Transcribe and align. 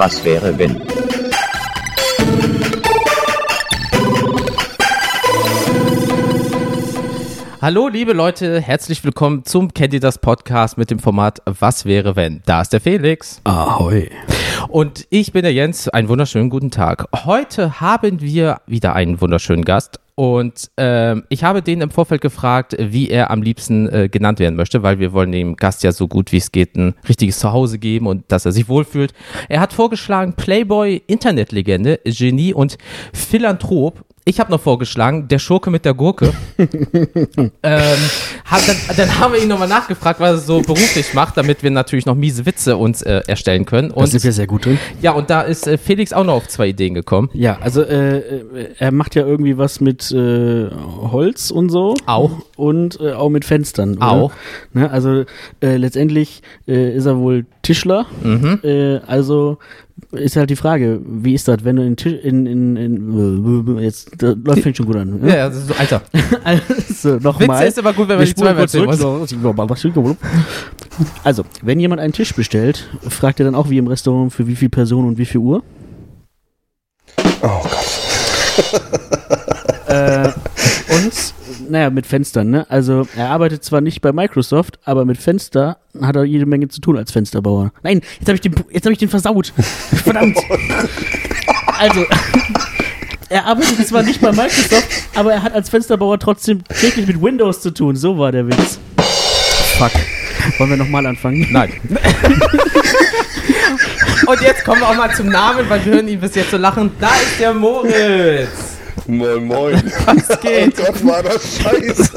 Was 0.00 0.24
wäre 0.24 0.58
wenn? 0.58 0.80
Hallo, 7.60 7.88
liebe 7.88 8.14
Leute, 8.14 8.62
herzlich 8.62 9.04
willkommen 9.04 9.44
zum 9.44 9.74
Kennt 9.74 9.92
ihr 9.92 10.00
das 10.00 10.16
Podcast 10.16 10.78
mit 10.78 10.90
dem 10.90 11.00
Format 11.00 11.42
Was 11.44 11.84
wäre 11.84 12.16
wenn? 12.16 12.40
Da 12.46 12.62
ist 12.62 12.72
der 12.72 12.80
Felix. 12.80 13.42
Ahoi. 13.44 14.08
Und 14.68 15.06
ich 15.10 15.32
bin 15.32 15.42
der 15.42 15.52
Jens. 15.52 15.90
Einen 15.90 16.08
wunderschönen 16.08 16.48
guten 16.48 16.70
Tag. 16.70 17.06
Heute 17.26 17.82
haben 17.82 18.22
wir 18.22 18.62
wieder 18.66 18.94
einen 18.94 19.20
wunderschönen 19.20 19.66
Gast. 19.66 20.00
Und 20.20 20.70
ähm, 20.76 21.24
ich 21.30 21.44
habe 21.44 21.62
den 21.62 21.80
im 21.80 21.90
Vorfeld 21.90 22.20
gefragt, 22.20 22.76
wie 22.78 23.08
er 23.08 23.30
am 23.30 23.40
liebsten 23.40 23.88
äh, 23.88 24.10
genannt 24.10 24.38
werden 24.38 24.54
möchte, 24.54 24.82
weil 24.82 24.98
wir 24.98 25.14
wollen 25.14 25.32
dem 25.32 25.56
Gast 25.56 25.82
ja 25.82 25.92
so 25.92 26.08
gut 26.08 26.30
wie 26.30 26.36
es 26.36 26.52
geht 26.52 26.76
ein 26.76 26.94
richtiges 27.08 27.38
Zuhause 27.38 27.78
geben 27.78 28.06
und 28.06 28.30
dass 28.30 28.44
er 28.44 28.52
sich 28.52 28.68
wohlfühlt. 28.68 29.14
Er 29.48 29.60
hat 29.60 29.72
vorgeschlagen 29.72 30.34
Playboy, 30.34 31.00
Internetlegende, 31.06 32.00
Genie 32.04 32.52
und 32.52 32.76
Philanthrop. 33.14 34.04
Ich 34.30 34.38
habe 34.38 34.52
noch 34.52 34.60
vorgeschlagen, 34.60 35.26
der 35.26 35.40
Schurke 35.40 35.70
mit 35.70 35.84
der 35.84 35.92
Gurke. 35.92 36.32
ähm, 36.56 37.50
hab, 38.44 38.64
dann, 38.64 38.76
dann 38.96 39.18
haben 39.18 39.32
wir 39.32 39.42
ihn 39.42 39.48
nochmal 39.48 39.66
nachgefragt, 39.66 40.20
was 40.20 40.30
er 40.30 40.38
so 40.38 40.60
beruflich 40.60 41.14
macht, 41.14 41.36
damit 41.36 41.64
wir 41.64 41.72
natürlich 41.72 42.06
noch 42.06 42.14
miese 42.14 42.46
Witze 42.46 42.76
uns 42.76 43.02
äh, 43.02 43.22
erstellen 43.26 43.64
können. 43.64 43.88
Da 43.88 43.96
Und 43.96 44.06
sind 44.06 44.22
wir 44.22 44.30
sehr 44.30 44.46
gut 44.46 44.66
drin. 44.66 44.78
ja, 45.02 45.10
und 45.10 45.30
da 45.30 45.40
ist 45.40 45.66
äh, 45.66 45.78
Felix 45.78 46.12
auch 46.12 46.22
noch 46.22 46.34
auf 46.34 46.46
zwei 46.46 46.68
Ideen 46.68 46.94
gekommen. 46.94 47.28
Ja, 47.32 47.58
also 47.60 47.82
äh, 47.82 48.18
äh, 48.18 48.74
er 48.78 48.92
macht 48.92 49.16
ja 49.16 49.26
irgendwie 49.26 49.58
was 49.58 49.80
mit 49.80 50.12
äh, 50.12 50.70
Holz 50.70 51.50
und 51.50 51.70
so. 51.70 51.96
Auch. 52.06 52.30
Und 52.54 53.00
äh, 53.00 53.14
auch 53.14 53.30
mit 53.30 53.44
Fenstern. 53.44 53.96
Oder? 53.96 54.12
Auch. 54.12 54.32
Ne, 54.72 54.88
also 54.88 55.24
letztendlich 55.60 56.42
ist 56.66 57.06
er 57.06 57.18
wohl 57.18 57.46
Tischler. 57.62 58.06
Mhm. 58.22 59.00
Also 59.06 59.58
ist 60.12 60.36
halt 60.36 60.50
die 60.50 60.56
Frage, 60.56 61.00
wie 61.04 61.34
ist 61.34 61.48
das, 61.48 61.64
wenn 61.64 61.76
du 61.76 61.84
in, 61.84 61.96
Tisch, 61.96 62.14
in, 62.22 62.46
in, 62.46 62.76
in 62.76 63.78
jetzt 63.78 64.10
das 64.18 64.36
läuft 64.44 64.62
fängt 64.62 64.76
schon 64.76 64.86
gut 64.86 64.96
an. 64.96 65.20
Ne? 65.20 65.28
Ja, 65.28 65.48
das 65.48 65.58
ist 65.58 65.68
so, 65.68 65.74
Alter. 65.74 66.02
Also 66.44 67.16
nochmal. 67.16 67.66
ist 67.66 67.78
immer 67.78 67.92
gut, 67.92 68.08
wenn 68.08 68.16
man 68.16 68.24
die 68.24 68.30
spulen 68.30 68.68
zweimal 68.68 68.68
zurück. 68.68 68.88
Also, 71.24 71.44
wenn 71.62 71.80
jemand 71.80 72.00
einen 72.00 72.12
Tisch 72.12 72.34
bestellt, 72.34 72.88
fragt 73.08 73.40
er 73.40 73.44
dann 73.44 73.54
auch 73.54 73.70
wie 73.70 73.78
im 73.78 73.86
Restaurant 73.86 74.32
für 74.32 74.46
wie 74.46 74.56
viele 74.56 74.70
Personen 74.70 75.08
und 75.08 75.18
wie 75.18 75.24
viel 75.24 75.40
Uhr? 75.40 75.62
Oh 77.42 77.62
Gott. 77.62 78.82
äh, 79.88 80.28
und, 80.94 81.34
naja, 81.68 81.90
mit 81.90 82.06
Fenstern, 82.06 82.50
ne? 82.50 82.66
Also, 82.70 83.06
er 83.16 83.28
arbeitet 83.30 83.64
zwar 83.64 83.80
nicht 83.80 84.00
bei 84.00 84.12
Microsoft, 84.12 84.78
aber 84.84 85.04
mit 85.04 85.18
Fenster 85.18 85.78
hat 86.00 86.16
er 86.16 86.24
jede 86.24 86.46
Menge 86.46 86.68
zu 86.68 86.80
tun 86.80 86.96
als 86.96 87.12
Fensterbauer. 87.12 87.72
Nein, 87.82 88.00
jetzt 88.18 88.28
habe 88.28 88.34
ich, 88.36 88.40
den- 88.40 88.54
jetzt 88.70 88.84
hab 88.86 88.92
ich 88.92 88.98
den 88.98 89.08
versaut. 89.08 89.52
Verdammt. 90.04 90.38
Also, 91.78 92.04
er 93.28 93.46
arbeitet 93.46 93.86
zwar 93.88 94.02
nicht 94.02 94.20
bei 94.20 94.32
Microsoft, 94.32 94.88
aber 95.14 95.32
er 95.32 95.42
hat 95.42 95.52
als 95.54 95.68
Fensterbauer 95.70 96.18
trotzdem 96.18 96.62
täglich 96.80 97.06
mit 97.06 97.20
Windows 97.22 97.60
zu 97.60 97.70
tun. 97.72 97.96
So 97.96 98.18
war 98.18 98.32
der 98.32 98.46
Witz. 98.46 98.78
Fuck. 99.78 99.92
Wollen 100.58 100.70
wir 100.70 100.76
nochmal 100.78 101.06
anfangen? 101.06 101.46
Nein. 101.50 101.72
Und 104.26 104.40
jetzt 104.42 104.64
kommen 104.64 104.80
wir 104.80 104.88
auch 104.88 104.96
mal 104.96 105.12
zum 105.14 105.28
Namen, 105.28 105.68
weil 105.68 105.84
wir 105.84 105.94
hören 105.94 106.08
ihn 106.08 106.20
bis 106.20 106.34
jetzt 106.34 106.50
so 106.50 106.56
lachen. 106.56 106.90
Da 107.00 107.08
ist 107.08 107.40
der 107.40 107.52
Moritz. 107.54 108.69
Moin, 109.06 109.44
moin. 109.46 109.92
Was 110.06 110.30
Oh 110.30 110.36
geht? 110.42 110.76
Gott, 110.76 111.04
war 111.06 111.22
das 111.22 111.58
scheiße. 111.58 112.10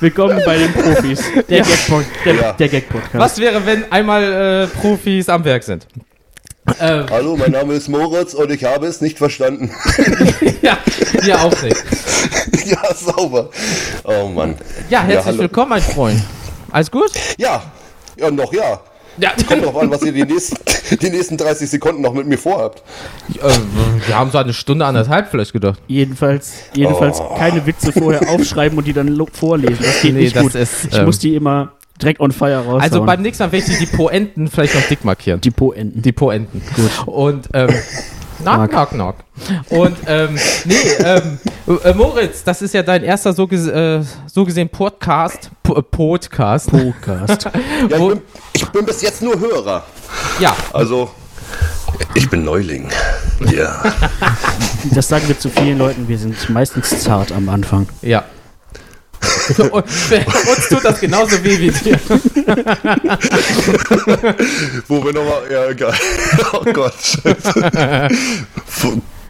Willkommen 0.00 0.40
bei 0.44 0.58
den 0.58 0.72
Profis. 0.72 1.22
Der 1.48 1.58
Ja. 1.58 1.64
Gag-Pod- 1.64 2.04
der, 2.24 2.34
Ja. 2.34 2.52
der 2.52 2.68
Gag-Podcast. 2.68 3.14
Was 3.18 3.38
wäre, 3.38 3.64
wenn 3.66 3.90
einmal 3.92 4.22
äh, 4.22 4.66
Profis 4.80 5.28
am 5.28 5.44
Werk 5.44 5.62
sind? 5.62 5.86
Äh, 6.78 7.02
Hallo, 7.10 7.36
mein 7.36 7.50
Name 7.52 7.74
ist 7.74 7.88
Moritz 7.88 8.34
und 8.34 8.50
ich 8.52 8.64
habe 8.64 8.86
es 8.86 9.00
nicht 9.00 9.18
verstanden. 9.18 9.70
ja, 10.62 10.78
ja, 11.24 11.38
auch 11.38 11.62
nicht. 11.62 11.76
ja, 12.66 12.94
sauber. 12.94 13.50
Oh 14.04 14.28
Mann. 14.28 14.54
Ja, 14.88 15.02
herzlich 15.02 15.26
hallo. 15.26 15.38
willkommen, 15.40 15.70
mein 15.70 15.82
Freund. 15.82 16.22
Alles 16.70 16.90
gut? 16.90 17.10
Ja, 17.38 17.62
ja, 18.16 18.30
noch 18.30 18.52
ja. 18.52 18.80
Ja, 19.18 19.32
Kommt 19.46 19.64
drauf 19.64 19.76
an, 19.76 19.90
was 19.90 20.02
ihr 20.02 20.12
die 20.12 20.24
nächsten, 20.24 20.56
die 21.00 21.10
nächsten 21.10 21.36
30 21.36 21.68
Sekunden 21.68 22.00
noch 22.02 22.14
mit 22.14 22.26
mir 22.26 22.38
vorhabt. 22.38 22.82
äh, 23.34 23.48
wir 24.06 24.18
haben 24.18 24.30
so 24.30 24.38
eine 24.38 24.52
Stunde, 24.52 24.84
anderthalb 24.86 25.30
vielleicht 25.30 25.52
gedacht. 25.52 25.80
Jedenfalls, 25.88 26.52
jedenfalls 26.74 27.20
Oh. 27.20 27.34
keine 27.36 27.66
Witze 27.66 27.92
vorher 27.92 28.28
aufschreiben 28.30 28.78
und 28.78 28.86
die 28.86 28.92
dann 28.92 29.20
vorlesen. 29.32 29.76
Das 29.82 30.00
geht 30.02 30.14
Nee, 30.14 30.22
nicht 30.22 30.36
das 30.36 30.42
gut. 30.42 30.54
ist, 30.54 30.86
ich 30.90 30.96
ähm, 30.98 31.04
muss 31.04 31.18
die 31.18 31.34
immer 31.34 31.72
direkt 32.00 32.20
on 32.20 32.32
fire 32.32 32.58
raushauen. 32.64 32.80
Also 32.80 33.04
beim 33.04 33.20
nächsten 33.20 33.42
Mal 33.44 33.52
werde 33.52 33.70
ich 33.70 33.78
die 33.78 33.86
Poenten 33.86 34.48
vielleicht 34.48 34.74
noch 34.74 34.82
dick 34.88 35.04
markieren. 35.04 35.40
die 35.42 35.50
Po-Enden. 35.50 36.00
Die 36.00 36.12
Poenten. 36.12 36.62
Gut. 36.74 36.90
Und, 37.06 37.48
ähm, 37.52 37.68
knock, 38.42 38.70
knock, 38.70 38.90
knock. 38.90 39.16
Und, 39.70 39.96
ähm, 40.06 40.38
nee, 40.64 40.74
ähm, 41.04 41.38
äh, 41.84 41.94
Moritz, 41.94 42.44
das 42.44 42.62
ist 42.62 42.74
ja 42.74 42.82
dein 42.82 43.02
erster 43.02 43.32
so, 43.32 43.46
ges 43.46 43.66
äh, 43.66 44.02
so 44.26 44.44
gesehen 44.44 44.68
Podcast. 44.68 45.50
Po 45.62 45.76
äh, 45.76 45.82
Podcast. 45.82 46.70
Podcast. 46.70 47.48
Ja, 47.88 47.96
ich, 47.96 48.08
bin, 48.08 48.22
ich 48.52 48.68
bin 48.68 48.84
bis 48.84 49.02
jetzt 49.02 49.22
nur 49.22 49.38
Hörer. 49.38 49.84
Ja, 50.38 50.54
Also, 50.72 51.10
ich 52.14 52.28
bin 52.28 52.44
Neuling. 52.44 52.88
Ja. 53.52 53.82
das 54.94 55.08
sagen 55.08 55.26
wir 55.28 55.38
zu 55.38 55.48
vielen 55.48 55.78
Leuten. 55.78 56.08
Wir 56.08 56.18
sind 56.18 56.48
meistens 56.50 57.02
zart 57.02 57.32
am 57.32 57.48
Anfang. 57.48 57.88
ja. 58.02 58.24
Und, 59.58 59.72
uns 59.74 60.68
tut 60.70 60.82
das 60.82 60.98
genauso 60.98 61.44
weh 61.44 61.58
wie 61.58 61.70
dir. 61.70 62.00
Wo 64.88 65.04
wir 65.04 65.12
nochmal. 65.12 65.42
Ja, 65.50 65.68
egal. 65.68 65.94
Oh 66.52 66.64
Gott. 66.72 66.94
Scheiße. 67.00 68.08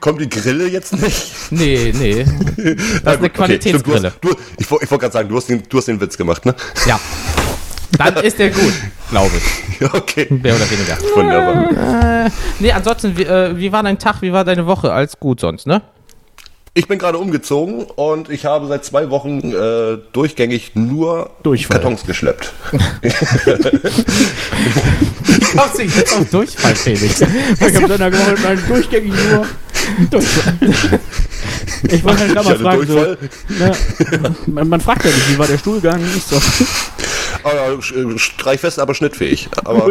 Kommt 0.00 0.20
die 0.20 0.28
Grille 0.28 0.66
jetzt 0.68 0.92
nicht? 0.94 1.30
Nee, 1.50 1.92
nee. 1.96 2.24
Das 3.04 3.16
ist 3.16 3.22
eine 3.22 3.30
hast, 3.74 3.86
du, 4.20 4.30
ich 4.58 4.70
wollte 4.70 4.90
wollt 4.90 5.00
gerade 5.00 5.12
sagen, 5.12 5.28
du 5.28 5.36
hast, 5.36 5.48
den, 5.48 5.62
du 5.68 5.78
hast 5.78 5.88
den 5.88 6.00
Witz 6.00 6.16
gemacht, 6.16 6.46
ne? 6.46 6.54
Ja. 6.86 6.98
Dann 7.98 8.16
ist 8.16 8.38
der 8.38 8.50
gut, 8.50 8.72
glaube 9.10 9.32
ich. 9.36 9.42
Okay. 9.92 10.26
Mehr 10.28 10.54
oder 10.54 10.70
weniger. 10.70 10.98
Wunderbar. 11.14 12.30
Nee, 12.58 12.70
ansonsten, 12.72 13.16
wie, 13.16 13.24
äh, 13.24 13.56
wie 13.56 13.72
war 13.72 13.82
dein 13.82 13.98
Tag, 13.98 14.20
wie 14.20 14.30
war 14.30 14.44
deine 14.44 14.66
Woche? 14.66 14.92
Alles 14.92 15.18
gut 15.18 15.40
sonst, 15.40 15.66
ne? 15.66 15.80
Ich 16.72 16.86
bin 16.86 17.00
gerade 17.00 17.18
umgezogen 17.18 17.82
und 17.82 18.30
ich 18.30 18.44
habe 18.44 18.68
seit 18.68 18.84
zwei 18.84 19.10
Wochen 19.10 19.52
äh, 19.52 19.98
durchgängig 20.12 20.76
nur 20.76 21.30
Durchfall. 21.42 21.78
Kartons 21.80 22.04
geschleppt. 22.06 22.52
Kommst 25.56 25.78
du 25.78 25.82
jetzt 25.82 26.16
auf 26.16 26.30
Durchfall, 26.30 26.76
Felix? 26.76 27.20
Ich 27.20 27.26
habe 27.76 27.88
dann 27.98 28.12
gemacht, 28.12 28.36
nein, 28.42 28.62
durchgängig 28.68 29.12
nur. 29.32 29.46
Durchfall. 30.10 30.54
Ich 31.88 32.04
wollte 32.04 32.20
halt 32.20 32.32
gerade 32.34 32.48
mal 32.48 32.58
fragen, 32.58 32.86
so, 32.86 32.94
Durchfall. 32.94 33.18
ne, 33.58 33.72
man, 34.46 34.68
man 34.68 34.80
fragt 34.80 35.04
ja 35.04 35.10
nicht, 35.10 35.28
wie 35.32 35.38
war 35.38 35.48
der 35.48 35.58
Stuhlgang? 35.58 36.00
Ja, 36.00 37.70
sch- 37.80 38.14
äh, 38.14 38.18
streichfest, 38.18 38.78
aber 38.78 38.94
schnittfähig. 38.94 39.48
Aber 39.64 39.88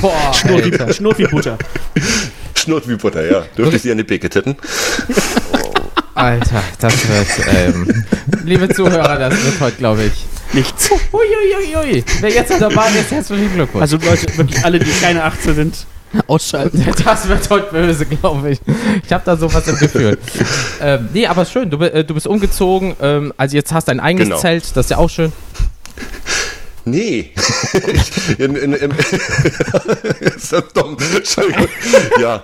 Boah, 0.00 0.32
Schnurr 0.34 0.64
wie. 0.64 0.92
Schnurr 0.94 1.18
wie 1.18 1.26
Butter. 1.26 1.58
schnurrt 2.54 2.88
wie 2.88 2.94
Butter, 2.94 3.28
ja. 3.28 3.42
Dürfte 3.56 3.76
ich 3.76 3.82
sie 3.82 3.90
an 3.90 3.98
die 3.98 4.04
Picke 4.04 4.28
titten? 4.30 4.54
Alter, 6.14 6.62
das 6.80 7.08
wird, 7.08 7.28
ähm, 7.54 8.04
liebe 8.44 8.68
Zuhörer, 8.68 9.18
das 9.18 9.44
wird 9.44 9.60
heute, 9.60 9.76
glaube 9.76 10.04
ich. 10.04 10.26
Nichts. 10.52 10.90
Uiuiui. 11.12 12.04
Wer 12.20 12.30
jetzt 12.30 12.52
dabei 12.60 12.88
ist, 13.00 13.10
herzlichen 13.10 13.52
Glückwunsch. 13.54 13.82
Also 13.82 13.96
Leute, 13.98 14.36
wirklich 14.36 14.64
alle, 14.64 14.78
die 14.80 14.90
keine 15.00 15.22
18 15.24 15.54
sind, 15.54 15.86
ausschalten. 16.26 16.84
das 17.04 17.28
wird 17.28 17.48
heute 17.50 17.70
böse, 17.72 18.06
glaube 18.06 18.50
ich. 18.50 18.60
Ich 19.04 19.12
habe 19.12 19.22
da 19.24 19.36
sowas 19.36 19.66
im 19.68 19.76
Gefühl. 19.76 20.18
ähm, 20.80 21.08
nee, 21.12 21.26
aber 21.26 21.44
schön, 21.44 21.70
du, 21.70 21.78
äh, 21.78 22.04
du 22.04 22.14
bist 22.14 22.26
umgezogen, 22.26 22.96
ähm, 23.00 23.32
also 23.36 23.56
jetzt 23.56 23.72
hast 23.72 23.86
du 23.86 23.92
ein 23.92 24.00
eigenes 24.00 24.28
Genau. 24.28 24.40
Zelt, 24.40 24.64
das 24.76 24.86
ist 24.86 24.90
ja 24.90 24.96
auch 24.98 25.10
schön. 25.10 25.32
Nee. 26.84 27.32
in, 28.38 28.56
in, 28.56 28.72
in, 28.72 28.90
ist 30.20 30.52
das 30.52 30.64
dumm? 30.72 30.96
Entschuldigung. 31.14 31.68
Ja. 32.20 32.42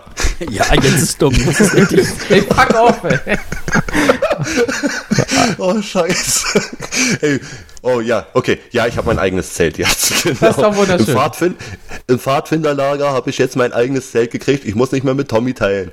Ja, 0.50 0.64
jetzt 0.74 1.02
ist 1.02 1.22
dumm. 1.22 1.34
Das 1.46 1.60
ist 1.60 1.74
richtig. 1.74 2.06
Ey, 2.28 2.42
fuck 2.42 2.74
auf, 2.74 3.04
ey. 3.04 3.38
Oh, 5.58 5.80
scheiße. 5.80 6.60
Ey. 7.22 7.40
Oh 7.82 8.00
ja, 8.00 8.26
okay. 8.34 8.58
Ja, 8.70 8.86
ich 8.86 8.96
habe 8.96 9.06
mein 9.06 9.18
eigenes 9.18 9.54
Zelt 9.54 9.78
jetzt. 9.78 10.22
Genau. 10.22 10.36
Das 10.40 10.50
ist 10.56 10.62
doch 10.62 10.76
wunderschön. 10.76 11.06
Im, 11.08 11.14
Pfadfind, 11.14 11.56
Im 12.06 12.18
Pfadfinderlager 12.18 13.10
habe 13.12 13.30
ich 13.30 13.38
jetzt 13.38 13.56
mein 13.56 13.72
eigenes 13.72 14.10
Zelt 14.10 14.30
gekriegt. 14.32 14.64
Ich 14.64 14.74
muss 14.74 14.92
nicht 14.92 15.04
mehr 15.04 15.14
mit 15.14 15.28
Tommy 15.28 15.54
teilen. 15.54 15.90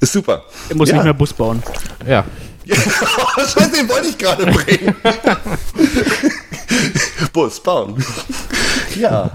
Ist 0.00 0.12
super. 0.12 0.44
Er 0.68 0.76
muss 0.76 0.88
Ja. 0.90 0.96
nicht 0.96 1.04
mehr 1.04 1.14
Bus 1.14 1.32
bauen. 1.32 1.62
Ja. 2.06 2.24
Scheiße, 2.66 3.70
den 3.70 3.88
wollte 3.88 4.08
ich 4.08 4.18
gerade 4.18 4.46
bringen. 4.46 4.94
Bus 7.32 7.60
bauen. 7.60 8.04
Ja. 8.96 9.30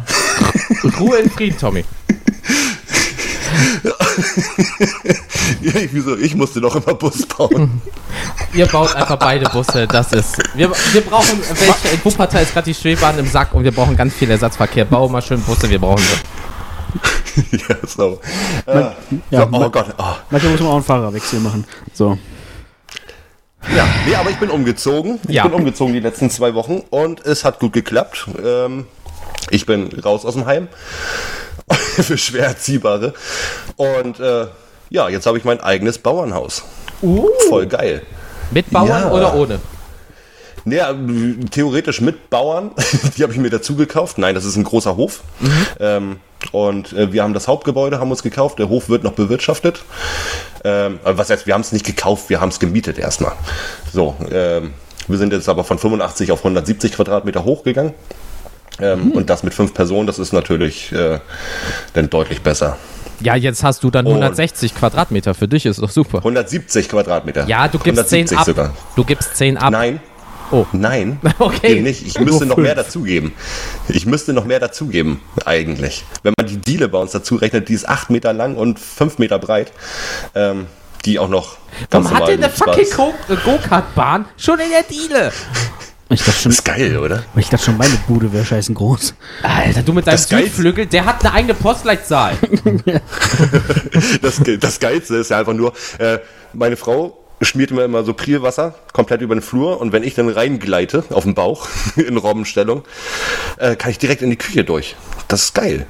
Ruhe 1.00 1.18
in 1.18 1.30
Frieden, 1.30 1.58
Tommy. 1.58 1.84
ja 5.62 5.76
ich, 5.76 5.94
wieso? 5.94 6.18
Ich 6.18 6.36
musste 6.36 6.62
doch 6.62 6.76
immer 6.76 6.94
Bus 6.96 7.26
bauen. 7.26 7.82
Ihr 8.54 8.66
baut 8.68 8.96
einfach 8.96 9.18
beide 9.18 9.50
Busse, 9.50 9.88
das 9.88 10.12
ist. 10.14 10.38
Wir, 10.56 10.70
wir 10.94 11.02
brauchen 11.02 11.40
welche. 11.50 11.88
In 11.96 12.04
Wuppertal 12.06 12.44
ist 12.44 12.54
gerade 12.54 12.66
die 12.66 12.74
Schwebahn 12.74 13.18
im 13.20 13.28
Sack 13.28 13.54
und 13.54 13.64
wir 13.64 13.72
brauchen 13.72 13.96
ganz 13.96 14.14
viel 14.14 14.30
Ersatzverkehr. 14.30 14.86
Bau 14.86 15.08
mal 15.10 15.22
schön 15.22 15.42
Busse, 15.42 15.70
wir 15.70 15.80
brauchen 15.80 16.04
sie. 16.04 17.58
ja, 17.70 17.76
so. 17.86 18.20
Äh, 18.66 18.74
Man- 18.76 18.94
ja, 19.30 19.42
so, 19.42 19.48
oh 19.48 19.60
man- 19.60 19.72
Gott. 19.72 19.94
Oh. 19.98 20.04
Manchmal 20.30 20.52
muss 20.52 20.62
man 20.62 20.70
auch 20.70 20.76
einen 20.76 20.84
Fahrerwechsel 20.84 21.40
machen. 21.40 21.66
So. 21.94 22.18
Ja, 23.76 23.88
nee, 24.08 24.16
aber 24.16 24.30
ich 24.30 24.38
bin 24.38 24.50
umgezogen. 24.50 25.20
Ich 25.28 25.36
Ja. 25.36 25.44
bin 25.44 25.54
umgezogen 25.54 25.94
die 25.94 26.00
letzten 26.00 26.30
zwei 26.30 26.54
Wochen 26.54 26.84
und 26.90 27.26
es 27.26 27.44
hat 27.44 27.60
gut 27.60 27.74
geklappt. 27.74 28.28
Ähm, 28.44 28.86
ich 29.50 29.66
bin 29.66 29.88
raus 30.02 30.26
aus 30.26 30.34
dem 30.36 30.46
Heim. 30.46 30.68
Für 31.96 32.18
schwer 32.18 32.46
Erziehbare. 32.48 33.14
Und 33.76 34.20
äh, 34.20 34.48
ja, 34.90 35.10
jetzt 35.10 35.26
habe 35.26 35.38
ich 35.38 35.44
mein 35.44 35.60
eigenes 35.60 35.98
Bauernhaus. 35.98 36.64
Voll 37.50 37.66
geil. 37.68 38.04
Mit 38.52 38.70
Bauern 38.72 38.88
Ja. 38.88 39.12
oder 39.12 39.34
ohne? 39.36 39.60
Naja, 40.64 40.94
theoretisch 41.52 42.02
mit 42.02 42.30
Bauern. 42.30 42.72
Die 43.18 43.24
habe 43.24 43.34
ich 43.34 43.40
mir 43.40 43.50
dazu 43.50 43.76
gekauft. 43.76 44.18
Nein, 44.18 44.36
das 44.36 44.46
ist 44.46 44.56
ein 44.56 44.64
großer 44.64 44.96
Hof. 44.98 45.22
Ähm, 45.80 46.20
und 46.52 46.94
äh, 46.94 47.12
wir 47.12 47.24
haben 47.24 47.34
das 47.34 47.48
Hauptgebäude, 47.48 48.00
haben 48.00 48.12
uns 48.12 48.22
gekauft. 48.24 48.60
Der 48.60 48.70
Hof 48.70 48.90
wird 48.90 49.04
noch 49.04 49.14
bewirtschaftet. 49.14 49.84
Ähm, 50.70 51.00
was 51.04 51.30
heißt, 51.30 51.46
wir 51.48 51.54
haben 51.54 51.62
es 51.62 51.72
nicht 51.72 51.86
gekauft, 51.86 52.30
wir 52.30 52.42
haben 52.42 52.50
es 52.50 52.60
gemietet 52.60 52.98
erstmal. 53.00 53.32
So, 53.94 54.16
ähm, 54.32 54.74
wir 55.08 55.18
sind 55.18 55.32
jetzt 55.32 55.48
aber 55.48 55.64
von 55.64 55.78
85 55.80 56.32
auf 56.34 56.40
170 56.40 56.92
Quadratmeter 56.92 57.46
hochgegangen. 57.46 57.94
Ähm, 58.80 59.12
Und 59.14 59.30
das 59.30 59.44
mit 59.44 59.54
fünf 59.54 59.74
Personen, 59.74 60.06
das 60.08 60.20
ist 60.20 60.34
natürlich 60.34 60.92
äh, 60.92 61.20
dann 61.94 62.10
deutlich 62.10 62.42
besser. 62.42 62.78
Ja, 63.22 63.36
jetzt 63.36 63.64
hast 63.64 63.84
du 63.84 63.90
dann 63.90 64.06
Und- 64.06 64.14
160 64.16 64.76
Quadratmeter. 64.76 65.34
Für 65.34 65.48
dich 65.48 65.66
ist 65.66 65.82
doch 65.82 65.90
super. 65.90 66.18
170 66.20 66.90
Quadratmeter. 66.90 67.48
Ja, 67.48 67.68
du 67.68 67.80
gibst 67.80 68.10
10 68.10 68.28
170 68.28 68.38
ab. 68.38 68.46
sogar. 68.46 68.74
Du 68.96 69.04
gibst 69.06 69.36
10 69.38 69.58
ab. 69.58 69.72
Nein. 69.72 70.00
Oh. 70.52 70.66
Nein. 70.72 71.20
Okay. 71.40 71.74
Eben 71.74 71.84
nicht. 71.84 72.06
Ich 72.06 72.20
müsste 72.20 72.46
noch 72.46 72.58
mehr 72.58 72.76
dazugeben. 72.76 73.34
Ich 73.90 74.06
müsste 74.06 74.34
noch 74.34 74.46
mehr 74.46 74.60
dazugeben, 74.60 75.22
eigentlich. 75.46 76.04
Wenn 76.24 76.34
man 76.38 76.48
die 76.48 76.58
Diele 76.58 76.88
bei 76.90 76.98
uns 76.98 77.12
dazu 77.12 77.36
rechnet, 77.36 77.70
die 77.70 77.74
ist 77.74 77.88
8 77.88 78.10
Meter 78.10 78.34
lang 78.34 78.56
und 78.56 78.80
5 78.80 79.20
Meter 79.20 79.40
breit. 79.40 79.72
Ähm, 80.36 80.66
die 81.06 81.20
auch 81.20 81.30
noch 81.30 81.58
Warum 81.92 82.10
hat 82.12 82.28
denn 82.28 82.44
eine 82.44 82.52
fucking 82.52 82.88
Go-Kart-Bahn 83.46 84.26
schon 84.36 84.60
in 84.60 84.70
der 84.72 84.84
Diele? 84.84 85.32
Ich 86.10 86.24
dachte 86.24 86.40
schon, 86.40 86.52
Ist 86.52 86.64
geil, 86.64 86.98
oder? 86.98 87.24
ich 87.36 87.50
dachte 87.50 87.66
schon 87.66 87.78
meine 87.78 87.96
Bude 88.08 88.32
wäre 88.32 88.46
scheißen 88.46 88.74
groß. 88.74 89.14
Alter, 89.44 89.84
du 89.84 89.94
mit 89.94 90.08
deinem 90.08 90.14
Das 90.14 90.30
Südflügel, 90.30 90.86
der 90.86 91.06
hat 91.06 91.24
eine 91.24 91.34
eigene 91.34 91.54
Postleitzahl. 91.54 92.38
Das, 94.22 94.42
das 94.60 94.80
Geilste 94.80 95.16
ist 95.18 95.30
ja 95.32 95.40
einfach 95.40 95.54
nur, 95.54 95.74
äh, 95.98 96.20
meine 96.54 96.78
Frau 96.78 97.18
schmiert 97.42 97.72
mir 97.72 97.84
immer 97.84 98.04
so 98.04 98.14
Prielwasser 98.14 98.76
komplett 98.94 99.22
über 99.22 99.36
den 99.36 99.42
Flur 99.42 99.80
und 99.80 99.92
wenn 99.92 100.04
ich 100.04 100.16
dann 100.16 100.30
reingleite 100.30 101.04
auf 101.12 101.24
den 101.24 101.36
Bauch 101.36 101.68
in 101.96 102.18
Robbenstellung, 102.18 102.84
äh, 103.58 103.76
kann 103.76 103.92
ich 103.92 103.98
direkt 104.00 104.22
in 104.22 104.30
die 104.30 104.38
Küche 104.38 104.64
durch. 104.64 104.96
Das 105.28 105.44
ist 105.44 105.54
geil. 105.54 105.86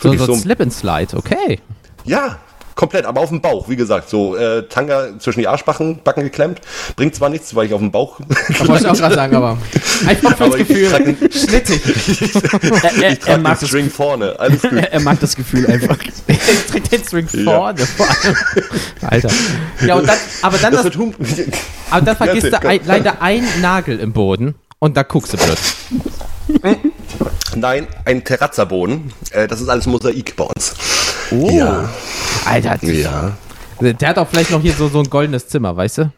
So, 0.00 0.12
so 0.14 0.24
ein 0.24 0.26
so- 0.26 0.34
Slip 0.36 0.60
and 0.60 0.72
Slide, 0.72 1.16
okay. 1.16 1.60
Ja, 2.04 2.38
komplett, 2.80 3.04
aber 3.04 3.20
auf 3.20 3.28
dem 3.28 3.42
Bauch, 3.42 3.68
wie 3.68 3.76
gesagt, 3.76 4.08
so 4.08 4.34
äh, 4.36 4.62
Tanga 4.66 5.08
zwischen 5.18 5.40
die 5.40 5.46
Arschbacken 5.48 6.00
Backen 6.02 6.22
geklemmt. 6.22 6.62
Bringt 6.96 7.14
zwar 7.14 7.28
nichts, 7.28 7.54
weil 7.54 7.66
ich 7.66 7.74
auf 7.74 7.80
dem 7.80 7.90
Bauch. 7.90 8.18
Da 8.58 8.66
wollte 8.68 8.84
ich 8.84 8.90
auch 8.90 8.96
gerade 8.96 9.14
sagen, 9.14 9.36
aber 9.36 9.58
einfach 10.06 10.36
fürs 10.36 10.54
ich 10.56 10.66
Gefühl. 10.66 10.88
den- 10.90 11.30
Schnittig. 11.30 11.80
Er, 12.82 13.02
er, 13.02 13.12
ich 13.12 13.26
er, 13.26 13.38
mag 13.38 13.58
den 13.58 13.60
das, 13.60 13.68
String 13.68 13.90
vorne. 13.90 14.34
Alles 14.38 14.62
gut. 14.62 14.72
er, 14.72 14.92
er 14.92 15.00
mag 15.00 15.20
das 15.20 15.36
Gefühl 15.36 15.66
einfach. 15.66 15.96
Ich 16.26 16.38
trägt 16.70 16.90
den 16.92 17.04
String 17.04 17.28
Ja. 17.32 17.44
vorne. 17.44 17.86
vor 17.86 18.06
allem. 18.08 18.36
Alter. 19.02 19.28
Ja, 19.86 19.94
und 19.96 20.08
dann, 20.08 20.16
aber 20.42 20.56
dann 20.58 20.72
Das 20.72 20.84
das, 20.84 20.96
aber 21.90 22.00
dann 22.02 22.16
vergisst 22.16 22.46
Ja, 22.50 22.58
du 22.60 22.68
ein, 22.68 22.80
leider 22.84 23.20
einen 23.20 23.46
Nagel 23.60 24.00
im 24.00 24.12
Boden 24.12 24.54
und 24.78 24.96
da 24.96 25.02
guckst 25.02 25.34
du 25.34 25.36
blöd. 25.36 25.58
Nein, 27.54 27.86
ein 28.04 28.24
Terrazzaboden. 28.24 29.12
Äh, 29.32 29.46
das 29.48 29.60
ist 29.60 29.68
alles 29.68 29.86
Mosaik 29.86 30.36
bei 30.36 30.44
uns. 30.44 30.74
Oh. 31.30 31.50
Ja. 31.50 31.88
Alter, 32.46 32.82
Ja. 32.84 33.32
der 33.80 34.08
hat 34.08 34.18
auch 34.18 34.28
vielleicht 34.28 34.50
noch 34.50 34.60
hier 34.60 34.72
so, 34.72 34.88
so 34.88 34.98
ein 35.00 35.08
goldenes 35.10 35.48
Zimmer, 35.48 35.76
weißt 35.76 35.98
du? 35.98 36.12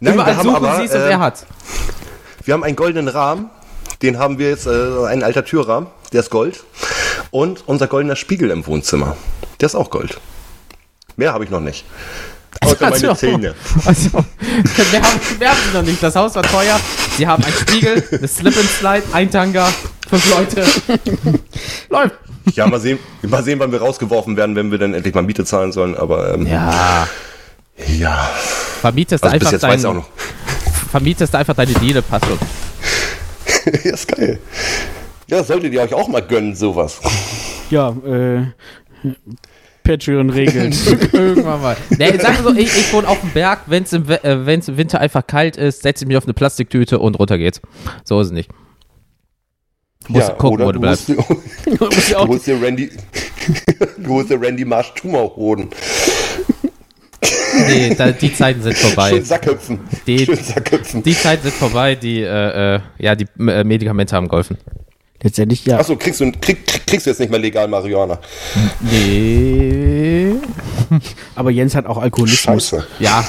Nein, 0.00 0.14
Überall 0.14 0.32
wir 0.32 0.36
haben 0.38 0.44
suchen 0.44 0.56
aber, 0.56 0.76
siehst 0.80 0.94
und 0.94 1.00
äh, 1.00 1.10
er 1.10 1.18
hat. 1.20 1.46
Wir 2.44 2.54
haben 2.54 2.64
einen 2.64 2.76
goldenen 2.76 3.08
Rahmen. 3.08 3.50
Den 4.00 4.18
haben 4.18 4.38
wir 4.38 4.48
jetzt, 4.50 4.66
äh, 4.66 5.06
ein 5.06 5.22
alter 5.22 5.44
Türrahmen. 5.44 5.88
Der 6.12 6.20
ist 6.20 6.30
Gold. 6.30 6.64
Und 7.30 7.64
unser 7.66 7.86
goldener 7.86 8.16
Spiegel 8.16 8.50
im 8.50 8.66
Wohnzimmer. 8.66 9.16
Der 9.60 9.66
ist 9.66 9.74
auch 9.74 9.90
Gold. 9.90 10.18
Mehr 11.16 11.32
habe 11.32 11.44
ich 11.44 11.50
noch 11.50 11.60
nicht. 11.60 11.84
Außer 12.60 12.76
meine 12.80 12.94
Also, 12.94 13.14
Zähne. 13.14 13.54
Also, 13.86 14.10
wir 14.12 15.02
haben, 15.02 15.20
wir 15.38 15.48
haben 15.48 15.58
sie 15.70 15.76
noch 15.78 15.82
nicht. 15.84 16.02
Das 16.02 16.14
Haus 16.16 16.34
war 16.34 16.42
teuer. 16.42 16.78
Sie 17.16 17.26
haben 17.26 17.42
einen 17.44 17.54
Spiegel, 17.54 18.02
eine 18.12 18.28
Slip 18.28 18.56
and 18.56 18.68
Slide, 18.68 19.02
ein 19.12 19.30
Tanga, 19.30 19.68
fünf 20.08 20.30
Leute. 20.30 20.64
Läuft. 21.88 22.14
Ja, 22.54 22.66
mal 22.66 22.80
sehen, 22.80 22.98
mal 23.22 23.42
sehen, 23.42 23.58
wann 23.58 23.72
wir 23.72 23.80
rausgeworfen 23.80 24.36
werden, 24.36 24.56
wenn 24.56 24.70
wir 24.70 24.78
dann 24.78 24.94
endlich 24.94 25.14
mal 25.14 25.22
Miete 25.22 25.44
zahlen 25.44 25.72
sollen. 25.72 25.96
Aber 25.96 26.34
ähm, 26.34 26.46
Ja. 26.46 27.06
ja. 27.86 28.30
Vermietest 28.80 29.22
Also 29.24 29.38
bis 29.38 29.46
einfach 29.48 29.52
jetzt 29.52 29.62
weiß 29.62 29.80
ich 29.80 29.86
auch 29.86 29.92
dein, 29.92 29.96
noch. 29.98 30.08
vermietest 30.90 31.34
einfach 31.34 31.54
deine 31.54 31.72
Diele, 31.74 32.02
passt 32.02 32.26
schon. 32.26 32.38
ja, 33.84 33.92
ist 33.94 34.08
geil. 34.08 34.38
Ja, 35.28 35.42
solltet 35.44 35.72
ihr 35.72 35.80
euch 35.82 35.94
auch 35.94 36.08
mal 36.08 36.20
gönnen, 36.22 36.54
sowas. 36.54 37.00
Ja, 37.70 37.90
äh, 38.04 38.42
Patreon 39.84 40.30
regelt. 40.30 40.76
Irgendwann 41.12 41.62
mal. 41.62 41.76
Nee, 41.90 42.18
sag 42.20 42.42
mal 42.42 42.52
so, 42.52 42.58
ich, 42.58 42.66
ich 42.76 42.92
wohne 42.92 43.08
auf 43.08 43.20
dem 43.20 43.30
Berg, 43.30 43.60
wenn 43.66 43.82
es 43.84 43.92
im, 43.92 44.08
äh, 44.08 44.32
im 44.32 44.76
Winter 44.76 45.00
einfach 45.00 45.26
kalt 45.26 45.56
ist, 45.56 45.82
setze 45.82 46.04
ich 46.04 46.08
mich 46.08 46.16
auf 46.16 46.24
eine 46.24 46.34
Plastiktüte 46.34 46.98
und 46.98 47.14
runter 47.18 47.38
geht's. 47.38 47.60
So 48.04 48.20
ist 48.20 48.26
es 48.28 48.32
nicht. 48.32 48.50
Musst 50.08 50.28
du 50.28 50.32
gucken, 50.34 50.60
wo 50.64 50.66
du 50.66 50.72
du 50.72 50.80
bleibst. 50.80 51.08
holst, 51.08 51.20
dir- 51.66 51.78
Muss 51.80 51.98
ich 51.98 52.08
du 52.10 52.16
auch, 52.18 52.28
holst 52.28 52.46
dir 52.46 52.62
Randy, 52.62 52.90
du 53.98 54.08
holst 54.10 54.30
dir 54.30 54.40
Randy 54.40 54.64
Marsh 54.64 54.92
Tumorhoden. 54.94 55.68
Nee, 57.68 57.94
da, 57.94 58.10
die 58.10 58.34
Zeiten 58.34 58.62
sind 58.62 58.76
vorbei. 58.76 59.10
Schön 59.10 59.24
Sackhüpfen. 59.24 59.80
Die- 60.06 60.24
Schön 60.24 60.36
Sackhüpfen. 60.42 61.02
Die 61.02 61.14
Zeiten 61.16 61.42
sind 61.42 61.54
vorbei, 61.54 61.94
die, 61.94 62.20
äh, 62.22 62.76
äh, 62.76 62.80
ja, 62.98 63.14
die 63.14 63.26
äh, 63.38 63.62
Medikamente 63.62 64.16
haben 64.16 64.26
geholfen. 64.28 64.56
letztendlich 65.22 65.64
ja. 65.66 65.78
Achso, 65.78 65.94
kriegst 65.96 66.20
du, 66.20 66.32
krieg, 66.32 66.66
krieg- 66.66 66.86
kriegst 66.86 67.06
du 67.06 67.10
jetzt 67.10 67.20
nicht 67.20 67.30
mehr 67.30 67.38
legal 67.38 67.68
Marihuana? 67.68 68.18
Nee. 68.80 70.32
Aber 71.34 71.50
Jens 71.50 71.74
hat 71.74 71.86
auch 71.86 71.98
Alkoholismus. 71.98 72.70
Scheiße. 72.70 72.86
Ja, 72.98 73.24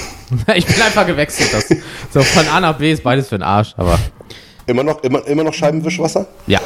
ich 0.55 0.65
bin 0.65 0.81
einfach 0.81 1.05
gewechselt. 1.05 1.53
Das. 1.53 1.67
So 2.13 2.21
von 2.23 2.47
A 2.47 2.59
nach 2.59 2.77
B 2.77 2.91
ist 2.91 3.03
beides 3.03 3.27
für 3.27 3.37
den 3.37 3.43
Arsch, 3.43 3.73
aber 3.77 3.99
Immer 4.65 4.83
noch, 4.83 5.03
immer, 5.03 5.25
immer 5.27 5.43
noch 5.43 5.53
Scheibenwischwasser? 5.53 6.27
ja. 6.47 6.59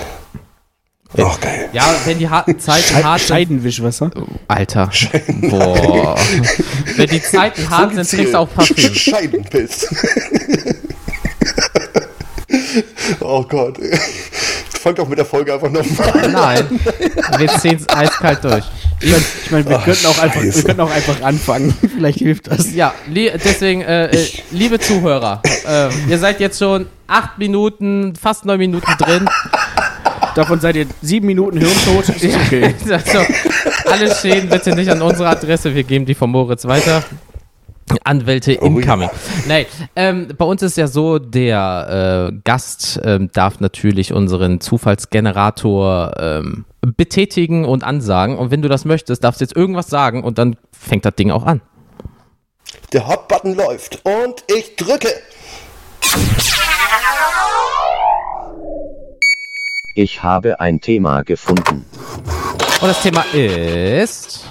Ach, 1.17 1.39
geil. 1.39 1.69
Ja, 1.71 1.95
wenn 2.05 2.19
die 2.19 2.29
harten 2.29 2.59
Zeiten 2.59 3.01
hart 3.03 3.21
sind. 3.21 3.29
Scheidenwischwasser. 3.29 4.11
Alter. 4.47 4.91
Boah. 5.43 6.17
Wenn 6.97 7.07
die 7.09 7.21
Zeiten 7.21 7.69
hart 7.69 7.93
sind, 7.95 8.09
kriegst 8.09 8.33
du 8.33 8.39
auch 8.39 8.53
Parfüm. 8.53 8.93
Scheibenpilz. 8.93 9.87
oh 13.21 13.41
Gott. 13.43 13.79
Fang 14.81 14.95
doch 14.95 15.07
mit 15.07 15.17
der 15.17 15.25
Folge 15.25 15.53
einfach 15.53 15.69
nochmal 15.71 16.25
an. 16.25 16.31
Nein. 16.33 16.79
Wir 17.37 17.47
ziehen 17.57 17.77
es 17.77 17.87
eiskalt 17.89 18.43
durch. 18.43 18.65
Ich 18.99 19.11
meine, 19.11 19.23
ich 19.45 19.51
mein, 19.51 19.69
wir, 19.69 19.77
Ach, 19.77 19.85
könnten 19.85 20.05
auch 20.07 20.19
einfach, 20.19 20.41
wir 20.41 20.51
könnten 20.51 20.81
auch 20.81 20.89
einfach 20.91 21.21
anfangen. 21.21 21.73
Vielleicht 21.95 22.19
hilft 22.19 22.47
das. 22.47 22.73
Ja, 22.73 22.93
li 23.07 23.31
deswegen, 23.33 23.81
äh, 23.81 24.07
äh, 24.07 24.27
liebe 24.51 24.79
Zuhörer, 24.79 25.41
äh, 25.67 25.89
ihr 26.09 26.17
seid 26.17 26.39
jetzt 26.39 26.57
schon 26.57 26.87
acht 27.05 27.37
Minuten, 27.37 28.15
fast 28.15 28.45
neun 28.45 28.57
Minuten 28.57 28.91
drin. 28.97 29.29
Davon 30.35 30.59
seid 30.59 30.75
ihr 30.75 30.87
sieben 31.01 31.27
Minuten 31.27 31.57
hirntot. 31.57 32.09
Ist 32.09 32.35
okay. 32.35 32.73
Also, 32.91 33.19
alle 33.85 34.13
Schäden 34.13 34.49
bitte 34.49 34.75
nicht 34.75 34.89
an 34.89 35.01
unsere 35.01 35.29
Adresse, 35.29 35.73
wir 35.73 35.83
geben 35.83 36.05
die 36.05 36.15
von 36.15 36.29
Moritz 36.29 36.65
weiter. 36.65 37.03
Anwälte 38.03 38.57
Oh, 38.61 38.65
incoming. 38.65 39.09
Nee, 39.47 39.65
ähm, 39.95 40.27
bei 40.37 40.45
uns 40.45 40.61
ist 40.61 40.77
ja 40.77 40.87
so, 40.87 41.19
der 41.19 42.31
äh, 42.31 42.37
Gast 42.43 42.99
ähm, 43.03 43.29
darf 43.33 43.59
natürlich 43.59 44.11
unseren 44.13 44.59
Zufallsgenerator 44.59 46.13
ähm, 46.19 46.65
betätigen 46.81 47.65
und 47.65 47.83
ansagen. 47.83 48.37
Und 48.37 48.51
wenn 48.51 48.61
du 48.61 48.69
das 48.69 48.85
möchtest, 48.85 49.23
darfst 49.23 49.41
du 49.41 49.45
jetzt 49.45 49.55
irgendwas 49.55 49.87
sagen 49.87 50.23
und 50.23 50.37
dann 50.37 50.57
fängt 50.71 51.05
das 51.05 51.15
Ding 51.15 51.31
auch 51.31 51.45
an. 51.45 51.61
Der 52.91 53.07
Hot-Button 53.07 53.55
läuft 53.55 54.01
und 54.05 54.43
ich 54.47 54.75
drücke. 54.75 55.09
Ich 59.95 60.21
habe 60.21 60.59
ein 60.59 60.79
Thema 60.79 61.23
gefunden. 61.23 61.85
Und 62.81 62.87
das 62.87 63.01
Thema 63.01 63.25
ist. 63.33 64.45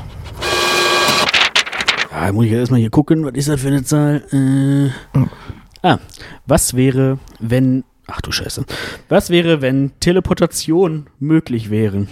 Ja, 2.17 2.33
muss 2.33 2.47
ich 2.47 2.53
ja 2.53 2.59
erstmal 2.59 2.81
hier 2.81 2.89
gucken, 2.91 3.27
was 3.27 3.35
ist 3.35 3.49
das 3.49 3.61
für 3.61 3.69
eine 3.69 3.85
Zahl? 3.85 4.23
Äh, 4.33 5.19
ah, 5.87 5.99
was 6.47 6.75
wäre, 6.75 7.19
wenn. 7.41 7.85
Ach 8.07 8.23
du 8.23 8.33
Scheiße. 8.33 8.65
Was 9.11 9.29
wäre, 9.29 9.61
wenn 9.61 9.93
Teleportation 10.01 11.09
möglich 11.19 11.69
wäre? 11.71 12.07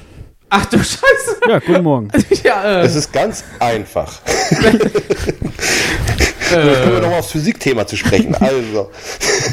Ach 0.50 0.66
du 0.66 0.76
Scheiße! 0.76 1.40
Ja, 1.48 1.58
guten 1.58 1.84
Morgen. 1.84 2.08
ja, 2.44 2.80
äh, 2.80 2.84
Es 2.84 2.96
ist 2.96 3.12
ganz 3.12 3.44
einfach. 3.60 4.20
Jetzt 4.60 6.50
kommen 6.50 6.92
wir 6.92 7.00
nochmal 7.00 7.20
aufs 7.20 7.32
Physikthema 7.32 7.86
zu 7.86 7.96
sprechen. 7.96 8.34
Also, 8.34 8.90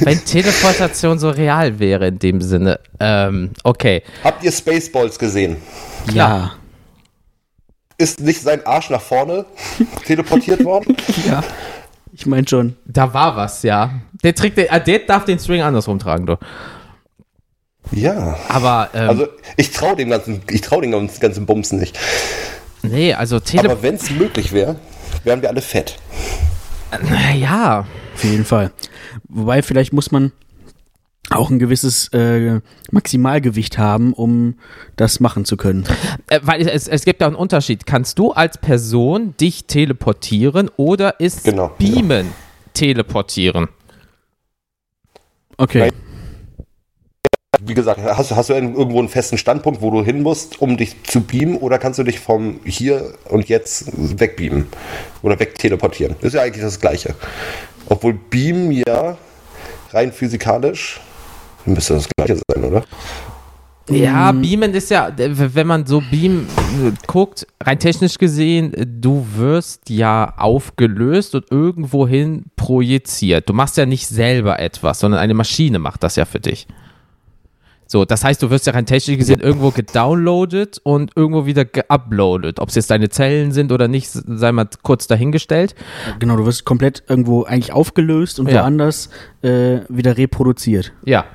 wenn 0.01 0.24
Teleportation 0.25 1.17
so 1.17 1.29
real 1.29 1.79
wäre 1.79 2.08
in 2.08 2.20
dem 2.20 2.41
Sinne. 2.41 2.79
Ähm, 3.00 3.51
okay. 3.63 4.03
habt 4.22 4.43
ihr 4.43 4.51
Spaceballs 4.51 5.17
gesehen? 5.17 5.55
Ja. 6.13 6.51
Ist 8.01 8.20
nicht 8.20 8.41
sein 8.41 8.65
Arsch 8.65 8.89
nach 8.89 9.01
vorne 9.01 9.46
teleportiert 10.05 10.63
worden? 10.65 10.96
Ja. 11.27 11.43
Ich 12.13 12.25
meine 12.25 12.48
schon. 12.48 12.75
Da 12.86 13.13
war 13.13 13.36
was, 13.38 13.63
ja. 13.63 13.91
Der, 14.24 14.36
trägt, 14.36 14.58
den- 14.58 14.67
äh, 14.67 14.84
der 14.84 15.00
darf 15.00 15.24
den 15.25 15.39
String 15.39 15.62
andersrum 15.62 15.98
tragen, 16.00 16.25
du. 16.25 16.38
Ja. 17.91 18.38
Aber, 18.50 18.89
ähm, 18.93 19.10
Also 19.10 19.27
ich 19.58 19.72
traue 19.72 19.96
dem 19.96 20.10
ganzen, 20.10 20.41
ich 20.50 20.62
traue 20.62 20.81
dem 20.81 20.91
ganzen- 20.91 21.20
ganzen 21.20 21.46
Bums 21.46 21.72
nicht. 21.72 21.98
nee, 22.81 23.13
also 23.13 23.39
Tele... 23.39 23.70
Aber 23.70 23.81
wenn 23.81 23.96
es 23.96 24.10
möglich 24.12 24.51
wäre, 24.51 24.75
wären 25.24 25.41
wir 25.41 25.50
alle 25.50 25.62
fett. 25.62 25.98
ja, 27.36 27.86
Auf 28.15 28.24
jeden 28.24 28.46
Fall. 28.46 28.72
Wobei, 29.29 29.62
vielleicht 29.62 29.93
muss 29.93 30.12
man 30.12 30.31
auch 31.32 31.50
ein 31.50 31.60
gewisses 31.60 32.10
äh, 32.10 32.60
Maximalgewicht 32.92 33.78
haben, 33.78 34.14
um 34.14 34.56
das 34.96 35.20
machen 35.20 35.46
zu 35.46 35.58
können. 35.58 35.86
äh, 36.28 36.40
weil 36.44 36.68
es, 36.68 36.88
es 36.88 37.06
gibt 37.06 37.22
ja 37.22 37.28
einen 37.28 37.36
Unterschied. 37.36 37.86
Kannst 37.86 38.20
du 38.20 38.32
als 38.32 38.58
Person 38.58 39.34
dich 39.40 39.66
teleportieren 39.66 40.70
oder 40.78 41.20
ist 41.20 41.44
Genau, 41.44 41.70
Beamen 41.78 42.32
teleportieren? 42.74 43.70
Okay. 45.58 45.80
Nein. 45.80 45.92
Wie 47.64 47.76
gesagt, 47.76 48.00
hast, 48.02 48.36
hast 48.36 48.50
du 48.50 48.54
irgendwo 48.54 48.98
einen 48.98 49.10
festen 49.10 49.38
Standpunkt, 49.38 49.82
wo 49.82 49.92
du 49.92 50.04
hin 50.04 50.24
musst, 50.24 50.62
um 50.62 50.78
dich 50.78 51.04
zu 51.04 51.22
beamen, 51.22 51.58
oder 51.58 51.78
kannst 51.78 52.00
du 52.00 52.04
dich 52.04 52.20
vom 52.20 52.60
Hier 52.66 53.14
und 53.30 53.50
Jetzt 53.50 53.92
wegbeamen 54.20 54.66
oder 55.22 55.40
wegteleportieren? 55.40 56.16
Das 56.22 56.30
ist 56.30 56.34
ja 56.34 56.42
eigentlich 56.42 56.64
das 56.64 56.80
Gleiche. 56.80 57.14
Obwohl 57.88 58.14
Beam 58.14 58.72
ja 58.72 59.18
rein 59.92 60.12
physikalisch 60.12 61.00
müsste 61.65 61.96
das 61.96 62.08
Gleiche 62.15 62.39
sein, 62.48 62.63
oder? 62.63 62.84
Ja, 63.89 64.32
Beamen 64.32 64.74
ist 64.74 64.89
ja, 64.91 65.12
wenn 65.18 65.68
man 65.68 65.86
so 65.86 66.01
Beam 66.12 66.48
äh, 66.86 66.91
guckt, 67.08 67.46
rein 67.62 67.80
technisch 67.80 68.18
gesehen, 68.18 68.74
äh, 68.74 68.86
du 68.88 69.25
wirst 69.36 69.89
ja 69.89 70.34
aufgelöst 70.38 71.36
und 71.36 71.51
irgendwohin 71.51 72.46
projiziert. 72.56 73.50
Du 73.50 73.53
machst 73.53 73.77
ja 73.77 73.86
nicht 73.86 74.08
selber 74.08 74.60
etwas, 74.60 75.00
sondern 75.00 75.20
eine 75.20 75.34
Maschine 75.34 75.80
macht 75.80 76.03
das 76.03 76.15
ja 76.15 76.25
für 76.25 76.39
dich. 76.39 76.68
So, 77.88 78.06
das 78.06 78.24
heißt, 78.24 78.41
du 78.41 78.50
wirst 78.50 78.68
ja 78.68 78.72
rein 78.74 78.86
technisch 78.86 79.18
gesehen 79.18 79.41
irgendwo 79.41 79.72
gedownloadet 79.72 80.80
und 80.84 81.12
irgendwo 81.18 81.46
wieder 81.46 81.65
geuploadet. 81.65 82.62
Ob 82.62 82.70
es 82.70 82.75
jetzt 82.75 82.89
deine 82.89 83.10
Zellen 83.10 83.51
sind 83.51 83.74
oder 83.74 83.89
nicht, 83.89 84.10
sei 84.10 84.53
mal 84.53 84.70
kurz 84.84 85.08
dahingestellt. 85.08 85.75
Genau, 86.20 86.38
du 86.38 86.46
wirst 86.46 86.63
komplett 86.63 87.03
irgendwo 87.10 87.44
eigentlich 87.44 87.74
aufgelöst 87.74 88.39
und 88.39 88.48
Ja. 88.50 88.62
woanders 88.62 89.10
äh, 89.41 89.80
wieder 89.89 90.15
reproduziert. 90.18 90.94
Ja. 91.03 91.25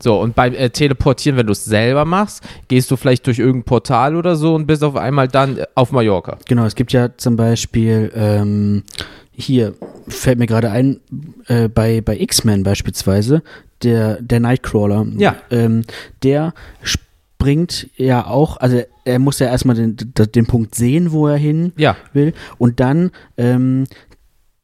So, 0.00 0.20
und 0.20 0.34
beim 0.34 0.54
äh, 0.54 0.70
Teleportieren, 0.70 1.36
wenn 1.38 1.46
du 1.46 1.52
es 1.52 1.64
selber 1.64 2.04
machst, 2.04 2.42
gehst 2.68 2.90
du 2.90 2.96
vielleicht 2.96 3.26
durch 3.26 3.38
irgendein 3.38 3.64
Portal 3.64 4.14
oder 4.16 4.36
so 4.36 4.54
und 4.54 4.66
bist 4.66 4.84
auf 4.84 4.96
einmal 4.96 5.28
dann 5.28 5.58
äh, 5.58 5.64
auf 5.74 5.90
Mallorca. 5.92 6.38
Genau, 6.46 6.64
es 6.64 6.74
gibt 6.74 6.92
ja 6.92 7.16
zum 7.16 7.36
Beispiel 7.36 8.12
ähm, 8.14 8.84
hier, 9.32 9.74
fällt 10.08 10.38
mir 10.38 10.46
gerade 10.46 10.70
ein, 10.70 11.00
äh, 11.46 11.68
bei, 11.68 12.00
bei 12.00 12.18
X-Men 12.18 12.62
beispielsweise, 12.62 13.42
der, 13.82 14.20
der 14.22 14.40
Nightcrawler, 14.40 15.06
Ja. 15.16 15.36
ähm, 15.50 15.82
der 16.22 16.52
springt 16.82 17.88
ja 17.96 18.26
auch, 18.26 18.56
also 18.56 18.80
er 19.04 19.18
muss 19.18 19.38
ja 19.38 19.46
erstmal 19.46 19.76
den, 19.76 19.96
den, 19.96 20.32
den 20.32 20.46
Punkt 20.46 20.74
sehen, 20.74 21.12
wo 21.12 21.28
er 21.28 21.36
hin 21.36 21.72
Ja. 21.76 21.96
will 22.12 22.34
und 22.58 22.80
dann 22.80 23.10
ähm, 23.36 23.84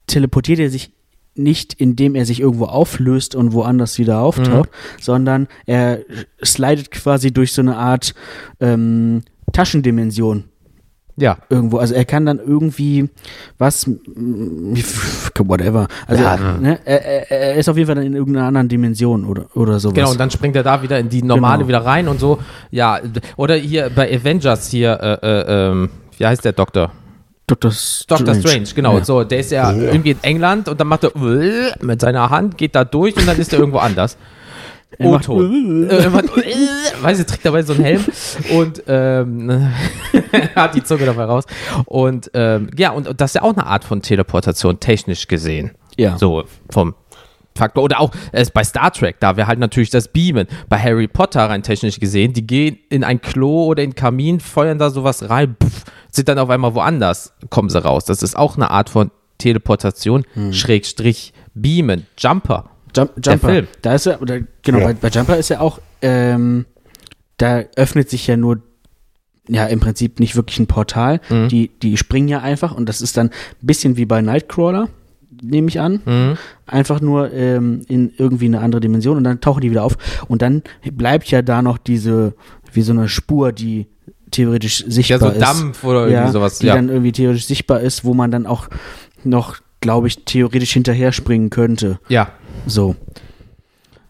teleportiert 0.07 0.59
er 0.59 0.71
sich 0.71 0.91
nicht, 1.37 1.75
indem 1.75 2.15
er 2.15 2.25
sich 2.27 2.41
irgendwo 2.41 2.67
auflöst 2.67 3.35
und 3.35 3.53
woanders 3.53 3.99
wieder 3.99 4.21
auftaucht, 4.21 4.71
sondern 5.01 5.49
er 5.67 5.99
slidet 6.45 6.91
quasi 6.91 7.33
durch 7.33 7.53
so 7.53 7.63
eine 7.63 7.77
Art 7.77 8.15
ähm, 8.61 9.23
Taschendimension 9.53 10.45
Ja. 11.17 11.39
irgendwo. 11.49 11.79
Also 11.79 11.95
er 11.95 12.05
kann 12.05 12.25
dann 12.27 12.39
irgendwie 12.39 13.09
was, 13.59 13.89
whatever. 15.39 15.89
Also 16.07 16.23
Ja. 16.23 16.37
ne, 16.59 16.79
er, 16.85 17.05
er, 17.05 17.31
er 17.31 17.55
ist 17.57 17.69
auf 17.69 17.77
jeden 17.77 17.87
Fall 17.87 17.97
dann 17.97 18.07
in 18.07 18.15
irgendeiner 18.15 18.47
anderen 18.47 18.69
Dimension 18.69 19.25
oder, 19.25 19.47
oder 19.55 19.79
sowas. 19.79 19.95
Genau, 19.95 20.11
und 20.11 20.21
dann 20.21 20.31
springt 20.31 20.57
er 20.57 20.63
da 20.63 20.83
wieder 20.83 20.99
in 20.99 21.09
die 21.09 21.23
normale 21.23 21.59
Genau. 21.59 21.69
wieder 21.69 21.85
rein 21.85 22.09
und 22.09 22.21
so. 22.21 22.39
Ja, 22.71 23.01
oder 23.37 23.55
hier 23.57 23.91
bei 23.95 24.13
Avengers 24.13 24.69
hier, 24.71 24.99
äh, 25.23 25.27
äh, 25.27 25.71
ähm, 25.71 25.91
wie 26.19 26.27
heißt 26.27 26.45
der 26.45 26.53
Doktor? 26.53 26.93
Dr. 27.47 27.71
Strange. 27.73 28.25
Dr. 28.25 28.35
Strange, 28.35 28.69
genau. 28.75 28.99
Ja. 28.99 29.05
So, 29.05 29.25
der 29.25 29.41
ist 29.41 29.51
ja, 29.51 29.73
irgendwie 29.73 30.13
in 30.13 30.23
England 30.23 30.69
und 30.69 30.81
dann 30.81 30.87
macht 30.87 31.05
er 31.05 31.13
mit 31.81 32.01
seiner 32.01 32.31
Hand, 32.31 32.57
geht 32.57 32.75
da 32.75 32.85
durch 32.85 33.17
und 33.17 33.27
dann 33.27 33.39
ist 33.39 33.53
er 33.53 33.59
irgendwo 33.59 33.79
anders. 33.79 34.17
Er 34.97 35.09
O-Ton. 35.09 35.89
Äh, 35.91 36.05
er 36.05 36.13
weiß 37.03 37.19
ich, 37.19 37.27
trägt 37.27 37.45
dabei 37.45 37.63
so 37.63 37.73
einen 37.73 37.83
Helm 37.83 38.05
und 38.57 38.83
ähm, 38.87 39.73
hat 40.55 40.77
die 40.77 40.85
Zunge 40.85 41.05
dabei 41.05 41.25
raus. 41.25 41.47
Und 41.87 42.31
ähm, 42.33 42.71
ja, 42.77 42.93
und 42.93 43.09
das 43.21 43.31
ist 43.31 43.35
ja 43.35 43.43
auch 43.43 43.53
eine 43.53 43.67
Art 43.67 43.83
von 43.83 44.03
Teleportation, 44.03 44.79
technisch 44.79 45.27
gesehen. 45.27 45.73
Ja. 45.97 46.17
So 46.17 46.45
vom 46.71 46.95
Faktor. 47.57 47.85
Oder 47.85 48.01
auch 48.01 48.11
äh, 48.33 48.45
bei 48.53 48.65
Star 48.65 48.93
Trek, 48.93 49.17
da 49.21 49.37
wäre 49.37 49.47
halt 49.47 49.59
natürlich 49.59 49.91
das 49.91 50.09
Beamen. 50.09 50.47
Bei 50.69 50.79
Harry 50.79 51.07
Potter 51.09 51.41
rein 51.41 51.63
technisch 51.63 52.01
gesehen, 52.01 52.33
die 52.33 52.47
gehen 52.47 52.79
in 52.89 53.05
ein 53.05 53.21
Klo 53.21 53.67
oder 53.67 53.83
in 53.83 53.91
den 53.91 53.97
Kamin, 53.97 54.41
feuern 54.41 54.79
da 54.79 54.91
sowas 54.91 55.29
rein, 55.29 55.57
pff, 55.63 55.85
sind 56.15 56.29
dann 56.29 56.39
auf 56.39 56.51
einmal 56.51 56.75
woanders, 56.75 57.33
kommen 57.51 57.69
sie 57.71 57.83
raus. 57.83 58.05
Das 58.05 58.23
ist 58.23 58.37
auch 58.37 58.57
eine 58.57 58.71
Art 58.71 58.91
von 58.91 59.11
Teleportation, 59.39 60.25
Hm. 60.35 60.53
Schrägstrich 60.53 61.33
Beamen, 61.55 62.07
Jumper. 62.19 62.71
Jump, 62.97 63.13
Der 63.17 63.33
Jumper. 63.35 63.49
Film. 63.49 63.67
Da 63.83 63.95
ist 63.95 64.07
er, 64.07 64.23
oder, 64.23 64.39
genau, 64.63 64.79
Ja. 64.79 64.85
bei, 64.87 64.95
bei 64.95 65.09
Jumper 65.09 65.37
ist 65.37 65.49
ja 65.51 65.61
auch, 65.61 65.81
ähm, 66.03 66.67
da 67.39 67.63
öffnet 67.77 68.09
sich 68.11 68.27
ja 68.27 68.37
nur, 68.37 68.61
ja, 69.49 69.67
im 69.67 69.81
Prinzip 69.81 70.21
nicht 70.21 70.37
wirklich 70.37 70.59
ein 70.61 70.67
Portal. 70.69 71.21
Mhm. 71.29 71.49
Die, 71.49 71.69
die 71.83 71.97
springen 71.97 72.29
ja 72.29 72.41
einfach 72.41 72.73
und 72.75 72.89
das 72.89 73.01
ist 73.03 73.17
dann 73.17 73.27
ein 73.29 73.33
bisschen 73.67 73.97
wie 73.97 74.07
bei 74.07 74.23
Nightcrawler, 74.23 74.89
nehme 75.43 75.69
ich 75.69 75.81
an. 75.81 76.01
Mhm. 76.07 76.39
Einfach 76.67 77.01
nur 77.01 77.33
ähm, 77.33 77.83
in 77.89 78.13
irgendwie 78.17 78.47
eine 78.47 78.61
andere 78.61 78.81
Dimension 78.81 79.17
und 79.17 79.25
dann 79.25 79.41
tauchen 79.41 79.61
die 79.61 79.71
wieder 79.71 79.83
auf. 79.85 79.97
Und 80.29 80.41
dann 80.43 80.63
bleibt 80.93 81.27
ja 81.31 81.43
da 81.43 81.61
noch 81.61 81.77
diese, 81.79 82.35
wie 82.73 82.83
so 82.83 82.93
eine 82.93 83.09
Spur, 83.09 83.51
die 83.53 83.87
theoretisch 84.35 84.81
Ja, 84.81 84.91
sichtbar 84.91 85.19
so 85.21 85.29
ist. 85.31 85.41
Dampf 85.41 85.85
oder 85.85 86.09
ja, 86.09 86.19
irgendwie 86.21 86.33
sowas. 86.33 86.59
die 86.59 86.67
Ja. 86.67 86.75
dann 86.75 86.89
irgendwie 86.89 87.13
theoretisch 87.13 87.47
sichtbar 87.47 87.81
ist, 87.81 88.05
wo 88.05 88.15
man 88.15 88.31
dann 88.31 88.47
auch 88.47 88.69
noch, 89.25 89.57
glaube 89.81 90.09
ich, 90.09 90.25
theoretisch 90.25 90.73
hinterher 90.73 91.13
springen 91.13 91.51
könnte. 91.51 91.99
ja. 92.09 92.29
So. 92.67 92.95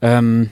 Ähm, 0.02 0.50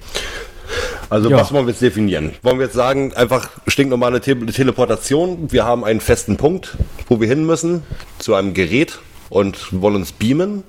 Also 1.10 1.28
Ja. 1.28 1.36
was 1.36 1.52
wollen 1.52 1.66
wir 1.66 1.72
jetzt 1.72 1.82
definieren? 1.82 2.30
Wollen 2.42 2.58
wir 2.58 2.64
jetzt 2.64 2.74
sagen, 2.74 3.12
einfach 3.12 3.50
stinknormale 3.66 4.20
Te 4.22 4.34
Teleportation, 4.46 5.52
wir 5.52 5.64
haben 5.66 5.84
einen 5.84 6.00
festen 6.00 6.38
Punkt, 6.38 6.78
wo 7.08 7.20
wir 7.20 7.28
hin 7.28 7.44
müssen, 7.44 7.82
zu 8.18 8.34
einem 8.34 8.54
Gerät 8.54 8.98
und 9.28 9.68
wollen 9.82 9.96
uns 9.96 10.12
beamen? 10.12 10.62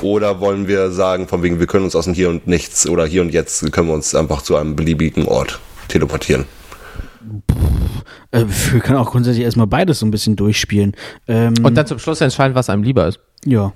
Oder 0.00 0.38
wollen 0.40 0.68
wir 0.68 0.92
sagen, 0.92 1.26
von 1.26 1.42
wegen, 1.42 1.58
wir 1.58 1.66
können 1.66 1.84
uns 1.84 1.96
aus 1.96 2.04
dem 2.04 2.14
Hier 2.14 2.28
und 2.30 2.46
Nichts 2.46 2.88
oder 2.88 3.04
Hier 3.04 3.20
und 3.22 3.32
Jetzt 3.32 3.70
können 3.72 3.88
wir 3.88 3.94
uns 3.94 4.14
einfach 4.14 4.42
zu 4.42 4.54
einem 4.56 4.76
beliebigen 4.76 5.26
Ort 5.26 5.58
teleportieren? 5.88 6.44
Äh, 8.30 8.44
wir 8.72 8.80
können 8.80 8.98
auch 8.98 9.10
grundsätzlich 9.10 9.44
erstmal 9.44 9.66
beides 9.66 9.98
so 10.00 10.06
ein 10.06 10.10
bisschen 10.10 10.36
durchspielen. 10.36 10.94
Ähm, 11.26 11.54
Und 11.62 11.74
dann 11.74 11.86
zum 11.86 11.98
Schluss 11.98 12.20
entscheiden, 12.20 12.54
was 12.54 12.68
einem 12.70 12.82
lieber 12.82 13.06
ist. 13.06 13.18
ja. 13.44 13.72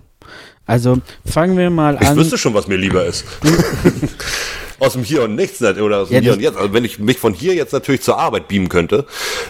Also 0.64 0.98
fangen 1.26 1.58
wir 1.58 1.70
mal 1.70 1.98
Ich 2.00 2.06
an. 2.06 2.16
wüsste 2.16 2.38
schon, 2.38 2.54
was 2.54 2.68
mir 2.68 2.76
lieber 2.76 3.04
ist. 3.04 3.24
aus 4.78 4.92
dem 4.92 5.02
Hier 5.02 5.24
und 5.24 5.34
Nichts 5.34 5.60
oder 5.60 5.98
aus 5.98 6.08
dem 6.08 6.14
Ja, 6.14 6.20
Hier 6.20 6.32
und 6.34 6.40
Jetzt. 6.40 6.56
Also 6.56 6.72
wenn 6.72 6.84
ich 6.84 7.00
mich 7.00 7.18
von 7.18 7.34
hier 7.34 7.54
jetzt 7.54 7.72
natürlich 7.72 8.02
zur 8.02 8.16
Arbeit 8.18 8.46
beamen 8.46 8.68
könnte, 8.68 9.04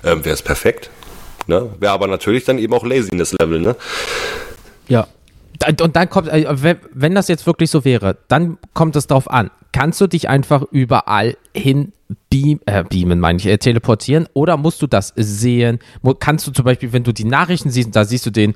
ähm, 0.05 0.25
wäre 0.25 0.33
es 0.35 0.41
perfekt. 0.41 0.89
Ne? 1.47 1.69
Wäre 1.81 1.93
aber 1.93 2.07
natürlich 2.07 2.45
dann 2.45 2.59
eben 2.59 2.73
auch 2.73 2.85
Laziness-Level. 2.87 3.61
Ne? 3.61 3.77
Ja. 4.89 5.07
Und 5.81 5.97
dann 5.97 6.09
kommt, 6.09 6.29
äh, 6.29 6.45
wenn- 6.93 7.15
das 7.15 7.29
jetzt 7.29 7.47
wirklich 7.47 7.71
so 7.71 7.85
wäre, 7.85 8.17
dann 8.29 8.59
kommt 8.75 8.97
es 8.97 9.07
drauf 9.07 9.31
an. 9.31 9.51
Kannst 9.73 10.01
du 10.01 10.07
dich 10.07 10.29
einfach 10.29 10.63
überall 10.71 11.37
hin 11.55 11.93
beam, 12.29 12.61
äh, 12.67 12.85
beamen, 12.85 13.21
meine 13.21 13.39
ich, 13.39 13.47
äh, 13.47 13.57
teleportieren 13.57 14.29
oder 14.35 14.59
musst 14.59 14.83
du 14.83 14.87
das 14.87 15.15
sehen? 15.17 15.79
Kannst 16.21 16.47
du 16.47 16.51
zum 16.51 16.65
Beispiel, 16.67 16.93
wenn 16.93 17.05
du 17.05 17.13
die 17.13 17.25
Nachrichten 17.25 17.71
siehst, 17.71 17.97
da 17.97 18.05
siehst 18.05 18.27
du 18.27 18.31
den, 18.31 18.55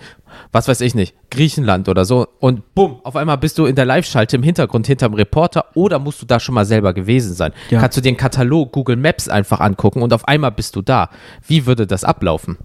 was 0.53 0.69
weiß 0.69 0.83
ich 0.83 0.95
nicht, 0.95 1.15
Griechenland 1.31 1.89
oder 1.89 2.05
so 2.05 2.27
und 2.41 2.75
bumm, 2.75 3.01
auf 3.03 3.17
einmal 3.17 3.39
bist 3.39 3.57
du 3.57 3.65
in 3.65 3.75
der 3.75 3.87
Live-Schalte 3.87 4.37
im 4.37 4.43
Hintergrund 4.43 4.87
hinterm 4.87 5.15
Reporter 5.15 5.65
oder 5.75 5.99
musst 5.99 6.21
du 6.21 6.27
da 6.27 6.39
schon 6.39 6.55
mal 6.55 6.67
selber 6.67 6.93
gewesen 6.93 7.33
sein? 7.35 7.53
Ja. 7.71 7.81
Kannst 7.81 7.97
du 7.97 8.03
den 8.03 8.19
Katalog 8.19 8.73
Google 8.73 8.97
Maps 8.97 9.27
einfach 9.29 9.61
angucken 9.61 10.03
und 10.03 10.13
auf 10.13 10.29
einmal 10.29 10.53
bist 10.53 10.77
du 10.77 10.83
da. 10.83 11.09
Wie 11.47 11.65
würde 11.65 11.87
das 11.87 12.05
ablaufen? 12.05 12.59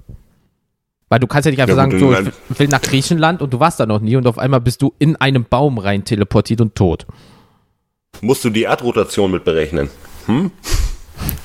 Weil 1.12 1.20
du 1.20 1.28
kannst 1.28 1.46
ja 1.46 1.52
nicht 1.52 1.60
einfach 1.60 1.72
Ja, 1.72 1.76
sagen, 1.76 1.92
gut, 1.92 2.00
so, 2.00 2.32
ich 2.54 2.60
will 2.60 2.70
nach 2.70 2.82
Griechenland 2.82 3.42
und 3.42 3.52
du 3.52 3.60
warst 3.60 3.82
da 3.82 3.86
noch 3.86 4.00
nie 4.00 4.16
und 4.16 4.26
auf 4.28 4.38
einmal 4.38 4.62
bist 4.62 4.82
du 4.82 4.94
in 4.98 5.18
einem 5.18 5.44
Baum 5.44 5.78
rein 5.78 6.06
teleportiert 6.06 6.62
und 6.62 6.74
tot. 6.74 7.06
Musst 8.22 8.46
du 8.46 8.50
die 8.50 8.64
Erdrotation 8.64 9.30
mit 9.30 9.44
berechnen? 9.44 9.90
Hm? 10.28 10.52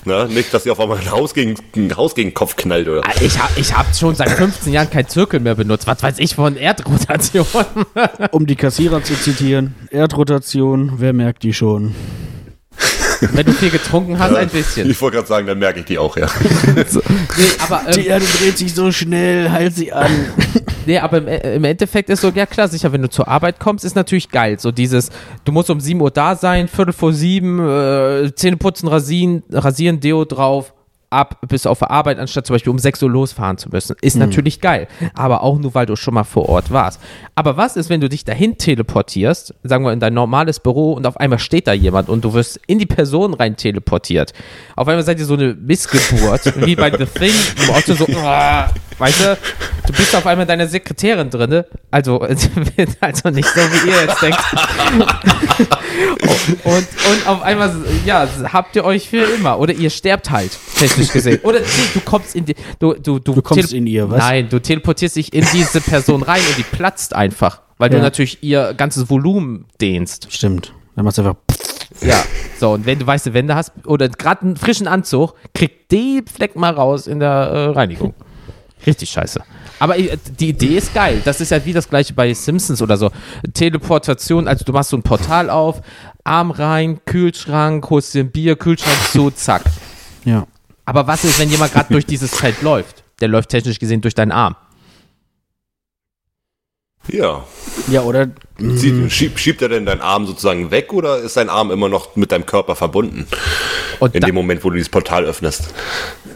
Na, 0.05 0.27
nicht, 0.27 0.55
dass 0.55 0.67
ihr 0.67 0.71
auf 0.73 0.79
einmal 0.79 0.99
ein 0.99 1.11
Haus 1.11 1.35
gegen, 1.35 1.57
ein 1.75 1.97
Haus 1.97 2.15
gegen 2.15 2.29
den 2.31 2.35
Kopf 2.35 2.55
knallt, 2.55 2.87
oder? 2.87 3.01
Ah, 3.05 3.11
Ich, 3.21 3.37
hab- 3.43 3.59
ich 3.59 3.77
habe 3.77 3.93
schon 3.93 4.15
seit 4.15 4.31
15 4.31 4.73
Jahren 4.73 4.89
kein 4.89 5.09
Zirkel 5.09 5.41
mehr 5.41 5.57
benutzt. 5.57 5.89
Was 5.89 6.01
weiß 6.01 6.21
ich 6.21 6.37
von 6.37 6.57
Erdrotation? 6.57 7.45
Um 8.31 8.47
die 8.47 8.55
Kassierer 8.55 9.03
zu 9.03 9.15
zitieren, 9.15 9.75
Erdrotation, 9.91 10.93
wer 10.99 11.13
merkt 11.13 11.43
die 11.43 11.53
schon? 11.53 11.93
Wenn 13.21 13.47
du 13.47 13.53
viel 13.53 13.71
getrunken 13.71 14.19
hast, 14.19 14.35
ein 14.35 14.49
bisschen. 14.49 14.91
Ich 14.91 15.01
wollte 15.01 15.17
gerade 15.17 15.29
sagen, 15.29 15.47
dann 15.47 15.59
merke 15.59 15.81
ich 15.81 15.87
die 15.87 15.99
auch, 15.99 16.17
ja. 16.17 16.27
So, 16.89 17.01
nee, 17.37 17.45
aber, 17.59 17.83
ähm, 17.87 17.93
Die 17.93 18.07
Erde 18.07 18.25
dreht 18.39 18.59
sich 18.59 18.75
so 18.75 18.91
schnell, 18.93 19.51
halt 19.51 19.75
sie 19.75 19.93
an. 19.93 20.11
Nee, 20.87 20.99
aber 20.99 21.19
im, 21.19 21.27
im 21.27 21.65
Endeffekt 21.65 22.11
ist 22.11 22.21
so, 22.21 22.29
ja 22.29 22.47
klar, 22.47 22.69
sicher, 22.69 22.93
wenn 22.93 23.03
du 23.03 23.11
zur 23.11 23.27
Arbeit 23.27 23.59
kommst, 23.59 23.85
ist 23.85 23.97
natürlich 23.97 24.29
geil. 24.29 24.61
So 24.61 24.71
dieses, 24.71 25.11
du 25.45 25.51
musst 25.51 25.69
um 25.69 25.81
7 25.81 26.01
Uhr 26.01 26.13
da 26.13 26.37
sein, 26.37 26.69
Viertel 26.69 26.93
vor 26.93 27.13
sieben, 27.13 27.59
äh, 27.59 28.33
Zähne 28.37 28.57
putzen, 28.57 28.87
rasieren, 28.87 29.43
rasieren, 29.51 29.99
Deo 29.99 30.25
drauf, 30.25 30.73
ab 31.17 31.39
bis 31.49 31.67
auf 31.67 31.79
der 31.81 31.91
Arbeit, 31.91 32.19
anstatt 32.19 32.47
zum 32.47 32.55
Beispiel 32.55 32.71
um 32.71 32.79
6 32.79 33.03
Uhr 33.03 33.11
losfahren 33.11 33.59
zu 33.59 33.71
müssen. 33.71 33.97
Ist 34.03 34.17
natürlich 34.17 34.61
geil. 34.61 34.87
Aber 35.15 35.43
auch 35.43 35.59
nur, 35.59 35.75
weil 35.75 35.87
du 35.87 35.97
schon 35.97 36.15
mal 36.15 36.25
vor 36.25 36.49
Ort 36.49 36.71
warst. 36.71 37.01
Aber 37.35 37.57
was 37.57 37.77
ist, 37.77 37.91
wenn 37.91 38.01
du 38.01 38.09
dich 38.09 38.25
dahin 38.25 38.59
teleportierst, 38.59 39.55
sagen 39.63 39.85
wir 39.85 39.93
in 39.93 40.01
dein 40.01 40.15
normales 40.15 40.61
Büro 40.61 40.93
und 40.93 41.07
auf 41.07 41.17
einmal 41.17 41.39
steht 41.39 41.67
da 41.67 41.73
jemand 41.73 42.09
und 42.09 42.25
du 42.25 42.35
wirst 42.35 42.61
in 42.67 42.79
die 42.79 42.87
Person 42.87 43.35
rein 43.35 43.57
teleportiert. 43.57 44.33
Auf 44.77 44.89
einmal 44.89 45.03
seid 45.05 45.19
ihr 45.19 45.25
so 45.25 45.35
eine 45.35 45.55
Missgeburt, 45.55 46.61
wie 46.67 46.77
bei 46.77 46.91
The 46.91 47.07
Thing, 47.07 47.33
wo 47.67 47.73
auch 47.73 47.83
so, 47.83 48.07
weißt 48.99 49.21
du, 49.21 49.39
du 49.87 49.93
bist 49.95 50.15
auf 50.15 50.27
einmal 50.27 50.47
deine 50.47 50.69
Sekretärin 50.69 51.31
drin. 51.31 51.65
Also, 51.91 52.21
also 53.01 53.31
nicht 53.31 53.49
so, 53.49 53.61
wie 53.61 53.91
ihr 53.91 54.03
jetzt 54.03 54.23
denkt. 54.23 54.39
Und, 56.65 56.75
und 56.75 57.27
auf 57.27 57.43
einmal, 57.43 57.75
ja, 58.05 58.29
habt 58.53 58.77
ihr 58.77 58.85
euch 58.85 59.09
für 59.09 59.25
immer. 59.25 59.59
Oder 59.59 59.73
ihr 59.75 59.91
sterbt 59.91 60.31
halt, 60.31 60.51
technisch 60.77 61.13
gesehen. 61.13 61.41
Oder 61.43 61.61
du 61.61 62.01
kommst 62.05 62.35
in 62.37 62.45
die. 62.45 62.55
Du, 62.79 62.95
du, 62.95 63.19
du, 63.19 63.35
Du 63.35 63.43
kommst 63.43 63.73
in 63.73 63.87
ihr, 63.87 64.11
was? 64.11 64.19
Nein, 64.19 64.49
du 64.49 64.61
teleportierst 64.61 65.17
dich 65.17 65.33
in 65.33 65.45
diese 65.53 65.81
Person 65.81 66.23
rein 66.23 66.41
und 66.49 66.59
die 66.59 66.63
platzt 66.63 67.15
einfach. 67.15 67.61
Weil 67.79 67.91
du 67.91 67.97
Ja. 67.97 68.03
natürlich 68.03 68.43
ihr 68.43 68.75
ganzes 68.75 69.11
Volumen 69.11 69.67
dehnst. 69.81 70.29
Stimmt. 70.33 70.73
Dann 70.95 71.05
machst 71.05 71.19
du 71.19 71.23
einfach. 71.23 71.37
Ja. 72.03 72.25
So, 72.59 72.71
und 72.73 72.87
wenn 72.87 72.99
du 72.99 73.07
weiße 73.07 73.35
Wände 73.35 73.55
hast 73.55 73.73
oder 73.85 74.09
gerade 74.09 74.43
einen 74.43 74.57
frischen 74.57 74.87
Anzug, 74.89 75.35
kriegt 75.55 75.93
die 75.93 76.23
Fleck 76.33 76.57
mal 76.57 76.73
raus 76.73 77.07
in 77.07 77.21
der 77.21 77.29
äh, 77.29 77.65
Reinigung. 77.71 78.15
Richtig 78.87 79.11
scheiße. 79.11 79.43
Aber 79.79 79.95
die 79.97 80.49
Idee 80.49 80.79
ist 80.79 80.95
geil. 80.95 81.21
Das 81.25 81.41
ist 81.41 81.51
ja 81.51 81.65
wie 81.65 81.73
das 81.73 81.89
gleiche 81.89 82.15
bei 82.15 82.33
Simpsons 82.33 82.81
oder 82.81 82.97
so. 82.97 83.11
Teleportation, 83.53 84.49
also 84.49 84.65
du 84.65 84.73
machst 84.73 84.91
so 84.91 84.97
ein 84.97 85.03
Portal 85.03 85.51
auf, 85.51 85.83
Arm 86.25 86.51
rein, 86.51 87.01
Kühlschrank, 87.05 87.89
holst 87.91 88.15
dir 88.15 88.25
ein 88.25 88.31
Bier, 88.31 88.57
Kühlschrank 88.57 88.97
zu, 89.13 89.31
zack. 89.31 89.63
Ja. 90.25 90.47
Aber 90.85 91.07
was 91.07 91.25
ist, 91.25 91.39
wenn 91.39 91.51
jemand 91.51 91.73
gerade 91.73 91.93
durch 91.93 92.07
dieses 92.07 92.35
Feld 92.35 92.63
läuft? 92.63 93.05
Der 93.21 93.29
läuft 93.29 93.51
technisch 93.51 93.79
gesehen 93.79 94.01
durch 94.01 94.15
deinen 94.15 94.33
Arm. 94.33 94.57
Ja. 97.09 97.45
Ja, 97.89 98.03
oder. 98.03 98.29
Sie, 98.59 99.11
schieb, 99.11 99.39
schiebt 99.39 99.61
er 99.63 99.69
denn 99.69 99.85
deinen 99.85 100.01
Arm 100.01 100.27
sozusagen 100.27 100.71
weg 100.71 100.93
oder 100.93 101.19
ist 101.19 101.37
dein 101.37 101.51
Arm 101.51 101.71
immer 101.71 101.89
noch 101.89 102.17
mit 102.17 102.33
deinem 102.33 102.47
Körper 102.47 102.75
verbunden? 102.75 103.27
Und 104.01 104.15
In 104.15 104.21
da, 104.21 104.27
dem 104.27 104.35
Moment, 104.35 104.65
wo 104.65 104.71
du 104.71 104.77
dieses 104.77 104.89
Portal 104.89 105.25
öffnest. 105.25 105.75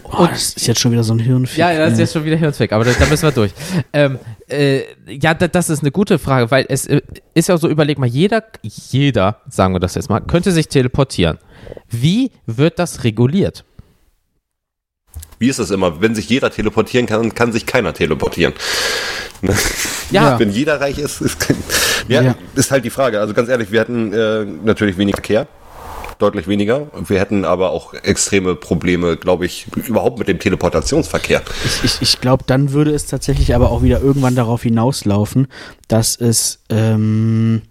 Oh, 0.04 0.26
das 0.26 0.54
ist 0.54 0.66
jetzt 0.66 0.80
schon 0.80 0.92
wieder 0.92 1.04
so 1.04 1.14
ein 1.14 1.18
Hirnfick. 1.18 1.58
Ja, 1.58 1.72
ja, 1.72 1.78
das 1.78 1.94
ist 1.94 1.98
jetzt 1.98 2.12
schon 2.12 2.24
wieder 2.24 2.36
Hirnsweg, 2.36 2.72
aber 2.72 2.84
da, 2.84 2.92
da 2.92 3.06
müssen 3.06 3.22
wir 3.22 3.32
durch. 3.32 3.52
Ähm, 3.92 4.18
äh, 4.48 4.82
ja, 5.08 5.34
da, 5.34 5.48
das 5.48 5.70
ist 5.70 5.80
eine 5.80 5.90
gute 5.92 6.18
Frage, 6.18 6.50
weil 6.50 6.66
es 6.68 6.86
äh, 6.86 7.00
ist 7.34 7.48
ja 7.48 7.56
so, 7.56 7.68
überleg 7.68 7.98
mal, 7.98 8.06
jeder, 8.06 8.42
jeder, 8.62 9.40
sagen 9.48 9.74
wir 9.74 9.80
das 9.80 9.94
jetzt 9.94 10.10
mal, 10.10 10.20
könnte 10.20 10.52
sich 10.52 10.68
teleportieren. 10.68 11.38
Wie 11.88 12.32
wird 12.46 12.78
das 12.78 13.04
reguliert? 13.04 13.64
Wie 15.40 15.49
ist 15.49 15.59
das 15.59 15.70
immer? 15.70 16.02
Wenn 16.02 16.14
sich 16.14 16.28
jeder 16.28 16.50
teleportieren 16.50 17.06
kann, 17.06 17.35
kann 17.35 17.50
sich 17.50 17.66
keiner 17.66 17.92
teleportieren. 17.92 18.52
Ja, 20.11 20.38
Wenn 20.40 20.50
jeder 20.50 20.80
reich 20.80 20.99
ist, 20.99 21.20
ist, 21.20 21.38
ja, 22.09 22.20
Ja. 22.20 22.35
ist 22.56 22.73
halt 22.73 22.85
die 22.85 22.90
Frage. 22.90 23.20
Also 23.20 23.32
ganz 23.32 23.49
ehrlich, 23.49 23.70
wir 23.70 23.80
hatten 23.80 24.12
äh, 24.12 24.44
natürlich 24.44 24.99
weniger 24.99 25.16
Verkehr. 25.16 25.47
Deutlich 26.18 26.49
weniger. 26.49 26.88
Wir 27.06 27.20
hätten 27.20 27.44
aber 27.44 27.70
auch 27.70 27.94
extreme 27.94 28.56
Probleme, 28.56 29.16
glaube 29.16 29.47
ich, 29.47 29.68
überhaupt 29.87 30.18
mit 30.18 30.26
dem 30.26 30.40
Teleportationsverkehr. 30.40 31.42
Ich, 31.64 31.85
ich, 31.85 32.02
ich 32.02 32.20
glaube, 32.20 32.42
dann 32.47 32.73
würde 32.73 32.90
es 32.92 33.06
tatsächlich 33.06 33.54
aber 33.54 33.70
auch 33.70 33.82
wieder 33.85 34.00
irgendwann 34.02 34.35
darauf 34.35 34.62
hinauslaufen, 34.64 35.47
dass 35.86 36.17
es 36.17 36.58
ähm, 36.69 37.62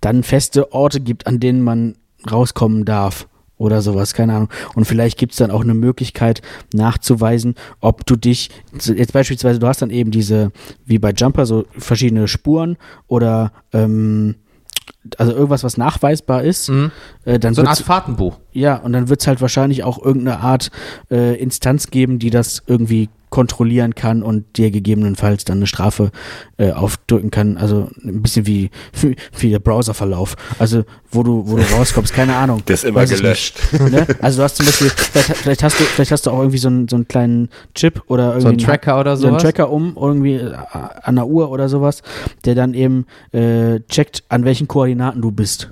dann 0.00 0.22
feste 0.22 0.72
Orte 0.72 1.00
gibt, 1.00 1.26
an 1.26 1.40
denen 1.40 1.62
man 1.62 1.96
rauskommen 2.30 2.84
darf. 2.84 3.26
Oder 3.60 3.82
sowas, 3.82 4.14
keine 4.14 4.32
Ahnung. 4.32 4.48
Und 4.74 4.86
vielleicht 4.86 5.18
gibt 5.18 5.32
es 5.32 5.38
dann 5.38 5.50
auch 5.50 5.60
eine 5.60 5.74
Möglichkeit 5.74 6.40
nachzuweisen, 6.72 7.56
ob 7.80 8.06
du 8.06 8.16
dich, 8.16 8.48
jetzt 8.72 9.12
beispielsweise, 9.12 9.58
du 9.58 9.66
hast 9.66 9.82
dann 9.82 9.90
eben 9.90 10.10
diese, 10.10 10.50
wie 10.86 10.98
bei 10.98 11.10
Jumper, 11.10 11.44
so 11.44 11.66
verschiedene 11.76 12.26
Spuren 12.26 12.78
oder 13.06 13.52
ähm, 13.74 14.36
also 15.18 15.32
irgendwas, 15.32 15.62
was 15.62 15.76
nachweisbar 15.76 16.42
ist. 16.42 16.70
Äh, 17.26 17.38
dann 17.38 17.52
so 17.52 17.60
eine 17.60 17.68
Art 17.68 17.80
Fahrtenbuch. 17.80 18.38
ja, 18.52 18.76
und 18.76 18.94
dann 18.94 19.10
wird 19.10 19.20
es 19.20 19.26
halt 19.26 19.42
wahrscheinlich 19.42 19.84
auch 19.84 20.02
irgendeine 20.02 20.40
Art 20.40 20.70
äh, 21.10 21.38
Instanz 21.38 21.90
geben, 21.90 22.18
die 22.18 22.30
das 22.30 22.62
irgendwie 22.66 23.10
kontrollieren 23.30 23.94
kann 23.94 24.22
und 24.22 24.56
dir 24.56 24.70
gegebenenfalls 24.70 25.44
dann 25.44 25.58
eine 25.58 25.66
Strafe 25.66 26.10
äh, 26.58 26.72
aufdrücken 26.72 27.30
kann. 27.30 27.56
Also 27.56 27.88
ein 28.04 28.22
bisschen 28.22 28.46
wie, 28.46 28.70
wie, 29.36 29.50
der 29.50 29.60
Browserverlauf. 29.60 30.36
Also 30.58 30.84
wo 31.10 31.22
du, 31.22 31.44
wo 31.46 31.56
du 31.56 31.62
rauskommst, 31.76 32.12
keine 32.12 32.36
Ahnung. 32.36 32.62
Der 32.66 32.74
ist 32.74 32.84
immer 32.84 33.06
gelöscht. 33.06 33.58
Ne? 33.80 34.06
Also 34.20 34.38
du 34.38 34.44
hast 34.44 34.56
zum 34.56 34.66
Beispiel, 34.66 34.90
vielleicht, 34.90 35.36
vielleicht 35.36 35.62
hast 35.62 35.80
du, 35.80 35.84
vielleicht 35.84 36.12
hast 36.12 36.26
du 36.26 36.30
auch 36.30 36.38
irgendwie 36.38 36.58
so 36.58 36.68
einen, 36.68 36.86
so 36.86 36.96
einen 36.96 37.08
kleinen 37.08 37.48
Chip 37.74 38.02
oder 38.08 38.34
irgendwie 38.34 38.42
So 38.42 38.48
ein 38.48 38.58
Tracker 38.58 39.00
oder 39.00 39.16
so 39.16 39.26
einen 39.26 39.38
sowas. 39.38 39.42
Tracker 39.42 39.70
um, 39.70 39.96
irgendwie 39.96 40.34
äh, 40.34 40.54
an 41.02 41.16
der 41.16 41.26
Uhr 41.26 41.50
oder 41.50 41.68
sowas, 41.68 42.02
der 42.44 42.54
dann 42.54 42.74
eben 42.74 43.06
äh, 43.32 43.80
checkt, 43.88 44.24
an 44.28 44.44
welchen 44.44 44.68
Koordinaten 44.68 45.22
du 45.22 45.30
bist. 45.30 45.70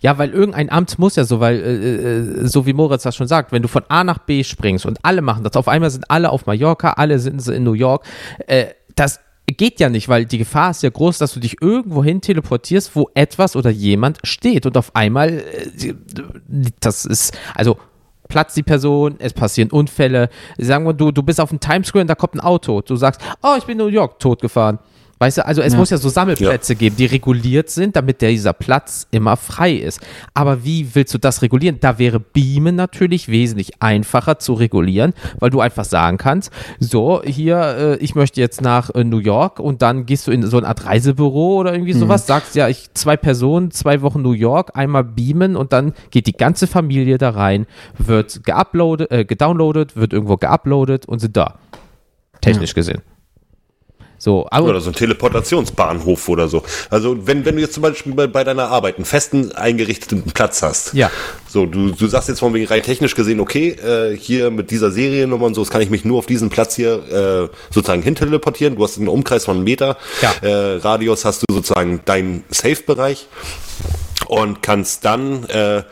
Ja, 0.00 0.18
weil 0.18 0.30
irgendein 0.30 0.70
Amt 0.70 0.98
muss 0.98 1.16
ja 1.16 1.24
so, 1.24 1.40
weil, 1.40 1.60
äh, 1.60 2.42
äh, 2.42 2.46
so 2.46 2.66
wie 2.66 2.72
Moritz 2.72 3.02
das 3.02 3.16
schon 3.16 3.26
sagt, 3.26 3.52
wenn 3.52 3.62
du 3.62 3.68
von 3.68 3.82
A 3.88 4.04
nach 4.04 4.18
B 4.18 4.42
springst 4.42 4.86
und 4.86 4.98
alle 5.02 5.22
machen 5.22 5.44
das, 5.44 5.56
auf 5.56 5.68
einmal 5.68 5.90
sind 5.90 6.10
alle 6.10 6.30
auf 6.30 6.46
Mallorca, 6.46 6.92
alle 7.00 7.18
sind 7.18 7.40
sie 7.40 7.54
in 7.54 7.64
New 7.64 7.72
York, 7.72 8.04
äh, 8.46 8.66
das 8.94 9.20
geht 9.46 9.80
ja 9.80 9.88
nicht, 9.88 10.08
weil 10.08 10.26
die 10.26 10.38
Gefahr 10.38 10.70
ist 10.70 10.82
ja 10.82 10.90
groß, 10.90 11.18
dass 11.18 11.34
du 11.34 11.40
dich 11.40 11.60
irgendwo 11.60 12.04
hin 12.04 12.20
teleportierst, 12.20 12.94
wo 12.94 13.10
etwas 13.14 13.56
oder 13.56 13.70
jemand 13.70 14.18
steht 14.22 14.66
und 14.66 14.76
auf 14.76 14.94
einmal, 14.94 15.30
äh, 15.30 15.94
das 16.80 17.04
ist, 17.04 17.36
also 17.54 17.76
platzt 18.28 18.56
die 18.56 18.62
Person, 18.62 19.16
es 19.18 19.32
passieren 19.32 19.70
Unfälle. 19.70 20.30
Sagen 20.56 20.86
wir, 20.86 20.94
du, 20.94 21.10
du 21.10 21.22
bist 21.22 21.40
auf 21.40 21.50
dem 21.50 21.60
Times 21.60 21.88
Square 21.88 22.02
und 22.02 22.08
da 22.08 22.14
kommt 22.14 22.34
ein 22.34 22.40
Auto. 22.40 22.80
Du 22.80 22.96
sagst, 22.96 23.20
oh, 23.42 23.54
ich 23.58 23.64
bin 23.64 23.78
in 23.78 23.84
New 23.84 23.90
York 23.90 24.20
totgefahren. 24.20 24.78
Weißt 25.22 25.36
du, 25.36 25.44
also 25.46 25.60
es 25.60 25.74
Ja. 25.74 25.78
muss 25.78 25.90
ja 25.90 25.98
so 25.98 26.08
Sammelplätze 26.08 26.74
geben, 26.76 26.96
die 26.96 27.04
reguliert 27.04 27.68
sind, 27.68 27.94
damit 27.94 28.22
der, 28.22 28.30
dieser 28.30 28.54
Platz 28.54 29.06
immer 29.10 29.36
frei 29.36 29.74
ist. 29.74 30.00
Aber 30.32 30.64
wie 30.64 30.94
willst 30.94 31.12
du 31.12 31.18
das 31.18 31.42
regulieren? 31.42 31.76
Da 31.78 31.98
wäre 31.98 32.18
Beamen 32.18 32.74
natürlich 32.74 33.28
wesentlich 33.28 33.82
einfacher 33.82 34.38
zu 34.38 34.54
regulieren, 34.54 35.12
weil 35.38 35.50
du 35.50 35.60
einfach 35.60 35.84
sagen 35.84 36.16
kannst, 36.16 36.50
so, 36.78 37.20
hier, 37.22 37.58
äh, 37.58 37.96
ich 37.96 38.14
möchte 38.14 38.40
jetzt 38.40 38.62
nach 38.62 38.88
äh, 38.94 39.04
New 39.04 39.18
York 39.18 39.60
und 39.60 39.82
dann 39.82 40.06
gehst 40.06 40.26
du 40.26 40.30
in 40.30 40.42
so 40.46 40.56
eine 40.56 40.66
Art 40.66 40.86
Reisebüro 40.86 41.58
oder 41.58 41.74
irgendwie 41.74 41.92
sowas, 41.92 42.26
sagst 42.26 42.54
ja, 42.54 42.68
ich 42.68 42.88
zwei 42.94 43.18
Personen, 43.18 43.70
zwei 43.72 44.00
Wochen 44.00 44.22
New 44.22 44.32
York, 44.32 44.70
einmal 44.74 45.04
beamen 45.04 45.54
und 45.54 45.74
dann 45.74 45.92
geht 46.10 46.28
die 46.28 46.32
ganze 46.32 46.66
Familie 46.66 47.18
da 47.18 47.28
rein, 47.28 47.66
wird 47.98 48.42
geuploadet, 48.44 49.10
äh, 49.10 49.26
gedownloadet, 49.26 49.96
wird 49.96 50.14
irgendwo 50.14 50.38
geuploadet 50.38 51.04
und 51.04 51.18
sind 51.18 51.36
da. 51.36 51.58
Technisch 52.40 52.72
gesehen. 52.72 53.02
So, 54.22 54.46
Oder 54.50 54.82
so 54.82 54.90
ein 54.90 54.94
Teleportationsbahnhof 54.94 56.28
oder 56.28 56.46
so. 56.46 56.62
Also 56.90 57.26
wenn, 57.26 57.46
wenn 57.46 57.56
du 57.56 57.62
jetzt 57.62 57.72
zum 57.72 57.82
Beispiel 57.82 58.12
bei, 58.12 58.26
bei 58.26 58.44
deiner 58.44 58.68
Arbeit 58.68 58.96
einen 58.96 59.06
festen 59.06 59.50
eingerichteten 59.52 60.24
Platz 60.24 60.62
hast. 60.62 60.92
Ja. 60.92 61.10
So, 61.48 61.64
du, 61.64 61.92
du 61.92 62.06
sagst 62.06 62.28
jetzt 62.28 62.40
von 62.40 62.52
wegen 62.52 62.66
rein 62.66 62.82
technisch 62.82 63.14
gesehen, 63.14 63.40
okay, 63.40 63.70
äh, 63.70 64.14
hier 64.14 64.50
mit 64.50 64.70
dieser 64.70 64.90
Seriennummer 64.90 65.46
und 65.46 65.54
so, 65.54 65.62
das 65.62 65.70
kann 65.70 65.80
ich 65.80 65.88
mich 65.88 66.04
nur 66.04 66.18
auf 66.18 66.26
diesen 66.26 66.50
Platz 66.50 66.76
hier 66.76 67.48
äh, 67.50 67.74
sozusagen 67.74 68.02
hin 68.02 68.14
teleportieren. 68.14 68.76
Du 68.76 68.84
hast 68.84 68.98
einen 68.98 69.08
Umkreis 69.08 69.46
von 69.46 69.56
einem 69.56 69.64
Meter. 69.64 69.96
Ja. 70.20 70.34
Äh, 70.46 70.76
Radius 70.76 71.24
hast 71.24 71.40
du 71.40 71.54
sozusagen 71.54 72.02
deinen 72.04 72.44
Safe-Bereich 72.50 73.26
und 74.26 74.62
kannst 74.62 75.06
dann 75.06 75.44
äh, 75.44 75.82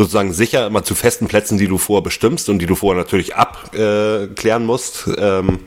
sozusagen 0.00 0.32
sicher 0.32 0.66
immer 0.66 0.82
zu 0.82 0.94
festen 0.94 1.28
Plätzen, 1.28 1.58
die 1.58 1.68
du 1.68 1.76
vorher 1.76 2.02
bestimmst 2.02 2.48
und 2.48 2.58
die 2.58 2.66
du 2.66 2.74
vorher 2.74 3.02
natürlich 3.02 3.36
abklären 3.36 4.62
äh, 4.62 4.66
musst, 4.66 5.10
ähm, 5.18 5.58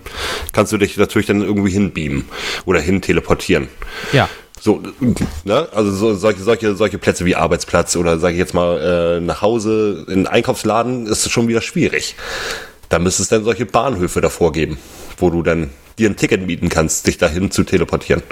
kannst 0.53 0.71
du 0.71 0.77
dich 0.77 0.97
natürlich 0.97 1.27
dann 1.27 1.41
irgendwie 1.41 1.69
hinbeamen 1.69 2.25
oder 2.65 2.79
hin 2.79 3.01
teleportieren. 3.01 3.67
ja. 4.11 4.27
So, 4.59 4.81
ne? 5.43 5.67
Also 5.73 5.91
so, 5.91 6.13
solche, 6.15 6.41
solche, 6.41 6.73
solche 6.75 6.97
Plätze 6.97 7.25
wie 7.25 7.35
Arbeitsplatz 7.35 7.97
oder 7.97 8.17
sage 8.17 8.35
ich 8.35 8.39
jetzt 8.39 8.53
mal 8.53 9.17
äh, 9.17 9.19
nach 9.19 9.41
Hause 9.41 10.05
in 10.07 10.25
Einkaufsladen 10.25 11.05
ist 11.05 11.29
schon 11.29 11.49
wieder 11.49 11.59
schwierig. 11.59 12.15
Da 12.87 12.97
müsste 12.97 13.23
es 13.23 13.27
dann 13.27 13.43
solche 13.43 13.65
Bahnhöfe 13.65 14.21
davor 14.21 14.53
geben, 14.53 14.77
wo 15.17 15.29
du 15.29 15.43
dann 15.43 15.69
dir 15.99 16.09
ein 16.09 16.15
Ticket 16.15 16.47
mieten 16.47 16.69
kannst, 16.69 17.07
dich 17.07 17.17
dahin 17.17 17.51
zu 17.51 17.65
teleportieren. 17.65 18.23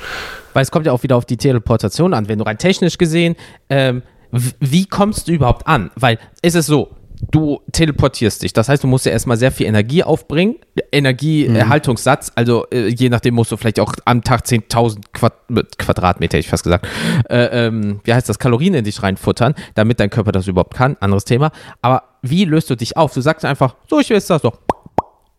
Weil 0.54 0.64
es 0.64 0.72
kommt 0.72 0.86
ja 0.86 0.94
auch 0.94 1.04
wieder 1.04 1.18
auf 1.18 1.26
die 1.26 1.36
Teleportation 1.36 2.14
an. 2.14 2.30
Wenn 2.30 2.40
du 2.40 2.46
rein 2.46 2.58
technisch 2.58 2.98
gesehen, 2.98 3.36
ähm, 3.70 4.02
wie 4.32 4.86
kommst 4.86 5.28
du 5.28 5.34
überhaupt 5.34 5.67
an? 5.67 5.91
Weil 5.96 6.20
es 6.41 6.56
ist 6.56 6.67
so, 6.67 6.96
du 7.30 7.62
teleportierst 7.72 8.41
dich. 8.41 8.54
Das 8.54 8.70
heißt, 8.70 8.84
du 8.84 8.88
musst 8.88 9.06
ja 9.06 9.12
erstmal 9.12 9.38
sehr 9.38 9.52
viel 9.52 9.67
Energie 9.67 10.04
aufbringen. 10.04 10.56
Energieerhaltungssatz, 10.91 12.32
also 12.36 12.65
äh, 12.72 12.88
je 12.88 13.10
nachdem 13.10 13.36
musst 13.36 13.52
du 13.52 13.58
vielleicht 13.58 13.80
auch 13.80 13.94
am 14.06 14.24
Tag 14.24 14.46
10.000 14.46 15.02
Quad 15.13 15.34
Quadratmeter, 15.78 16.38
hätte 16.38 16.46
ich 16.46 16.50
fast 16.50 16.63
gesagt, 16.63 16.88
äh, 17.30 17.67
ähm, 17.67 18.00
wie 18.04 18.13
heißt 18.13 18.28
das, 18.28 18.39
Kalorien 18.39 18.74
in 18.74 18.86
dich 18.86 19.04
reinfuttern, 19.04 19.54
damit 19.76 20.00
dein 20.00 20.10
Körper 20.10 20.32
das 20.32 20.48
überhaupt 20.48 20.76
kann. 20.76 20.98
Anderes 21.00 21.26
Thema. 21.26 21.52
Aber 21.82 22.04
wie 22.22 22.46
löst 22.46 22.70
du 22.70 22.76
dich 22.76 22.98
auf? 22.98 23.13
Du 23.13 23.22
sagst 23.22 23.46
einfach, 23.46 23.76
so, 23.89 24.00
ich 24.00 24.10
will 24.10 24.17
jetzt 24.17 24.30
das 24.30 24.41
doch 24.41 24.58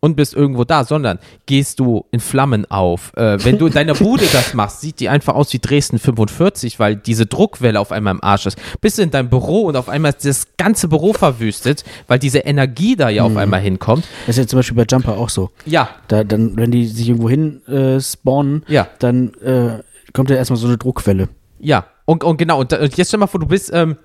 und 0.05 0.17
bist 0.17 0.35
irgendwo 0.35 0.65
da, 0.65 0.83
sondern 0.85 1.21
gehst 1.47 1.79
du 1.79 2.05
in 2.11 2.19
Flammen 2.19 2.69
auf. 2.71 3.13
Äh, 3.17 3.43
wenn 3.45 3.57
du 3.57 3.69
in 3.69 3.73
deiner 3.73 3.95
Bude 3.95 4.25
das 4.33 4.53
machst, 4.53 4.81
sieht 4.81 4.99
die 4.99 5.09
einfach 5.09 5.35
aus 5.37 5.53
wie 5.53 5.61
Dresden 5.61 6.01
45, 6.01 6.81
weil 6.81 6.97
diese 6.97 7.25
Druckwelle 7.27 7.79
auf 7.79 7.93
einmal 7.93 8.13
im 8.15 8.23
Arsch 8.23 8.47
ist. 8.47 8.59
Bist 8.81 8.99
du 8.99 9.03
in 9.03 9.13
deinem 9.13 9.31
Büro 9.31 9.61
und 9.63 9.77
auf 9.77 9.89
einmal 9.89 10.11
ist 10.11 10.25
das 10.25 10.49
ganze 10.59 10.89
Büro 10.89 11.13
verwüstet, 11.13 11.85
weil 12.09 12.19
diese 12.19 12.41
Energie 12.41 12.97
da 12.97 13.09
ja 13.11 13.23
auf 13.23 13.37
einmal 13.37 13.61
hinkommt. 13.61 14.05
Das 14.27 14.37
ist 14.37 14.43
ja 14.43 14.47
zum 14.49 14.59
Beispiel 14.59 14.77
bei 14.77 14.87
Jumper 14.91 15.17
auch 15.17 15.29
so. 15.29 15.51
Ja, 15.67 15.89
Da, 16.09 16.25
dann, 16.25 16.57
wenn 16.57 16.73
die 16.73 16.87
sich 16.89 17.09
irgendwo 17.09 17.31
hin 17.31 17.65
äh, 17.69 18.01
spawnen, 18.01 18.65
Ja. 18.67 18.89
dann 18.99 19.33
äh, 19.35 19.79
kommt 20.13 20.31
ja 20.31 20.37
erstmal 20.37 20.59
so 20.59 20.67
eine 20.67 20.79
Druckwelle. 20.79 21.29
ja. 21.61 21.87
Und, 22.05 22.25
und 22.25 22.37
genau, 22.37 22.59
und, 22.59 22.73
da- 22.73 22.81
und 22.81 22.97
jetzt 22.97 23.09
stell 23.09 23.21
mal 23.21 23.29
vor, 23.29 23.39
du 23.39 23.47
bist 23.47 23.71
ähm, 23.73 23.97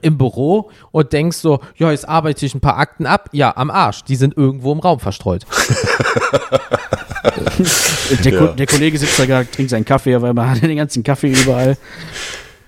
im 0.00 0.16
Büro 0.18 0.70
und 0.90 1.12
denkst 1.12 1.36
so, 1.38 1.60
ja, 1.76 1.90
jetzt 1.90 2.08
arbeite 2.08 2.44
ich 2.46 2.54
ein 2.54 2.60
paar 2.60 2.78
Akten 2.78 3.06
ab. 3.06 3.28
Ja, 3.32 3.52
am 3.56 3.70
Arsch. 3.70 4.04
Die 4.04 4.16
sind 4.16 4.36
irgendwo 4.36 4.72
im 4.72 4.78
Raum 4.80 5.00
verstreut. 5.00 5.44
Der, 8.24 8.32
Ja. 8.32 8.46
Der 8.48 8.66
Kollege 8.66 8.98
sitzt 8.98 9.18
da 9.18 9.26
gerade, 9.26 9.50
trinkt 9.50 9.70
seinen 9.70 9.84
Kaffee, 9.84 10.20
weil 10.20 10.34
man 10.34 10.50
hat 10.50 10.62
den 10.62 10.76
ganzen 10.76 11.02
Kaffee 11.02 11.32
überall. 11.32 11.76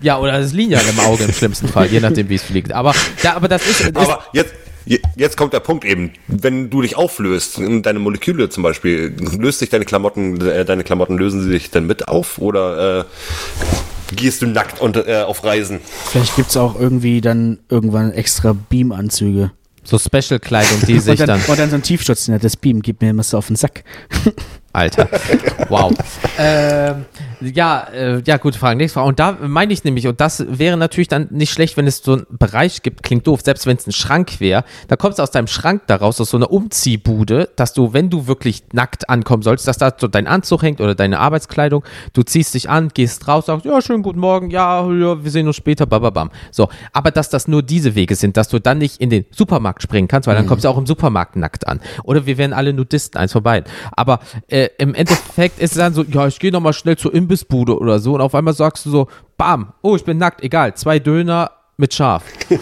Ja, 0.00 0.18
oder 0.18 0.38
das 0.40 0.52
Lineal 0.52 0.82
im 0.88 0.98
Auge 1.00 1.24
im 1.24 1.32
schlimmsten 1.32 1.68
Fall, 1.68 1.86
je 1.86 2.00
nachdem, 2.00 2.28
wie 2.28 2.34
es 2.34 2.42
fliegt. 2.42 2.72
Aber, 2.72 2.92
da, 3.22 3.34
aber 3.34 3.48
das 3.48 3.66
ist, 3.66 3.80
ist 3.80 3.96
Aber 3.96 4.24
jetzt, 4.32 4.52
je- 4.84 5.00
jetzt 5.16 5.36
kommt 5.36 5.52
der 5.52 5.60
Punkt 5.60 5.84
eben, 5.84 6.12
wenn 6.26 6.68
du 6.70 6.82
dich 6.82 6.96
auflöst, 6.96 7.58
in 7.58 7.82
deine 7.82 7.98
Moleküle 8.00 8.48
zum 8.48 8.62
Beispiel, 8.62 9.14
löst 9.38 9.60
sich 9.60 9.70
deine 9.70 9.84
Klamotten, 9.84 10.40
äh, 10.46 10.64
deine 10.64 10.84
Klamotten 10.84 11.16
lösen 11.16 11.42
sie 11.42 11.50
sich 11.50 11.70
dann 11.70 11.86
mit 11.86 12.06
auf 12.08 12.38
oder 12.38 13.00
äh, 13.00 13.04
gehst 14.14 14.42
du 14.42 14.46
nackt 14.46 14.80
und, 14.80 14.96
äh, 14.96 15.24
auf 15.26 15.44
Reisen? 15.44 15.80
Vielleicht 16.10 16.36
gibt 16.36 16.50
es 16.50 16.56
auch 16.56 16.78
irgendwie 16.78 17.20
dann 17.20 17.58
irgendwann 17.68 18.12
extra 18.12 18.52
Beam-Anzüge. 18.52 19.52
so 19.82 19.98
Special-Kleidung, 19.98 20.80
die 20.86 20.98
sich 21.00 21.18
dann, 21.18 21.26
dann 21.26 21.42
und 21.46 21.58
dann 21.58 21.70
so 21.70 21.76
ein 21.76 21.82
Tiefschutz, 21.82 22.28
ne, 22.28 22.38
das 22.38 22.56
Beam 22.56 22.82
gibt 22.82 23.02
mir 23.02 23.10
immer 23.10 23.22
so 23.22 23.38
auf 23.38 23.48
den 23.48 23.56
Sack. 23.56 23.84
Alter. 24.74 25.08
Wow. 25.70 25.92
ähm, 26.38 27.06
ja, 27.40 27.86
äh, 27.92 28.22
ja, 28.26 28.36
gute 28.36 28.58
Frage. 28.58 28.76
Nächste 28.76 28.94
Frage. 28.94 29.08
Und 29.08 29.18
da 29.18 29.36
meine 29.40 29.72
ich 29.72 29.82
nämlich, 29.82 30.06
und 30.06 30.20
das 30.20 30.44
wäre 30.46 30.76
natürlich 30.76 31.08
dann 31.08 31.28
nicht 31.30 31.52
schlecht, 31.52 31.76
wenn 31.76 31.86
es 31.86 31.98
so 31.98 32.12
einen 32.12 32.26
Bereich 32.30 32.82
gibt, 32.82 33.02
klingt 33.02 33.26
doof, 33.26 33.40
selbst 33.42 33.66
wenn 33.66 33.76
es 33.76 33.86
ein 33.86 33.92
Schrank 33.92 34.40
wäre, 34.40 34.64
da 34.88 34.96
kommst 34.96 35.18
du 35.18 35.22
aus 35.22 35.30
deinem 35.30 35.46
Schrank 35.46 35.82
daraus, 35.86 36.20
aus 36.20 36.30
so 36.30 36.36
einer 36.36 36.50
Umziehbude, 36.50 37.48
dass 37.56 37.72
du, 37.72 37.92
wenn 37.92 38.10
du 38.10 38.26
wirklich 38.26 38.64
nackt 38.72 39.08
ankommen 39.08 39.42
sollst, 39.42 39.66
dass 39.66 39.78
da 39.78 39.92
so 39.96 40.06
dein 40.06 40.26
Anzug 40.26 40.62
hängt 40.62 40.80
oder 40.80 40.94
deine 40.94 41.18
Arbeitskleidung, 41.18 41.82
du 42.12 42.22
ziehst 42.22 42.54
dich 42.54 42.68
an, 42.68 42.90
gehst 42.92 43.26
raus, 43.26 43.46
sagst, 43.46 43.64
ja, 43.64 43.80
schönen 43.80 44.02
guten 44.02 44.20
Morgen, 44.20 44.50
ja, 44.50 44.86
ja 44.90 45.24
wir 45.24 45.30
sehen 45.30 45.46
uns 45.46 45.56
später, 45.56 45.86
bababam. 45.86 46.30
So, 46.50 46.68
aber 46.92 47.10
dass 47.10 47.30
das 47.30 47.48
nur 47.48 47.62
diese 47.62 47.94
Wege 47.94 48.16
sind, 48.16 48.36
dass 48.36 48.48
du 48.48 48.58
dann 48.58 48.78
nicht 48.78 49.00
in 49.00 49.10
den 49.10 49.24
Supermarkt 49.30 49.82
springen 49.82 50.08
kannst, 50.08 50.26
weil 50.26 50.34
dann 50.34 50.46
kommst 50.46 50.64
du 50.64 50.68
auch 50.68 50.78
im 50.78 50.86
Supermarkt 50.86 51.36
nackt 51.36 51.66
an. 51.66 51.80
Oder 52.02 52.26
wir 52.26 52.38
wären 52.38 52.52
alle 52.52 52.72
Nudisten, 52.72 53.18
eins 53.18 53.32
vorbei. 53.32 53.64
Aber 53.92 54.20
äh, 54.48 54.63
im 54.78 54.94
Endeffekt 54.94 55.58
ist 55.60 55.72
es 55.72 55.78
dann 55.78 55.94
so, 55.94 56.02
ja, 56.04 56.26
ich 56.26 56.38
gehe 56.38 56.52
nochmal 56.52 56.72
schnell 56.72 56.96
zur 56.96 57.14
Imbissbude 57.14 57.78
oder 57.78 57.98
so 57.98 58.14
und 58.14 58.20
auf 58.20 58.34
einmal 58.34 58.54
sagst 58.54 58.86
du 58.86 58.90
so, 58.90 59.08
bam, 59.36 59.72
oh, 59.82 59.96
ich 59.96 60.04
bin 60.04 60.18
nackt, 60.18 60.42
egal, 60.42 60.74
zwei 60.74 60.98
Döner 60.98 61.50
mit 61.76 61.92
Schaf. 61.92 62.22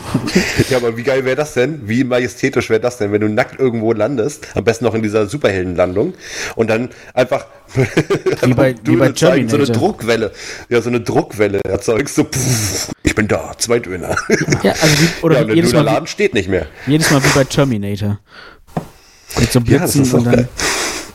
Ja, 0.71 0.79
aber 0.79 0.97
wie 0.97 1.03
geil 1.03 1.23
wäre 1.27 1.37
das 1.37 1.53
denn? 1.53 1.87
Wie 1.87 2.03
majestätisch 2.03 2.71
wäre 2.71 2.81
das 2.81 2.97
denn, 2.97 3.13
wenn 3.13 3.21
du 3.21 3.29
nackt 3.29 3.61
irgendwo 3.61 3.93
landest, 3.93 4.47
am 4.55 4.65
besten 4.65 4.87
noch 4.87 4.95
in 4.95 5.03
dieser 5.03 5.27
Superheldenlandung 5.27 6.15
und 6.57 6.71
dann 6.71 6.89
einfach 7.13 7.45
Wie 8.43 8.55
bei- 8.55 8.75
wie 8.85 8.97
bei 8.97 9.13
zeigen, 9.13 9.49
so 9.51 9.57
eine. 9.57 9.67
Druckwelle, 9.67 10.33
ja, 10.71 10.81
so 10.81 10.89
eine 10.89 11.01
Druckwelle 11.01 11.61
erzeugst, 11.69 12.15
so 12.15 12.25
pff, 12.25 12.91
ich 13.03 13.15
bin 13.15 13.29
da, 13.29 13.53
zwei 13.59 13.81
Döner. 13.81 14.17
Ja, 14.63 14.73
also 14.73 14.87
wie, 15.03 15.09
oder 15.25 15.35
ja, 15.41 15.43
wie, 15.43 15.47
der 15.49 15.55
jedes, 15.57 15.73
Mal, 15.75 15.81
Dönerladen 15.81 16.07
steht 16.07 16.33
nicht 16.33 16.49
mehr. 16.49 16.67
wie, 16.87 16.93
jedes 16.93 17.11
Mal 17.11 17.23
wie 17.23 17.29
bei 17.35 17.45
Terminator. 17.45 18.19
Mit 19.39 19.53
so 19.53 19.59
Ja, 19.61 19.79
das 19.81 19.93
Blitzen 19.93 20.03
ist 20.03 20.15
und 20.15 20.25
dann. 20.25 20.35
geil. 20.37 20.49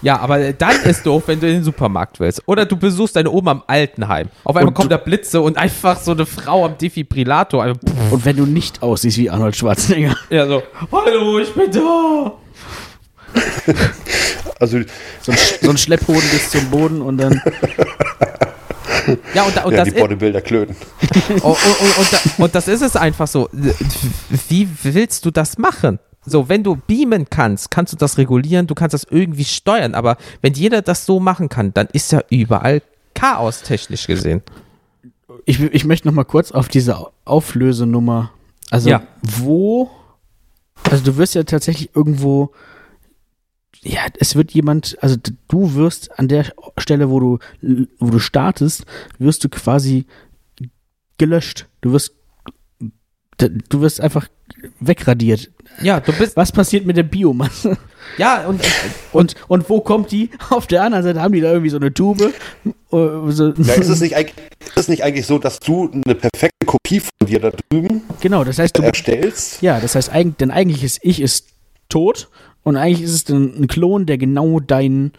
Ja, 0.02 0.20
aber 0.20 0.54
dann 0.54 0.76
ist 0.84 1.06
doof, 1.06 1.24
wenn 1.28 1.40
du 1.40 1.48
in 1.48 1.54
den 1.56 1.64
Supermarkt 1.64 2.20
willst. 2.20 2.44
Oder 2.46 2.66
du 2.66 2.78
besuchst 2.78 3.16
deine 3.16 3.32
Oma 3.32 3.52
am 3.52 3.64
Altenheim. 3.68 4.30
Auf 4.44 4.56
einmal 4.56 4.70
Und 4.70 4.74
kommen 4.76 4.90
da 4.90 4.98
Blitze 4.98 5.42
und 5.42 5.58
einfach 5.58 6.00
so 6.00 6.12
eine 6.12 6.26
Frau 6.26 6.66
am 6.66 6.78
Defibrillator. 6.78 7.74
Pff, 7.76 8.12
Und 8.12 8.26
wenn 8.26 8.38
du 8.38 8.46
nicht 8.46 8.84
aussiehst 8.84 9.18
wie 9.18 9.30
Arnold 9.30 9.56
Schwarzenegger. 9.56 10.16
ja, 10.30 10.46
so, 10.48 10.62
hallo, 10.92 11.40
ich 11.40 11.54
bin 11.54 11.72
da. 11.72 12.34
Also, 14.60 14.80
So 15.22 15.32
ein, 15.32 15.38
so 15.62 15.70
ein 15.70 15.78
Schlepphoden 15.78 16.28
bis 16.32 16.50
zum 16.50 16.70
Boden 16.70 17.02
und 17.02 17.18
dann. 17.18 17.42
Ja, 19.34 19.44
und, 19.44 19.56
da, 19.56 19.64
und 19.64 19.72
ja, 19.72 19.86
das 19.86 19.94
die 19.94 20.00
Bodybuilder 20.02 20.42
klöten. 20.42 20.76
Und, 21.30 21.42
und, 21.44 21.54
und, 21.54 21.98
und, 21.98 22.08
da, 22.14 22.44
und 22.44 22.54
das 22.56 22.68
ist 22.68 22.82
es 22.82 22.98
einfach 22.98 23.28
so. 23.28 23.48
Wie 24.50 24.68
willst 24.84 25.24
du 25.24 25.32
das 25.32 25.58
machen? 25.58 26.00
So, 26.30 26.50
wenn 26.50 26.62
du 26.62 26.76
beamen 26.76 27.30
kannst, 27.30 27.72
kannst 27.72 27.94
du 27.94 27.98
das 27.98 28.18
regulieren, 28.18 28.68
du 28.68 28.76
kannst 28.76 28.94
das 28.94 29.06
irgendwie 29.10 29.46
steuern, 29.46 29.96
aber 29.96 30.18
wenn 30.42 30.54
jeder 30.54 30.82
das 30.82 31.06
so 31.06 31.22
machen 31.22 31.48
kann, 31.48 31.74
dann 31.74 31.88
ist 31.94 32.12
ja 32.12 32.22
überall 32.30 32.82
Chaos 33.14 33.62
technisch 33.62 34.08
gesehen. 34.08 34.42
Ich, 35.46 35.60
ich 35.62 35.86
möchte 35.86 36.08
noch 36.08 36.14
mal 36.14 36.26
kurz 36.26 36.52
auf 36.52 36.68
diese 36.68 36.98
Auflösenummer. 37.24 38.32
Also, 38.70 38.90
Ja. 38.90 39.04
wo. 39.22 39.90
Also, 40.84 41.04
du 41.06 41.16
wirst 41.18 41.34
ja 41.36 41.44
tatsächlich 41.44 41.96
irgendwo. 41.96 42.52
Ja, 43.82 44.02
es 44.20 44.36
wird 44.36 44.52
jemand. 44.52 44.98
Also, 45.02 45.16
du 45.48 45.74
wirst 45.76 46.20
an 46.20 46.28
der 46.28 46.52
Stelle, 46.78 47.10
wo 47.10 47.20
du, 47.22 47.40
wo 48.00 48.10
du 48.10 48.20
startest, 48.20 48.86
wirst 49.18 49.44
du 49.46 49.50
quasi 49.50 50.06
gelöscht. 51.18 51.68
Du 51.82 51.94
wirst. 51.94 52.14
Du 53.38 53.82
wirst 53.82 54.02
einfach 54.02 54.28
wegradiert. 54.80 55.52
Ja, 55.82 56.00
du 56.00 56.12
bist, 56.14 56.36
Was 56.36 56.52
passiert 56.52 56.86
mit 56.86 56.98
der 56.98 57.04
Biomasse? 57.04 57.78
ja, 58.18 58.48
und, 58.48 58.62
Und, 59.12 59.36
und 59.48 59.70
wo 59.70 59.82
kommt 59.82 60.12
die? 60.12 60.32
Auf 60.50 60.66
der 60.66 60.82
anderen 60.84 61.04
Seite 61.04 61.22
haben 61.22 61.34
die 61.34 61.42
da 61.42 61.52
irgendwie 61.52 61.70
so 61.70 61.78
eine 61.78 61.94
Tube. 61.94 62.22
äh, 62.22 62.32
So, 62.92 63.50
Ja, 63.50 63.74
ist, 63.76 63.90
es 63.90 64.00
nicht, 64.02 64.14
ist 64.14 64.34
es 64.76 64.88
nicht 64.88 65.04
eigentlich 65.04 65.28
so, 65.28 65.38
dass 65.38 65.60
du 65.60 65.92
eine 65.92 66.16
perfekte 66.16 66.66
Kopie 66.66 67.00
von 67.00 67.28
dir 67.28 67.40
da 67.40 67.52
drüben 67.52 68.02
genau, 68.22 68.44
das 68.44 68.58
heißt, 68.58 68.78
du, 68.78 68.82
erstellst? 68.82 69.62
Ja, 69.62 69.80
das 69.80 69.94
heißt, 69.94 70.10
eigentlich, 70.10 70.38
dein 70.38 70.52
eigentliches 70.52 70.98
Ich 71.04 71.22
ist 71.22 71.48
tot 71.90 72.30
und 72.64 72.76
eigentlich 72.76 73.04
ist 73.04 73.30
es 73.30 73.36
ein 73.36 73.68
Klon, 73.68 74.08
der 74.08 74.18
genau 74.18 74.60
dein, 74.60 75.12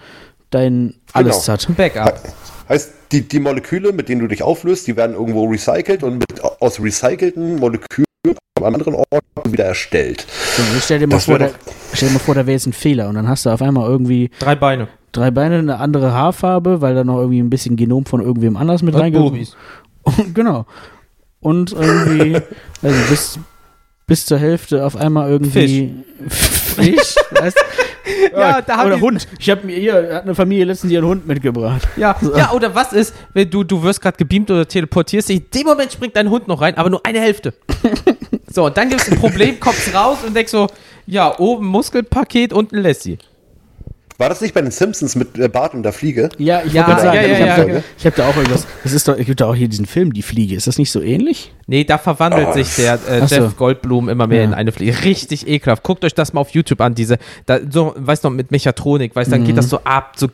dein 0.50 0.94
alles 1.12 1.44
Genau. 1.44 1.52
hat. 1.52 1.68
ein 1.68 1.74
Backup. 1.76 2.20
Heißt, 2.68 2.92
die, 3.12 3.22
die 3.26 3.38
Moleküle, 3.40 3.92
mit 3.92 4.08
denen 4.08 4.20
du 4.20 4.26
dich 4.26 4.42
auflöst, 4.42 4.86
die 4.88 4.96
werden 4.96 5.14
irgendwo 5.14 5.44
recycelt 5.46 6.02
und 6.02 6.18
mit, 6.18 6.42
aus 6.42 6.80
recycelten 6.80 7.56
Molekülen 7.56 8.04
am 8.58 8.64
anderen 8.74 8.94
Ort 8.94 9.08
wieder 9.48 9.64
erstellt. 9.64 10.26
So, 10.56 10.62
stell 10.80 10.98
dir 10.98 11.06
mal 11.06 11.16
Das 11.16 11.24
vor, 11.24 11.38
da, 11.38 11.50
stell 11.94 12.08
dir 12.08 12.14
mal 12.14 12.20
vor, 12.20 12.34
da 12.34 12.46
wäre 12.46 12.52
jetzt 12.54 12.66
ein 12.66 12.72
Fehler 12.72 13.08
und 13.08 13.14
dann 13.14 13.28
hast 13.28 13.46
du 13.46 13.50
auf 13.50 13.62
einmal 13.62 13.88
irgendwie 13.88 14.30
Drei 14.38 14.54
Beine. 14.54 14.88
drei 15.12 15.30
Beine, 15.30 15.58
eine 15.58 15.78
andere 15.78 16.12
Haarfarbe, 16.12 16.80
weil 16.80 16.94
da 16.94 17.04
noch 17.04 17.18
irgendwie 17.18 17.40
ein 17.40 17.50
bisschen 17.50 17.76
Genom 17.76 18.04
von 18.06 18.20
irgendwem 18.20 18.56
anders 18.56 18.82
mit 18.82 18.94
reingekommen. 18.94 19.46
Und, 20.02 20.34
genau. 20.34 20.66
Und 21.40 21.72
irgendwie, 21.72 22.34
also 22.82 22.98
bis, 23.08 23.38
bis 24.06 24.26
zur 24.26 24.38
Hälfte 24.38 24.84
auf 24.84 24.96
einmal 24.96 25.30
irgendwie 25.30 25.94
Fisch. 26.28 27.14
weißt? 27.30 27.58
Ja, 28.32 28.62
da 28.62 28.78
haben 28.78 28.86
Oder 28.86 28.96
die- 28.96 29.02
Hund. 29.02 29.28
Ich 29.38 29.50
habe 29.50 29.66
mir 29.66 29.76
hier 29.76 29.94
hat 30.14 30.22
eine 30.22 30.34
Familie 30.34 30.64
letztens 30.64 30.92
ihren 30.92 31.04
Hund 31.04 31.26
mitgebracht. 31.26 31.86
Ja, 31.96 32.16
ja, 32.36 32.52
oder 32.52 32.74
was 32.74 32.92
ist, 32.94 33.14
wenn 33.34 33.50
du, 33.50 33.64
du 33.64 33.82
wirst 33.82 34.00
gerade 34.00 34.16
gebeamt 34.16 34.50
oder 34.50 34.66
teleportierst 34.66 35.28
dich, 35.28 35.36
in 35.40 35.46
dem 35.54 35.66
Moment 35.66 35.92
springt 35.92 36.16
dein 36.16 36.30
Hund 36.30 36.48
noch 36.48 36.60
rein, 36.60 36.76
aber 36.76 36.88
nur 36.90 37.04
eine 37.04 37.20
Hälfte. 37.20 37.52
So, 38.58 38.66
und 38.66 38.76
dann 38.76 38.88
gibt 38.88 39.00
es 39.02 39.08
ein 39.08 39.16
Problem, 39.18 39.60
kommst 39.60 39.94
raus 39.94 40.18
und 40.26 40.34
denkst 40.34 40.50
so, 40.50 40.66
ja, 41.06 41.38
oben 41.38 41.64
Muskelpaket, 41.66 42.52
unten 42.52 42.78
Lassie. 42.78 43.16
War 44.20 44.28
das 44.28 44.40
nicht 44.40 44.52
bei 44.52 44.60
den 44.62 44.72
Simpsons 44.72 45.14
mit 45.14 45.38
äh, 45.38 45.46
Bart 45.48 45.74
und 45.74 45.84
der 45.84 45.92
Fliege? 45.92 46.28
Ja, 46.38 46.60
ich 46.66 46.72
Ja, 46.72 46.88
wollte 46.88 47.02
gerade 47.02 47.02
sagen, 47.02 47.16
ja, 47.30 47.32
ich 47.34 47.38
ja, 47.38 47.56
habe 47.56 47.70
ja, 47.70 48.04
hab 48.04 48.16
da 48.16 48.28
auch 48.28 48.36
irgendwas. 48.36 48.66
Das 48.82 48.92
ist 48.92 49.06
doch, 49.06 49.16
es 49.16 49.24
gibt 49.26 49.40
da 49.40 49.46
auch 49.46 49.54
hier 49.54 49.68
diesen 49.68 49.86
Film, 49.86 50.12
Die 50.12 50.22
Fliege. 50.22 50.56
Ist 50.56 50.66
das 50.66 50.76
nicht 50.76 50.90
so 50.90 51.00
ähnlich? 51.00 51.52
Nee, 51.68 51.84
da 51.84 51.98
verwandelt 51.98 52.48
Oh, 52.50 52.52
sich 52.52 52.74
der 52.74 52.94
äh, 52.94 53.20
Ach 53.22 53.28
so. 53.28 53.34
Jeff 53.36 53.56
Goldblum 53.56 54.08
immer 54.08 54.26
mehr 54.26 54.38
Ja. 54.38 54.44
in 54.46 54.54
eine 54.54 54.72
Fliege. 54.72 55.04
Richtig 55.04 55.46
ekelhaft. 55.46 55.84
Guckt 55.84 56.04
euch 56.04 56.14
das 56.14 56.32
mal 56.32 56.40
auf 56.40 56.50
YouTube 56.50 56.80
an, 56.80 56.96
diese, 56.96 57.18
da, 57.46 57.60
so, 57.70 57.94
weißt 57.96 58.24
du 58.24 58.30
noch, 58.30 58.34
mit 58.36 58.50
Mechatronik, 58.50 59.14
weißt 59.14 59.30
du, 59.30 59.36
dann 59.36 59.44
geht 59.44 59.56
das 59.56 59.68
so 59.70 59.78
ab, 59.84 60.14
so, 60.16 60.26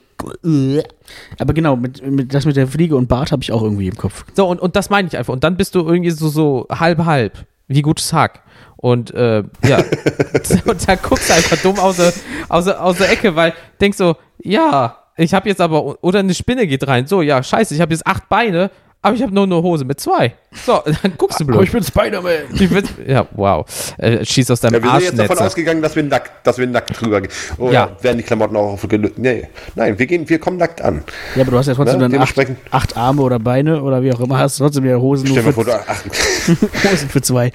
Aber 1.38 1.52
genau, 1.52 1.76
mit, 1.76 2.02
mit, 2.10 2.32
das 2.32 2.46
mit 2.46 2.56
der 2.56 2.66
Fliege 2.66 2.96
und 2.96 3.06
Bart 3.06 3.32
habe 3.32 3.42
ich 3.42 3.52
auch 3.52 3.62
irgendwie 3.62 3.88
im 3.88 3.96
Kopf. 3.98 4.24
so 4.34 4.46
und, 4.46 4.60
und 4.62 4.76
das 4.76 4.88
meine 4.88 5.08
ich 5.08 5.18
einfach. 5.18 5.34
Und 5.34 5.44
dann 5.44 5.58
bist 5.58 5.74
du 5.74 5.80
irgendwie 5.86 6.10
so, 6.10 6.28
so 6.28 6.66
halb, 6.70 7.04
halb, 7.04 7.44
wie 7.68 7.82
gutes 7.82 8.12
Hack. 8.12 8.42
Und 8.76 9.12
äh, 9.14 9.42
ja, 9.66 9.78
und 10.66 10.88
da 10.88 10.94
guckst 10.96 11.30
du 11.30 11.34
einfach 11.34 11.56
dumm 11.62 11.78
aus 11.78 11.96
der, 11.96 12.12
aus, 12.48 12.64
der, 12.66 12.84
aus 12.84 12.98
der 12.98 13.10
Ecke, 13.10 13.34
weil 13.34 13.54
denkst 13.80 13.98
so, 13.98 14.16
ja, 14.38 14.98
ich 15.16 15.32
habe 15.32 15.48
jetzt 15.48 15.60
aber, 15.60 16.02
oder 16.02 16.18
eine 16.18 16.34
Spinne 16.34 16.66
geht 16.66 16.86
rein, 16.86 17.06
so, 17.06 17.22
ja, 17.22 17.42
scheiße, 17.42 17.74
ich 17.74 17.80
habe 17.80 17.92
jetzt 17.92 18.06
acht 18.06 18.28
Beine, 18.28 18.70
Aber 19.04 19.14
ich 19.14 19.22
habe 19.22 19.34
nur 19.34 19.44
eine 19.44 19.56
Hose 19.62 19.84
mit 19.84 20.00
zwei. 20.00 20.32
So, 20.64 20.82
dann 21.02 21.12
guckst 21.18 21.38
du 21.38 21.44
blöd. 21.44 21.70
bin 21.70 21.84
Spider-Man. 21.84 22.32
Ich 22.54 22.70
bin, 22.70 22.88
ja, 23.06 23.26
wow. 23.32 23.66
Äh, 23.98 24.24
schieß 24.24 24.50
aus 24.50 24.60
deinem 24.60 24.82
Ja, 24.82 24.82
wir 24.82 25.00
sind 25.00 25.18
jetzt 25.18 25.30
davon 25.30 25.44
ausgegangen, 25.44 25.82
dass 25.82 25.94
wir 25.94 26.02
nackt, 26.04 26.46
dass 26.46 26.56
wir 26.56 26.66
nackt 26.66 26.98
drüber 26.98 27.20
gehen. 27.20 27.30
Oder 27.58 27.72
Ja. 27.72 27.90
werden 28.00 28.16
die 28.16 28.22
Klamotten 28.24 28.56
auch 28.56 28.72
aufgelöst? 28.72 29.18
Nee. 29.18 29.46
Nein, 29.74 29.98
wir 29.98 30.06
gehen, 30.06 30.26
wir 30.26 30.38
kommen 30.38 30.56
nackt 30.56 30.80
an. 30.80 31.04
Ja, 31.36 31.42
aber 31.42 31.50
du 31.50 31.58
hast 31.58 31.66
ja 31.66 31.74
trotzdem 31.74 32.00
Ne, 32.00 32.08
dann 32.08 32.20
acht, 32.22 32.34
acht 32.70 32.96
Arme 32.96 33.20
oder 33.20 33.38
Beine 33.38 33.82
oder 33.82 34.02
wie 34.02 34.10
auch 34.10 34.20
immer, 34.20 34.38
hast 34.38 34.56
trotzdem 34.56 34.84
wieder 34.84 34.98
Hosen 35.00 35.26
Stell 35.26 35.42
nur 35.42 35.52
für, 35.52 35.64
vor, 35.64 35.64
du- 35.66 35.84
ach, 35.86 36.02
Hosen 36.92 37.08
für 37.10 37.20
zwei. 37.20 37.52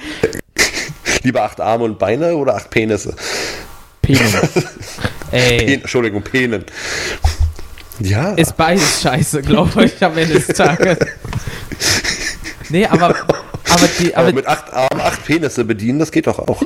lieber 1.23 1.41
acht 1.41 1.59
Arme 1.59 1.85
und 1.85 1.97
Beine 1.97 2.35
oder 2.35 2.55
acht 2.57 2.69
Penisse? 2.69 3.15
Penis. 4.03 4.35
Ey, 5.31 5.57
Pen, 5.65 5.81
Entschuldigung, 5.81 6.21
Penen. 6.21 6.63
Ja. 7.99 8.33
ist 8.33 8.55
beides 8.55 9.01
scheiße, 9.01 9.41
glaube 9.41 9.85
ich, 9.85 10.03
am 10.03 10.17
Ende 10.17 10.35
des 10.35 10.47
Tages. 10.47 10.97
Nee, 12.69 12.85
aber, 12.85 13.07
aber 13.07 13.89
die, 13.99 14.15
aber 14.15 14.27
aber 14.27 14.35
mit 14.35 14.47
acht 14.47 14.71
Armen, 14.71 15.01
acht 15.01 15.25
Penisse 15.25 15.65
bedienen, 15.65 15.99
das 15.99 16.11
geht 16.11 16.27
doch 16.27 16.39
auch. 16.39 16.61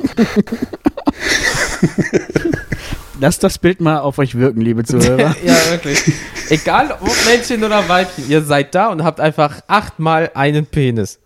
Lasst 3.20 3.42
das 3.42 3.58
Bild 3.58 3.80
mal 3.80 3.98
auf 4.00 4.18
euch 4.18 4.34
wirken, 4.34 4.60
liebe 4.60 4.84
Zuhörer. 4.84 5.34
ja, 5.44 5.56
wirklich. 5.70 6.02
Egal 6.50 6.90
ob 7.00 7.10
Männchen 7.26 7.64
oder 7.64 7.88
Weibchen, 7.88 8.28
ihr 8.28 8.42
seid 8.42 8.74
da 8.74 8.88
und 8.88 9.02
habt 9.02 9.20
einfach 9.20 9.62
achtmal 9.66 10.30
einen 10.34 10.66
Penis. 10.66 11.20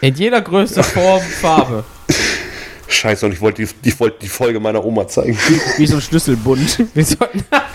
In 0.00 0.14
jeder 0.14 0.40
Größe, 0.40 0.82
Form, 0.82 1.20
Farbe. 1.22 1.84
Scheiße, 2.90 3.26
und 3.26 3.32
ich 3.32 3.40
wollte 3.40 3.64
die, 3.64 3.88
ich 3.88 3.98
wollte 4.00 4.18
die 4.20 4.28
Folge 4.28 4.60
meiner 4.60 4.84
Oma 4.84 5.06
zeigen. 5.06 5.38
Wie 5.76 5.86
so 5.86 5.96
ein 5.96 6.02
Schlüsselbund. 6.02 6.86
Wir 6.94 7.04
sollten. 7.04 7.44
ja, 7.50 7.70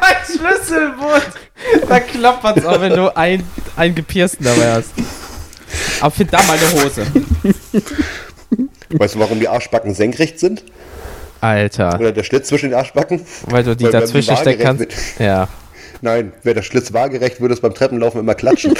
ein 0.00 0.16
Schlüsselbund. 0.24 1.26
Da 1.88 2.00
klappert's 2.00 2.64
auch, 2.64 2.80
wenn 2.80 2.94
du 2.94 3.14
ein, 3.16 3.42
ein 3.76 3.94
Gepiersten 3.94 4.44
dabei 4.44 4.72
hast. 4.74 4.90
Aber 6.00 6.10
find 6.10 6.32
da 6.32 6.42
mal 6.44 6.56
eine 6.56 6.82
Hose. 6.82 7.06
Weißt 8.90 9.16
du, 9.16 9.18
warum 9.18 9.40
die 9.40 9.48
Arschbacken 9.48 9.94
senkrecht 9.94 10.38
sind? 10.38 10.64
Alter. 11.40 11.98
Oder 11.98 12.12
der 12.12 12.22
Schlitz 12.22 12.48
zwischen 12.48 12.70
den 12.70 12.78
Arschbacken? 12.78 13.20
Weil 13.46 13.64
du 13.64 13.76
die 13.76 13.84
Weil 13.84 13.92
dazwischen 13.92 14.36
stecken 14.36 14.62
kannst. 14.62 14.86
Ja. 15.18 15.48
Nein, 16.00 16.32
wäre 16.42 16.54
der 16.54 16.62
Schlitz 16.62 16.92
waagerecht, 16.92 17.40
würde 17.40 17.54
es 17.54 17.60
beim 17.60 17.74
Treppenlaufen 17.74 18.20
immer 18.20 18.34
klatschen. 18.34 18.74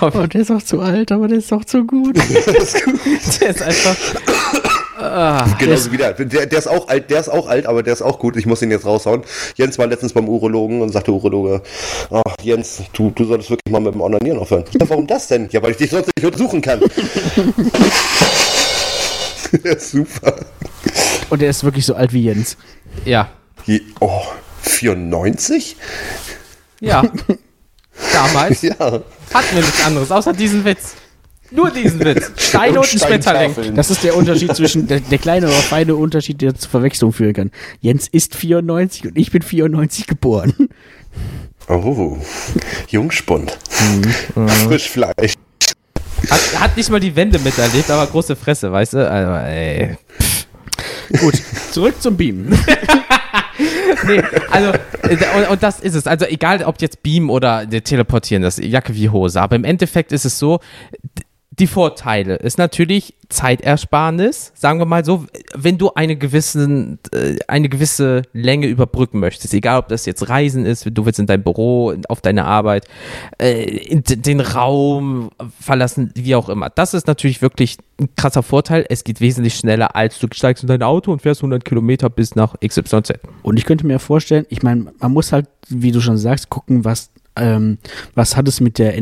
Oh, 0.00 0.26
der 0.26 0.40
ist 0.40 0.50
auch 0.50 0.62
zu 0.62 0.80
alt, 0.80 1.12
aber 1.12 1.28
der 1.28 1.38
ist 1.38 1.52
auch 1.52 1.64
zu 1.64 1.84
gut. 1.86 2.16
Der 2.16 3.50
ist 3.50 3.62
einfach. 3.62 3.96
Genauso 5.58 5.92
wie 5.92 5.96
der. 5.96 6.12
der. 6.12 6.46
Der 6.46 6.58
ist 6.58 6.66
auch 6.66 6.88
alt, 6.88 7.10
der 7.10 7.20
ist 7.20 7.28
auch 7.28 7.48
alt, 7.48 7.66
aber 7.66 7.82
der 7.82 7.92
ist 7.92 8.02
auch 8.02 8.18
gut. 8.18 8.36
Ich 8.36 8.46
muss 8.46 8.62
ihn 8.62 8.70
jetzt 8.70 8.84
raushauen. 8.86 9.22
Jens 9.56 9.78
war 9.78 9.86
letztens 9.86 10.12
beim 10.12 10.28
Urologen 10.28 10.82
und 10.82 10.90
sagte 10.90 11.12
Urologe, 11.12 11.62
oh, 12.10 12.22
Jens, 12.42 12.82
du, 12.92 13.10
du 13.10 13.24
solltest 13.24 13.50
wirklich 13.50 13.70
mal 13.72 13.80
mit 13.80 13.94
dem 13.94 14.00
Onanieren 14.00 14.38
aufhören. 14.38 14.64
Ja, 14.78 14.88
warum 14.88 15.06
das 15.06 15.28
denn? 15.28 15.48
Ja, 15.52 15.62
weil 15.62 15.72
ich 15.72 15.78
dich 15.78 15.90
sonst 15.90 16.10
nicht 16.16 16.24
untersuchen 16.24 16.60
kann. 16.60 16.80
ja, 19.64 19.78
super. 19.78 20.36
Und 21.30 21.40
der 21.42 21.50
ist 21.50 21.64
wirklich 21.64 21.86
so 21.86 21.94
alt 21.94 22.12
wie 22.12 22.24
Jens. 22.24 22.56
Ja. 23.04 23.30
Je, 23.66 23.80
oh, 24.00 24.22
94? 24.62 25.76
Ja. 26.80 27.02
Damals 28.12 28.62
Ja. 28.62 29.02
Hatten 29.32 29.54
wir 29.54 29.62
nichts 29.62 29.84
anderes, 29.84 30.10
außer 30.10 30.32
diesen 30.32 30.64
Witz. 30.64 30.94
Nur 31.50 31.70
diesen 31.70 32.00
Witz. 32.00 32.30
Steine 32.36 32.80
und 32.80 32.92
ein 32.92 32.98
Schmetterling. 32.98 33.74
Das 33.74 33.90
ist 33.90 34.04
der 34.04 34.16
Unterschied 34.16 34.54
zwischen, 34.54 34.86
der, 34.86 35.00
der 35.00 35.18
kleine, 35.18 35.46
aber 35.46 35.54
feine 35.56 35.96
Unterschied, 35.96 36.40
der 36.40 36.54
zur 36.54 36.70
Verwechslung 36.70 37.12
führen 37.12 37.32
kann. 37.32 37.50
Jens 37.80 38.08
ist 38.08 38.36
94 38.36 39.06
und 39.06 39.18
ich 39.18 39.30
bin 39.32 39.42
94 39.42 40.06
geboren. 40.06 40.68
Oh, 41.68 42.18
Jungspund. 42.88 43.56
Mhm. 44.36 44.48
Frischfleisch. 44.48 45.34
Hat, 46.28 46.60
hat 46.60 46.76
nicht 46.76 46.90
mal 46.90 47.00
die 47.00 47.16
Wende 47.16 47.38
miterlebt, 47.38 47.90
aber 47.90 48.06
große 48.06 48.36
Fresse, 48.36 48.70
weißt 48.70 48.94
du? 48.94 49.10
Also, 49.10 49.46
ey. 49.46 49.96
Gut, 51.18 51.34
zurück 51.72 52.00
zum 52.00 52.16
Beamen. 52.16 52.56
Nee, 54.06 54.22
also, 54.50 54.70
äh, 55.02 55.16
und, 55.36 55.50
und 55.50 55.62
das 55.62 55.80
ist 55.80 55.94
es. 55.94 56.06
Also, 56.06 56.26
egal 56.26 56.62
ob 56.64 56.80
jetzt 56.80 57.02
Beam 57.02 57.30
oder 57.30 57.62
äh, 57.62 57.80
Teleportieren, 57.80 58.42
das 58.42 58.58
Jacke 58.58 58.94
wie 58.94 59.08
Hose. 59.08 59.40
Aber 59.40 59.56
im 59.56 59.64
Endeffekt 59.64 60.12
ist 60.12 60.24
es 60.24 60.38
so, 60.38 60.60
die 61.58 61.66
Vorteile 61.66 62.36
ist 62.36 62.58
natürlich 62.58 63.14
Zeitersparnis, 63.28 64.52
sagen 64.54 64.78
wir 64.78 64.86
mal 64.86 65.04
so, 65.04 65.26
wenn 65.54 65.78
du 65.78 65.92
eine, 65.94 66.16
gewissen, 66.16 66.98
äh, 67.12 67.36
eine 67.48 67.68
gewisse 67.68 68.22
Länge 68.32 68.68
überbrücken 68.68 69.18
möchtest, 69.18 69.52
egal 69.52 69.80
ob 69.80 69.88
das 69.88 70.06
jetzt 70.06 70.28
Reisen 70.28 70.64
ist, 70.64 70.88
du 70.90 71.04
willst 71.04 71.18
in 71.18 71.26
dein 71.26 71.42
Büro, 71.42 71.92
auf 72.08 72.20
deine 72.20 72.44
Arbeit, 72.44 72.86
äh, 73.38 73.64
in 73.64 74.04
den 74.04 74.40
Raum 74.40 75.30
verlassen, 75.60 76.12
wie 76.14 76.36
auch 76.36 76.48
immer. 76.48 76.70
Das 76.70 76.94
ist 76.94 77.08
natürlich 77.08 77.42
wirklich 77.42 77.78
ein 78.00 78.08
krasser 78.16 78.44
Vorteil. 78.44 78.86
Es 78.88 79.02
geht 79.02 79.20
wesentlich 79.20 79.56
schneller, 79.56 79.96
als 79.96 80.20
du 80.20 80.28
steigst 80.32 80.62
in 80.62 80.68
dein 80.68 80.82
Auto 80.84 81.12
und 81.12 81.22
fährst 81.22 81.40
100 81.40 81.64
Kilometer 81.64 82.10
bis 82.10 82.36
nach 82.36 82.54
XYZ. 82.64 83.14
Und 83.42 83.58
ich 83.58 83.64
könnte 83.64 83.86
mir 83.86 83.98
vorstellen, 83.98 84.46
ich 84.50 84.62
meine, 84.62 84.92
man 84.98 85.12
muss 85.12 85.32
halt, 85.32 85.48
wie 85.68 85.90
du 85.90 86.00
schon 86.00 86.16
sagst, 86.16 86.48
gucken, 86.48 86.84
was, 86.84 87.10
ähm, 87.34 87.78
was 88.14 88.36
hat 88.36 88.46
es 88.46 88.60
mit 88.60 88.78
der 88.78 88.96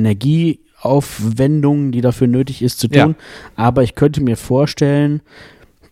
Energieaufwendung, 0.82 1.92
die 1.92 2.00
dafür 2.00 2.26
nötig 2.26 2.62
ist, 2.62 2.78
zu 2.80 2.88
tun. 2.88 2.96
Ja. 2.96 3.14
Aber 3.56 3.82
ich 3.82 3.94
könnte 3.94 4.20
mir 4.22 4.36
vorstellen, 4.36 5.20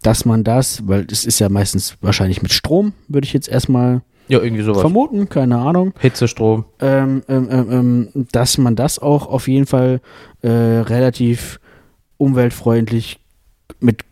dass 0.02 0.24
man 0.24 0.44
das, 0.44 0.86
weil 0.86 1.06
es 1.10 1.24
ist 1.24 1.38
ja 1.38 1.48
meistens 1.48 1.96
wahrscheinlich 2.00 2.42
mit 2.42 2.52
Strom, 2.52 2.92
würde 3.08 3.26
ich 3.26 3.32
jetzt 3.32 3.48
erstmal 3.48 4.02
Ja, 4.28 4.40
irgendwie 4.40 4.62
sowas. 4.62 4.80
vermuten, 4.80 5.28
keine 5.28 5.58
Ahnung, 5.58 5.92
Hitzestrom. 5.98 6.64
ähm, 6.80 7.22
ähm, 7.28 7.48
ähm, 7.50 7.72
ähm, 8.14 8.26
dass 8.32 8.58
man 8.58 8.76
das 8.76 8.98
auch 8.98 9.26
auf 9.26 9.48
jeden 9.48 9.66
Fall 9.66 10.00
äh, 10.42 10.48
relativ 10.48 11.58
umweltfreundlich 12.18 13.18
mit 13.80 14.02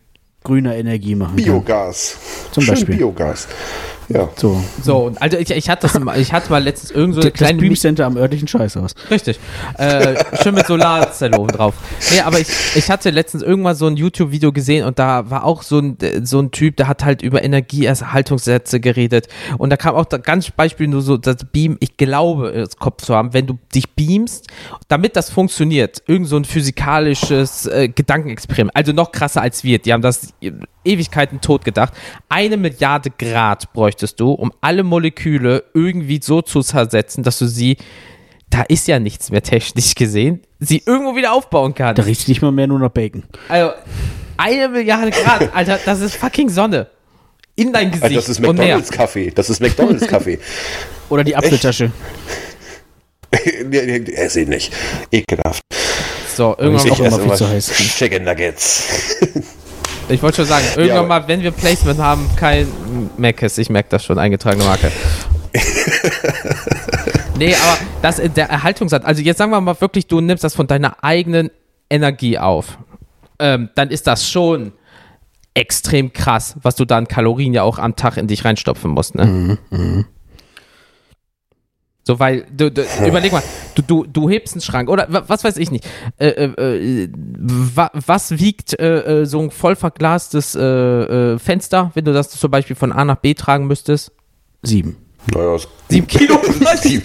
grüner 0.43 0.75
Energie 0.75 1.15
machen 1.15 1.37
kann. 1.37 1.45
Biogas. 1.45 2.17
Zum 2.51 2.63
Schön 2.63 2.75
Beispiel. 2.75 2.95
Biogas. 2.97 3.47
Ja. 4.09 4.29
So, 4.35 4.63
So, 4.83 4.97
und 5.05 5.21
also 5.21 5.37
ich, 5.37 5.49
ich 5.49 5.69
hatte 5.69 5.87
das 5.87 5.99
mal, 5.99 6.19
ich 6.19 6.31
hatte 6.31 6.49
mal 6.49 6.63
letztens 6.63 6.91
irgend 6.91 7.15
so 7.15 7.21
eine 7.21 7.31
das 7.31 7.37
kleine 7.37 7.59
Beamcenter 7.59 8.05
am 8.05 8.17
örtlichen 8.17 8.47
Scheißhaus. 8.47 8.93
Richtig. 9.09 9.39
Äh, 9.77 10.15
schön 10.41 10.55
mit 10.55 10.67
Solarzelle 10.67 11.37
oben 11.39 11.49
drauf. 11.49 11.73
Nee, 12.11 12.21
aber 12.21 12.39
ich, 12.39 12.47
ich 12.75 12.89
hatte 12.89 13.09
letztens 13.09 13.43
irgendwann 13.43 13.75
so 13.75 13.87
ein 13.87 13.97
YouTube-Video 13.97 14.51
gesehen 14.51 14.85
und 14.85 14.99
da 14.99 15.29
war 15.29 15.43
auch 15.43 15.63
so 15.63 15.79
ein, 15.79 15.97
so 16.23 16.39
ein 16.39 16.51
Typ, 16.51 16.77
der 16.77 16.87
hat 16.87 17.03
halt 17.03 17.21
über 17.21 17.43
Energieerhaltungssätze 17.43 18.79
geredet. 18.79 19.27
Und 19.57 19.69
da 19.69 19.77
kam 19.77 19.95
auch 19.95 20.05
da 20.05 20.17
ganz 20.17 20.51
Beispiel 20.51 20.87
nur 20.87 21.01
so 21.01 21.17
das 21.17 21.37
Beam, 21.51 21.77
ich 21.79 21.97
glaube, 21.97 22.51
das 22.53 22.77
Kopf 22.77 23.03
zu 23.03 23.15
haben, 23.15 23.33
wenn 23.33 23.47
du 23.47 23.57
dich 23.73 23.93
beamst, 23.95 24.47
damit 24.87 25.15
das 25.15 25.29
funktioniert, 25.29 26.03
irgend 26.07 26.27
so 26.27 26.37
ein 26.37 26.45
physikalisches 26.45 27.65
äh, 27.65 27.89
Gedankenexperiment, 27.89 28.75
also 28.75 28.91
noch 28.91 29.11
krasser 29.11 29.41
als 29.41 29.63
wir, 29.63 29.79
die 29.79 29.93
haben 29.93 30.01
das 30.01 30.33
Ewigkeiten 30.85 31.41
tot 31.41 31.65
gedacht. 31.65 31.93
Eine 32.29 32.57
Milliarde 32.57 33.09
Grad 33.09 33.73
bräuchtest 33.73 34.19
du, 34.19 34.31
um 34.31 34.51
alle 34.61 34.83
Moleküle 34.83 35.63
irgendwie 35.73 36.19
so 36.21 36.41
zu 36.41 36.61
zersetzen, 36.61 37.23
dass 37.23 37.39
du 37.39 37.47
sie 37.47 37.77
da 38.49 38.61
ist 38.61 38.87
ja 38.87 38.99
nichts 38.99 39.31
mehr 39.31 39.43
technisch 39.43 39.95
gesehen, 39.95 40.41
sie 40.59 40.81
irgendwo 40.85 41.15
wieder 41.15 41.33
aufbauen 41.33 41.73
kann. 41.73 41.95
Da 41.95 42.03
riecht 42.03 42.27
nicht 42.27 42.41
mal 42.41 42.51
mehr 42.51 42.67
nur 42.67 42.79
nach 42.79 42.89
Bacon. 42.89 43.23
Also, 43.49 43.73
eine 44.37 44.69
Milliarde 44.69 45.11
Grad, 45.11 45.49
Alter, 45.53 45.79
das 45.83 45.99
ist 46.01 46.15
fucking 46.15 46.49
Sonne. 46.49 46.87
In 47.55 47.71
dein 47.71 47.89
Gesicht 47.89 48.03
Also 48.03 48.15
das 48.15 48.29
ist 48.29 48.37
und 48.39 48.43
mehr. 48.43 48.53
McDonalds 48.53 48.91
Kaffee. 48.91 49.31
Das 49.31 49.49
ist 49.49 49.61
McDonalds 49.61 50.07
Kaffee. 50.07 50.39
Oder 51.09 51.23
die 51.23 51.35
Apfeltasche. 51.35 51.91
nee, 53.65 53.99
nee, 53.99 54.11
er 54.11 54.29
sieht 54.29 54.49
nicht. 54.49 54.73
Ekelhaft. 55.11 55.63
So, 56.35 56.55
irgendwann 56.57 56.85
Ist 56.85 56.91
auch 56.91 56.99
mal, 56.99 57.07
immer 57.07 57.19
viel 57.19 57.33
zu 57.33 57.49
heiß. 57.49 57.71
Chicken 57.97 58.23
Nuggets. 58.25 59.17
Ich 60.09 60.21
wollte 60.21 60.37
schon 60.37 60.45
sagen, 60.45 60.65
irgendwann 60.75 60.95
Ja, 60.95 61.03
mal, 61.03 61.27
wenn 61.27 61.41
wir 61.41 61.51
Placement 61.51 61.99
haben, 61.99 62.29
kein 62.35 62.67
Mc's, 63.17 63.57
ich 63.57 63.69
merke 63.69 63.89
das 63.89 64.03
schon, 64.03 64.17
eingetragene 64.19 64.63
Marke. 64.63 64.91
nee, 67.37 67.53
aber 67.55 67.77
das, 68.01 68.21
der 68.35 68.49
Erhaltungssatz, 68.49 69.05
also 69.05 69.21
jetzt 69.21 69.37
sagen 69.37 69.51
wir 69.51 69.61
mal 69.61 69.79
wirklich, 69.79 70.07
du 70.07 70.21
nimmst 70.21 70.43
das 70.43 70.53
von 70.53 70.67
deiner 70.67 71.03
eigenen 71.03 71.49
Energie 71.89 72.37
auf. 72.37 72.77
Ähm, 73.39 73.69
dann 73.75 73.89
ist 73.89 74.07
das 74.07 74.29
schon 74.29 74.73
extrem 75.53 76.13
krass, 76.13 76.55
was 76.61 76.75
du 76.75 76.85
dann 76.85 77.07
Kalorien 77.07 77.53
ja 77.53 77.63
auch 77.63 77.79
am 77.79 77.95
Tag 77.95 78.17
in 78.17 78.27
dich 78.27 78.45
reinstopfen 78.45 78.91
musst, 78.91 79.15
ne? 79.15 79.57
So, 82.07 82.19
weil, 82.19 82.45
du, 82.55 82.69
du, 82.71 82.83
überleg 83.05 83.31
mal, 83.31 83.41
du, 83.73 83.81
du, 83.81 84.05
du 84.05 84.29
hebst 84.29 84.53
einen 84.53 84.61
Schrank 84.61 84.89
oder 84.89 85.07
wa- 85.11 85.23
was 85.25 85.43
weiß 85.43 85.57
ich 85.57 85.71
nicht. 85.71 85.85
Äh, 86.19 86.27
äh, 86.27 87.03
äh, 87.05 87.09
wa, 87.15 87.89
was 87.93 88.37
wiegt 88.39 88.79
äh, 88.79 89.21
äh, 89.21 89.25
so 89.25 89.41
ein 89.41 89.49
voll 89.49 89.75
verglastes 89.75 90.53
äh, 90.53 90.61
äh, 90.61 91.39
Fenster, 91.39 91.89
wenn 91.95 92.05
du 92.05 92.13
das 92.13 92.29
zum 92.29 92.51
Beispiel 92.51 92.75
von 92.75 92.91
A 92.91 93.03
nach 93.05 93.15
B 93.17 93.33
tragen 93.33 93.65
müsstest? 93.65 94.11
Sieben. 94.61 94.97
Naja, 95.33 95.57
Sieben 95.89 96.05
Kilo? 96.07 96.39
sieben, 96.79 97.03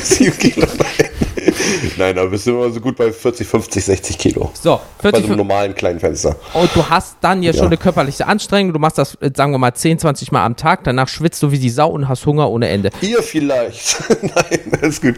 sieben 0.00 0.38
Kilo. 0.38 0.66
Nein, 1.96 2.16
da 2.16 2.24
bist 2.26 2.46
du 2.46 2.50
immer 2.50 2.70
so 2.70 2.80
gut 2.80 2.96
bei 2.96 3.12
40, 3.12 3.46
50, 3.46 3.84
60 3.84 4.18
Kilo. 4.18 4.50
So, 4.60 4.80
Bei 4.98 5.10
40, 5.10 5.22
so 5.22 5.26
einem 5.28 5.36
normalen 5.38 5.74
kleinen 5.74 6.00
Fenster. 6.00 6.36
Und 6.54 6.70
du 6.74 6.88
hast 6.88 7.16
dann 7.20 7.42
ja 7.42 7.52
schon 7.52 7.62
Ja. 7.62 7.66
eine 7.68 7.76
körperliche 7.76 8.26
Anstrengung. 8.26 8.72
Du 8.72 8.78
machst 8.78 8.98
das, 8.98 9.14
äh, 9.20 9.30
sagen 9.34 9.52
wir 9.52 9.58
mal, 9.58 9.74
10, 9.74 9.98
20 9.98 10.32
Mal 10.32 10.44
am 10.44 10.56
Tag. 10.56 10.84
Danach 10.84 11.08
schwitzt 11.08 11.42
du 11.42 11.50
wie 11.50 11.58
die 11.58 11.70
Sau 11.70 11.88
und 11.90 12.08
hast 12.08 12.24
Hunger 12.26 12.50
ohne 12.50 12.68
Ende. 12.68 12.90
Ihr 13.00 13.22
vielleicht. 13.22 13.96
Nein, 14.22 14.60
alles 14.80 15.00
gut. 15.00 15.16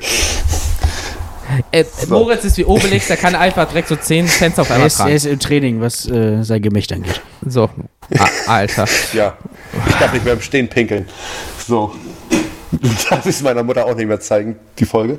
Äh, 1.73 1.85
Moritz 2.09 2.45
ist 2.45 2.57
wie 2.57 2.65
Obelix, 2.65 3.07
der 3.09 3.17
kann 3.19 3.35
einfach 3.35 3.69
direkt 3.69 3.89
so 3.89 3.97
10 3.97 4.27
Fenster 4.27 4.63
auf 4.63 4.71
Er 4.71 4.77
einmal 4.77 4.87
ist, 4.87 4.95
er 4.99 5.05
tragen. 5.05 5.15
ist 5.17 5.27
im 5.27 5.39
Training, 5.41 5.81
was 5.81 6.09
äh, 6.09 6.43
sein 6.43 6.63
Gemächt 6.63 6.91
angeht. 6.93 7.21
So, 7.47 7.69
ah, 8.19 8.27
Alter. 8.47 8.87
Ja, 9.13 9.37
ich 9.87 9.95
darf 9.97 10.13
nicht 10.15 10.25
mehr 10.25 10.35
im 10.35 10.41
Stehen 10.41 10.69
pinkeln. 10.69 11.07
So. 11.67 11.95
Darf 13.11 13.21
ich 13.27 13.37
es 13.37 13.43
meiner 13.43 13.63
Mutter 13.63 13.85
auch 13.85 13.95
nicht 13.95 14.07
mehr 14.09 14.19
zeigen, 14.21 14.57
die 14.79 14.85
Folge. 14.87 15.19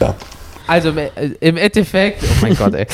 Ja. 0.00 0.14
Also 0.66 0.90
äh, 0.90 1.10
im 1.40 1.56
Endeffekt, 1.56 2.22
oh 2.22 2.26
mein 2.42 2.54
Gott, 2.54 2.74
ey. 2.74 2.82
Äh, 2.82 2.86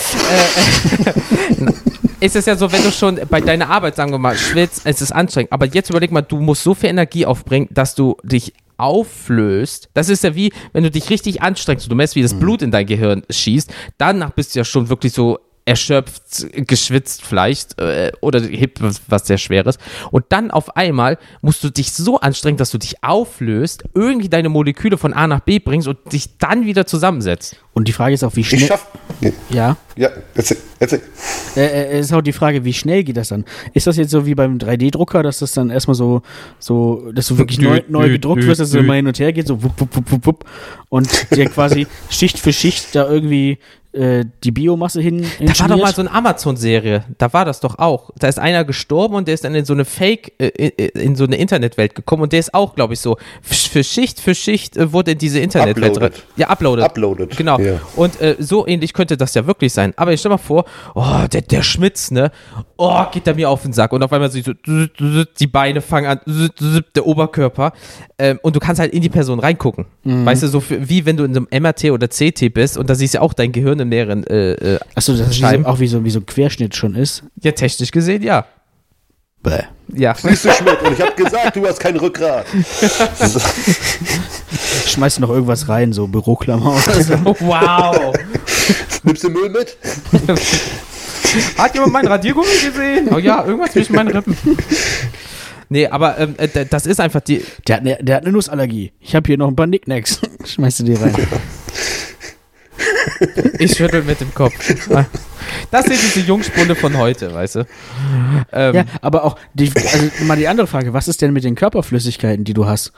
ist 2.24 2.36
es 2.36 2.46
ja 2.46 2.56
so, 2.56 2.72
wenn 2.72 2.82
du 2.82 2.90
schon 2.90 3.20
bei 3.28 3.40
deiner 3.40 3.68
Arbeit, 3.68 3.96
sagen 3.96 4.12
wir 4.12 4.18
mal, 4.18 4.36
schwitzt, 4.36 4.82
es 4.84 5.02
ist 5.02 5.12
anstrengend. 5.12 5.52
Aber 5.52 5.66
jetzt 5.66 5.90
überleg 5.90 6.10
mal, 6.10 6.22
du 6.22 6.40
musst 6.40 6.62
so 6.62 6.74
viel 6.74 6.88
Energie 6.88 7.26
aufbringen, 7.26 7.68
dass 7.70 7.94
du 7.94 8.16
dich 8.22 8.54
auflöst. 8.78 9.88
Das 9.94 10.08
ist 10.08 10.24
ja 10.24 10.34
wie, 10.34 10.52
wenn 10.72 10.84
du 10.84 10.90
dich 10.90 11.10
richtig 11.10 11.42
anstrengst 11.42 11.86
und 11.86 11.90
du 11.90 11.96
merkst, 11.96 12.16
wie 12.16 12.22
das 12.22 12.34
Blut 12.34 12.62
in 12.62 12.70
dein 12.70 12.86
Gehirn 12.86 13.22
schießt. 13.28 13.72
Danach 13.98 14.30
bist 14.30 14.54
du 14.54 14.60
ja 14.60 14.64
schon 14.64 14.88
wirklich 14.88 15.12
so 15.12 15.38
erschöpft, 15.66 16.46
geschwitzt 16.52 17.22
vielleicht 17.22 17.78
äh, 17.78 18.12
oder 18.20 18.40
was, 18.80 19.02
was 19.08 19.26
sehr 19.26 19.36
schweres. 19.36 19.78
Und 20.10 20.24
dann 20.30 20.50
auf 20.50 20.76
einmal 20.76 21.18
musst 21.42 21.62
du 21.64 21.70
dich 21.70 21.92
so 21.92 22.20
anstrengen, 22.20 22.56
dass 22.56 22.70
du 22.70 22.78
dich 22.78 23.02
auflöst, 23.02 23.84
irgendwie 23.92 24.28
deine 24.28 24.48
Moleküle 24.48 24.96
von 24.96 25.12
A 25.12 25.26
nach 25.26 25.40
B 25.40 25.58
bringst 25.58 25.88
und 25.88 26.12
dich 26.12 26.38
dann 26.38 26.64
wieder 26.64 26.86
zusammensetzt. 26.86 27.56
Und 27.76 27.88
die 27.88 27.92
Frage 27.92 28.14
ist 28.14 28.24
auch, 28.24 28.34
wie 28.36 28.40
Ich 28.40 28.48
schnell. 28.48 28.62
schaff. 28.68 28.86
Ja. 29.50 29.76
Ja, 29.96 30.08
erzähl, 30.34 30.56
erzähl. 30.78 31.02
Äh, 31.56 31.96
äh, 31.96 32.00
ist 32.00 32.10
auch 32.14 32.22
die 32.22 32.32
Frage, 32.32 32.64
wie 32.64 32.72
schnell 32.72 33.04
geht 33.04 33.18
das 33.18 33.28
dann? 33.28 33.44
Ist 33.74 33.86
das 33.86 33.98
jetzt 33.98 34.10
so 34.12 34.24
wie 34.24 34.34
beim 34.34 34.56
3D-Drucker, 34.56 35.22
dass 35.22 35.40
das 35.40 35.52
dann 35.52 35.68
erstmal 35.68 35.94
so, 35.94 36.22
so, 36.58 37.10
dass 37.12 37.26
du 37.28 37.36
wirklich 37.36 37.60
neu, 37.60 37.82
neu 37.88 38.08
gedruckt 38.08 38.46
wirst, 38.46 38.60
dass 38.60 38.68
es 38.68 38.74
immer 38.74 38.94
hin 38.94 39.06
und 39.06 39.18
her 39.18 39.30
geht, 39.34 39.46
so 39.46 39.62
wupp, 39.62 39.78
wupp, 39.78 39.94
wupp, 39.94 40.10
wupp, 40.10 40.26
wupp, 40.26 40.44
und 40.88 41.30
dir 41.36 41.44
quasi 41.50 41.86
Schicht 42.08 42.38
für 42.38 42.52
Schicht 42.54 42.94
da 42.94 43.08
irgendwie 43.08 43.58
äh, 43.92 44.24
die 44.44 44.50
Biomasse 44.52 45.00
hin 45.00 45.24
Da 45.40 45.58
war 45.60 45.68
doch 45.68 45.78
mal 45.78 45.94
so 45.94 46.02
eine 46.02 46.12
Amazon-Serie. 46.12 47.04
Da 47.16 47.32
war 47.32 47.46
das 47.46 47.60
doch 47.60 47.78
auch. 47.78 48.10
Da 48.18 48.28
ist 48.28 48.38
einer 48.38 48.62
gestorben 48.66 49.14
und 49.14 49.26
der 49.26 49.32
ist 49.32 49.44
dann 49.44 49.54
in 49.54 49.64
so 49.64 49.72
eine 49.72 49.86
Fake, 49.86 50.34
äh, 50.38 50.48
in, 50.48 51.16
so 51.16 51.24
eine 51.24 51.36
Internetwelt 51.36 51.94
gekommen 51.94 52.24
und 52.24 52.32
der 52.34 52.40
ist 52.40 52.52
auch, 52.52 52.74
glaube 52.74 52.92
ich, 52.92 53.00
so 53.00 53.16
für 53.40 53.82
Schicht 53.82 54.20
für 54.20 54.34
Schicht 54.34 54.76
äh, 54.76 54.92
wurde 54.92 55.12
in 55.12 55.18
diese 55.18 55.38
Internetwelt 55.40 55.96
Uploaded. 55.96 56.12
drin- 56.18 56.22
Ja, 56.36 56.48
uploaded. 56.50 56.84
Uploaded, 56.84 57.36
Genau. 57.38 57.58
ja. 57.58 57.65
Und 57.96 58.20
äh, 58.20 58.36
so 58.38 58.66
ähnlich 58.66 58.92
könnte 58.92 59.16
das 59.16 59.34
ja 59.34 59.46
wirklich 59.46 59.72
sein. 59.72 59.92
Aber 59.96 60.12
ich 60.12 60.20
stell 60.20 60.30
mal 60.30 60.38
vor, 60.38 60.64
oh, 60.94 61.26
der, 61.32 61.42
der 61.42 61.62
Schmitz, 61.62 62.10
ne? 62.10 62.30
Oh, 62.76 63.04
geht 63.12 63.26
der 63.26 63.34
mir 63.34 63.50
auf 63.50 63.62
den 63.62 63.72
Sack. 63.72 63.92
Und 63.92 64.02
auf 64.02 64.12
einmal 64.12 64.30
so, 64.30 64.40
die 64.40 65.46
Beine 65.46 65.80
fangen 65.80 66.06
an, 66.06 66.20
der 66.94 67.06
Oberkörper. 67.06 67.72
Ähm, 68.18 68.38
und 68.42 68.56
du 68.56 68.60
kannst 68.60 68.80
halt 68.80 68.92
in 68.92 69.02
die 69.02 69.08
Person 69.08 69.40
reingucken. 69.40 69.86
Mhm. 70.04 70.24
Weißt 70.24 70.42
du, 70.42 70.48
so 70.48 70.60
für, 70.60 70.88
wie 70.88 71.04
wenn 71.04 71.16
du 71.16 71.24
in 71.24 71.36
einem 71.36 71.48
MRT 71.50 71.90
oder 71.90 72.08
CT 72.08 72.52
bist 72.52 72.78
und 72.78 72.88
da 72.88 72.94
siehst 72.94 73.14
du 73.14 73.18
ja 73.18 73.22
auch 73.22 73.34
dein 73.34 73.52
Gehirn 73.52 73.78
im 73.78 73.88
näheren 73.88 74.26
äh, 74.26 74.52
äh, 74.52 74.78
Achso, 74.94 75.14
das 75.14 75.36
ist 75.36 75.44
auch 75.64 75.80
wie 75.80 75.86
so, 75.86 76.04
wie 76.04 76.10
so 76.10 76.20
ein 76.20 76.26
Querschnitt 76.26 76.74
schon 76.74 76.94
ist. 76.94 77.24
Ja, 77.42 77.52
technisch 77.52 77.90
gesehen, 77.90 78.22
ja. 78.22 78.46
Bäh. 79.42 79.62
Ja. 79.94 80.14
Siehst 80.18 80.44
du, 80.44 80.52
Schmidt? 80.52 80.80
Und 80.82 80.92
ich 80.92 81.00
habe 81.00 81.14
gesagt, 81.14 81.56
du 81.56 81.66
hast 81.66 81.80
kein 81.80 81.96
Rückgrat. 81.96 82.46
Schmeißt 84.86 85.20
noch 85.20 85.30
irgendwas 85.30 85.68
rein, 85.68 85.92
so 85.92 86.06
Büroklammer 86.06 86.74
oder 86.74 87.02
so. 87.02 87.14
Wow. 87.40 88.14
Nimmst 89.04 89.24
du 89.24 89.30
Müll 89.30 89.50
mit? 89.50 89.76
Hat 91.58 91.74
jemand 91.74 91.92
meinen 91.92 92.08
Radiergummi 92.08 92.46
gesehen? 92.64 93.08
Oh 93.14 93.18
ja, 93.18 93.44
irgendwas 93.44 93.72
zwischen 93.72 93.94
meinen 93.94 94.08
Rippen. 94.08 94.36
Nee, 95.68 95.86
aber 95.86 96.18
ähm, 96.18 96.34
äh, 96.38 96.66
das 96.66 96.86
ist 96.86 97.00
einfach 97.00 97.20
die. 97.20 97.44
Der 97.66 97.76
hat, 97.76 97.82
eine, 97.82 97.98
der 98.00 98.16
hat 98.16 98.22
eine 98.22 98.32
Nussallergie. 98.32 98.92
Ich 99.00 99.14
habe 99.14 99.26
hier 99.26 99.38
noch 99.38 99.48
ein 99.48 99.56
paar 99.56 99.66
Nicknacks. 99.66 100.20
Schmeißt 100.44 100.80
du 100.80 100.84
die 100.84 100.94
rein. 100.94 101.14
Ich 103.58 103.76
schüttel 103.76 104.02
mit 104.02 104.20
dem 104.20 104.32
Kopf. 104.34 104.54
Das 105.70 105.84
sind 105.86 106.00
diese 106.02 106.20
Jungspunde 106.20 106.74
von 106.74 106.96
heute, 106.96 107.32
weißt 107.34 107.56
du? 107.56 107.66
Ähm, 108.52 108.74
Ja, 108.74 108.84
aber 109.02 109.24
auch, 109.24 109.36
die, 109.54 109.70
also 109.74 110.24
mal 110.24 110.36
die 110.36 110.48
andere 110.48 110.66
Frage, 110.66 110.92
was 110.92 111.08
ist 111.08 111.22
denn 111.22 111.32
mit 111.32 111.44
den 111.44 111.54
Körperflüssigkeiten, 111.54 112.44
die 112.44 112.54
du 112.54 112.66
hast 112.66 112.92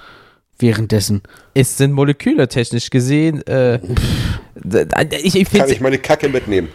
währenddessen? 0.59 1.23
Es 1.55 1.77
sind 1.77 1.93
Moleküle 1.93 2.49
technisch 2.49 2.91
gesehen. 2.91 3.47
Äh, 3.47 3.79
ich 5.23 5.37
ich 5.37 5.51
Kann 5.51 5.71
ich 5.71 5.81
meine 5.81 5.99
Kacke 5.99 6.29
mitnehmen? 6.29 6.69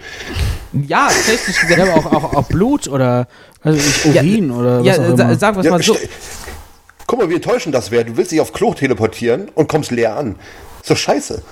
ja, 0.88 1.10
technisch 1.26 1.60
gesehen. 1.62 1.80
Ja, 1.86 1.94
aber 1.94 2.08
auch, 2.08 2.24
auch, 2.24 2.34
auch 2.34 2.48
Blut 2.48 2.88
oder 2.88 3.28
also 3.62 3.80
Urin 4.10 4.52
oder 4.52 4.80
was 4.80 4.86
Ja, 4.86 4.94
auch 4.94 5.18
sa- 5.18 5.24
immer. 5.26 5.36
sagen 5.36 5.56
wir 5.58 5.60
es 5.62 5.66
Ja, 5.66 5.72
mal 5.72 5.82
so. 5.84 5.98
Guck 7.06 7.20
mal, 7.20 7.30
wie 7.30 7.36
enttäuschend 7.36 7.76
das 7.76 7.92
wäre. 7.92 8.06
Du 8.06 8.16
willst 8.18 8.32
dich 8.32 8.40
auf 8.40 8.54
Klo 8.54 8.74
teleportieren 8.74 9.50
und 9.54 9.68
kommst 9.68 9.92
leer 9.92 10.16
an. 10.16 10.38
Doch 10.88 10.98
scheiße. 10.98 11.44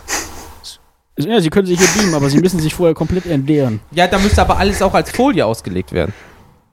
Ja, 1.19 1.39
sie 1.41 1.50
können 1.50 1.67
sich 1.67 1.80
hier 1.80 1.88
beamen, 1.95 2.13
aber 2.13 2.30
sie 2.30 2.39
müssen 2.39 2.60
sich 2.60 2.74
vorher 2.74 2.95
komplett 2.95 3.26
entleeren. 3.26 3.82
Ja, 3.91 4.08
da 4.08 4.17
müsste 4.17 4.41
aber 4.41 4.58
alles 4.58 4.82
auch 4.82 4.93
als 4.93 5.12
Folie 5.12 5.45
ausgelegt 5.45 5.91
werden. 5.91 6.13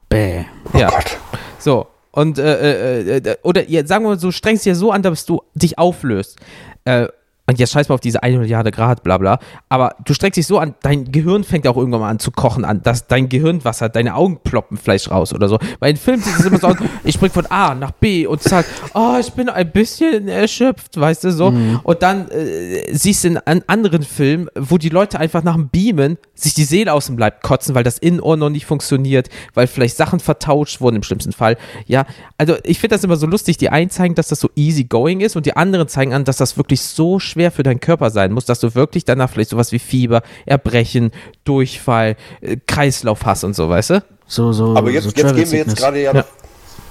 Bäh. 0.09 0.44
Ja. 0.74 0.88
Oh 0.88 0.96
Gott. 0.96 1.18
So. 1.59 1.87
Und, 2.11 2.38
äh, 2.38 3.01
äh, 3.01 3.16
äh, 3.18 3.37
oder 3.42 3.68
ja, 3.68 3.87
sagen 3.87 4.05
wir 4.05 4.11
mal, 4.11 4.18
so 4.18 4.33
strengst 4.33 4.64
dir 4.64 4.74
so 4.74 4.90
an, 4.90 5.03
dass 5.03 5.27
du 5.27 5.42
dich 5.55 5.79
auflöst. 5.79 6.38
Äh, 6.85 7.09
und 7.48 7.58
jetzt 7.58 7.72
scheiß 7.72 7.88
mal 7.88 7.94
auf 7.94 8.00
diese 8.00 8.22
eine 8.22 8.38
Milliarde 8.38 8.70
Grad, 8.70 9.02
bla 9.02 9.16
bla. 9.16 9.38
Aber 9.70 9.96
du 10.04 10.12
streckst 10.12 10.37
dich 10.37 10.46
so 10.46 10.58
an, 10.58 10.74
dein 10.82 11.11
Gehirn 11.11 11.44
fängt 11.44 11.66
auch 11.66 11.78
irgendwann 11.78 12.00
mal 12.00 12.11
an 12.11 12.18
zu 12.18 12.30
kochen, 12.30 12.62
an, 12.62 12.82
dass 12.82 13.06
dein 13.06 13.30
Gehirnwasser, 13.30 13.88
deine 13.88 14.16
Augen 14.16 14.40
ploppen 14.44 14.76
vielleicht 14.76 15.11
raus 15.11 15.32
oder 15.32 15.48
so. 15.48 15.58
Weil 15.80 15.92
in 15.92 15.96
Filmen 15.96 16.22
sieht 16.22 16.38
es 16.38 16.44
immer 16.44 16.58
so 16.58 16.66
aus, 16.68 16.76
ich 17.04 17.14
spring 17.14 17.30
von 17.30 17.46
A 17.46 17.74
nach 17.74 17.92
B 17.92 18.26
und 18.26 18.42
sag, 18.42 18.66
oh, 18.92 19.16
ich 19.18 19.32
bin 19.32 19.48
ein 19.48 19.72
bisschen 19.72 20.28
erschöpft, 20.28 21.00
weißt 21.00 21.24
du 21.24 21.32
so. 21.32 21.54
Und 21.82 22.02
dann 22.02 22.28
äh, 22.28 22.92
siehst 22.92 23.24
du 23.24 23.28
in 23.28 23.38
an 23.38 23.62
anderen 23.66 24.02
Filmen, 24.02 24.48
wo 24.54 24.76
die 24.76 24.90
Leute 24.90 25.18
einfach 25.18 25.42
nach 25.42 25.54
dem 25.54 25.70
Beamen 25.70 26.18
sich 26.34 26.52
die 26.52 26.64
Seele 26.64 26.92
aus 26.92 27.06
dem 27.06 27.16
Leib 27.16 27.42
kotzen, 27.42 27.74
weil 27.74 27.82
das 27.82 27.96
Innenohr 27.96 28.37
noch 28.37 28.50
nicht 28.50 28.66
funktioniert, 28.66 29.30
weil 29.54 29.66
vielleicht 29.66 29.96
Sachen 29.96 30.20
vertauscht 30.20 30.82
wurden 30.82 30.96
im 30.96 31.02
schlimmsten 31.02 31.32
Fall. 31.32 31.56
Ja, 31.87 32.04
also 32.37 32.56
ich 32.64 32.78
finde 32.78 32.96
das 32.96 33.04
immer 33.04 33.16
so 33.16 33.26
lustig. 33.26 33.56
Die 33.56 33.70
einen 33.70 33.88
zeigen, 33.88 34.14
dass 34.14 34.28
das 34.28 34.40
so 34.40 34.50
easy 34.54 34.84
going 34.84 35.22
ist 35.22 35.34
und 35.34 35.46
die 35.46 35.56
anderen 35.56 35.88
zeigen 35.88 36.12
an, 36.12 36.24
dass 36.24 36.37
das 36.37 36.58
wirklich 36.58 36.82
so 36.82 37.18
schwer 37.18 37.38
für 37.51 37.62
deinen 37.62 37.81
Körper 37.81 38.11
sein 38.11 38.33
muss, 38.33 38.44
dass 38.44 38.61
du 38.61 38.74
wirklich 38.74 39.05
danach 39.05 39.31
vielleicht 39.31 39.51
sowas 39.51 39.72
wie 39.72 39.79
Fieber, 39.79 40.22
Erbrechen, 40.46 41.12
Durchfall, 41.44 42.16
äh, 42.40 42.57
Kreislauf 42.66 43.24
hast 43.24 43.44
und 43.44 43.55
so, 43.55 43.68
weißt 43.68 43.90
du? 43.90 44.05
So, 44.27 44.53
so, 44.53 44.77
Aber 44.77 44.90
jetzt, 44.90 45.05
so 45.05 45.11
jetzt 45.11 45.35
gehen 45.35 45.51
wir 45.51 45.59
jetzt 45.59 45.77
gerade 45.77 46.03
ja, 46.03 46.14
Ja. 46.14 46.24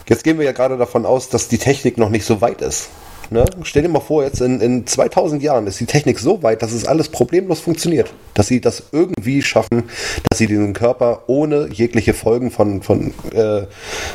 jetzt 0.08 0.24
gehen 0.24 0.40
wir 0.40 0.46
ja 0.46 0.54
gerade 0.54 0.78
davon 0.78 1.06
aus, 1.06 1.30
dass 1.30 1.48
die 1.48 1.58
Technik 1.60 1.98
noch 1.98 2.10
nicht 2.10 2.26
so 2.26 2.42
weit 2.42 2.62
ist. 2.62 2.90
Ne? 3.30 3.46
Stell 3.64 3.82
dir 3.82 3.90
mal 3.90 4.00
vor, 4.00 4.24
jetzt 4.24 4.42
in, 4.42 4.62
in 4.62 4.88
2000 4.88 5.44
Jahren 5.44 5.68
ist 5.68 5.80
die 5.80 5.86
Technik 5.86 6.18
so 6.20 6.44
weit, 6.44 6.62
dass 6.62 6.72
es 6.72 6.86
alles 6.86 7.10
problemlos 7.10 7.60
funktioniert. 7.60 8.14
Dass 8.34 8.48
sie 8.48 8.62
das 8.62 8.84
irgendwie 8.92 9.42
schaffen, 9.42 9.84
dass 10.30 10.38
sie 10.38 10.48
diesen 10.48 10.74
Körper 10.74 11.24
ohne 11.28 11.68
jegliche 11.72 12.14
Folgen 12.14 12.52
von, 12.52 12.82
von, 12.82 13.14
äh, 13.34 13.64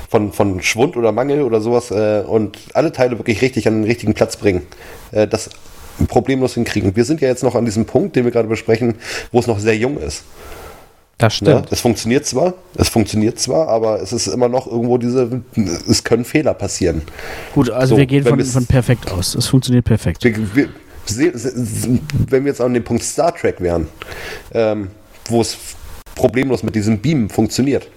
von, 0.09 0.33
von 0.33 0.63
Schwund 0.63 0.97
oder 0.97 1.13
Mangel 1.13 1.43
oder 1.43 1.61
sowas 1.61 1.91
äh, 1.91 2.25
und 2.27 2.59
alle 2.73 2.93
Teile 2.93 3.19
wirklich 3.19 3.43
richtig 3.43 3.69
an 3.69 3.75
den 3.75 3.85
richtigen 3.85 4.15
Platz 4.15 4.37
bringen. 4.37 4.63
Äh, 5.11 5.29
das 5.29 5.51
problemlos 6.09 6.55
hinkriegen. 6.55 6.95
Wir 6.97 7.05
sind 7.05 7.21
ja 7.21 7.29
jetzt 7.29 7.43
noch 7.43 7.55
an 7.55 7.65
diesem 7.65 7.85
Punkt, 7.85 8.17
den 8.17 8.25
wir 8.25 8.33
gerade 8.33 8.49
besprechen, 8.49 8.95
wo 9.31 9.39
es 9.39 9.47
noch 9.47 9.59
sehr 9.59 9.77
jung 9.77 9.99
ist. 9.99 10.25
Das 11.19 11.41
Ne? 11.41 11.51
stimmt. 11.53 11.73
Es 11.73 11.81
funktioniert 11.81 12.27
zwar, 12.27 12.55
es 12.77 12.89
funktioniert 12.89 13.39
zwar, 13.39 13.69
aber 13.69 14.01
es 14.03 14.13
ist 14.13 14.27
immer 14.27 14.49
noch 14.49 14.67
irgendwo 14.67 14.99
diese, 14.99 15.43
es 15.89 16.03
können 16.03 16.25
Fehler 16.25 16.55
passieren. 16.55 17.03
Gut, 17.55 17.71
also 17.71 17.95
So, 17.95 17.99
wir 17.99 18.07
gehen 18.07 18.25
von, 18.25 18.45
von 18.45 18.67
perfekt 18.67 19.11
aus. 19.11 19.35
Es 19.35 19.47
funktioniert 19.47 19.85
perfekt. 19.85 20.25
Wir, 20.25 20.35
wir, 20.55 20.69
wenn 22.29 22.45
wir 22.45 22.51
jetzt 22.51 22.61
an 22.61 22.75
dem 22.75 22.85
Punkt 22.85 23.03
Star 23.03 23.35
Trek 23.35 23.61
wären, 23.61 23.89
ähm, 24.53 24.89
wo 25.29 25.41
es 25.41 25.57
problemlos 26.15 26.63
mit 26.63 26.75
diesem 26.75 26.99
Beam 26.99 27.29
funktioniert. 27.31 27.89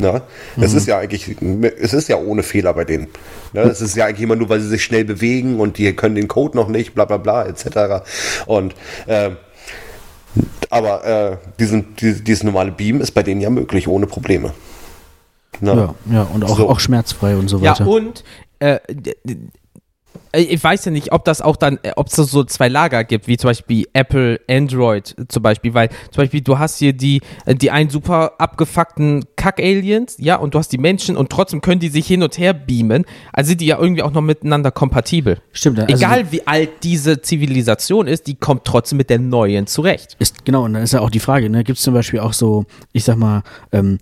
Na, 0.00 0.22
es 0.60 0.74
ist 0.74 0.86
ja 0.86 0.98
eigentlich, 0.98 1.36
es 1.80 1.92
ist 1.92 2.08
ja 2.08 2.16
ohne 2.16 2.42
Fehler 2.44 2.72
bei 2.72 2.84
denen. 2.84 3.08
Ne, 3.52 3.62
es 3.62 3.80
ist 3.80 3.96
ja 3.96 4.06
eigentlich 4.06 4.22
immer 4.22 4.36
nur, 4.36 4.48
weil 4.48 4.60
sie 4.60 4.68
sich 4.68 4.84
schnell 4.84 5.04
bewegen 5.04 5.58
und 5.58 5.76
die 5.78 5.92
können 5.94 6.14
den 6.14 6.28
Code 6.28 6.56
noch 6.56 6.68
nicht, 6.68 6.94
bla 6.94 7.04
bla 7.04 7.16
bla, 7.16 7.44
etc. 7.46 8.04
Und 8.46 8.74
ähm, 9.08 9.36
aber 10.70 11.04
äh, 11.04 11.36
diesen, 11.58 11.96
die, 11.96 12.22
dieses 12.22 12.44
normale 12.44 12.70
Beam 12.70 13.00
ist 13.00 13.12
bei 13.12 13.22
denen 13.22 13.40
ja 13.40 13.50
möglich, 13.50 13.88
ohne 13.88 14.06
Probleme. 14.06 14.52
Na? 15.60 15.74
Ja, 15.74 15.94
ja, 16.12 16.22
und 16.22 16.44
auch, 16.44 16.56
So. 16.56 16.68
auch 16.68 16.78
schmerzfrei 16.80 17.34
und 17.36 17.48
so 17.48 17.58
Ja, 17.58 17.72
weiter. 17.72 17.86
und 17.88 18.22
äh, 18.60 18.78
d- 18.88 19.16
d- 19.24 19.32
äh, 19.32 19.36
ich 20.32 20.62
weiß 20.62 20.84
ja 20.86 20.90
nicht, 20.90 21.12
ob 21.12 21.24
das 21.24 21.40
auch 21.40 21.56
dann, 21.56 21.78
äh, 21.82 21.92
ob 21.96 22.08
es 22.08 22.16
so 22.16 22.44
zwei 22.44 22.68
Lager 22.68 23.04
gibt, 23.04 23.28
wie 23.28 23.36
zum 23.36 23.48
Beispiel 23.48 23.86
Apple, 23.92 24.40
Android 24.48 25.14
zum 25.28 25.42
Beispiel, 25.42 25.74
weil 25.74 25.88
zum 26.10 26.22
Beispiel 26.22 26.40
du 26.40 26.58
hast 26.58 26.78
hier 26.78 26.92
die, 26.92 27.20
äh, 27.46 27.54
die 27.54 27.70
einen 27.70 27.90
super 27.90 28.32
abgefuckten 28.38 29.24
Kack-Aliens, 29.36 30.16
ja, 30.18 30.36
und 30.36 30.54
du 30.54 30.58
hast 30.58 30.72
die 30.72 30.78
Menschen 30.78 31.16
und 31.16 31.30
trotzdem 31.30 31.60
können 31.60 31.80
die 31.80 31.88
sich 31.88 32.06
hin 32.06 32.22
und 32.22 32.38
her 32.38 32.52
beamen, 32.52 33.04
also 33.32 33.48
sind 33.48 33.60
die 33.60 33.66
ja 33.66 33.78
irgendwie 33.78 34.02
auch 34.02 34.12
noch 34.12 34.22
miteinander 34.22 34.70
kompatibel. 34.70 35.40
Stimmt, 35.52 35.80
also 35.80 35.94
Egal 35.94 36.32
wie 36.32 36.46
alt 36.46 36.70
diese 36.82 37.20
Zivilisation 37.22 38.06
ist, 38.06 38.26
die 38.26 38.34
kommt 38.34 38.64
trotzdem 38.64 38.98
mit 38.98 39.10
der 39.10 39.18
neuen 39.18 39.66
zurecht. 39.66 40.16
Ist, 40.18 40.44
genau, 40.44 40.64
und 40.64 40.74
dann 40.74 40.82
ist 40.82 40.92
ja 40.92 41.00
auch 41.00 41.10
die 41.10 41.20
Frage, 41.20 41.50
ne, 41.50 41.64
gibt 41.64 41.78
es 41.78 41.84
zum 41.84 41.94
Beispiel 41.94 42.20
auch 42.20 42.32
so, 42.32 42.64
ich 42.92 43.04
sag 43.04 43.16
mal, 43.16 43.42
ähm, 43.72 43.98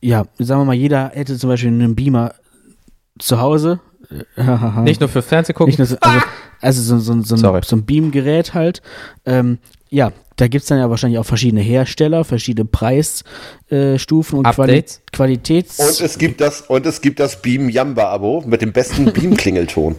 ja, 0.00 0.26
sagen 0.38 0.60
wir 0.60 0.64
mal, 0.66 0.74
jeder 0.74 1.12
hätte 1.14 1.38
zum 1.38 1.48
Beispiel 1.48 1.70
einen 1.70 1.94
Beamer 1.94 2.34
zu 3.18 3.40
Hause. 3.40 3.80
Äh, 4.36 4.80
Nicht 4.82 5.00
nur 5.00 5.08
für 5.08 5.22
Fernseh 5.22 5.52
gucken. 5.52 5.70
Nicht 5.70 5.78
nur 5.78 5.86
so, 5.86 5.96
also, 6.00 6.20
also 6.60 6.82
so, 6.82 6.98
so, 6.98 7.36
so, 7.36 7.48
ein, 7.48 7.62
so 7.62 7.76
ein 7.76 7.84
Beamgerät 7.84 8.54
halt. 8.54 8.82
Ähm, 9.24 9.58
ja, 9.90 10.12
da 10.36 10.48
gibt 10.48 10.62
es 10.62 10.68
dann 10.68 10.78
ja 10.78 10.90
wahrscheinlich 10.90 11.20
auch 11.20 11.26
verschiedene 11.26 11.60
Hersteller, 11.60 12.24
verschiedene 12.24 12.64
Preisstufen 12.64 14.38
und 14.38 14.44
Quali 14.44 14.72
Updates. 14.72 15.00
Qualitäts... 15.12 15.78
Und 15.78 16.00
es 16.00 16.18
gibt 16.18 16.40
das, 16.40 16.62
und 16.62 16.84
es 16.86 17.00
gibt 17.00 17.20
das 17.20 17.40
Beam 17.40 17.68
Jamba 17.68 18.10
Abo 18.10 18.42
mit 18.44 18.60
dem 18.60 18.72
besten 18.72 19.04
Beam 19.12 19.36
Klingelton. 19.36 19.94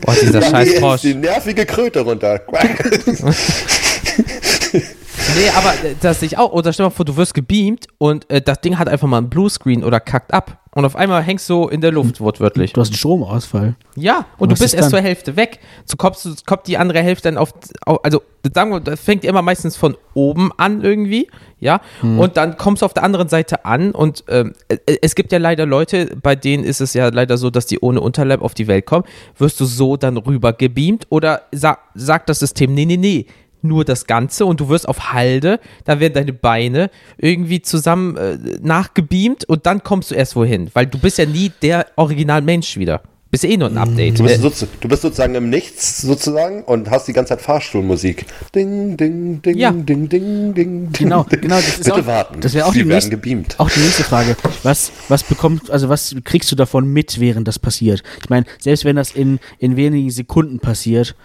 Boah, 0.00 0.16
dieser 0.20 0.40
Da 0.40 0.50
scheiß 0.50 0.68
geht 0.68 0.78
Frosch. 0.80 1.02
die 1.02 1.14
nervige 1.14 1.66
Kröte 1.66 2.00
runter. 2.00 2.40
Nee, 5.36 5.48
aber 5.56 5.70
äh, 5.88 5.94
das 6.00 6.20
sehe 6.20 6.26
ich 6.28 6.38
auch. 6.38 6.52
Oder 6.52 6.72
stell 6.72 6.84
dir 6.84 6.90
mal 6.90 6.94
vor, 6.94 7.04
du 7.04 7.16
wirst 7.16 7.34
gebeamt 7.34 7.86
und 7.98 8.30
äh, 8.30 8.40
das 8.40 8.60
Ding 8.60 8.78
hat 8.78 8.88
einfach 8.88 9.08
mal 9.08 9.18
einen 9.18 9.30
Bluescreen 9.30 9.82
oder 9.84 10.00
kackt 10.00 10.32
ab. 10.32 10.60
Und 10.76 10.84
auf 10.84 10.96
einmal 10.96 11.22
hängst 11.22 11.48
du 11.48 11.68
in 11.68 11.80
der 11.80 11.92
Luft, 11.92 12.20
wortwörtlich. 12.20 12.72
Du 12.72 12.80
hast 12.80 12.88
einen 12.88 12.96
Stromausfall. 12.96 13.76
Ja, 13.94 14.26
und 14.38 14.50
Was 14.50 14.58
du 14.58 14.64
bist 14.64 14.74
ist 14.74 14.74
erst 14.74 14.84
dann? 14.86 14.90
zur 14.90 15.00
Hälfte 15.02 15.36
weg. 15.36 15.60
So 15.84 15.96
kommst 15.96 16.24
du, 16.24 16.34
kommt 16.46 16.66
die 16.66 16.78
andere 16.78 17.00
Hälfte 17.00 17.28
dann 17.28 17.38
auf, 17.38 17.52
auf 17.86 18.04
also 18.04 18.22
sagen 18.52 18.72
wir, 18.72 18.80
das 18.80 18.98
fängt 19.00 19.24
immer 19.24 19.40
meistens 19.40 19.76
von 19.76 19.96
oben 20.14 20.50
an 20.56 20.82
irgendwie, 20.82 21.28
ja, 21.60 21.80
Hm. 22.00 22.18
und 22.18 22.36
dann 22.36 22.56
kommst 22.56 22.82
du 22.82 22.86
auf 22.86 22.92
der 22.92 23.04
anderen 23.04 23.28
Seite 23.28 23.64
an 23.64 23.92
und 23.92 24.24
ähm, 24.28 24.52
äh, 24.68 24.76
es 25.00 25.14
gibt 25.14 25.30
ja 25.32 25.38
leider 25.38 25.64
Leute, 25.64 26.16
bei 26.20 26.34
denen 26.34 26.64
ist 26.64 26.80
es 26.80 26.92
ja 26.92 27.08
leider 27.08 27.38
so, 27.38 27.50
dass 27.50 27.66
die 27.66 27.78
ohne 27.78 28.00
Unterleib 28.00 28.42
auf 28.42 28.52
die 28.54 28.66
Welt 28.66 28.84
kommen. 28.84 29.04
Wirst 29.38 29.60
du 29.60 29.64
so 29.66 29.96
dann 29.96 30.16
rüber 30.16 30.52
gebeamt 30.52 31.06
oder 31.08 31.42
sa 31.52 31.78
sagt 31.94 32.28
das 32.28 32.40
System, 32.40 32.74
nee, 32.74 32.84
nee, 32.84 32.96
nee, 32.96 33.26
nur 33.64 33.84
das 33.84 34.06
Ganze 34.06 34.46
und 34.46 34.60
du 34.60 34.68
wirst 34.68 34.88
auf 34.88 35.12
Halde, 35.12 35.58
da 35.84 35.98
werden 36.00 36.14
deine 36.14 36.32
Beine 36.32 36.90
irgendwie 37.18 37.62
zusammen 37.62 38.16
äh, 38.16 38.38
nachgebeamt 38.62 39.44
und 39.48 39.66
dann 39.66 39.82
kommst 39.82 40.10
du 40.10 40.14
erst 40.14 40.36
wohin, 40.36 40.70
weil 40.74 40.86
du 40.86 40.98
bist 40.98 41.18
ja 41.18 41.26
nie 41.26 41.50
der 41.62 41.86
Originalmensch 41.96 42.76
wieder. 42.76 43.00
Bist 43.30 43.42
eh 43.44 43.56
nur 43.56 43.68
ein 43.68 43.78
Update. 43.78 44.20
Du 44.20 44.22
bist, 44.22 44.40
sozu- 44.42 44.68
du 44.80 44.86
bist 44.86 45.02
sozusagen 45.02 45.34
im 45.34 45.50
Nichts 45.50 46.02
sozusagen 46.02 46.62
und 46.62 46.88
hast 46.88 47.08
die 47.08 47.12
ganze 47.12 47.30
Zeit 47.30 47.40
Fahrstuhlmusik. 47.40 48.26
Ding, 48.54 48.96
ding, 48.96 49.42
ding, 49.42 49.58
Ja. 49.58 49.72
ding, 49.72 50.08
ding, 50.08 50.54
ding. 50.54 50.90
Genau, 50.92 51.24
ding. 51.24 51.40
genau. 51.40 51.56
Das 51.56 51.66
ist 51.70 51.82
Bitte 51.84 51.94
auch, 51.96 52.06
warten. 52.06 52.40
Das 52.40 52.54
wäre 52.54 52.66
auch, 52.66 52.72
die 52.72 52.84
nächste- 52.84 53.10
gebeamt. 53.10 53.58
auch 53.58 53.68
die 53.68 53.80
nächste 53.80 54.04
Frage. 54.04 54.36
Was, 54.62 54.92
was 55.08 55.24
bekommst, 55.24 55.68
also 55.68 55.88
was 55.88 56.14
kriegst 56.22 56.52
du 56.52 56.54
davon 56.54 56.86
mit, 56.92 57.18
während 57.18 57.48
das 57.48 57.58
passiert? 57.58 58.04
Ich 58.22 58.30
meine, 58.30 58.46
selbst 58.60 58.84
wenn 58.84 58.94
das 58.94 59.10
in, 59.10 59.40
in 59.58 59.74
wenigen 59.76 60.10
Sekunden 60.10 60.60
passiert, 60.60 61.16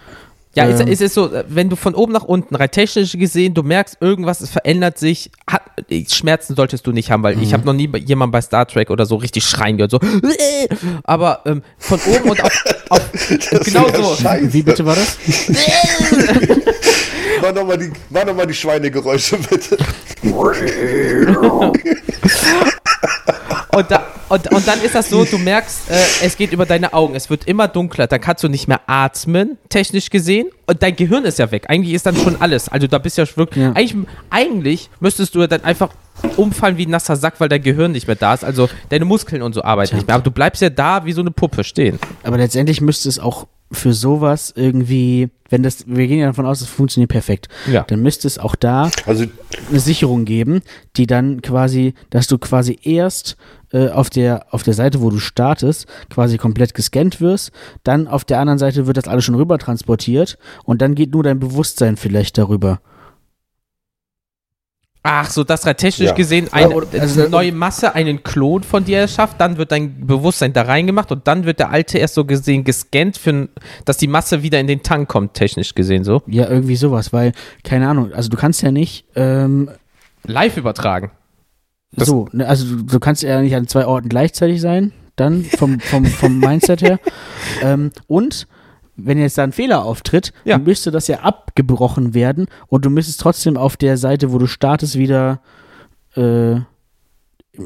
Ja, 0.54 0.66
es, 0.68 0.80
Ähm. 0.80 0.88
es 0.88 1.00
ist 1.00 1.14
so, 1.14 1.32
äh, 1.32 1.44
wenn 1.48 1.68
du 1.70 1.76
von 1.76 1.94
oben 1.94 2.12
nach 2.12 2.24
unten, 2.24 2.56
rein 2.56 2.70
technisch 2.70 3.12
gesehen, 3.12 3.54
du 3.54 3.62
merkst, 3.62 3.98
irgendwas 4.00 4.40
es 4.40 4.50
verändert 4.50 4.98
sich, 4.98 5.30
hat, 5.48 5.62
äh, 5.88 6.04
Schmerzen 6.08 6.56
solltest 6.56 6.84
du 6.88 6.92
nicht 6.92 7.10
haben, 7.12 7.22
weil 7.22 7.36
Mhm. 7.36 7.42
ich 7.42 7.52
habe 7.52 7.64
noch 7.64 7.72
nie 7.72 7.88
jemanden 8.04 8.32
bei 8.32 8.40
Star 8.40 8.66
Trek 8.66 8.90
oder 8.90 9.06
so 9.06 9.14
richtig 9.14 9.44
schreien 9.44 9.76
gehört, 9.76 9.92
so, 9.92 10.00
aber 11.04 11.42
ähm, 11.46 11.62
von 11.78 12.00
oben 12.00 12.30
und 12.30 12.42
auf, 12.42 12.64
auf 12.90 13.00
genau 13.64 13.86
so. 13.94 14.16
scheiße. 14.20 14.52
wie 14.52 14.62
bitte 14.62 14.84
war 14.84 14.96
das? 14.96 15.18
Mach 17.42 17.54
nochmal 17.54 17.78
die, 17.78 17.90
mach 18.10 18.24
noch 18.26 18.34
mal 18.34 18.46
die 18.46 18.52
Schweinegeräusche 18.54 19.38
bitte. 19.38 19.78
Und, 23.72 23.90
da, 23.90 24.06
und, 24.30 24.50
und 24.52 24.66
dann 24.66 24.80
ist 24.80 24.94
das 24.94 25.10
so, 25.10 25.24
du 25.24 25.36
merkst, 25.36 25.90
äh, 25.90 25.94
es 26.24 26.36
geht 26.38 26.52
über 26.52 26.64
deine 26.64 26.92
Augen, 26.94 27.14
es 27.14 27.28
wird 27.28 27.44
immer 27.46 27.68
dunkler, 27.68 28.06
dann 28.06 28.20
kannst 28.20 28.42
du 28.42 28.48
nicht 28.48 28.66
mehr 28.68 28.80
atmen, 28.86 29.58
technisch 29.68 30.08
gesehen, 30.08 30.48
und 30.66 30.82
dein 30.82 30.96
Gehirn 30.96 31.24
ist 31.24 31.38
ja 31.38 31.50
weg. 31.50 31.64
Eigentlich 31.68 31.94
ist 31.94 32.06
dann 32.06 32.16
schon 32.16 32.40
alles. 32.40 32.68
Also 32.68 32.86
da 32.86 32.98
bist 32.98 33.18
du 33.18 33.22
ja 33.22 33.36
wirklich, 33.36 33.64
Ja. 33.64 33.72
Eigentlich, 33.74 34.06
eigentlich 34.30 34.90
müsstest 35.00 35.34
du 35.34 35.40
ja 35.40 35.46
dann 35.48 35.64
einfach 35.64 35.90
umfallen 36.36 36.76
wie 36.78 36.86
ein 36.86 36.90
nasser 36.90 37.16
Sack, 37.16 37.34
weil 37.40 37.48
dein 37.48 37.62
Gehirn 37.62 37.92
nicht 37.92 38.06
mehr 38.06 38.16
da 38.16 38.34
ist. 38.34 38.44
Also 38.44 38.68
deine 38.88 39.04
Muskeln 39.04 39.42
und 39.42 39.52
so 39.54 39.62
arbeiten 39.62 39.96
nicht 39.96 40.06
mehr. 40.06 40.14
Aber 40.14 40.22
du 40.24 40.30
bleibst 40.30 40.62
ja 40.62 40.70
da 40.70 41.04
wie 41.04 41.12
so 41.12 41.20
eine 41.22 41.30
Puppe 41.32 41.64
stehen. 41.64 41.98
Aber 42.22 42.36
letztendlich 42.38 42.80
müsste 42.80 43.08
es 43.08 43.18
auch 43.18 43.46
für 43.72 43.92
sowas 43.92 44.52
irgendwie, 44.56 45.28
wenn 45.48 45.62
das, 45.62 45.84
wir 45.86 46.06
gehen 46.08 46.18
ja 46.18 46.26
davon 46.26 46.44
aus, 46.46 46.60
es 46.60 46.68
funktioniert 46.68 47.10
perfekt, 47.10 47.48
Ja. 47.70 47.84
dann 47.88 48.00
müsste 48.02 48.26
es 48.26 48.38
auch 48.38 48.54
da 48.56 48.90
Also 49.06 49.24
eine 49.70 49.78
Sicherung 49.80 50.24
geben, 50.24 50.62
die 50.96 51.06
dann 51.06 51.40
quasi, 51.40 51.94
dass 52.10 52.26
du 52.26 52.36
quasi 52.38 52.78
erst 52.82 53.36
äh, 53.72 53.88
auf 53.88 54.10
der 54.10 54.46
auf 54.50 54.62
der 54.62 54.74
Seite, 54.74 55.00
wo 55.00 55.10
du 55.10 55.18
startest, 55.18 55.86
quasi 56.10 56.38
komplett 56.38 56.74
gescannt 56.74 57.20
wirst, 57.20 57.52
dann 57.84 58.08
auf 58.08 58.24
der 58.24 58.40
anderen 58.40 58.58
Seite 58.58 58.86
wird 58.86 58.96
das 58.96 59.08
alles 59.08 59.24
schon 59.24 59.34
rüber 59.34 59.58
transportiert 59.58 60.38
und 60.64 60.82
dann 60.82 60.94
geht 60.94 61.12
nur 61.12 61.22
dein 61.22 61.38
Bewusstsein 61.38 61.96
vielleicht 61.96 62.38
darüber. 62.38 62.80
Ach 65.02 65.30
so, 65.30 65.44
das 65.44 65.66
rein 65.66 65.76
technisch 65.78 66.08
Ja. 66.10 66.14
gesehen 66.14 66.52
eine 66.52 66.74
also 67.00 67.26
neue 67.28 67.52
Masse, 67.52 67.94
einen 67.94 68.22
Klon 68.22 68.62
von 68.62 68.84
dir 68.84 68.98
erschafft, 68.98 69.40
dann 69.40 69.56
wird 69.56 69.72
dein 69.72 70.06
Bewusstsein 70.06 70.52
da 70.52 70.62
reingemacht 70.62 71.10
und 71.10 71.26
dann 71.26 71.46
wird 71.46 71.58
der 71.58 71.70
alte 71.70 71.96
erst 71.96 72.14
so 72.14 72.26
gesehen 72.26 72.64
gescannt, 72.64 73.16
für, 73.16 73.48
dass 73.86 73.96
die 73.96 74.08
Masse 74.08 74.42
wieder 74.42 74.60
in 74.60 74.66
den 74.66 74.82
Tank 74.82 75.08
kommt, 75.08 75.32
technisch 75.32 75.74
gesehen 75.74 76.04
so. 76.04 76.22
Ja, 76.26 76.50
irgendwie 76.50 76.76
sowas, 76.76 77.14
weil, 77.14 77.32
keine 77.64 77.88
Ahnung, 77.88 78.12
also 78.12 78.28
du 78.28 78.36
kannst 78.36 78.60
ja 78.60 78.70
nicht, 78.70 79.06
ähm, 79.16 79.70
Live 80.24 80.58
übertragen. 80.58 81.12
Das- 81.92 82.08
so, 82.08 82.28
ne, 82.32 82.46
also 82.46 82.64
du, 82.76 82.82
du 82.84 83.00
kannst 83.00 83.22
ja 83.22 83.40
nicht 83.40 83.54
an 83.54 83.66
zwei 83.66 83.86
Orten 83.86 84.08
gleichzeitig 84.08 84.60
sein, 84.60 84.92
dann 85.16 85.44
vom, 85.44 85.80
vom, 85.80 86.04
vom 86.06 86.38
Mindset 86.40 86.82
her. 86.82 86.98
Ähm, 87.62 87.90
und 88.06 88.46
wenn 88.96 89.18
jetzt 89.18 89.38
da 89.38 89.44
ein 89.44 89.52
Fehler 89.52 89.84
auftritt, 89.84 90.32
Ja. 90.44 90.56
dann 90.56 90.64
müsste 90.64 90.90
das 90.90 91.08
ja 91.08 91.20
abgebrochen 91.20 92.14
werden 92.14 92.46
und 92.68 92.84
du 92.84 92.90
müsstest 92.90 93.20
trotzdem 93.20 93.56
auf 93.56 93.76
der 93.76 93.96
Seite, 93.96 94.32
wo 94.32 94.38
du 94.38 94.46
startest, 94.46 94.96
wieder 94.98 95.40
äh, 96.16 96.56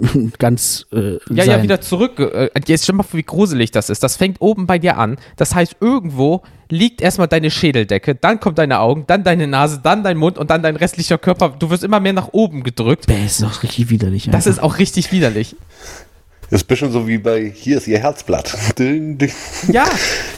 ganz 0.38 0.86
äh, 0.92 1.14
Ja, 1.30 1.44
sein. 1.44 1.46
ja, 1.46 1.62
wieder 1.62 1.80
zurück. 1.80 2.18
Äh, 2.18 2.50
Jetzt 2.66 2.84
stell 2.84 2.94
mal 2.94 3.02
vor, 3.02 3.18
wie 3.18 3.22
gruselig 3.24 3.70
das 3.70 3.90
ist. 3.90 4.02
Das 4.02 4.16
fängt 4.16 4.40
oben 4.40 4.66
bei 4.66 4.78
dir 4.78 4.96
an. 4.98 5.16
Das 5.36 5.54
heißt, 5.54 5.76
irgendwo 5.80 6.42
liegt 6.70 7.00
erstmal 7.02 7.28
deine 7.28 7.50
Schädeldecke, 7.50 8.14
dann 8.14 8.40
kommt 8.40 8.58
deine 8.58 8.80
Augen, 8.80 9.04
dann 9.06 9.22
deine 9.22 9.46
Nase, 9.46 9.80
dann 9.82 10.02
dein 10.02 10.16
Mund 10.16 10.38
und 10.38 10.50
dann 10.50 10.62
dein 10.62 10.76
restlicher 10.76 11.18
Körper. 11.18 11.54
Du 11.58 11.70
wirst 11.70 11.84
immer 11.84 12.00
mehr 12.00 12.12
nach 12.14 12.28
oben 12.32 12.62
gedrückt. 12.62 13.06
Bäh, 13.06 13.24
ist 13.24 13.42
doch 13.42 13.62
richtig 13.62 13.90
widerlich. 13.90 14.24
Das 14.26 14.46
einfach. 14.46 14.50
ist 14.50 14.58
auch 14.60 14.78
richtig 14.78 15.12
widerlich. 15.12 15.56
Das 16.54 16.60
ist 16.62 16.66
ein 16.66 16.68
bisschen 16.68 16.92
so 16.92 17.08
wie 17.08 17.18
bei 17.18 17.50
Hier 17.52 17.78
ist 17.78 17.88
Ihr 17.88 17.98
Herzblatt. 17.98 18.56
Ja, 19.72 19.86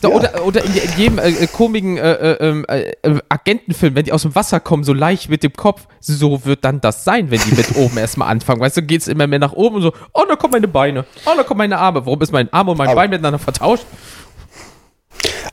da, 0.00 0.08
Oder, 0.08 0.46
oder 0.46 0.64
in 0.64 0.72
jedem 0.96 1.18
äh, 1.18 1.28
äh, 1.28 1.46
komischen 1.46 1.98
äh, 1.98 2.12
äh, 2.12 2.48
ähm, 2.48 2.64
äh, 2.68 2.92
äh, 3.02 3.18
Agentenfilm, 3.28 3.94
wenn 3.94 4.04
die 4.06 4.12
aus 4.12 4.22
dem 4.22 4.34
Wasser 4.34 4.58
kommen, 4.60 4.82
so 4.82 4.94
leicht 4.94 5.28
mit 5.28 5.42
dem 5.42 5.52
Kopf, 5.52 5.82
so 6.00 6.46
wird 6.46 6.64
dann 6.64 6.80
das 6.80 7.04
sein, 7.04 7.30
wenn 7.30 7.40
die 7.40 7.54
mit 7.54 7.76
oben 7.76 7.98
erstmal 7.98 8.28
anfangen. 8.30 8.60
Weißt 8.62 8.78
du, 8.78 8.82
geht 8.82 9.02
es 9.02 9.08
immer 9.08 9.26
mehr 9.26 9.40
nach 9.40 9.52
oben 9.52 9.76
und 9.76 9.82
so, 9.82 9.92
oh, 10.14 10.22
da 10.26 10.36
kommen 10.36 10.52
meine 10.52 10.68
Beine, 10.68 11.04
oh, 11.26 11.32
da 11.36 11.42
kommen 11.42 11.58
meine 11.58 11.76
Arme. 11.76 12.06
Warum 12.06 12.22
ist 12.22 12.32
mein 12.32 12.50
Arm 12.50 12.70
und 12.70 12.78
mein 12.78 12.88
Aber- 12.88 12.96
Bein 13.02 13.10
miteinander 13.10 13.38
vertauscht? 13.38 13.84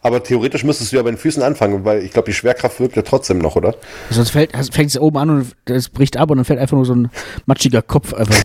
Aber 0.04 0.22
theoretisch 0.22 0.64
müsstest 0.66 0.92
du 0.92 0.98
ja 0.98 1.02
bei 1.02 1.10
den 1.12 1.18
Füßen 1.18 1.42
anfangen, 1.42 1.86
weil 1.86 2.04
ich 2.04 2.12
glaube, 2.12 2.26
die 2.28 2.34
Schwerkraft 2.34 2.80
wirkt 2.80 2.96
ja 2.98 3.02
trotzdem 3.02 3.38
noch, 3.40 3.56
oder? 3.56 3.74
Sonst 4.10 4.32
fällt, 4.32 4.52
fängt 4.74 4.90
es 4.90 5.00
oben 5.00 5.18
an 5.18 5.30
und 5.30 5.56
es 5.66 5.90
bricht 5.90 6.18
ab 6.18 6.30
und 6.30 6.38
dann 6.38 6.46
fällt 6.46 6.60
einfach 6.60 6.76
nur 6.76 6.86
so 6.86 6.94
ein 6.94 7.10
matschiger 7.46 7.82
Kopf 7.82 8.14
einfach. 8.14 8.36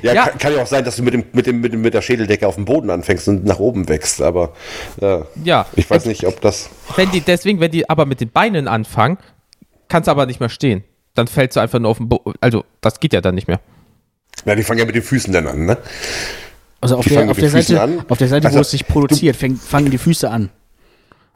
Ja, 0.00 0.12
Ja. 0.14 0.26
Kann, 0.28 0.38
kann 0.38 0.54
ja 0.54 0.62
auch 0.62 0.66
sein, 0.68 0.84
dass 0.84 0.94
du 0.94 1.02
mit, 1.02 1.12
dem, 1.12 1.24
mit, 1.32 1.46
dem, 1.46 1.60
mit, 1.60 1.72
dem, 1.72 1.80
mit 1.80 1.92
der 1.92 2.02
Schädeldecke 2.02 2.46
auf 2.46 2.54
dem 2.54 2.64
Boden 2.64 2.88
anfängst 2.88 3.26
und 3.26 3.44
nach 3.44 3.58
oben 3.58 3.88
wächst, 3.88 4.22
aber 4.22 4.52
ja, 5.00 5.26
Ja. 5.42 5.66
ich 5.74 5.90
weiß 5.90 6.04
nicht, 6.04 6.24
ob 6.24 6.40
das. 6.40 6.70
Wenn 6.94 7.10
die, 7.10 7.20
deswegen, 7.20 7.58
wenn 7.58 7.72
die 7.72 7.90
aber 7.90 8.06
mit 8.06 8.20
den 8.20 8.30
Beinen 8.30 8.68
anfangen, 8.68 9.18
kannst 9.88 10.06
du 10.06 10.12
aber 10.12 10.26
nicht 10.26 10.38
mehr 10.38 10.50
stehen. 10.50 10.84
Dann 11.14 11.26
fällst 11.26 11.56
du 11.56 11.60
einfach 11.60 11.80
nur 11.80 11.90
auf 11.90 11.96
den 11.98 12.08
Boden. 12.08 12.34
Also, 12.40 12.64
das 12.80 13.00
geht 13.00 13.12
ja 13.12 13.20
dann 13.20 13.34
nicht 13.34 13.48
mehr. 13.48 13.58
Na, 14.44 14.54
die 14.54 14.62
fangen 14.62 14.78
ja 14.78 14.86
mit 14.86 14.94
den 14.94 15.02
Füßen 15.02 15.32
dann 15.32 15.48
an, 15.48 15.66
ne? 15.66 15.78
Also 16.80 16.96
auf 16.96 17.04
Die 17.04 17.10
der, 17.14 17.30
auf 17.30 17.36
der 17.38 17.50
Seite, 17.50 17.80
an. 17.80 18.02
auf 18.08 18.18
der 18.18 18.28
Seite, 18.28 18.44
wo 18.44 18.48
Also, 18.48 18.60
es 18.60 18.70
sich 18.70 18.86
produziert, 18.86 19.36
fängt, 19.36 19.60
fangen 19.60 19.90
die 19.90 19.98
Füße 19.98 20.30
an. 20.30 20.50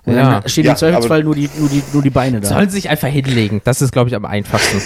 Und 0.05 0.15
Ja. 0.15 0.41
dann 0.41 0.49
stehen 0.49 0.65
Ja, 0.65 0.73
im 0.73 0.77
Zweifelsfall 0.77 1.25
nur 1.25 1.35
die, 1.35 1.49
nur, 1.59 1.69
die, 1.69 1.83
nur 1.93 2.03
die 2.03 2.11
Beine 2.11 2.41
da. 2.41 2.49
Sollen 2.49 2.69
sie 2.71 2.77
sich 2.77 2.89
einfach 2.89 3.09
hinlegen. 3.09 3.61
Das 3.65 3.83
ist, 3.83 3.93
glaube 3.93 4.09
ich, 4.09 4.17
am 4.17 4.25
einfachsten. 4.25 4.81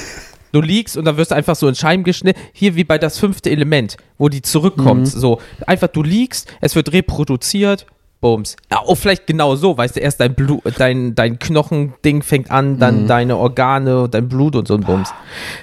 Du 0.52 0.60
liegst 0.62 0.96
und 0.96 1.04
dann 1.04 1.16
wirst 1.18 1.30
du 1.32 1.34
einfach 1.34 1.56
so 1.56 1.68
in 1.68 1.74
Scheiben 1.74 2.04
geschnitten. 2.04 2.40
Hier 2.52 2.74
wie 2.76 2.84
bei 2.84 2.96
das 2.98 3.18
fünfte 3.18 3.50
Element, 3.50 3.96
wo 4.16 4.28
die 4.28 4.40
zurückkommt. 4.42 5.08
So, 5.08 5.40
einfach 5.66 5.88
du 5.88 6.02
liegst, 6.02 6.48
es 6.60 6.74
wird 6.76 6.92
reproduziert, 6.92 7.86
bums. 8.20 8.56
Ja, 8.70 8.82
oh, 8.86 8.94
vielleicht 8.94 9.26
genau 9.26 9.56
so, 9.56 9.76
weißt 9.76 9.96
du, 9.96 10.00
erst 10.00 10.20
dein 10.20 10.34
Blut, 10.34 10.62
dein, 10.78 11.14
dein 11.14 11.38
Knochending 11.38 12.22
fängt 12.22 12.50
an, 12.50 12.78
dann 12.78 13.06
deine 13.06 13.36
Organe, 13.36 14.08
dein 14.08 14.28
Blut 14.28 14.56
und 14.56 14.68
so 14.68 14.74
ein 14.74 14.80
Bums. 14.80 15.12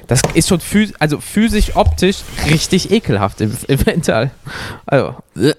Das 0.08 0.22
ist 0.34 0.50
schon 0.50 0.60
phys 0.60 0.94
also 1.00 1.20
physisch, 1.20 1.76
optisch 1.76 2.18
richtig 2.50 2.92
ekelhaft 2.92 3.42
im, 3.42 3.56
im 3.68 3.80
Mental. 3.86 4.32
Also, 4.86 5.16
äh. 5.36 5.54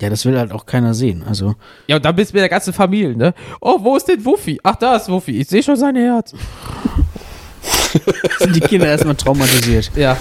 Ja, 0.00 0.10
das 0.10 0.24
will 0.24 0.38
halt 0.38 0.52
auch 0.52 0.64
keiner 0.64 0.94
sehen. 0.94 1.24
Also, 1.26 1.56
Ja, 1.88 1.96
und 1.96 2.04
dann 2.04 2.14
bist 2.14 2.30
du 2.30 2.36
mit 2.36 2.42
der 2.42 2.48
ganzen 2.48 2.72
Familie, 2.72 3.16
ne? 3.16 3.34
Oh, 3.60 3.78
wo 3.80 3.96
ist 3.96 4.06
denn 4.06 4.24
Wuffi? 4.24 4.60
Ach, 4.62 4.76
da 4.76 4.94
ist 4.94 5.08
Wuffi. 5.08 5.40
Ich 5.40 5.48
sehe 5.48 5.62
schon 5.62 5.74
sein 5.74 5.96
Herz. 5.96 6.34
sind 8.38 8.54
die 8.54 8.60
Kinder 8.60 8.86
erstmal 8.86 9.16
traumatisiert. 9.16 9.90
Ja. 9.96 10.16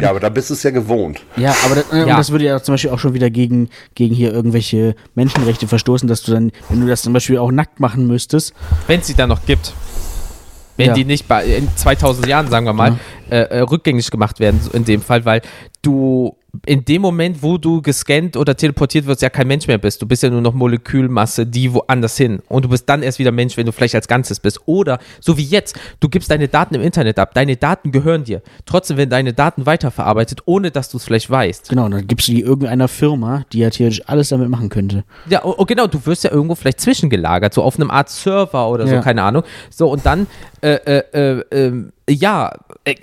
Ja, 0.00 0.10
aber 0.10 0.20
da 0.20 0.28
bist 0.28 0.50
du 0.50 0.54
es 0.54 0.62
ja 0.62 0.70
gewohnt. 0.70 1.20
Ja, 1.36 1.54
aber 1.64 1.76
das, 1.76 1.92
äh, 1.92 2.06
Ja. 2.06 2.16
das 2.16 2.30
würde 2.30 2.44
ja 2.44 2.62
zum 2.62 2.74
Beispiel 2.74 2.90
auch 2.90 2.98
schon 2.98 3.14
wieder 3.14 3.30
gegen, 3.30 3.70
gegen 3.94 4.14
hier 4.14 4.32
irgendwelche 4.32 4.94
Menschenrechte 5.14 5.66
verstoßen, 5.66 6.08
dass 6.08 6.22
du 6.22 6.32
dann, 6.32 6.52
wenn 6.68 6.80
du 6.80 6.86
das 6.86 7.02
zum 7.02 7.12
Beispiel 7.12 7.38
auch 7.38 7.50
nackt 7.50 7.80
machen 7.80 8.06
müsstest, 8.06 8.52
Wenn 8.86 9.00
es 9.00 9.06
sie 9.06 9.14
dann 9.14 9.28
noch 9.30 9.44
gibt. 9.46 9.72
Wenn 10.76 10.88
Ja. 10.88 10.94
die 10.94 11.04
nicht 11.04 11.26
bei, 11.28 11.44
in 11.44 11.68
2000 11.76 12.26
Jahren, 12.26 12.48
sagen 12.48 12.66
wir 12.66 12.72
mal, 12.72 12.98
äh, 13.30 13.36
äh, 13.38 13.60
rückgängig 13.60 14.10
gemacht 14.10 14.40
werden, 14.40 14.60
in 14.72 14.84
dem 14.84 15.00
Fall, 15.02 15.24
weil 15.24 15.42
du 15.82 16.36
in 16.66 16.84
dem 16.84 17.00
Moment, 17.00 17.42
wo 17.42 17.56
du 17.56 17.80
gescannt 17.80 18.36
oder 18.36 18.54
teleportiert 18.54 19.06
wirst, 19.06 19.22
ja 19.22 19.30
kein 19.30 19.46
Mensch 19.46 19.66
mehr 19.66 19.78
bist. 19.78 20.02
Du 20.02 20.06
bist 20.06 20.22
ja 20.22 20.28
nur 20.28 20.42
noch 20.42 20.52
Molekülmasse, 20.52 21.46
die 21.46 21.72
woanders 21.72 22.16
hin. 22.18 22.40
Und 22.48 22.66
du 22.66 22.68
bist 22.68 22.86
dann 22.90 23.02
erst 23.02 23.18
wieder 23.18 23.32
Mensch, 23.32 23.56
wenn 23.56 23.64
du 23.64 23.72
vielleicht 23.72 23.94
als 23.94 24.06
Ganzes 24.06 24.38
bist. 24.38 24.60
Oder, 24.66 24.98
so 25.18 25.38
wie 25.38 25.44
jetzt, 25.44 25.78
du 26.00 26.10
gibst 26.10 26.30
deine 26.30 26.48
Daten 26.48 26.74
im 26.74 26.82
Internet 26.82 27.18
ab. 27.18 27.32
Deine 27.32 27.56
Daten 27.56 27.90
gehören 27.90 28.24
dir. 28.24 28.42
Trotzdem 28.66 28.98
werden 28.98 29.08
deine 29.08 29.32
Daten 29.32 29.64
weiterverarbeitet, 29.64 30.40
ohne 30.44 30.70
dass 30.70 30.90
du 30.90 30.98
es 30.98 31.04
vielleicht 31.04 31.30
weißt. 31.30 31.70
genau, 31.70 31.88
dann 31.88 32.06
gibst 32.06 32.28
du 32.28 32.32
die 32.32 32.42
irgendeiner 32.42 32.88
Firma, 32.88 33.44
die 33.52 33.60
ja 33.60 33.70
theoretisch 33.70 34.02
alles 34.06 34.28
damit 34.28 34.50
machen 34.50 34.68
könnte. 34.68 35.04
Ja, 35.30 35.42
oh, 35.44 35.54
oh, 35.56 35.64
genau, 35.64 35.86
du 35.86 36.04
wirst 36.04 36.24
ja 36.24 36.30
irgendwo 36.32 36.54
vielleicht 36.54 36.80
zwischengelagert, 36.80 37.54
so 37.54 37.62
auf 37.62 37.76
einem 37.76 37.90
Art 37.90 38.10
Server 38.10 38.68
oder 38.68 38.86
so, 38.86 38.94
Ja. 38.94 39.00
keine 39.00 39.22
Ahnung. 39.22 39.42
So, 39.70 39.88
und 39.90 40.04
dann, 40.04 40.26
äh, 40.62 40.74
äh, 40.74 41.02
äh, 41.12 41.44
ähm, 41.50 41.92
ja, 42.08 42.52
äh, 42.84 42.94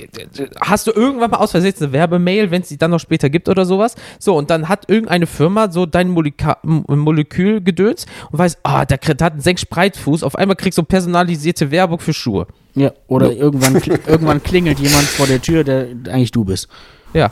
hast 0.62 0.88
du 0.88 0.92
irgendwann 0.92 1.32
mal 1.32 1.38
aus 1.38 1.52
Versehen 1.52 1.74
eine 1.80 1.92
Werbemail, 1.92 2.52
wenn 2.52 2.62
es 2.62 2.70
die 2.70 2.78
dann 2.78 2.92
noch 2.92 3.00
später 3.00 3.30
gibt 3.30 3.50
oder 3.50 3.66
sowas. 3.66 3.96
So, 4.18 4.36
und 4.38 4.50
dann 4.50 4.70
hat 4.70 4.90
irgendeine 4.90 5.28
Firma 5.28 5.70
so 5.72 5.86
dein 5.86 6.10
Moleka 6.10 6.58
Molekül 6.64 7.62
gedöns 7.62 8.06
und 8.32 8.40
weiß, 8.40 8.58
ah, 8.64 8.86
der 8.86 8.98
Kret- 8.98 9.22
hat 9.22 9.34
einen 9.34 9.42
Senkspreitfuß, 9.42 10.24
auf 10.24 10.36
einmal 10.36 10.56
kriegst 10.56 10.78
du 10.78 10.84
personalisierte 10.84 11.70
Werbung 11.72 12.00
für 12.00 12.14
Schuhe. 12.14 12.48
Ja, 12.76 12.92
oder 13.08 13.32
irgendwann, 13.32 13.76
kli- 13.78 14.00
irgendwann 14.08 14.42
klingelt 14.42 14.80
jemand 14.80 15.04
vor 15.06 15.28
der 15.28 15.42
Tür, 15.42 15.64
der 15.64 15.88
eigentlich 16.10 16.32
du 16.32 16.46
bist. 16.46 16.68
Ja. 17.14 17.32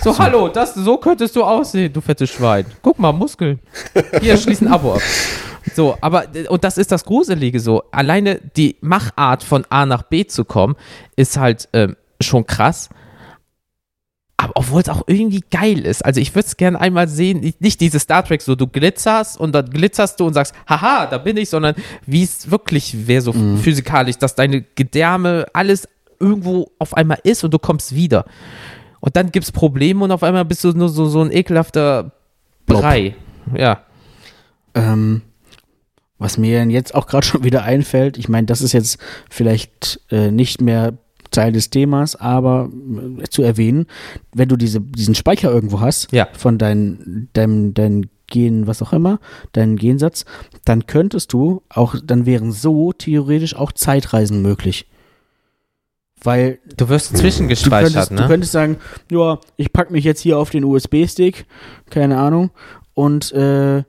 So, 0.00 0.16
hallo, 0.18 0.48
das, 0.48 0.74
so 0.74 0.98
könntest 0.98 1.34
du 1.34 1.42
aussehen, 1.42 1.92
du 1.92 2.00
fettes 2.00 2.30
Schwein. 2.30 2.66
Guck 2.82 2.98
mal, 2.98 3.12
Muskeln. 3.12 3.58
Hier, 4.20 4.36
schließ 4.36 4.60
ein 4.60 4.68
Abo 4.68 4.94
ab. 4.94 5.00
So, 5.74 5.96
aber, 6.00 6.34
äh, 6.34 6.48
und 6.48 6.64
das 6.64 6.78
ist 6.78 6.92
das 6.92 7.04
Gruselige 7.04 7.60
so. 7.60 7.82
Alleine 7.90 8.40
die 8.56 8.76
Machart 8.80 9.42
von 9.42 9.64
A 9.70 9.86
nach 9.86 10.02
B 10.04 10.26
zu 10.26 10.44
kommen, 10.44 10.76
ist 11.16 11.36
halt 11.36 11.68
ähm, 11.72 11.96
schon 12.20 12.46
krass. 12.46 12.88
Aber 14.38 14.52
obwohl 14.56 14.82
es 14.82 14.88
auch 14.90 15.02
irgendwie 15.06 15.42
geil 15.50 15.80
ist. 15.86 16.04
Also 16.04 16.20
ich 16.20 16.34
würde 16.34 16.46
es 16.46 16.56
gerne 16.58 16.78
einmal 16.78 17.08
sehen, 17.08 17.54
nicht- 17.58 17.80
dieses 17.80 18.02
Star 18.02 18.22
Trek 18.22 18.42
so, 18.42 18.54
du 18.54 18.66
glitzerst 18.66 19.40
und 19.40 19.52
dann 19.54 19.70
glitzerst 19.70 20.20
du 20.20 20.26
und 20.26 20.34
sagst, 20.34 20.54
haha, 20.68 21.06
da 21.06 21.16
bin 21.18 21.38
ich, 21.38 21.48
sondern 21.48 21.74
wie 22.04 22.22
es 22.22 22.50
wirklich 22.50 23.06
wäre 23.06 23.22
so 23.22 23.32
physikalisch, 23.32 24.18
dass 24.18 24.34
deine 24.34 24.60
Gedärme, 24.74 25.46
alles 25.54 25.88
irgendwo 26.20 26.70
auf 26.78 26.94
einmal 26.94 27.18
ist 27.24 27.44
und 27.44 27.52
du 27.54 27.58
kommst 27.58 27.94
wieder. 27.94 28.26
Und 29.00 29.16
dann 29.16 29.32
gibt 29.32 29.44
es 29.44 29.52
Probleme 29.52 30.04
und 30.04 30.10
auf 30.12 30.22
einmal 30.22 30.44
bist 30.44 30.62
du 30.64 30.72
nur 30.72 30.90
so, 30.90 31.06
so 31.06 31.22
ein 31.22 31.32
ekelhafter 31.32 32.12
Blob. 32.66 32.82
Brei. 32.82 33.14
Ja. 33.56 33.80
Ähm, 34.74 35.22
was 36.18 36.38
mir 36.38 36.64
jetzt 36.66 36.94
auch 36.94 37.06
gerade 37.06 37.26
schon 37.26 37.44
wieder 37.44 37.62
einfällt, 37.62 38.18
ich 38.18 38.28
meine, 38.28 38.46
das 38.46 38.60
ist 38.62 38.72
jetzt 38.72 38.98
vielleicht 39.30 40.00
äh, 40.10 40.30
nicht 40.30 40.60
mehr 40.60 40.94
Teil 41.30 41.52
des 41.52 41.70
Themas, 41.70 42.16
aber 42.16 42.70
äh, 43.20 43.24
zu 43.28 43.42
erwähnen, 43.42 43.86
wenn 44.34 44.48
du 44.48 44.56
diese, 44.56 44.80
diesen 44.80 45.14
Speicher 45.14 45.50
irgendwo 45.50 45.80
hast, 45.80 46.12
Ja. 46.12 46.28
von 46.32 46.56
deinem, 46.58 47.28
deinem, 47.32 47.74
deinem 47.74 48.04
Gen, 48.28 48.66
was 48.66 48.82
auch 48.82 48.92
immer, 48.92 49.20
deinen 49.52 49.76
Gensatz, 49.76 50.24
dann 50.64 50.86
könntest 50.86 51.32
du 51.32 51.62
auch, 51.68 51.94
dann 52.02 52.26
wären 52.26 52.50
so 52.52 52.92
theoretisch 52.92 53.54
auch 53.54 53.72
Zeitreisen 53.72 54.42
möglich. 54.42 54.88
Weil 56.22 56.58
Du 56.76 56.88
wirst 56.88 57.12
du 57.12 57.18
zwischengespeichert, 57.18 57.92
könntest, 57.92 58.10
ne? 58.12 58.22
du 58.22 58.26
könntest 58.26 58.52
sagen, 58.52 58.76
ja, 59.10 59.38
ich 59.56 59.72
pack 59.72 59.90
mich 59.90 60.04
jetzt 60.04 60.20
hier 60.20 60.38
auf 60.38 60.50
den 60.50 60.64
USB-Stick, 60.64 61.44
keine 61.90 62.18
Ahnung, 62.18 62.50
und 62.94 63.30
äh, 63.32 63.84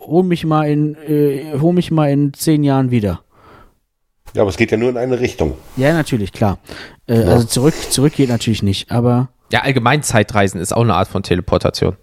hol 0.00 0.22
mich 0.22 0.44
mal 0.44 0.68
in, 0.68 0.94
äh, 0.96 1.58
hol 1.60 1.72
mich 1.72 1.90
mal 1.90 2.10
in 2.10 2.32
zehn 2.34 2.64
Jahren 2.64 2.90
wieder. 2.90 3.20
Ja, 4.34 4.42
aber 4.42 4.50
es 4.50 4.56
geht 4.56 4.70
ja 4.70 4.76
nur 4.76 4.90
in 4.90 4.96
eine 4.96 5.20
Richtung. 5.20 5.54
Ja, 5.76 5.92
natürlich, 5.92 6.32
klar. 6.32 6.58
Äh, 7.06 7.20
Ja. 7.22 7.32
Also 7.32 7.46
zurück, 7.46 7.74
zurück 7.90 8.12
geht 8.14 8.28
natürlich 8.28 8.62
nicht, 8.62 8.90
aber 8.90 9.30
ja, 9.50 9.60
allgemein 9.60 10.02
Zeitreisen 10.02 10.60
ist 10.60 10.74
auch 10.74 10.82
eine 10.82 10.94
Art 10.94 11.08
von 11.08 11.22
Teleportation. 11.22 11.96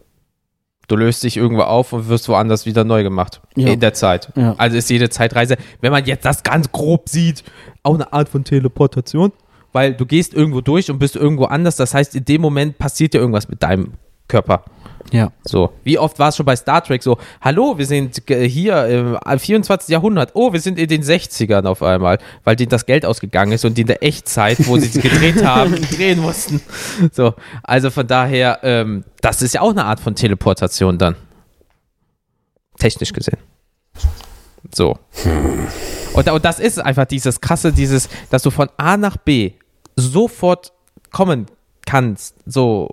Du 0.88 0.96
löst 0.96 1.24
dich 1.24 1.38
irgendwo 1.38 1.64
auf 1.64 1.93
und 1.93 2.10
wirst 2.10 2.28
woanders 2.30 2.66
wieder 2.66 2.84
neu 2.84 3.04
gemacht. 3.04 3.41
Ja. 3.56 3.70
In 3.70 3.80
der 3.80 3.93
Zeit. 3.93 4.32
Ja. 4.36 4.56
Also 4.58 4.78
ist 4.78 4.89
jede 4.89 5.10
Zeitreise, 5.10 5.58
wenn 5.82 5.91
man 5.91 6.06
jetzt 6.06 6.26
das 6.26 6.43
ganz 6.43 6.72
grob 6.72 7.10
sieht, 7.10 7.43
auch 7.84 7.96
eine 7.96 8.12
Art 8.14 8.30
von 8.30 8.43
Teleportation. 8.43 9.32
Weil 9.74 9.93
du 9.93 10.06
gehst 10.06 10.34
irgendwo 10.34 10.62
durch 10.62 10.89
und 10.89 11.00
bist 11.00 11.16
irgendwo 11.16 11.46
anders. 11.46 11.76
Das 11.76 11.93
heißt, 11.93 12.16
in 12.16 12.24
dem 12.26 12.41
Moment 12.41 12.78
passiert 12.78 13.14
ja 13.14 13.20
irgendwas 13.20 13.50
mit 13.50 13.62
deinem 13.62 13.93
Körper. 14.28 14.63
ja. 15.11 15.32
So, 15.43 15.73
wie 15.84 15.99
oft 15.99 16.17
war 16.19 16.30
es 16.30 16.38
schon 16.38 16.45
bei 16.45 16.55
Star 16.55 16.84
Trek 16.84 17.03
so, 17.03 17.17
hallo, 17.41 17.78
wir 17.78 17.86
sind 17.86 18.30
äh, 18.30 18.47
hier 18.47 18.86
im 18.86 19.39
24. 19.39 19.89
Jahrhundert, 19.89 20.32
oh, 20.34 20.51
wir 20.51 20.59
sind 20.59 20.80
in 20.80 20.88
den 20.88 21.03
60ern 21.03 21.65
auf 21.65 21.84
einmal, 21.84 22.17
weil 22.43 22.55
denen 22.55 22.69
das 22.69 22.86
Geld 22.86 23.05
ausgegangen 23.05 23.51
ist 23.51 23.65
und 23.65 23.78
die 23.78 23.82
in 23.82 23.88
der 23.88 24.03
Echtzeit, 24.03 24.65
wo 24.67 24.78
sie 24.78 24.88
es 24.88 25.01
gedreht 25.01 25.43
haben, 25.45 25.76
drehen 25.91 26.19
mussten. 26.19 26.61
So, 27.11 27.34
also 27.63 27.89
von 27.91 28.07
daher, 28.07 28.59
ähm, 28.63 29.03
das 29.21 29.41
ist 29.41 29.53
ja 29.53 29.61
auch 29.61 29.71
eine 29.71 29.86
Art 29.86 29.99
von 29.99 30.15
Teleportation 30.15 30.97
dann. 30.97 31.15
Technisch 32.78 33.13
gesehen. 33.13 33.38
So. 34.73 34.97
Und, 36.13 36.30
und 36.30 36.45
das 36.45 36.59
ist 36.59 36.80
einfach 36.80 37.05
dieses 37.05 37.39
krasse, 37.41 37.71
dieses, 37.71 38.09
dass 38.30 38.41
du 38.43 38.49
von 38.49 38.69
A 38.78 38.97
nach 38.97 39.17
B 39.17 39.51
sofort 39.95 40.73
kommen 41.11 41.45
kannst, 41.86 42.36
so 42.45 42.89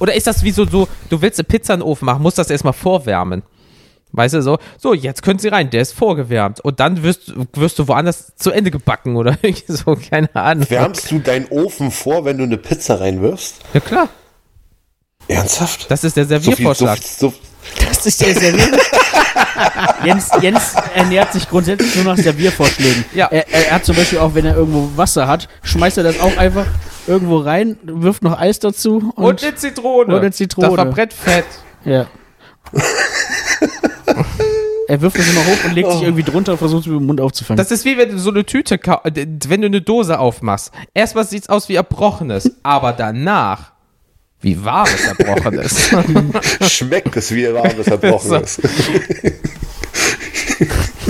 oder 0.00 0.14
ist 0.14 0.26
das 0.26 0.42
wie 0.42 0.50
so, 0.50 0.66
so 0.66 0.88
du 1.08 1.22
willst 1.22 1.38
eine 1.38 1.44
Pizza 1.44 1.74
in 1.74 1.80
den 1.80 1.86
Ofen 1.86 2.06
machen, 2.06 2.22
musst 2.22 2.38
das 2.38 2.50
erstmal 2.50 2.72
vorwärmen. 2.72 3.42
Weißt 4.12 4.34
du, 4.34 4.42
so, 4.42 4.58
so, 4.76 4.92
jetzt 4.92 5.22
können 5.22 5.38
sie 5.38 5.48
rein, 5.48 5.70
der 5.70 5.82
ist 5.82 5.92
vorgewärmt. 5.92 6.58
Und 6.60 6.80
dann 6.80 7.02
wirst, 7.04 7.32
wirst 7.52 7.78
du 7.78 7.86
woanders 7.86 8.32
zu 8.34 8.50
Ende 8.50 8.72
gebacken 8.72 9.16
oder 9.16 9.38
irgendwie 9.42 9.72
so, 9.72 9.96
keine 9.96 10.34
Ahnung. 10.34 10.68
Wärmst 10.68 11.10
du 11.12 11.20
deinen 11.20 11.46
Ofen 11.46 11.92
vor, 11.92 12.24
wenn 12.24 12.38
du 12.38 12.44
eine 12.44 12.56
Pizza 12.56 12.98
reinwirfst? 13.00 13.60
Ja, 13.72 13.80
klar. 13.80 14.08
Ernsthaft? 15.28 15.88
Das 15.90 16.02
ist 16.02 16.16
der 16.16 16.24
so 16.24 16.30
viel, 16.30 16.42
so, 16.42 16.50
Serviervorschlag. 16.50 16.98
so, 16.98 17.32
Das 17.88 18.04
ist 18.04 18.20
der 18.20 18.34
Servier. 18.34 18.68
Jens, 20.04 20.30
Jens 20.40 20.74
ernährt 20.94 21.32
sich 21.32 21.48
grundsätzlich 21.48 21.94
nur 21.94 22.04
nach 22.04 22.16
Serviervorschlägen. 22.16 23.04
Ja. 23.14 23.26
Er, 23.26 23.48
er 23.48 23.74
hat 23.74 23.84
zum 23.84 23.94
Beispiel 23.94 24.18
auch, 24.18 24.34
wenn 24.34 24.44
er 24.44 24.56
irgendwo 24.56 24.90
Wasser 24.96 25.28
hat, 25.28 25.48
schmeißt 25.62 25.98
er 25.98 26.04
das 26.04 26.18
auch 26.18 26.36
einfach 26.36 26.66
irgendwo 27.06 27.38
rein, 27.38 27.76
wirft 27.82 28.22
noch 28.22 28.38
Eis 28.38 28.58
dazu 28.58 29.12
und, 29.16 29.24
Und 29.24 29.42
eine 29.42 29.54
Zitrone. 29.54 30.14
Und 30.14 30.20
eine 30.20 30.32
Zitrone. 30.32 30.68
Das 30.68 30.74
verbrennt 30.76 31.12
Fett. 31.12 31.44
ja. 31.84 32.06
er 34.88 35.00
wirft 35.00 35.18
das 35.18 35.28
immer 35.28 35.44
hoch 35.46 35.64
und 35.64 35.74
legt 35.74 35.92
sich 35.92 36.02
irgendwie 36.02 36.22
drunter 36.22 36.52
und 36.52 36.58
versucht 36.58 36.82
es 36.82 36.86
mit 36.88 37.00
dem 37.00 37.06
Mund 37.06 37.20
aufzufangen. 37.20 37.58
Das 37.58 37.70
ist 37.70 37.84
wie 37.84 37.96
wenn 37.96 38.10
du 38.10 38.18
so 38.18 38.30
eine 38.30 38.44
Tüte, 38.44 38.78
wenn 38.78 39.60
du 39.60 39.66
eine 39.66 39.80
Dose 39.80 40.18
aufmachst. 40.18 40.72
Erstmal 40.94 41.24
sieht's 41.24 41.48
aus 41.48 41.68
wie 41.68 41.76
Erbrochenes, 41.76 42.50
aber 42.62 42.92
danach 42.92 43.72
wie 44.40 44.64
warmes 44.64 45.04
Erbrochenes. 45.06 45.90
schmeckt 46.72 47.16
es, 47.16 47.34
wie 47.34 47.52
warmes 47.52 47.86
Erbrochen 47.86 48.28
So. 48.30 48.36
ist. 48.36 48.60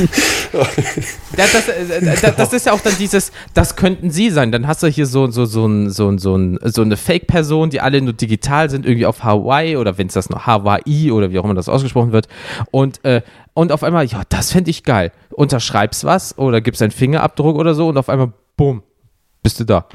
Ja, 0.52 1.44
das, 1.52 1.68
äh, 1.68 2.00
das, 2.20 2.36
das 2.36 2.52
ist 2.52 2.66
ja 2.66 2.72
auch 2.72 2.80
dann 2.80 2.94
dieses, 2.98 3.30
das 3.54 3.76
könnten 3.76 4.10
sie 4.10 4.30
sein. 4.30 4.50
Dann 4.52 4.66
hast 4.66 4.82
du 4.82 4.88
hier 4.88 5.06
so, 5.06 5.30
so, 5.30 5.44
so, 5.46 5.66
ein, 5.66 5.90
so, 5.90 6.16
so, 6.18 6.36
ein, 6.36 6.58
so 6.64 6.82
eine 6.82 6.96
Fake-Person, 6.96 7.70
die 7.70 7.80
alle 7.80 8.00
nur 8.02 8.12
digital 8.12 8.68
sind, 8.68 8.84
irgendwie 8.84 9.06
auf 9.06 9.22
Hawaii 9.22 9.76
oder 9.76 9.96
wenn 9.96 10.08
es 10.08 10.14
das 10.14 10.28
noch 10.28 10.46
Hawaii 10.46 11.10
oder 11.12 11.30
wie 11.30 11.38
auch 11.38 11.44
immer 11.44 11.54
das 11.54 11.68
ausgesprochen 11.68 12.12
wird. 12.12 12.28
Und, 12.70 13.04
äh, 13.04 13.22
und 13.54 13.72
auf 13.72 13.82
einmal, 13.84 14.04
ja, 14.06 14.22
das 14.28 14.52
fände 14.52 14.70
ich 14.70 14.82
geil. 14.82 15.12
Unterschreibst 15.30 16.04
was 16.04 16.36
oder 16.36 16.60
gibst 16.60 16.82
einen 16.82 16.90
Fingerabdruck 16.90 17.56
oder 17.56 17.74
so 17.74 17.88
und 17.88 17.96
auf 17.96 18.08
einmal, 18.08 18.32
bumm, 18.56 18.82
bist 19.42 19.60
du 19.60 19.64
da. 19.64 19.86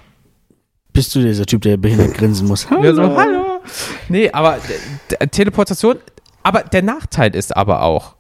Bist 0.94 1.14
du 1.14 1.20
dieser 1.22 1.46
Typ, 1.46 1.62
der 1.64 1.76
behindert 1.78 2.14
grinsen 2.14 2.48
muss? 2.48 2.68
Ja, 2.82 2.94
so, 2.94 3.04
hallo. 3.04 3.60
Nee, 4.08 4.32
aber 4.32 4.58
d- 5.12 5.28
Teleportation, 5.28 5.98
aber 6.44 6.64
der 6.64 6.82
Nachteil 6.84 7.36
ist 7.36 7.56
aber 7.56 7.82
auch, 7.82 8.16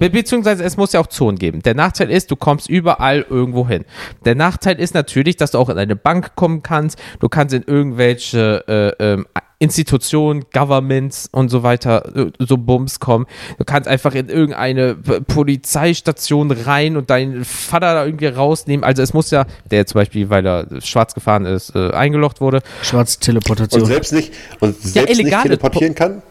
be 0.00 0.10
beziehungsweise 0.10 0.64
es 0.64 0.76
muss 0.76 0.92
ja 0.92 0.98
auch 0.98 1.06
Zonen 1.06 1.38
geben. 1.38 1.62
Der 1.62 1.74
Nachteil 1.76 2.10
ist, 2.10 2.32
du 2.32 2.36
kommst 2.36 2.68
überall 2.68 3.24
irgendwo 3.30 3.68
hin. 3.68 3.84
Der 4.24 4.34
Nachteil 4.34 4.80
ist 4.80 4.94
natürlich, 4.94 5.36
dass 5.36 5.52
du 5.52 5.58
auch 5.58 5.68
in 5.68 5.78
eine 5.78 5.94
Bank 5.94 6.34
kommen 6.34 6.64
kannst, 6.64 6.98
du 7.20 7.28
kannst 7.28 7.54
in 7.54 7.62
irgendwelche 7.62 8.64
äh, 8.98 9.12
ähm, 9.12 9.26
Institutionen, 9.62 10.46
Governments 10.54 11.28
und 11.30 11.50
so 11.50 11.62
weiter, 11.62 12.16
äh, 12.16 12.30
so 12.38 12.56
Bums 12.56 12.98
kommen. 12.98 13.26
Du 13.58 13.64
kannst 13.64 13.88
einfach 13.90 14.14
in 14.14 14.30
irgendeine 14.30 14.94
P- 14.94 15.20
Polizeistation 15.20 16.50
rein 16.50 16.96
und 16.96 17.10
deinen 17.10 17.44
Vater 17.44 17.92
da 17.92 18.06
irgendwie 18.06 18.26
rausnehmen. 18.28 18.84
Also 18.84 19.02
es 19.02 19.12
muss 19.12 19.30
ja, 19.30 19.44
der 19.70 19.84
zum 19.86 19.98
Beispiel, 20.00 20.30
weil 20.30 20.46
er 20.46 20.66
schwarz 20.80 21.12
gefahren 21.12 21.44
ist, 21.44 21.76
äh, 21.76 21.90
eingelocht 21.90 22.40
wurde. 22.40 22.60
Schwarze 22.82 23.18
Und 23.18 23.20
Teleportation. 23.24 23.84
selbst 23.84 24.14
nicht, 24.14 24.32
und 24.60 24.80
selbst 24.80 25.10
nicht 25.10 25.20
illegale 25.20 25.42
teleportieren 25.42 25.94
kann? 25.94 26.22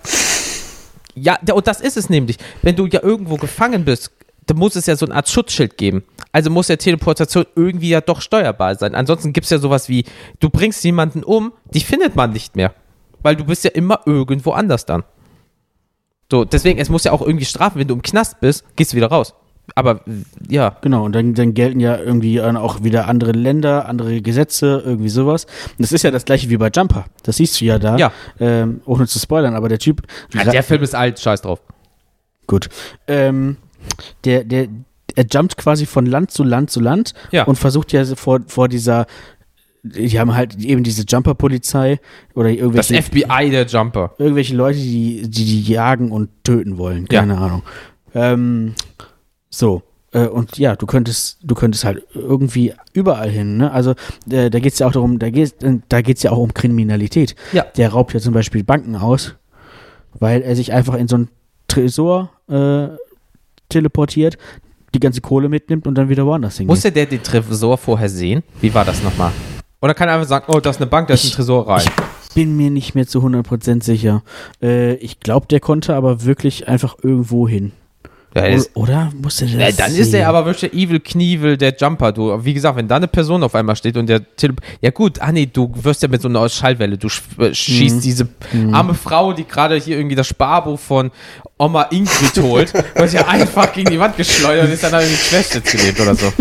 Ja, 1.21 1.37
und 1.53 1.67
das 1.67 1.81
ist 1.81 1.97
es 1.97 2.09
nämlich. 2.09 2.37
Wenn 2.61 2.75
du 2.75 2.85
ja 2.87 3.01
irgendwo 3.03 3.37
gefangen 3.37 3.85
bist, 3.85 4.11
dann 4.45 4.57
muss 4.57 4.75
es 4.75 4.85
ja 4.85 4.95
so 4.95 5.05
eine 5.05 5.15
Art 5.15 5.29
Schutzschild 5.29 5.77
geben. 5.77 6.03
Also 6.31 6.49
muss 6.49 6.67
ja 6.67 6.75
Teleportation 6.75 7.45
irgendwie 7.55 7.89
ja 7.89 8.01
doch 8.01 8.21
steuerbar 8.21 8.75
sein. 8.75 8.95
Ansonsten 8.95 9.33
gibt 9.33 9.45
es 9.45 9.51
ja 9.51 9.59
sowas 9.59 9.89
wie, 9.89 10.05
du 10.39 10.49
bringst 10.49 10.83
jemanden 10.83 11.23
um, 11.23 11.53
die 11.65 11.81
findet 11.81 12.15
man 12.15 12.31
nicht 12.31 12.55
mehr. 12.55 12.73
Weil 13.21 13.35
du 13.35 13.45
bist 13.45 13.63
ja 13.63 13.71
immer 13.71 14.01
irgendwo 14.05 14.51
anders 14.51 14.85
dann. 14.85 15.03
So, 16.31 16.45
deswegen, 16.45 16.79
es 16.79 16.89
muss 16.89 17.03
ja 17.03 17.11
auch 17.11 17.21
irgendwie 17.21 17.45
strafen, 17.45 17.79
wenn 17.79 17.87
du 17.87 17.95
im 17.95 18.01
Knast 18.01 18.39
bist, 18.39 18.63
gehst 18.75 18.93
du 18.93 18.97
wieder 18.97 19.07
raus. 19.07 19.33
Aber 19.79 20.01
ja, 20.49 20.77
Genau, 20.81 21.03
und 21.05 21.13
dann, 21.13 21.33
dann 21.33 21.53
gelten 21.53 21.79
ja 21.79 21.97
irgendwie 21.97 22.35
dann 22.35 22.57
auch 22.57 22.83
wieder 22.83 23.07
andere 23.07 23.31
Länder, 23.31 23.87
andere 23.87 24.21
Gesetze, 24.21 24.81
irgendwie 24.85 25.09
sowas. 25.09 25.45
Und 25.45 25.79
das 25.79 25.91
ist 25.91 26.03
ja 26.03 26.11
das 26.11 26.25
gleiche 26.25 26.49
wie 26.49 26.57
bei 26.57 26.69
Jumper. 26.73 27.05
Das 27.23 27.37
siehst 27.37 27.59
du 27.61 27.65
ja 27.65 27.79
da. 27.79 27.97
Ja. 27.97 28.11
Ähm, 28.39 28.81
ohne 28.85 29.07
zu 29.07 29.17
spoilern, 29.19 29.55
aber 29.55 29.69
der 29.69 29.79
Typ. 29.79 30.03
ja 30.33 30.43
der 30.43 30.63
Film 30.63 30.83
ist 30.83 30.93
alt, 30.95 31.19
scheiß 31.19 31.41
drauf. 31.41 31.59
Gut. 32.47 32.69
Ähm, 33.07 33.57
der, 34.25 34.43
der, 34.43 34.67
er 35.15 35.25
jumpt 35.31 35.57
quasi 35.57 35.85
von 35.85 36.05
Land 36.05 36.31
zu 36.31 36.43
Land 36.43 36.69
zu 36.69 36.79
Land 36.79 37.13
Ja. 37.31 37.43
und 37.45 37.55
versucht 37.57 37.91
ja 37.93 38.03
vor, 38.05 38.39
vor 38.47 38.67
dieser, 38.67 39.05
die 39.83 40.19
haben 40.19 40.35
halt 40.35 40.55
eben 40.59 40.83
diese 40.83 41.03
Jumper-Polizei 41.07 41.99
oder 42.35 42.49
Das 42.49 42.57
irgendwelche, 42.89 43.01
FBI 43.03 43.49
der 43.49 43.65
Jumper. 43.65 44.13
irgendwelche 44.17 44.55
Leute, 44.55 44.79
die, 44.79 45.21
die 45.29 45.45
die 45.45 45.61
jagen 45.71 46.11
und 46.11 46.29
töten 46.43 46.77
wollen. 46.77 47.07
Ja. 47.11 47.21
Keine 47.21 47.37
Ahnung. 47.37 47.63
Ähm, 48.13 48.73
so. 49.49 49.81
Äh, 50.11 50.25
und 50.25 50.57
ja, 50.57 50.75
du 50.75 50.85
könntest, 50.87 51.37
du 51.43 51.53
könntest 51.53 51.85
halt 51.85 52.03
irgendwie 52.15 52.73
überall 52.93 53.29
hin, 53.29 53.57
ne? 53.57 53.71
Also 53.71 53.91
äh, 54.29 54.49
da 54.49 54.59
geht's 54.59 54.79
ja 54.79 54.87
auch 54.87 54.91
darum, 54.91 55.19
da 55.19 55.29
geht 55.29 55.61
äh, 55.61 55.79
da 55.89 56.01
geht's 56.01 56.23
ja 56.23 56.31
auch 56.31 56.37
um 56.39 56.53
Kriminalität. 56.53 57.35
Ja. 57.53 57.63
Der 57.77 57.89
raubt 57.89 58.13
ja 58.13 58.19
zum 58.19 58.33
Beispiel 58.33 58.63
Banken 58.63 58.95
aus, 58.95 59.35
weil 60.19 60.41
er 60.41 60.55
sich 60.55 60.73
einfach 60.73 60.95
in 60.95 61.07
so 61.07 61.17
ein 61.17 61.27
Tresor 61.67 62.31
äh, 62.49 62.87
teleportiert, 63.69 64.37
die 64.95 64.99
ganze 64.99 65.21
Kohle 65.21 65.49
mitnimmt 65.49 65.85
und 65.85 65.95
dann 65.95 66.09
wieder 66.09 66.25
woanders 66.25 66.57
hingeht. 66.57 66.69
Musste 66.71 66.91
der 66.91 67.05
den 67.05 67.21
Tresor 67.21 67.77
vorher 67.77 68.09
sehen? 68.09 68.41
Wie 68.61 68.73
war 68.73 68.85
das 68.85 69.03
nochmal? 69.03 69.31
Oder 69.81 69.93
kann 69.93 70.09
er 70.09 70.15
einfach 70.15 70.27
sagen, 70.27 70.45
oh, 70.47 70.59
das 70.59 70.77
ist 70.77 70.81
eine 70.81 70.89
Bank, 70.89 71.07
da 71.07 71.13
ist 71.13 71.23
ein 71.23 71.27
Ich- 71.27 71.35
Tresor 71.35 71.67
rein. 71.67 71.85
bin 72.33 72.57
mir 72.57 72.69
nicht 72.71 72.95
mehr 72.95 73.05
zu 73.07 73.21
100% 73.21 73.83
sicher. 73.83 74.23
Äh, 74.61 74.95
ich 74.95 75.19
glaube, 75.19 75.45
der 75.47 75.59
konnte 75.59 75.95
aber 75.95 76.25
wirklich 76.25 76.67
einfach 76.67 76.97
irgendwo 77.03 77.47
hin. 77.47 77.71
Ja, 78.35 78.43
ist, 78.45 78.69
Oder 78.75 79.11
musste 79.19 79.47
der 79.47 79.59
ja, 79.59 79.65
das 79.67 79.77
dann 79.77 79.95
ist 79.95 80.11
sehen? 80.11 80.21
er 80.21 80.29
aber 80.29 80.45
wirklich 80.45 80.69
der 80.69 80.79
Evil 80.79 80.99
Knievel, 80.99 81.57
der 81.57 81.75
Jumper. 81.75 82.11
Du, 82.11 82.45
wie 82.45 82.53
gesagt, 82.53 82.77
wenn 82.77 82.87
da 82.87 82.97
eine 82.97 83.07
Person 83.07 83.41
auf 83.41 83.55
einmal 83.55 83.75
steht 83.75 83.97
und 83.97 84.05
der 84.07 84.21
Tele 84.35 84.53
Ja 84.81 84.91
gut, 84.91 85.19
ah 85.19 85.31
nee, 85.31 85.47
du 85.51 85.71
wirst 85.81 86.03
ja 86.03 86.07
mit 86.09 86.21
so 86.21 86.27
einer 86.27 86.47
Schallwelle, 86.47 86.95
du 86.97 87.07
sch- 87.07 87.21
äh, 87.41 87.55
schießt 87.55 87.95
Mhm. 87.97 88.01
diese 88.01 88.27
arme 88.71 88.93
Frau, 88.93 89.33
die 89.33 89.45
gerade 89.47 89.75
hier 89.77 89.97
irgendwie 89.97 90.15
das 90.15 90.27
Sparbuch 90.27 90.79
von 90.79 91.09
Oma 91.57 91.87
Ingrid 91.89 92.37
holt, 92.43 92.71
wird 92.95 93.13
ja 93.13 93.27
einfach 93.27 93.73
gegen 93.73 93.89
die 93.89 93.99
Wand 93.99 94.15
geschleudert 94.15 94.67
und 94.67 94.73
ist 94.73 94.83
dann 94.83 94.93
irgendwie 94.93 95.15
Querschnitt 95.15 95.65
gelebt 95.65 95.99
oder 95.99 96.13
so. 96.13 96.31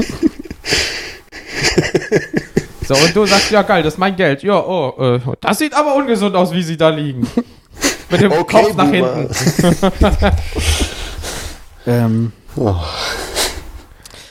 So, 2.86 2.95
und 2.95 3.14
du 3.16 3.26
sagst, 3.26 3.51
ja 3.51 3.62
geil, 3.62 3.82
das 3.82 3.95
ist 3.95 3.99
mein 3.99 4.14
Geld. 4.16 4.43
Ja, 4.43 4.59
oh, 4.64 4.95
äh, 5.16 5.20
das 5.41 5.59
sieht 5.59 5.74
aber 5.74 5.95
ungesund 5.95 6.34
aus, 6.34 6.53
wie 6.53 6.62
sie 6.62 6.76
da 6.76 6.89
liegen. 6.91 7.26
Mit 8.11 8.20
dem 8.22 8.32
Okay, 8.32 8.62
Kopf 8.64 8.74
nach 8.76 8.86
Boomer. 8.91 9.14
hinten. 9.16 9.28
Ähm, 11.89 12.32
Oh. 12.57 12.76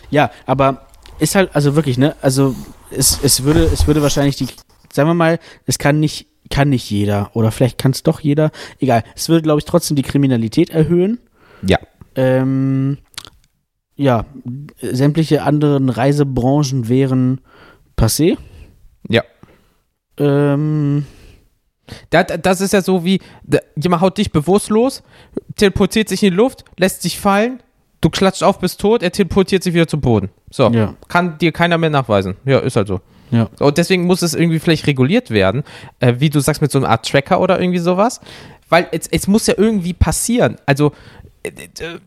ja, 0.10 0.32
aber 0.46 0.88
ist 1.20 1.36
halt, 1.36 1.56
also 1.56 1.76
wirklich, 1.76 1.98
ne? 1.98 2.16
Also 2.22 2.56
es, 2.92 3.20
es 3.24 3.44
würde, 3.44 3.64
es 3.64 3.88
würde 3.88 4.02
wahrscheinlich 4.02 4.36
die, 4.36 4.48
sagen 4.92 5.10
wir 5.10 5.14
mal, 5.14 5.40
es 5.66 5.78
kann 5.80 6.00
nicht, 6.00 6.28
kann 6.50 6.70
nicht 6.70 6.90
jeder 6.90 7.32
oder 7.36 7.52
vielleicht 7.52 7.78
kann 7.78 7.92
es 7.92 8.04
doch 8.04 8.20
jeder. 8.20 8.52
Egal. 8.80 9.04
Es 9.16 9.30
würde, 9.30 9.42
glaube 9.44 9.60
ich, 9.60 9.66
trotzdem 9.66 9.96
die 9.96 10.04
Kriminalität 10.04 10.70
erhöhen. 10.70 11.20
Ja. 11.62 11.80
Ähm, 12.16 12.98
ja, 13.96 14.26
sämtliche 14.82 15.44
anderen 15.44 15.90
Reisebranchen 15.90 16.88
wären 16.90 17.42
passé. 17.98 18.38
Ja. 19.10 19.24
Ähm, 20.18 21.06
Da- 22.10 22.24
da- 22.24 22.38
Das 22.38 22.62
ist 22.62 22.74
ja 22.74 22.82
so 22.82 23.04
wie, 23.06 23.20
jemand 23.76 24.02
haut 24.02 24.18
dich 24.18 24.32
bewusstlos, 24.32 25.04
teleportiert 25.56 26.10
sich 26.10 26.24
in 26.24 26.32
die 26.32 26.36
Luft, 26.38 26.66
lässt 26.78 27.02
sich 27.02 27.20
fallen, 27.20 27.62
du 28.02 28.10
klatscht 28.10 28.44
auf, 28.44 28.60
bist 28.60 28.80
tot, 28.80 29.02
er 29.04 29.12
teleportiert 29.12 29.64
sich 29.64 29.74
wieder 29.74 29.88
zum 29.88 30.02
Boden. 30.02 30.30
So, 30.52 30.70
Ja. 30.70 30.96
kann 31.08 31.38
dir 31.38 31.52
keiner 31.52 31.78
mehr 31.78 31.90
nachweisen. 31.90 32.36
Ja, 32.46 32.60
ist 32.60 32.76
halt 32.76 32.88
so. 32.88 33.02
ja. 33.32 33.50
Und 33.60 33.78
deswegen 33.78 34.06
muss 34.06 34.22
es 34.22 34.34
irgendwie 34.34 34.60
vielleicht 34.60 34.88
reguliert 34.88 35.32
werden, 35.32 35.64
äh, 36.00 36.16
wie 36.20 36.30
du 36.30 36.40
sagst, 36.40 36.62
mit 36.62 36.72
so 36.72 36.78
einer 36.78 36.90
Art 36.90 37.08
Tracker 37.10 37.40
oder 37.42 37.60
irgendwie 37.60 37.80
sowas. 37.80 38.22
Weil 38.70 38.88
es, 38.92 39.08
es 39.08 39.28
muss 39.28 39.48
ja 39.48 39.54
irgendwie 39.58 39.94
passieren. 39.94 40.58
Also, 40.66 40.92
äh, 41.44 41.50
äh, 41.50 42.00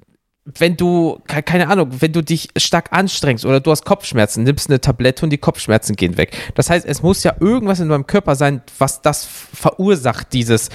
wenn 0.59 0.77
du, 0.77 1.21
ke- 1.27 1.43
keine 1.43 1.69
Ahnung, 1.69 1.89
wenn 2.01 2.13
du 2.13 2.23
dich 2.23 2.49
stark 2.57 2.93
anstrengst 2.93 3.45
oder 3.45 3.61
du 3.61 3.71
hast 3.71 3.85
Kopfschmerzen, 3.85 4.45
nimmst 4.45 4.69
eine 4.71 4.81
Tablette 4.81 5.25
und 5.25 5.31
die 5.31 5.39
Kopfschmerzen 5.39 5.97
gehen 5.97 6.17
weg. 6.17 6.37
Das 6.55 6.71
heißt, 6.71 6.87
es 6.87 7.03
muss 7.03 7.23
ja 7.23 7.35
irgendwas 7.41 7.81
in 7.81 7.89
deinem 7.89 8.07
Körper 8.07 8.35
sein, 8.35 8.63
was 8.79 9.03
das 9.03 9.25
verursacht, 9.27 10.33
dieses, 10.33 10.71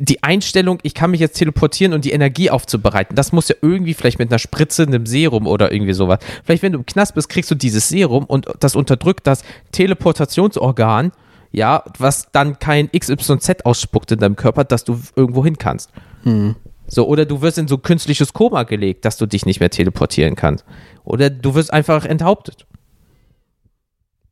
die 0.00 0.22
Einstellung, 0.22 0.78
ich 0.82 0.94
kann 0.94 1.10
mich 1.10 1.18
jetzt 1.20 1.36
teleportieren 1.38 1.92
und 1.92 2.04
die 2.04 2.12
Energie 2.12 2.50
aufzubereiten. 2.50 3.16
Das 3.16 3.32
muss 3.32 3.48
ja 3.48 3.56
irgendwie 3.62 3.94
vielleicht 3.94 4.20
mit 4.20 4.30
einer 4.30 4.38
Spritze, 4.38 4.84
einem 4.84 5.06
Serum 5.06 5.46
oder 5.48 5.72
irgendwie 5.72 5.92
sowas. 5.92 6.20
Vielleicht, 6.44 6.62
wenn 6.62 6.72
du 6.72 6.78
im 6.78 6.86
Knast 6.86 7.16
bist, 7.16 7.28
kriegst 7.28 7.50
du 7.50 7.56
dieses 7.56 7.88
Serum 7.88 8.24
und 8.24 8.46
das 8.60 8.76
unterdrückt 8.76 9.26
das 9.26 9.42
Teleportationsorgan, 9.72 11.12
ja, 11.50 11.82
was 11.98 12.30
dann 12.32 12.58
kein 12.58 12.90
XYZ 12.92 13.64
ausspuckt 13.64 14.12
in 14.12 14.18
deinem 14.20 14.36
Körper, 14.36 14.64
dass 14.64 14.84
du 14.84 15.00
irgendwo 15.16 15.44
hin 15.44 15.58
kannst. 15.58 15.90
So, 16.88 17.06
oder 17.06 17.26
du 17.26 17.42
wirst 17.42 17.58
in 17.58 17.68
so 17.68 17.76
ein 17.76 17.82
künstliches 17.82 18.32
Koma 18.32 18.62
gelegt, 18.62 19.04
dass 19.04 19.16
du 19.18 19.26
dich 19.26 19.44
nicht 19.46 19.60
mehr 19.60 19.70
teleportieren 19.70 20.34
kannst. 20.34 20.64
Oder 21.04 21.28
du 21.30 21.54
wirst 21.54 21.72
einfach 21.72 22.04
enthauptet. 22.04 22.66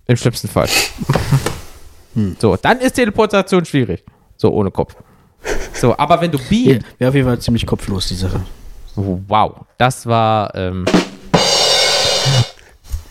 Im 0.06 0.16
schlimmsten 0.16 0.48
Fall. 0.48 0.68
So, 2.40 2.56
dann 2.56 2.80
ist 2.80 2.94
Teleportation 2.94 3.64
schwierig. 3.66 4.04
So, 4.36 4.50
ohne 4.52 4.70
Kopf. 4.70 4.96
So, 5.74 5.96
aber 5.98 6.20
wenn 6.20 6.30
du 6.30 6.38
Ja, 6.38 6.44
beam, 6.48 6.80
Wäre 6.98 7.08
auf 7.10 7.14
jeden 7.14 7.26
Fall 7.28 7.38
ziemlich 7.40 7.66
kopflos, 7.66 8.08
die 8.08 8.14
Sache. 8.14 8.42
wow, 8.94 9.52
das 9.76 10.06
war, 10.06 10.54
ähm, 10.54 10.86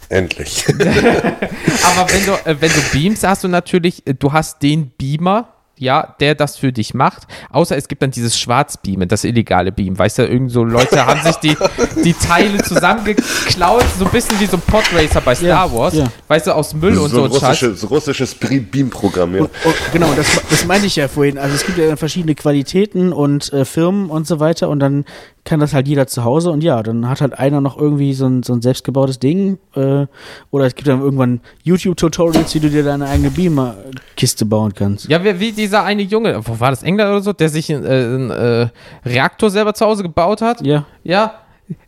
Endlich. 0.09 0.65
aber 0.69 2.09
wenn 2.11 2.25
du, 2.25 2.31
äh, 2.45 2.55
wenn 2.59 2.69
du 2.71 2.81
beamst, 2.91 3.23
hast 3.23 3.43
du 3.43 3.47
natürlich, 3.47 4.05
äh, 4.07 4.13
du 4.13 4.31
hast 4.31 4.61
den 4.61 4.89
Beamer, 4.91 5.49
ja, 5.77 6.15
der 6.19 6.35
das 6.35 6.57
für 6.57 6.71
dich 6.71 6.93
macht. 6.93 7.23
Außer 7.49 7.75
es 7.75 7.87
gibt 7.87 8.01
dann 8.01 8.11
dieses 8.11 8.39
Schwarzbeamen, 8.39 9.07
das 9.07 9.23
illegale 9.23 9.71
Beam. 9.71 9.97
Weißt 9.97 10.17
du, 10.19 10.25
irgend 10.27 10.51
so 10.51 10.63
Leute 10.63 11.05
haben 11.05 11.21
sich 11.21 11.35
die, 11.37 11.57
die 12.03 12.13
Teile 12.13 12.61
zusammengeklaut, 12.63 13.83
so 13.99 14.05
ein 14.05 14.11
bisschen 14.11 14.39
wie 14.39 14.45
so 14.45 14.57
ein 14.57 14.61
Podracer 14.61 15.21
bei 15.21 15.35
Star 15.35 15.47
Ja, 15.47 15.71
Wars. 15.73 15.93
ja. 15.95 16.05
Weißt 16.27 16.47
du, 16.47 16.55
aus 16.55 16.73
Müll 16.73 16.97
und 16.97 17.09
so, 17.09 17.25
ein 17.25 17.31
ein 17.31 17.39
Scheiß. 17.39 17.63
russisches, 17.63 17.89
russisches 17.89 18.35
Beam-Programm, 18.35 19.35
ja. 19.35 19.41
Und, 19.41 19.49
und, 19.65 19.75
genau, 19.91 20.13
das, 20.15 20.27
das 20.49 20.65
meinte 20.65 20.87
ich 20.87 20.95
ja 20.95 21.07
vorhin. 21.07 21.37
Also 21.37 21.55
es 21.55 21.65
gibt 21.65 21.77
ja 21.77 21.95
verschiedene 21.95 22.35
Qualitäten 22.35 23.11
und 23.13 23.51
äh, 23.53 23.65
Firmen 23.65 24.09
und 24.09 24.27
so 24.27 24.39
weiter 24.39 24.69
und 24.69 24.79
dann 24.79 25.05
kann 25.45 25.59
das 25.59 25.73
halt 25.73 25.87
jeder 25.87 26.07
zu 26.07 26.23
Hause 26.23 26.49
und 26.49 26.63
ja, 26.63 26.81
dann 26.83 27.07
hat 27.07 27.21
halt 27.21 27.37
einer 27.37 27.61
noch 27.61 27.77
irgendwie 27.77 28.13
so 28.13 28.25
ein, 28.25 28.43
so 28.43 28.53
ein 28.53 28.61
selbstgebautes 28.61 29.19
Ding 29.19 29.59
äh, 29.75 30.07
oder 30.51 30.65
es 30.65 30.75
gibt 30.75 30.87
dann 30.87 31.01
irgendwann 31.01 31.39
YouTube-Tutorials, 31.63 32.53
wie 32.55 32.59
du 32.59 32.69
dir 32.69 32.83
deine 32.83 33.07
eigene 33.07 33.29
Beamer-Kiste 33.29 34.45
bauen 34.45 34.73
kannst. 34.73 35.07
Ja, 35.07 35.23
wie, 35.23 35.39
wie 35.39 35.51
dieser 35.51 35.83
eine 35.83 36.01
Junge, 36.01 36.45
wo 36.45 36.59
war 36.59 36.71
das, 36.71 36.81
England 36.83 37.11
oder 37.11 37.21
so, 37.21 37.31
der 37.31 37.49
sich 37.49 37.71
einen, 37.71 37.85
äh, 37.85 37.89
einen 37.89 38.31
äh, 38.31 38.69
Reaktor 39.05 39.51
selber 39.51 39.73
zu 39.75 39.85
Hause 39.85 40.03
gebaut 40.03 40.41
hat? 40.41 40.65
Ja, 40.65 40.85
Ja, 41.03 41.35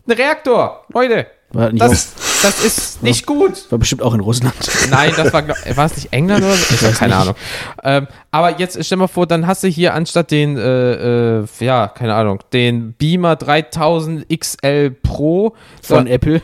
ein 0.07 0.13
Reaktor, 0.13 0.85
Leute, 0.93 1.25
das, 1.51 2.13
das 2.41 2.63
ist 2.63 3.03
nicht 3.03 3.25
gut. 3.25 3.71
war 3.71 3.79
bestimmt 3.79 4.01
auch 4.01 4.13
in 4.13 4.19
Russland. 4.19 4.55
Nein, 4.89 5.13
das 5.15 5.33
war, 5.33 5.47
war 5.47 5.85
es 5.85 5.95
nicht 5.95 6.13
England 6.13 6.43
oder 6.43 6.53
so? 6.53 6.75
Ich 6.75 6.81
habe 6.83 6.93
keine 6.93 7.15
Ahnung. 7.15 7.35
Ähm, 7.83 8.07
aber 8.31 8.59
jetzt 8.59 8.83
stell 8.85 8.97
mal 8.97 9.07
vor, 9.07 9.27
dann 9.27 9.47
hast 9.47 9.63
du 9.63 9.67
hier 9.67 9.93
anstatt 9.93 10.31
den, 10.31 10.57
äh, 10.57 11.39
äh, 11.39 11.45
ja, 11.59 11.87
keine 11.87 12.15
Ahnung, 12.15 12.43
den 12.53 12.93
Beamer 12.93 13.35
3000 13.35 14.27
XL 14.29 14.91
Pro 14.91 15.55
Von 15.81 16.05
so, 16.05 16.11
Apple, 16.11 16.41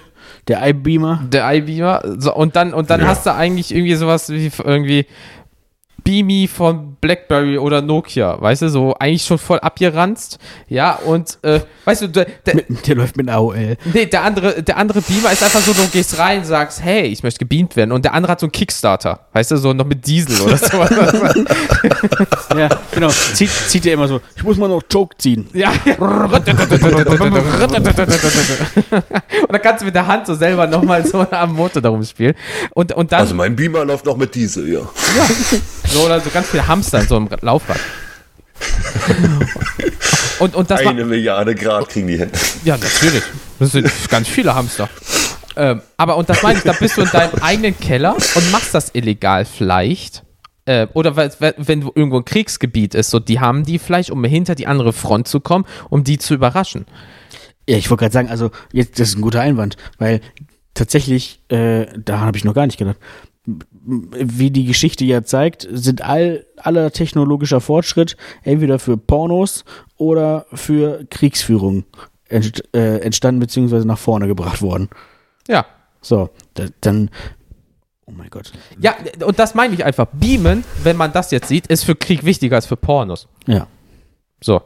der 0.48 0.68
iBeamer. 0.68 1.24
der 1.28 1.54
iBeamer 1.54 2.02
so, 2.18 2.34
und 2.34 2.56
dann 2.56 2.74
und 2.74 2.90
dann 2.90 3.06
hast 3.06 3.26
du 3.26 3.34
eigentlich 3.34 3.74
irgendwie 3.74 3.96
sowas 3.96 4.30
wie 4.30 4.52
irgendwie 4.64 5.06
Beamy 6.04 6.50
von 6.54 6.96
Blackberry 7.00 7.58
oder 7.58 7.82
Nokia, 7.82 8.40
weißt 8.42 8.64
du, 8.64 8.70
so 8.70 8.96
eigentlich 9.00 9.26
schon 9.26 9.38
voll 9.38 9.60
abgeranzt, 9.60 10.38
ja, 10.68 10.94
und 10.96 11.38
äh, 11.44 11.62
weißt 11.86 12.04
du, 12.04 12.08
der, 12.08 12.26
der, 12.46 12.56
Mit, 12.56 12.88
der 12.88 12.96
läuft 12.96 13.18
mit 13.18 13.30
AOL. 13.30 13.78
nee, 13.94 14.06
der 14.06 14.24
andere, 14.24 14.64
der 14.64 14.78
andere 14.78 15.02
Beamer 15.02 15.32
ist 15.32 15.44
einfach 15.44 15.62
so, 15.62 15.74
du 15.74 15.88
gehst 15.88 16.18
rein, 16.18 16.44
sagst, 16.46 16.84
hey, 16.84 17.08
ich 17.08 17.24
möchte 17.24 17.40
gebeamt 17.40 17.76
werden, 17.76 17.92
und 17.92 18.06
der 18.06 18.14
andere 18.14 18.32
hat 18.32 18.40
so 18.40 18.46
einen 18.46 18.52
Kickstarter, 18.52 19.28
weißt 19.34 19.52
du, 19.52 19.58
so 19.58 19.74
noch 19.74 19.86
mit 19.86 20.06
Diesel 20.06 20.40
oder 20.42 20.58
so. 20.58 20.74
Ja, 22.58 22.70
genau. 22.92 23.10
Zieht, 23.10 23.50
zieht 23.50 23.86
er 23.86 23.94
immer 23.94 24.08
so. 24.08 24.22
Ich 24.36 24.44
muss 24.44 24.58
mal 24.58 24.68
noch 24.68 24.84
Joke 24.90 25.16
ziehen. 25.18 25.48
Ja. 25.54 25.72
und 25.98 26.48
dann 26.48 26.58
kannst 29.62 29.82
du 29.82 29.86
mit 29.86 29.96
der 29.96 30.06
Hand 30.06 30.28
so 30.28 30.36
selber 30.36 30.68
nochmal 30.68 31.06
so 31.06 31.26
am 31.30 31.56
Motor 31.56 31.82
darum 31.82 32.04
spielen. 32.04 32.36
Und, 32.72 32.92
und 32.94 33.12
dann 33.12 33.22
Also 33.22 33.36
mein 33.36 33.56
Beamer 33.56 33.86
läuft 33.86 34.06
noch 34.06 34.18
mit 34.18 34.34
Diesel, 34.36 34.72
ja. 34.72 34.82
so 35.94 36.06
oder 36.06 36.20
so 36.20 36.30
ganz 36.30 36.48
viele 36.48 36.68
Hamster 36.68 37.02
in 37.02 37.08
so 37.08 37.16
einem 37.16 37.30
Laufrad. 37.42 37.80
Und, 40.40 40.56
und 40.56 40.70
das 40.70 40.82
Eine 40.82 41.06
Milliarde 41.06 41.56
Grad 41.56 41.90
kriegen 41.90 42.08
die 42.08 42.18
hin. 42.18 42.30
Ja, 42.66 42.78
natürlich. 42.78 43.24
Das 43.60 43.72
sind 43.72 43.90
ganz 44.10 44.28
viele 44.28 44.54
Hamster. 44.54 44.90
Ähm, 45.56 45.82
aber 45.98 46.18
und 46.18 46.28
das 46.30 46.42
meine 46.42 46.58
ich, 46.58 46.64
da 46.64 46.74
bist 46.74 46.98
du 46.98 47.02
in 47.02 47.10
deinem 47.10 47.36
eigenen 47.42 47.80
Keller 47.80 48.16
und 48.16 48.52
machst 48.52 48.74
das 48.74 48.90
illegal 48.94 49.46
vielleicht. 49.46 50.24
Äh, 50.66 50.88
oder 50.94 51.16
wenn 51.16 51.82
du 51.82 51.92
irgendwo 51.94 52.18
ein 52.18 52.26
Kriegsgebiet 52.26 52.96
ist, 52.96 53.12
so 53.12 53.20
die 53.20 53.40
haben 53.40 53.64
die 53.64 53.80
vielleicht, 53.80 54.10
um 54.10 54.24
hinter 54.24 54.56
die 54.56 54.66
andere 54.68 54.94
Front 54.94 55.28
zu 55.28 55.40
kommen, 55.40 55.66
um 55.90 56.04
die 56.04 56.18
zu 56.18 56.34
überraschen. 56.34 56.86
Ja, 57.70 57.78
ich 57.78 57.90
wollte 57.90 58.02
gerade 58.02 58.14
sagen, 58.14 58.30
also 58.30 58.52
jetzt, 58.72 59.00
das 59.00 59.10
ist 59.10 59.18
ein 59.18 59.22
guter 59.22 59.42
Einwand, 59.42 59.78
weil 59.98 60.22
tatsächlich, 60.74 61.42
äh, 61.50 61.86
da 61.98 62.20
habe 62.20 62.38
ich 62.38 62.44
noch 62.44 62.54
gar 62.54 62.66
nicht 62.66 62.78
gedacht, 62.80 62.98
wie 63.86 64.52
die 64.52 64.66
Geschichte 64.66 65.04
ja 65.06 65.24
zeigt, 65.24 65.68
sind 65.72 66.02
all 66.02 66.46
aller 66.58 66.92
technologischer 66.92 67.60
Fortschritt 67.62 68.16
entweder 68.44 68.80
für 68.80 68.98
Pornos 68.98 69.66
oder 69.98 70.46
für 70.54 71.06
Kriegsführung 71.10 71.84
ent, 72.30 72.64
äh, 72.74 73.00
entstanden 73.00 73.40
beziehungsweise 73.40 73.88
nach 73.88 73.98
vorne 73.98 74.28
gebracht 74.28 74.62
worden. 74.62 74.90
Ja. 75.48 75.66
So, 76.02 76.30
da, 76.54 76.66
dann, 76.82 77.10
oh 78.06 78.12
mein 78.12 78.30
Gott, 78.30 78.52
Ja, 78.80 78.96
und 79.26 79.40
das 79.40 79.56
meine 79.56 79.74
ich 79.74 79.84
einfach. 79.84 80.08
Beamen, 80.14 80.64
wenn 80.84 80.98
man 80.98 81.12
das 81.12 81.32
jetzt 81.32 81.48
sieht, 81.48 81.68
ist 81.68 81.84
für 81.84 81.96
Krieg 81.96 82.24
wichtiger 82.24 82.56
als 82.56 82.66
für 82.66 82.78
Pornos. 82.78 83.28
ja. 83.48 83.68
So. 84.42 84.62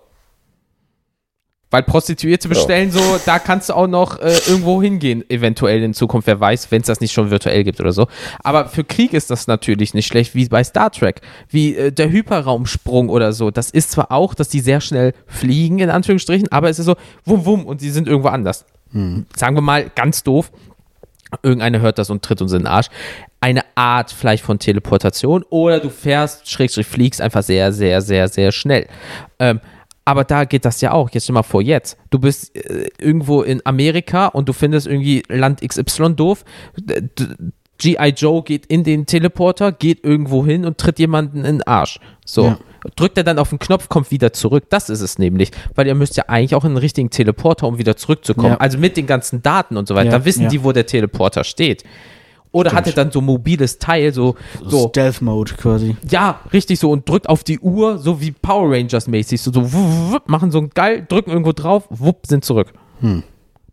Weil 1.69 1.83
Prostituierte 1.83 2.47
bestellen, 2.47 2.91
so, 2.91 3.01
da 3.25 3.39
kannst 3.39 3.69
du 3.69 3.73
auch 3.73 3.87
noch 3.87 4.19
äh, 4.19 4.37
irgendwo 4.47 4.81
hingehen, 4.81 5.29
eventuell 5.29 5.83
in 5.83 5.93
Zukunft, 5.93 6.27
wer 6.27 6.39
weiß, 6.39 6.71
wenn 6.71 6.81
es 6.81 6.87
das 6.87 7.01
nicht 7.01 7.11
schon 7.11 7.29
virtuell 7.29 7.63
gibt 7.65 7.81
oder 7.81 7.91
so. 7.91 8.07
Aber 8.41 8.69
für 8.69 8.85
Krieg 8.85 9.13
ist 9.13 9.29
das 9.29 9.47
natürlich 9.47 9.93
nicht 9.93 10.07
schlecht, 10.07 10.33
wie 10.33 10.47
bei 10.47 10.63
Star 10.63 10.91
Trek, 10.91 11.21
wie 11.49 11.75
äh, 11.75 11.91
der 11.91 12.09
Hyperraumsprung 12.09 13.09
oder 13.09 13.33
so. 13.33 13.51
Das 13.51 13.69
ist 13.69 13.91
zwar 13.91 14.11
auch, 14.11 14.33
dass 14.33 14.47
die 14.47 14.61
sehr 14.61 14.79
schnell 14.79 15.13
fliegen, 15.25 15.79
in 15.79 15.89
Anführungsstrichen, 15.89 16.51
aber 16.51 16.69
es 16.69 16.79
ist 16.79 16.85
so, 16.85 16.95
wum, 17.25 17.45
wum, 17.45 17.65
und 17.65 17.81
die 17.81 17.89
sind 17.89 18.07
irgendwo 18.07 18.29
anders. 18.29 18.65
Sagen 19.35 19.55
wir 19.55 19.61
mal, 19.61 19.91
ganz 19.93 20.23
doof, 20.23 20.51
irgendeiner 21.43 21.81
hört 21.81 21.97
das 21.97 22.09
und 22.09 22.23
tritt 22.23 22.41
uns 22.41 22.53
in 22.53 22.59
den 22.59 22.67
Arsch. 22.67 22.87
Eine 23.41 23.61
Art 23.75 24.11
vielleicht 24.11 24.43
von 24.43 24.59
Teleportation 24.59 25.43
oder 25.49 25.79
du 25.79 25.89
fährst, 25.89 26.49
schrägstrich 26.49 26.87
fliegst 26.87 27.21
einfach 27.21 27.43
sehr, 27.43 27.73
sehr, 27.73 28.01
sehr, 28.01 28.29
sehr 28.29 28.51
schnell. 28.51 28.87
Ähm, 29.39 29.59
aber 30.07 30.23
da 30.23 30.45
geht 30.45 30.63
das 30.63 30.79
ja 30.79 30.93
auch. 30.93 31.09
Jetzt 31.09 31.25
stell 31.25 31.33
mal 31.33 31.43
vor, 31.43 31.61
jetzt. 31.61 31.97
Du 32.11 32.19
bist 32.19 32.55
äh, 32.55 32.87
irgendwo 32.97 33.41
in 33.41 33.61
Amerika 33.65 34.27
und 34.27 34.47
du 34.47 34.53
findest 34.53 34.87
irgendwie 34.87 35.21
Land 35.27 35.59
XY 35.59 36.15
doof. 36.15 36.45
G.I. 37.77 38.13
Joe 38.15 38.41
geht 38.41 38.65
in 38.67 38.85
den 38.85 39.05
Teleporter, 39.05 39.73
geht 39.73 40.05
irgendwo 40.05 40.45
hin 40.45 40.63
und 40.63 40.77
tritt 40.77 40.97
jemanden 40.99 41.39
in 41.39 41.57
den 41.57 41.63
Arsch. 41.63 41.99
So. 42.23 42.45
Ja. 42.45 42.59
Drückt 42.95 43.17
er 43.17 43.25
dann 43.25 43.37
auf 43.37 43.49
den 43.49 43.59
Knopf, 43.59 43.89
kommt 43.89 44.09
wieder 44.09 44.31
zurück. 44.31 44.67
Das 44.69 44.89
ist 44.89 45.01
es 45.01 45.19
nämlich. 45.19 45.51
Weil 45.75 45.87
ihr 45.87 45.95
müsst 45.95 46.15
ja 46.15 46.23
eigentlich 46.29 46.55
auch 46.55 46.63
in 46.63 46.71
den 46.71 46.77
richtigen 46.77 47.09
Teleporter, 47.09 47.67
um 47.67 47.77
wieder 47.77 47.97
zurückzukommen. 47.97 48.53
Ja. 48.53 48.57
Also 48.59 48.77
mit 48.77 48.95
den 48.95 49.07
ganzen 49.07 49.43
Daten 49.43 49.75
und 49.75 49.89
so 49.89 49.95
weiter. 49.95 50.11
Ja, 50.11 50.19
da 50.19 50.25
wissen 50.25 50.47
die, 50.47 50.63
wo 50.63 50.71
der 50.71 50.85
Teleporter 50.85 51.43
steht. 51.43 51.83
Oder 52.57 52.73
hat 52.73 52.87
er 52.87 52.93
dann 52.93 53.11
so 53.11 53.19
ein 53.19 53.25
mobiles 53.25 53.79
Teil, 53.79 54.13
so, 54.13 54.35
so, 54.65 54.89
Stealth 54.89 55.21
Mode 55.21 55.53
quasi. 55.53 55.95
ja, 56.09 56.41
richtig 56.51 56.79
so 56.79 56.91
und 56.91 57.07
drückt 57.07 57.29
auf 57.29 57.43
die 57.43 57.59
Uhr, 57.59 57.97
so 57.99 58.19
wie 58.19 58.31
Power 58.31 58.71
Rangers 58.71 59.07
mäßig, 59.07 59.41
so, 59.41 59.51
so 59.51 59.71
wupp, 59.73 60.11
wupp, 60.11 60.29
machen 60.29 60.51
so 60.51 60.59
ein 60.59 60.69
geil, 60.69 61.05
drücken 61.07 61.31
irgendwo 61.31 61.53
drauf, 61.53 61.85
wupp, 61.89 62.25
sind 62.27 62.43
zurück. 62.43 62.73
Hm. 63.01 63.23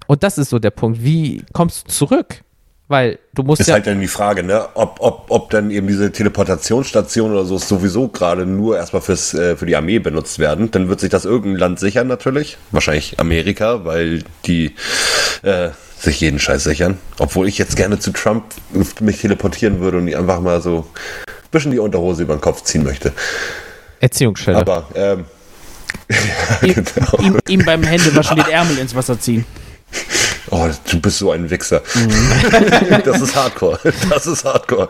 Und 0.06 0.22
das 0.22 0.38
ist 0.38 0.50
so 0.50 0.58
der 0.58 0.70
Punkt. 0.70 1.02
Wie 1.02 1.44
kommst 1.52 1.88
du 1.88 1.92
zurück? 1.92 2.43
Weil 2.86 3.18
du 3.34 3.42
musst 3.42 3.62
Ist 3.62 3.68
ja. 3.68 3.74
halt 3.74 3.86
dann 3.86 4.00
die 4.00 4.08
Frage, 4.08 4.42
ne, 4.42 4.68
ob, 4.74 4.96
ob, 5.00 5.26
ob 5.30 5.50
dann 5.50 5.70
eben 5.70 5.86
diese 5.86 6.12
Teleportationsstation 6.12 7.32
oder 7.32 7.46
so 7.46 7.56
sowieso 7.56 8.08
gerade 8.08 8.44
nur 8.44 8.76
erstmal 8.76 9.00
fürs, 9.00 9.32
äh, 9.32 9.56
für 9.56 9.64
die 9.64 9.74
Armee 9.74 9.98
benutzt 10.00 10.38
werden. 10.38 10.70
Dann 10.70 10.88
wird 10.88 11.00
sich 11.00 11.08
das 11.08 11.24
irgendein 11.24 11.60
Land 11.60 11.80
sichern 11.80 12.08
natürlich. 12.08 12.58
Wahrscheinlich 12.72 13.18
Amerika, 13.18 13.86
weil 13.86 14.22
die 14.44 14.74
äh, 15.42 15.70
sich 15.98 16.20
jeden 16.20 16.38
Scheiß 16.38 16.64
sichern. 16.64 16.98
Obwohl 17.18 17.48
ich 17.48 17.56
jetzt 17.56 17.76
gerne 17.76 17.98
zu 17.98 18.12
Trump 18.12 18.44
mich 19.00 19.18
teleportieren 19.18 19.80
würde 19.80 19.98
und 19.98 20.14
einfach 20.14 20.40
mal 20.40 20.60
so 20.60 20.86
ein 21.26 21.50
bisschen 21.50 21.70
die 21.70 21.78
Unterhose 21.78 22.24
über 22.24 22.36
den 22.36 22.42
Kopf 22.42 22.64
ziehen 22.64 22.84
möchte. 22.84 23.12
Erziehungsstelle. 24.00 24.58
Aber 24.58 24.88
ähm, 24.94 25.24
Ihm, 26.62 26.74
genau. 26.74 27.18
ihm, 27.20 27.38
ihm 27.48 27.64
beim 27.64 27.82
Händewaschen 27.82 28.36
den 28.36 28.48
Ärmel 28.48 28.78
ins 28.78 28.94
Wasser 28.94 29.18
ziehen. 29.18 29.44
Oh, 30.50 30.68
du 30.90 31.00
bist 31.00 31.18
so 31.18 31.30
ein 31.30 31.50
Wichser. 31.50 31.82
das 33.04 33.20
ist 33.20 33.34
Hardcore. 33.34 33.78
Das 34.10 34.26
ist 34.26 34.44
Hardcore. 34.44 34.88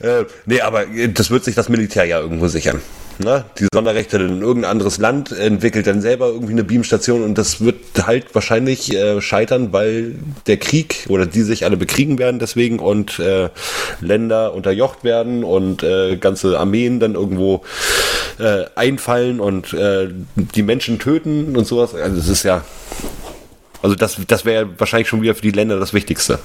Äh, 0.00 0.24
nee, 0.46 0.60
aber 0.60 0.84
das 0.86 1.30
wird 1.30 1.44
sich 1.44 1.54
das 1.54 1.68
Militär 1.68 2.04
ja 2.04 2.20
irgendwo 2.20 2.48
sichern. 2.48 2.80
Ne? 3.18 3.44
Die 3.58 3.66
Sonderrechte 3.72 4.18
in 4.18 4.42
irgendein 4.42 4.70
anderes 4.70 4.98
Land 4.98 5.32
entwickelt 5.32 5.88
dann 5.88 6.00
selber 6.00 6.28
irgendwie 6.28 6.52
eine 6.52 6.62
Beamstation 6.62 7.24
und 7.24 7.36
das 7.36 7.60
wird 7.60 8.06
halt 8.06 8.32
wahrscheinlich 8.32 8.94
äh, 8.94 9.20
scheitern, 9.20 9.72
weil 9.72 10.14
der 10.46 10.56
Krieg 10.56 11.06
oder 11.08 11.26
die 11.26 11.42
sich 11.42 11.64
alle 11.64 11.76
bekriegen 11.76 12.18
werden 12.18 12.38
deswegen 12.38 12.78
und 12.78 13.18
äh, 13.18 13.48
Länder 14.00 14.54
unterjocht 14.54 15.02
werden 15.02 15.42
und 15.42 15.82
äh, 15.82 16.16
ganze 16.16 16.58
Armeen 16.60 17.00
dann 17.00 17.14
irgendwo 17.14 17.62
äh, 18.38 18.66
einfallen 18.76 19.40
und 19.40 19.72
äh, 19.72 20.08
die 20.36 20.62
Menschen 20.62 21.00
töten 21.00 21.56
und 21.56 21.66
sowas. 21.66 21.96
Also 21.96 22.18
es 22.18 22.28
ist 22.28 22.44
ja 22.44 22.64
also 23.82 23.94
das, 23.94 24.18
das 24.26 24.44
wäre 24.44 24.68
wahrscheinlich 24.78 25.08
schon 25.08 25.22
wieder 25.22 25.34
für 25.34 25.42
die 25.42 25.50
Länder 25.50 25.78
das 25.78 25.92
Wichtigste. 25.94 26.38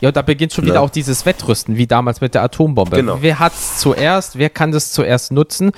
Ja, 0.00 0.08
und 0.08 0.16
da 0.16 0.22
beginnt 0.22 0.52
schon 0.52 0.64
Ne? 0.64 0.70
wieder 0.72 0.80
auch 0.80 0.90
dieses 0.90 1.24
Wettrüsten, 1.26 1.76
wie 1.76 1.86
damals 1.86 2.20
mit 2.20 2.34
der 2.34 2.42
Atombombe. 2.42 2.96
Genau. 2.96 3.18
Wer 3.20 3.38
hat 3.38 3.52
es 3.52 3.78
zuerst? 3.78 4.36
Wer 4.36 4.50
kann 4.50 4.72
das 4.72 4.90
zuerst 4.90 5.30
nutzen? 5.30 5.70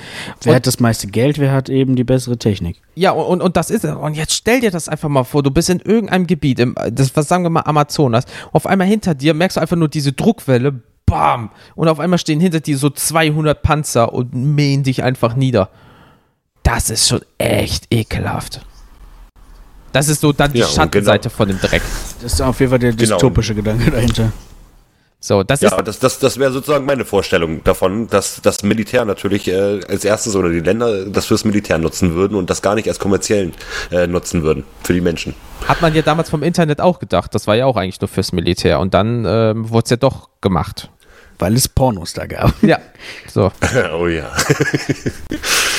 Wer 0.43 0.53
Und- 0.53 0.57
hat 0.57 0.67
das 0.67 0.81
meiste 0.81 1.09
Geld, 1.09 1.39
wer 1.39 1.53
hat 1.53 1.69
eben 1.69 1.95
die 1.95 2.05
bessere 2.05 2.39
Technik? 2.39 2.81
Ja, 2.95 3.11
und, 3.11 3.27
und, 3.27 3.43
und 3.43 3.57
das 3.59 3.69
ist 3.69 3.85
es. 3.85 3.95
Und 3.95 4.15
jetzt 4.15 4.33
stell 4.33 4.61
dir 4.61 4.71
das 4.71 4.89
einfach 4.89 5.11
mal 5.11 5.25
vor, 5.25 5.43
du 5.43 5.51
bist 5.51 5.69
in 5.69 5.81
irgendeinem 5.81 6.27
Gebiet, 6.27 6.59
im, 6.59 6.75
das, 6.91 7.15
was 7.15 7.29
sagen 7.29 7.45
wir 7.45 7.51
mal 7.51 7.61
Amazonas, 7.67 8.25
auf 8.53 8.67
einmal 8.67 8.87
hinter 8.87 9.15
dir 9.15 9.35
merkst 9.35 9.59
du 9.59 9.61
einfach 9.61 9.77
nur 9.77 9.89
diese 9.89 10.13
Druckwelle, 10.13 10.81
bam, 11.05 11.51
und 11.75 11.89
auf 11.89 12.01
einmal 12.01 12.19
stehen 12.19 12.41
hinter 12.41 12.61
dir 12.61 12.79
so 12.79 12.89
200 12.89 13.61
Panzer 13.63 14.11
und 14.15 14.33
mähen 14.35 14.85
dich 14.85 15.03
einfach 15.03 15.37
nieder. 15.37 15.69
Das 16.63 16.89
ist 16.89 17.09
schon 17.09 17.21
echt 17.37 17.93
ekelhaft. 17.93 18.63
Das 19.95 20.09
ist 20.09 20.21
so 20.21 20.33
dann 20.33 20.53
die 20.53 20.59
Ja, 20.59 20.67
und 20.67 20.75
Schattenseite 20.75 21.31
von 21.31 21.47
dem 21.47 21.61
Dreck. 21.61 21.81
Das 22.21 22.33
ist 22.35 22.41
auf 22.43 22.59
jeden 22.59 22.71
Fall 22.71 22.81
der 22.81 22.91
Genau. 22.91 23.13
dystopische 23.15 23.55
Gedanke 23.55 23.93
dahinter. 23.93 24.33
So, 25.21 25.43
das 25.45 25.61
Ja, 25.63 25.71
ist 25.71 25.87
das, 25.87 25.99
das, 26.01 26.19
das 26.19 26.39
wäre 26.39 26.53
sozusagen 26.53 26.85
meine 26.85 27.05
Vorstellung 27.05 27.63
davon, 27.65 28.09
dass 28.09 28.41
das 28.43 28.63
Militär 28.65 29.05
natürlich 29.05 29.47
äh, 29.49 29.81
als 29.89 30.05
erstes 30.05 30.35
oder 30.35 30.51
die 30.51 30.59
Länder 30.61 31.07
das 31.07 31.27
fürs 31.27 31.45
Militär 31.45 31.79
nutzen 31.79 32.15
würden 32.15 32.37
und 32.37 32.51
das 32.51 32.61
gar 32.61 32.75
nicht 32.75 32.89
als 32.89 32.99
kommerziellen 32.99 33.53
äh, 33.93 34.07
nutzen 34.09 34.43
würden 34.43 34.65
für 34.83 34.93
die 34.93 35.01
Menschen. 35.01 35.35
Hat 35.69 35.81
man 35.81 35.95
ja 35.95 36.03
damals 36.03 36.29
vom 36.29 36.43
Internet 36.43 36.81
auch 36.81 36.99
gedacht. 36.99 37.35
Das 37.35 37.47
war 37.47 37.55
ja 37.55 37.65
auch 37.65 37.77
eigentlich 37.77 38.01
nur 38.01 38.09
fürs 38.09 38.33
Militär. 38.33 38.81
Und 38.81 38.93
dann 38.93 39.25
ähm, 39.27 39.71
wurde 39.71 39.85
es 39.85 39.91
ja 39.91 39.97
doch 39.97 40.29
gemacht. 40.43 40.91
Weil 41.45 41.57
es 41.57 41.69
Pornos 41.69 42.15
da 42.15 42.25
gab. 42.25 42.55
Ja. 42.63 42.79
So. 43.31 43.53
oh 43.93 44.07
ja. 44.07 44.33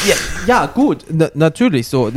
Ja, 0.07 0.15
ja 0.45 0.65
gut, 0.67 1.03
na, 1.09 1.31
natürlich 1.33 1.87
so. 1.87 2.11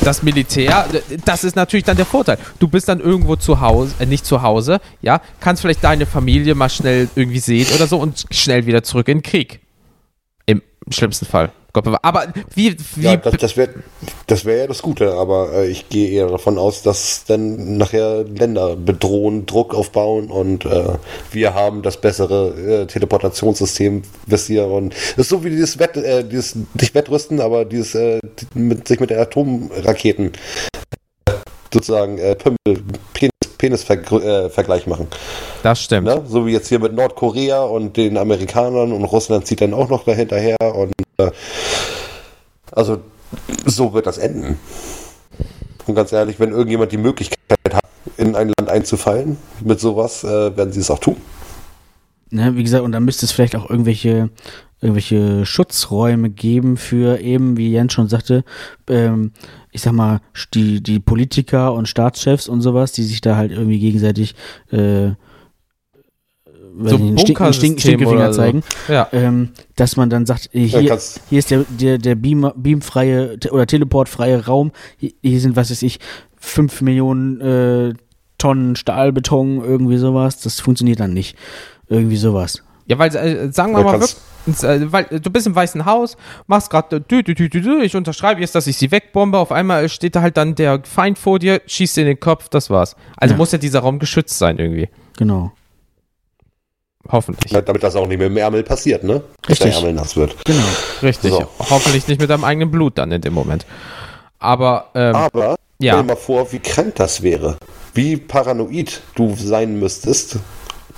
Das 0.00 0.22
Militär, 0.22 0.86
das 1.26 1.44
ist 1.44 1.56
natürlich 1.56 1.84
dann 1.84 1.98
der 1.98 2.06
Vorteil. 2.06 2.38
Du 2.58 2.68
bist 2.68 2.88
dann 2.88 3.00
irgendwo 3.00 3.36
zu 3.36 3.60
Hause, 3.60 3.94
äh, 3.98 4.06
nicht 4.06 4.24
zu 4.24 4.40
Hause, 4.40 4.80
ja, 5.02 5.20
kannst 5.40 5.60
vielleicht 5.60 5.84
deine 5.84 6.06
Familie 6.06 6.54
mal 6.54 6.70
schnell 6.70 7.10
irgendwie 7.14 7.38
sehen 7.38 7.66
oder 7.74 7.86
so 7.86 7.98
und 7.98 8.24
schnell 8.30 8.64
wieder 8.64 8.82
zurück 8.82 9.08
in 9.08 9.18
den 9.18 9.22
Krieg. 9.22 9.60
Im 10.46 10.62
schlimmsten 10.88 11.26
Fall. 11.26 11.52
Gott 11.76 11.84
bewahre. 11.84 12.04
Aber 12.04 12.26
wie, 12.54 12.74
wie 12.94 13.02
Ja, 13.02 13.16
das, 13.16 13.36
das 13.36 13.56
wäre 13.56 13.74
das 14.26 14.44
wär 14.44 14.56
ja 14.56 14.66
das 14.66 14.80
Gute, 14.80 15.12
aber 15.12 15.52
äh, 15.52 15.66
ich 15.68 15.88
gehe 15.90 16.10
eher 16.10 16.28
davon 16.28 16.58
aus, 16.58 16.82
dass 16.82 17.24
dann 17.26 17.76
nachher 17.76 18.24
Länder 18.24 18.76
bedrohen, 18.76 19.44
Druck 19.44 19.74
aufbauen 19.74 20.30
und 20.30 20.64
äh, 20.64 20.94
wir 21.32 21.52
haben 21.54 21.82
das 21.82 22.00
bessere 22.00 22.82
äh, 22.82 22.86
Teleportationssystem, 22.86 24.02
wisst 24.26 24.48
ihr, 24.48 24.66
und 24.66 24.94
das 24.94 25.26
ist 25.26 25.28
so 25.28 25.44
wie 25.44 25.50
dieses 25.50 25.78
Wett, 25.78 25.96
äh, 25.96 26.24
dieses 26.24 26.56
nicht 26.56 26.94
Wettrüsten, 26.94 27.40
aber 27.40 27.66
dieses 27.66 27.94
äh, 27.94 28.20
mit, 28.54 28.88
sich 28.88 28.98
mit 28.98 29.10
den 29.10 29.18
Atomraketen 29.18 30.32
sozusagen 31.72 32.16
äh, 32.18 32.34
Pimmel, 32.36 32.82
Penis 33.12 33.35
Penis-Vergleich 33.58 34.86
machen. 34.86 35.08
Das 35.62 35.80
stimmt. 35.80 36.06
Ne? 36.06 36.22
So 36.26 36.46
wie 36.46 36.52
jetzt 36.52 36.68
hier 36.68 36.78
mit 36.78 36.94
Nordkorea 36.94 37.62
und 37.62 37.96
den 37.96 38.16
Amerikanern 38.16 38.92
und 38.92 39.04
Russland 39.04 39.46
zieht 39.46 39.60
dann 39.60 39.74
auch 39.74 39.88
noch 39.88 40.04
dahinterher 40.04 40.56
und 40.60 40.92
äh, 41.18 41.30
also 42.72 42.98
so 43.64 43.92
wird 43.92 44.06
das 44.06 44.18
enden. 44.18 44.58
Und 45.86 45.94
ganz 45.94 46.12
ehrlich, 46.12 46.40
wenn 46.40 46.50
irgendjemand 46.50 46.92
die 46.92 46.96
Möglichkeit 46.96 47.38
hat, 47.72 47.84
in 48.16 48.34
ein 48.34 48.52
Land 48.58 48.70
einzufallen 48.70 49.36
mit 49.62 49.80
sowas, 49.80 50.24
äh, 50.24 50.56
werden 50.56 50.72
sie 50.72 50.80
es 50.80 50.90
auch 50.90 50.98
tun. 50.98 51.16
Ne, 52.30 52.56
wie 52.56 52.64
gesagt, 52.64 52.82
und 52.82 52.92
dann 52.92 53.04
müsste 53.04 53.24
es 53.24 53.32
vielleicht 53.32 53.54
auch 53.54 53.70
irgendwelche, 53.70 54.30
irgendwelche 54.80 55.46
Schutzräume 55.46 56.28
geben 56.28 56.76
für 56.76 57.20
eben, 57.20 57.56
wie 57.56 57.70
Jens 57.70 57.92
schon 57.92 58.08
sagte, 58.08 58.44
ähm, 58.88 59.32
ich 59.76 59.82
sag 59.82 59.92
mal, 59.92 60.20
die, 60.54 60.82
die 60.82 60.98
Politiker 61.00 61.74
und 61.74 61.86
Staatschefs 61.86 62.48
und 62.48 62.62
sowas, 62.62 62.92
die 62.92 63.02
sich 63.02 63.20
da 63.20 63.36
halt 63.36 63.52
irgendwie 63.52 63.78
gegenseitig 63.78 64.34
äh, 64.70 65.10
So 66.82 66.96
einen 66.96 67.18
Stink- 67.18 67.54
Stink- 67.54 67.80
Stinkefinger 67.80 68.32
so. 68.32 68.40
zeigen, 68.40 68.62
Ja. 68.88 69.06
ähm, 69.12 69.50
dass 69.76 69.96
man 69.96 70.08
dann 70.10 70.24
sagt, 70.26 70.48
äh, 70.54 70.64
Ja, 70.64 70.78
hier, 70.80 70.98
hier 71.28 71.38
ist 71.38 71.50
der, 71.50 71.64
der, 71.68 71.98
der 71.98 72.14
Beam, 72.14 72.50
beamfreie 72.56 73.38
oder 73.50 73.66
teleportfreie 73.66 74.46
Raum, 74.46 74.72
hier, 74.96 75.12
hier 75.22 75.40
sind, 75.40 75.56
was 75.56 75.70
weiß 75.70 75.82
ich, 75.82 76.00
fünf 76.38 76.80
Millionen 76.80 77.40
äh, 77.40 77.94
Tonnen 78.38 78.76
Stahlbeton, 78.76 79.62
irgendwie 79.62 79.96
sowas, 79.98 80.40
das 80.40 80.60
funktioniert 80.60 81.00
dann 81.00 81.12
nicht. 81.14 81.36
Irgendwie 81.88 82.16
sowas. 82.16 82.62
Ja, 82.86 82.98
weil, 82.98 83.14
äh, 83.16 83.52
sagen 83.52 83.72
wir 83.72 83.82
mal 83.82 84.00
wirklich, 84.00 84.16
äh, 84.62 84.92
weil 84.92 85.06
äh, 85.10 85.20
du 85.20 85.30
bist 85.30 85.46
im 85.46 85.54
Weißen 85.54 85.84
Haus, 85.86 86.16
machst 86.46 86.70
gerade, 86.70 87.00
dü, 87.00 87.22
ich 87.82 87.96
unterschreibe 87.96 88.40
jetzt, 88.40 88.54
dass 88.54 88.66
ich 88.66 88.76
sie 88.76 88.90
wegbombe, 88.90 89.38
auf 89.38 89.50
einmal 89.50 89.88
steht 89.88 90.14
da 90.14 90.22
halt 90.22 90.36
dann 90.36 90.54
der 90.54 90.80
Feind 90.84 91.18
vor 91.18 91.38
dir, 91.38 91.60
schießt 91.66 91.96
dir 91.96 92.02
in 92.02 92.06
den 92.08 92.20
Kopf, 92.20 92.48
das 92.48 92.70
war's. 92.70 92.94
Also 93.16 93.34
Ja. 93.34 93.38
muss 93.38 93.52
ja 93.52 93.58
dieser 93.58 93.80
Raum 93.80 93.98
geschützt 93.98 94.38
sein 94.38 94.58
irgendwie. 94.58 94.88
Genau. 95.18 95.52
Hoffentlich. 97.08 97.52
Damit 97.52 97.82
das 97.82 97.94
auch 97.96 98.06
nicht 98.06 98.18
mit 98.18 98.28
dem 98.28 98.36
Ärmel 98.36 98.62
passiert, 98.62 99.04
ne? 99.04 99.22
Dass 99.42 99.50
Richtig. 99.50 99.70
der 99.70 99.78
Ärmel 99.78 99.92
nass 99.94 100.16
wird. 100.16 100.36
Genau. 100.44 100.64
Richtig. 101.02 101.30
So. 101.30 101.46
Hoffentlich 101.70 102.08
nicht 102.08 102.20
mit 102.20 102.30
deinem 102.30 102.44
eigenen 102.44 102.70
Blut 102.70 102.98
dann 102.98 103.12
in 103.12 103.20
dem 103.20 103.32
Moment. 103.32 103.64
Aber, 104.38 104.90
ähm, 104.94 105.14
Aber 105.14 105.56
Ja. 105.78 105.94
stell 105.94 106.02
dir 106.02 106.08
mal 106.14 106.16
vor, 106.16 106.50
wie 106.52 106.58
krank 106.58 106.94
das 106.96 107.22
wäre. 107.22 107.58
Wie 107.94 108.16
paranoid 108.16 109.00
du 109.14 109.34
sein 109.36 109.78
müsstest. 109.78 110.38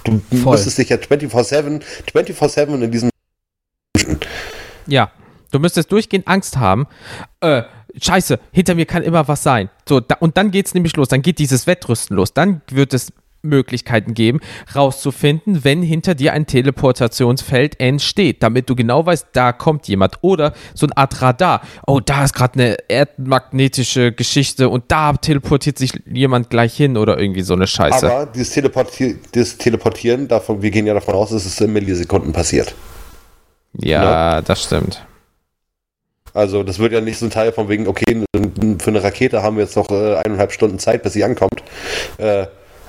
Du 0.08 0.36
Voll. 0.38 0.52
müsstest 0.52 0.78
dich 0.78 0.88
ja 0.88 0.96
24-7 0.96 1.82
24-7 2.12 2.82
in 2.82 2.90
diesem 2.90 3.10
Ja, 4.86 5.10
du 5.50 5.58
müsstest 5.58 5.92
durchgehend 5.92 6.26
Angst 6.26 6.56
haben. 6.56 6.86
Äh, 7.40 7.62
scheiße, 8.00 8.38
hinter 8.52 8.74
mir 8.74 8.86
kann 8.86 9.02
immer 9.02 9.28
was 9.28 9.42
sein. 9.42 9.70
So, 9.88 10.00
da, 10.00 10.16
und 10.16 10.36
dann 10.36 10.50
geht's 10.50 10.74
nämlich 10.74 10.96
los. 10.96 11.08
Dann 11.08 11.22
geht 11.22 11.38
dieses 11.38 11.66
Wettrüsten 11.66 12.16
los. 12.16 12.32
Dann 12.32 12.62
wird 12.70 12.94
es 12.94 13.12
Möglichkeiten 13.42 14.14
geben, 14.14 14.40
rauszufinden, 14.74 15.64
wenn 15.64 15.82
hinter 15.82 16.14
dir 16.14 16.32
ein 16.32 16.46
Teleportationsfeld 16.46 17.80
entsteht, 17.80 18.42
damit 18.42 18.68
du 18.68 18.76
genau 18.76 19.06
weißt, 19.06 19.28
da 19.32 19.52
kommt 19.52 19.88
jemand. 19.88 20.18
Oder 20.22 20.52
so 20.74 20.86
eine 20.86 20.96
Art 20.96 21.22
Radar. 21.22 21.62
Oh, 21.86 22.00
da 22.00 22.24
ist 22.24 22.34
gerade 22.34 22.54
eine 22.54 22.76
erdmagnetische 22.88 24.12
Geschichte 24.12 24.68
und 24.68 24.84
da 24.88 25.12
teleportiert 25.12 25.78
sich 25.78 25.92
jemand 26.06 26.50
gleich 26.50 26.74
hin 26.76 26.96
oder 26.96 27.18
irgendwie 27.18 27.42
so 27.42 27.54
eine 27.54 27.66
Scheiße. 27.66 28.10
Aber 28.10 28.26
dieses, 28.26 28.50
Teleporti 28.50 29.16
dieses 29.34 29.58
Teleportieren, 29.58 30.28
davon, 30.28 30.62
wir 30.62 30.70
gehen 30.70 30.86
ja 30.86 30.94
davon 30.94 31.14
aus, 31.14 31.30
dass 31.30 31.44
es 31.44 31.60
in 31.60 31.72
Millisekunden 31.72 32.32
passiert. 32.32 32.74
ja, 33.74 34.40
das 34.42 34.64
stimmt. 34.64 35.04
Also 36.34 36.62
das 36.62 36.78
wird 36.78 36.92
ja 36.92 37.00
nicht 37.00 37.18
so 37.18 37.26
ein 37.26 37.30
Teil 37.30 37.52
von 37.52 37.68
wegen, 37.68 37.88
okay, 37.88 38.22
für 38.78 38.90
eine 38.90 39.02
Rakete 39.02 39.42
haben 39.42 39.56
wir 39.56 39.64
jetzt 39.64 39.76
noch 39.76 39.90
äh, 39.90 40.16
eineinhalb 40.16 40.52
Stunden 40.52 40.78
Zeit, 40.78 41.02
bis 41.02 41.14
sie 41.14 41.24
ankommt. 41.24 41.62
Äh, 42.18 42.46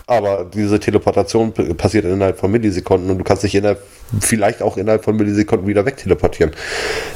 aber 0.09 0.45
diese 0.53 0.79
Teleportation 0.79 1.53
passiert 1.77 2.05
innerhalb 2.05 2.39
von 2.39 2.49
Millisekunden 2.51 3.09
und 3.11 3.17
du 3.19 3.23
kannst 3.23 3.43
dich 3.43 3.55
innerhalb, 3.55 3.81
vielleicht 4.19 4.61
auch 4.61 4.75
innerhalb 4.77 5.03
von 5.03 5.15
Millisekunden 5.15 5.67
wieder 5.67 5.85
wegteleportieren. 5.85 6.51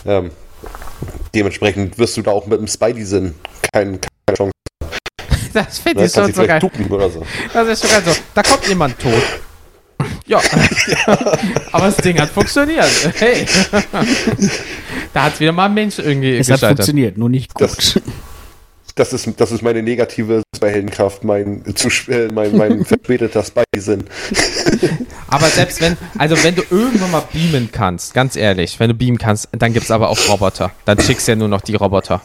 Ähm, 0.05 0.29
dementsprechend 1.35 1.97
wirst 1.97 2.15
du 2.17 2.21
da 2.21 2.31
auch 2.31 2.45
mit 2.47 2.59
dem 2.59 2.67
Spidey-Sinn 2.67 3.33
kein, 3.73 3.99
keine 4.27 4.37
Chance. 4.37 4.51
Das 5.53 5.77
finde 5.79 5.99
Ne? 6.01 6.05
ich 6.07 6.11
schon 6.13 6.23
Kannst 6.23 6.37
dich 6.39 6.43
so 6.43 6.47
geil. 6.47 7.11
so. 7.11 7.23
Das 7.53 7.67
ist 7.67 7.81
schon 7.81 7.91
geil 7.91 8.01
so. 8.13 8.19
Da 8.33 8.41
kommt 8.41 8.67
jemand 8.67 8.97
tot. 8.99 9.23
Ja. 10.25 10.39
Aber 11.71 11.85
das 11.85 11.97
Ding 11.97 12.19
hat 12.19 12.29
funktioniert. 12.29 12.89
Hey. 13.19 13.45
da 15.13 15.23
hat 15.23 15.39
wieder 15.39 15.51
mal 15.51 15.65
ein 15.65 15.73
Mensch 15.75 15.99
irgendwie 15.99 16.37
Es 16.37 16.47
hat 16.49 16.55
gescheitert. 16.55 16.77
funktioniert, 16.77 17.17
nur 17.17 17.29
nicht 17.29 17.53
gut. 17.53 17.67
Das- 17.69 17.99
Das 18.95 19.11
ist, 19.11 19.27
das 19.37 19.51
ist 19.51 19.63
meine 19.63 19.81
negative 19.81 20.43
Superheldenkraft, 20.53 21.23
mein, 21.23 21.63
zu, 21.75 21.89
äh, 22.11 22.27
mein, 22.31 22.55
mein 22.55 22.85
verspäteter 22.85 23.43
Spidey-Sinn. 23.43 24.03
Aber 25.27 25.47
selbst 25.47 25.81
wenn, 25.81 25.97
also 26.17 26.41
wenn 26.43 26.55
du 26.55 26.61
irgendwann 26.69 27.11
mal 27.11 27.23
beamen 27.33 27.69
kannst, 27.71 28.13
ganz 28.13 28.35
ehrlich, 28.35 28.79
wenn 28.79 28.89
du 28.89 28.93
beamen 28.93 29.17
kannst, 29.17 29.49
dann 29.51 29.73
gibt 29.73 29.85
es 29.85 29.91
aber 29.91 30.09
auch 30.09 30.29
Roboter. 30.29 30.71
Dann 30.85 30.99
schickst 30.99 31.27
du 31.27 31.31
ja 31.31 31.35
nur 31.35 31.47
noch 31.47 31.61
die 31.61 31.73
Roboter. 31.73 32.21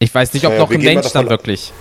Ich 0.00 0.12
weiß 0.12 0.34
nicht, 0.34 0.44
ob 0.44 0.52
Ja, 0.52 0.58
noch 0.58 0.70
ein 0.70 0.80
Mensch 0.80 1.12
dann 1.12 1.30
wirklich. 1.30 1.72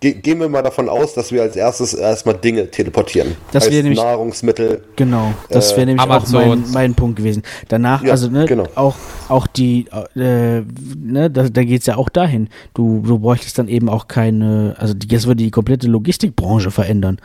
Ge 0.00 0.12
gehen 0.12 0.40
wir 0.40 0.48
mal 0.48 0.62
davon 0.62 0.88
aus, 0.88 1.14
dass 1.14 1.32
wir 1.32 1.42
als 1.42 1.56
erstes 1.56 1.94
erstmal 1.94 2.36
Dinge 2.36 2.70
teleportieren. 2.70 3.36
Das 3.52 3.70
wäre 3.70 3.82
nämlich- 3.82 3.98
Nahrungsmittel. 3.98 4.82
Genau, 4.96 5.32
das 5.48 5.70
wäre 5.72 5.82
Äh, 5.82 5.86
nämlich 5.86 6.06
auch 6.06 6.28
mein, 6.32 6.64
mein 6.72 6.94
Punkt 6.94 7.16
gewesen. 7.16 7.42
Danach, 7.68 8.02
Ja, 8.02 8.12
also 8.12 8.28
ne, 8.28 8.44
genau. 8.46 8.66
auch, 8.74 8.96
auch 9.28 9.46
die, 9.46 9.86
äh, 10.14 10.60
ne, 10.96 11.30
da, 11.30 11.48
da 11.48 11.64
geht 11.64 11.80
es 11.80 11.86
ja 11.86 11.96
auch 11.96 12.08
dahin. 12.10 12.48
Du, 12.74 13.02
du 13.06 13.18
bräuchtest 13.18 13.58
dann 13.58 13.68
eben 13.68 13.88
auch 13.88 14.06
keine, 14.06 14.76
also 14.78 14.92
die, 14.92 15.08
das 15.08 15.26
würde 15.26 15.42
die 15.42 15.50
komplette 15.50 15.86
Logistikbranche 15.88 16.70
verändern. 16.70 17.18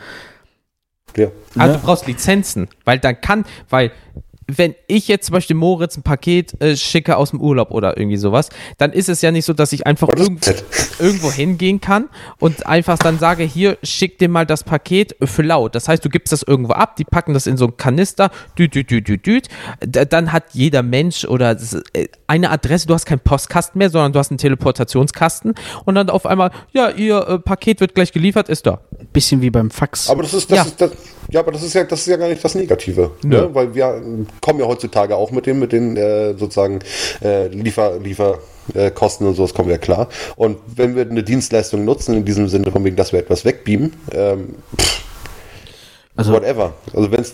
Ja. 1.16 1.28
Also 1.56 1.72
Ne? 1.74 1.78
du 1.78 1.84
brauchst 1.86 2.06
Lizenzen, 2.06 2.68
weil 2.86 2.98
dann 2.98 3.20
kann, 3.20 3.44
weil 3.68 3.92
wenn 4.58 4.74
ich 4.86 5.08
jetzt 5.08 5.26
zum 5.26 5.34
Beispiel 5.34 5.56
Moritz 5.56 5.96
ein 5.96 6.02
Paket 6.02 6.60
äh, 6.62 6.76
schicke 6.76 7.16
aus 7.16 7.30
dem 7.30 7.40
Urlaub 7.40 7.70
oder 7.70 7.96
irgendwie 7.96 8.16
sowas, 8.16 8.48
dann 8.78 8.92
ist 8.92 9.08
es 9.08 9.22
ja 9.22 9.30
nicht 9.30 9.44
so, 9.44 9.52
dass 9.52 9.72
ich 9.72 9.86
einfach 9.86 10.08
irgend, 10.16 10.44
irgendwo 10.98 11.30
hingehen 11.30 11.80
kann 11.80 12.08
und 12.38 12.66
einfach 12.66 12.98
dann 12.98 13.18
sage, 13.18 13.44
hier, 13.44 13.78
schick 13.82 14.18
dir 14.18 14.28
mal 14.28 14.46
das 14.46 14.64
Paket 14.64 15.16
für 15.22 15.42
laut. 15.42 15.74
Das 15.74 15.88
heißt, 15.88 16.04
du 16.04 16.08
gibst 16.08 16.32
das 16.32 16.42
irgendwo 16.42 16.72
ab, 16.72 16.96
die 16.96 17.04
packen 17.04 17.34
das 17.34 17.46
in 17.46 17.56
so 17.56 17.66
einen 17.66 17.76
Kanister, 17.76 18.30
düt, 18.58 18.74
düt, 18.74 18.90
düt, 18.90 19.08
düt, 19.08 19.26
düt. 19.26 19.48
Dann 19.80 20.32
hat 20.32 20.44
jeder 20.52 20.82
Mensch 20.82 21.24
oder 21.24 21.56
äh, 21.94 22.08
eine 22.26 22.50
Adresse, 22.50 22.86
du 22.86 22.94
hast 22.94 23.06
keinen 23.06 23.20
Postkasten 23.20 23.78
mehr, 23.78 23.90
sondern 23.90 24.12
du 24.12 24.18
hast 24.18 24.30
einen 24.30 24.38
Teleportationskasten 24.38 25.54
und 25.84 25.94
dann 25.94 26.10
auf 26.10 26.26
einmal, 26.26 26.50
ja, 26.72 26.90
ihr 26.90 27.18
äh, 27.28 27.38
Paket 27.38 27.80
wird 27.80 27.94
gleich 27.94 28.12
geliefert, 28.12 28.48
ist 28.48 28.66
da. 28.66 28.80
Bisschen 29.12 29.40
wie 29.42 29.50
beim 29.50 29.70
Fax. 29.70 30.08
Aber 30.10 30.22
das 30.22 30.34
ist, 30.34 30.50
das 30.50 30.56
Ja. 30.58 30.64
ist 30.64 30.80
das, 30.80 30.90
ja, 31.30 31.40
aber 31.40 31.52
das 31.52 31.62
ist 31.62 31.74
ja, 31.74 31.84
das 31.84 32.00
ist 32.00 32.06
ja 32.08 32.16
gar 32.16 32.28
nicht 32.28 32.42
das 32.44 32.54
Negative. 32.54 33.10
Ne? 33.22 33.48
Weil 33.52 33.74
wir 33.74 34.02
kommen 34.42 34.60
ja 34.60 34.66
heutzutage 34.66 35.16
auch 35.16 35.30
mit 35.30 35.46
den, 35.46 35.58
mit 35.58 35.72
den 35.72 35.96
äh, 35.96 36.34
sozusagen 36.34 36.80
äh, 37.22 37.46
Liefer, 37.48 37.98
Liefer 37.98 38.40
äh, 38.74 38.90
Kosten 38.90 39.26
und 39.26 39.34
sowas 39.34 39.54
kommen 39.54 39.70
wir 39.70 39.78
klar. 39.78 40.08
Und 40.36 40.58
wenn 40.66 40.94
wir 40.94 41.08
eine 41.08 41.22
Dienstleistung 41.22 41.86
nutzen, 41.86 42.14
in 42.14 42.24
diesem 42.26 42.48
Sinne 42.48 42.70
von 42.70 42.84
wegen, 42.84 42.96
dass 42.96 43.12
wir 43.12 43.20
etwas 43.20 43.46
wegbeamen, 43.46 43.94
ähm, 44.12 44.56
also, 46.14 46.34
whatever. 46.34 46.74
Also 46.92 47.10
wenn 47.10 47.20
es 47.20 47.32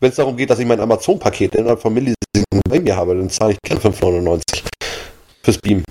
wenn 0.00 0.10
es 0.10 0.16
darum 0.16 0.36
geht, 0.36 0.50
dass 0.50 0.58
ich 0.58 0.66
mein 0.66 0.80
Amazon-Paket 0.80 1.54
innerhalb 1.54 1.80
von 1.80 1.92
Millisekunden 1.92 2.60
bei 2.68 2.80
mir 2.80 2.96
habe, 2.96 3.14
dann 3.14 3.30
zahle 3.30 3.52
ich 3.52 3.58
keine 3.66 3.80
5,99 3.80 4.62
fürs 5.42 5.58
Beam. 5.58 5.82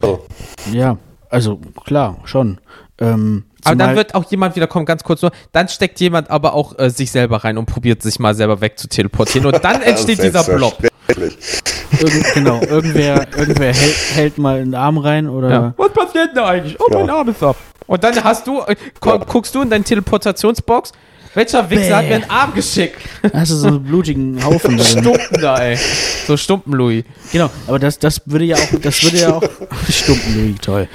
Also, 0.00 0.26
ja, 0.72 0.98
also 1.30 1.60
klar, 1.84 2.18
schon. 2.24 2.58
Ähm, 2.98 3.44
Aber 3.66 3.76
dann 3.76 3.96
wird 3.96 4.14
auch 4.14 4.30
jemand 4.30 4.56
wieder 4.56 4.66
kommen, 4.66 4.86
ganz 4.86 5.02
kurz 5.04 5.22
nur, 5.22 5.30
dann 5.52 5.68
steckt 5.68 6.00
jemand 6.00 6.30
aber 6.30 6.54
auch 6.54 6.78
äh, 6.78 6.90
sich 6.90 7.10
selber 7.10 7.44
rein 7.44 7.58
und 7.58 7.66
probiert 7.66 8.02
sich 8.02 8.18
mal 8.18 8.34
selber 8.34 8.60
wegzuteleportieren 8.60 9.46
und 9.52 9.64
dann 9.64 9.82
entsteht 9.82 10.22
dieser 10.22 10.44
Blob. 10.44 10.76
Irgend, 11.08 12.34
genau, 12.34 12.60
irgendwer, 12.62 13.26
irgendwer 13.36 13.72
hält, 13.72 13.96
hält 14.14 14.38
mal 14.38 14.58
einen 14.60 14.74
Arm 14.74 14.98
rein 14.98 15.28
oder 15.28 15.50
Ja. 15.50 15.74
Was 15.76 15.92
passiert 15.92 16.28
denn 16.28 16.34
da 16.36 16.46
eigentlich? 16.46 16.76
Oh, 16.80 16.86
mein 16.92 17.06
Ja. 17.06 17.14
Arm 17.16 17.28
ist 17.28 17.42
ab. 17.42 17.56
Und 17.86 18.02
dann 18.02 18.22
hast 18.24 18.46
du, 18.46 18.60
äh, 18.62 18.74
guckst 19.00 19.54
du 19.54 19.62
in 19.62 19.70
deine 19.70 19.84
Teleportationsbox, 19.84 20.92
welcher 21.34 21.68
Wichser 21.68 21.98
hat 21.98 22.08
mir 22.08 22.14
einen 22.16 22.30
Arm 22.30 22.54
geschickt? 22.54 22.96
hast 23.32 23.50
du 23.50 23.56
so 23.56 23.68
einen 23.68 23.84
blutigen 23.84 24.42
Haufen 24.42 24.76
drin. 24.78 24.86
Stumpen 24.86 25.40
da, 25.40 25.58
ey. 25.58 25.78
So 26.26 26.36
Stumpen, 26.36 26.72
Louis. 26.72 27.04
Genau, 27.30 27.50
aber 27.66 27.78
das, 27.78 27.98
das 27.98 28.22
würde 28.24 28.46
ja 28.46 28.56
auch, 28.56 28.80
das 28.80 29.02
würde 29.02 29.18
ja 29.18 29.34
auch, 29.34 29.42
Stumpen, 29.90 30.34
Louis, 30.34 30.56
toll. 30.60 30.88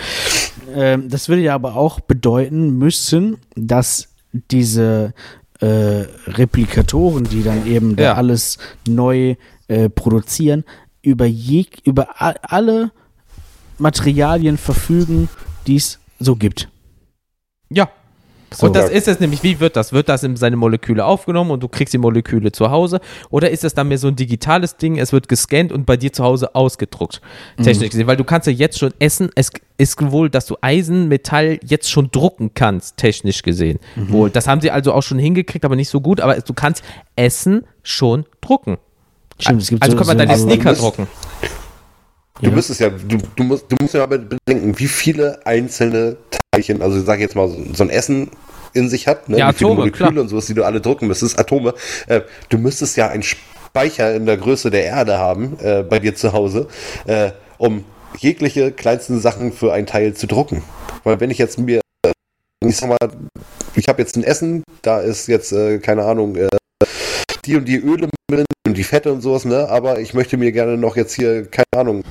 Ähm, 0.76 1.10
das 1.10 1.30
würde 1.30 1.42
ja 1.42 1.56
aber 1.56 1.76
auch 1.76 2.00
bedeuten 2.00 2.78
müssen, 2.78 3.38
dass 3.56 4.10
diese 4.52 5.14
äh, 5.60 5.66
Replikatoren, 6.28 7.24
die 7.26 7.44
dann 7.44 7.68
eben 7.68 7.96
da 7.96 8.04
Ja. 8.04 8.14
alles 8.16 8.58
neu 8.88 9.36
äh, 9.68 9.90
produzieren, 9.90 10.64
über, 11.02 11.26
je, 11.26 11.66
über 11.84 12.22
a- 12.22 12.36
alle 12.44 12.92
Materialien 13.78 14.58
verfügen, 14.58 15.30
die 15.68 15.76
es 15.76 16.00
so 16.20 16.36
gibt. 16.36 16.70
Ja. 17.70 17.90
So. 18.54 18.68
Und 18.68 18.76
das 18.76 18.90
ist 18.90 19.08
es 19.08 19.20
nämlich, 19.22 19.44
wie 19.44 19.60
wird 19.62 19.78
das? 19.78 19.94
Wird 19.94 20.10
das 20.10 20.24
in 20.24 20.36
seine 20.36 20.58
Moleküle 20.58 21.06
aufgenommen 21.06 21.52
und 21.52 21.64
du 21.64 21.70
kriegst 21.70 21.94
die 21.94 21.98
Moleküle 21.98 22.52
zu 22.52 22.70
Hause? 22.70 23.00
Oder 23.30 23.50
ist 23.50 23.64
es 23.64 23.74
dann 23.74 23.88
mehr 23.88 23.98
so 23.98 24.10
ein 24.10 24.16
digitales 24.18 24.76
Ding, 24.76 24.98
es 24.98 25.14
wird 25.14 25.30
gescannt 25.30 25.72
und 25.72 25.86
bei 25.86 25.96
dir 25.96 26.12
zu 26.12 26.24
Hause 26.24 26.54
ausgedruckt? 26.54 27.22
Technisch 27.64 27.90
gesehen, 27.92 28.08
weil 28.08 28.18
du 28.18 28.26
kannst 28.26 28.48
ja 28.48 28.54
jetzt 28.54 28.78
schon 28.78 28.94
essen, 29.00 29.30
es 29.36 29.52
ist 29.78 30.12
wohl, 30.12 30.30
dass 30.30 30.46
du 30.48 30.58
Eisen, 30.60 31.08
Metall 31.08 31.60
jetzt 31.64 31.90
schon 31.90 32.12
drucken 32.12 32.52
kannst, 32.54 32.98
technisch 32.98 33.42
gesehen. 33.42 33.80
Wohl, 33.96 34.30
das 34.30 34.48
haben 34.48 34.60
sie 34.60 34.70
also 34.72 34.92
auch 34.94 35.04
schon 35.04 35.18
hingekriegt, 35.20 35.64
aber 35.64 35.78
nicht 35.78 35.90
so 35.90 36.02
gut, 36.02 36.20
aber 36.20 36.36
du 36.36 36.54
kannst 36.54 36.84
Essen 37.16 37.64
schon 37.84 38.26
drucken. 38.42 38.78
Stimmt, 39.40 39.62
es 39.62 39.70
gibt 39.70 39.82
also 39.82 39.94
so- 39.96 39.98
kann 40.04 40.08
man 40.08 40.18
so- 40.20 40.26
deine 40.26 40.38
Sneaker 40.38 40.70
das- 40.72 40.80
drucken. 40.80 41.08
Du 42.42 42.50
Ja. 42.50 42.56
müsstest 42.56 42.80
ja, 42.80 42.90
du, 42.90 43.18
du 43.36 43.44
musst, 43.44 43.66
du 43.72 43.76
musst 43.80 43.94
ja 43.94 44.04
aber 44.04 44.18
bedenken, 44.18 44.78
wie 44.78 44.88
viele 44.88 45.46
einzelne 45.46 46.18
Teilchen, 46.62 46.82
also 46.82 47.00
ich 47.00 47.06
sage 47.06 47.22
jetzt 47.22 47.36
mal 47.36 47.48
so, 47.48 47.58
so 47.74 47.84
ein 47.84 47.90
Essen 47.90 48.30
in 48.74 48.90
sich 48.90 49.08
hat, 49.08 49.28
ne? 49.30 49.38
Ja, 49.38 49.50
wie 49.50 49.58
viele 49.58 49.70
Atome, 49.70 49.80
Moleküle 49.82 50.10
klar. 50.12 50.22
und 50.22 50.30
sowas, 50.30 50.46
die 50.46 50.54
du 50.54 50.64
alle 50.64 50.82
drucken 50.82 51.08
müsstest, 51.08 51.40
Atome. 51.40 51.74
Äh, 52.08 52.22
du 52.50 52.58
müsstest 52.58 52.98
ja 52.98 53.10
einen 53.10 53.24
Speicher 53.24 54.16
in 54.16 54.26
der 54.26 54.38
Größe 54.38 54.70
der 54.70 54.86
Erde 54.86 55.18
haben, 55.18 55.58
äh, 55.62 55.84
bei 55.84 56.00
dir 56.00 56.16
zu 56.16 56.34
Hause, 56.34 56.68
äh, 57.06 57.32
um 57.58 57.84
jegliche 58.18 58.72
kleinsten 58.72 59.20
Sachen 59.20 59.52
für 59.52 59.74
ein 59.74 59.86
Teil 59.86 60.14
zu 60.14 60.28
drucken. 60.28 60.64
Weil 61.04 61.20
wenn 61.20 61.32
ich 61.32 61.38
jetzt 61.38 61.60
mir, 61.60 61.82
äh, 62.06 62.12
ich 62.66 62.78
sag 62.78 62.90
mal, 62.90 62.98
ich 63.76 63.88
habe 63.88 64.02
jetzt 64.02 64.16
ein 64.16 64.24
Essen, 64.24 64.64
da 64.82 65.00
ist 65.00 65.28
jetzt, 65.28 65.52
äh, 65.52 65.80
keine 65.80 66.04
Ahnung, 66.06 66.36
äh, 66.36 66.48
die 67.46 67.56
und 67.56 67.66
die 67.66 67.78
Öle 67.78 68.08
drin 68.30 68.46
und 68.68 68.78
die 68.78 68.84
Fette 68.84 69.12
und 69.12 69.22
sowas, 69.22 69.46
ne? 69.46 69.68
Aber 69.68 70.00
ich 70.00 70.14
möchte 70.14 70.38
mir 70.38 70.52
gerne 70.52 70.78
noch 70.78 70.96
jetzt 70.96 71.14
hier, 71.14 71.46
keine 71.48 71.66
Ahnung, 71.76 72.04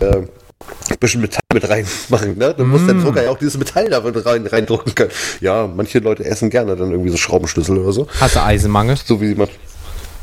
bisschen 1.01 1.20
Metall 1.22 1.40
mit 1.53 1.68
reinmachen, 1.68 2.38
ne? 2.38 2.55
Dann 2.57 2.68
muss 2.68 2.86
der 2.86 2.94
Mm. 2.94 3.03
Drucker 3.05 3.24
ja 3.24 3.30
auch 3.30 3.38
dieses 3.38 3.59
Metall 3.59 3.88
da 3.88 3.98
rein, 3.98 4.46
reindrucken 4.46 4.94
können. 4.94 5.11
Ja, 5.40 5.66
manche 5.66 5.98
Leute 5.98 6.24
essen 6.24 6.51
gerne 6.51 6.76
dann 6.76 6.90
irgendwie 6.90 7.11
so 7.11 7.16
Schraubenschlüssel 7.16 7.78
oder 7.78 7.92
so. 7.92 8.07
Hast 8.20 8.36
du 8.36 8.42
Eisenmangel? 8.42 8.96
So 9.05 9.20
wie 9.20 9.34
man. 9.34 9.48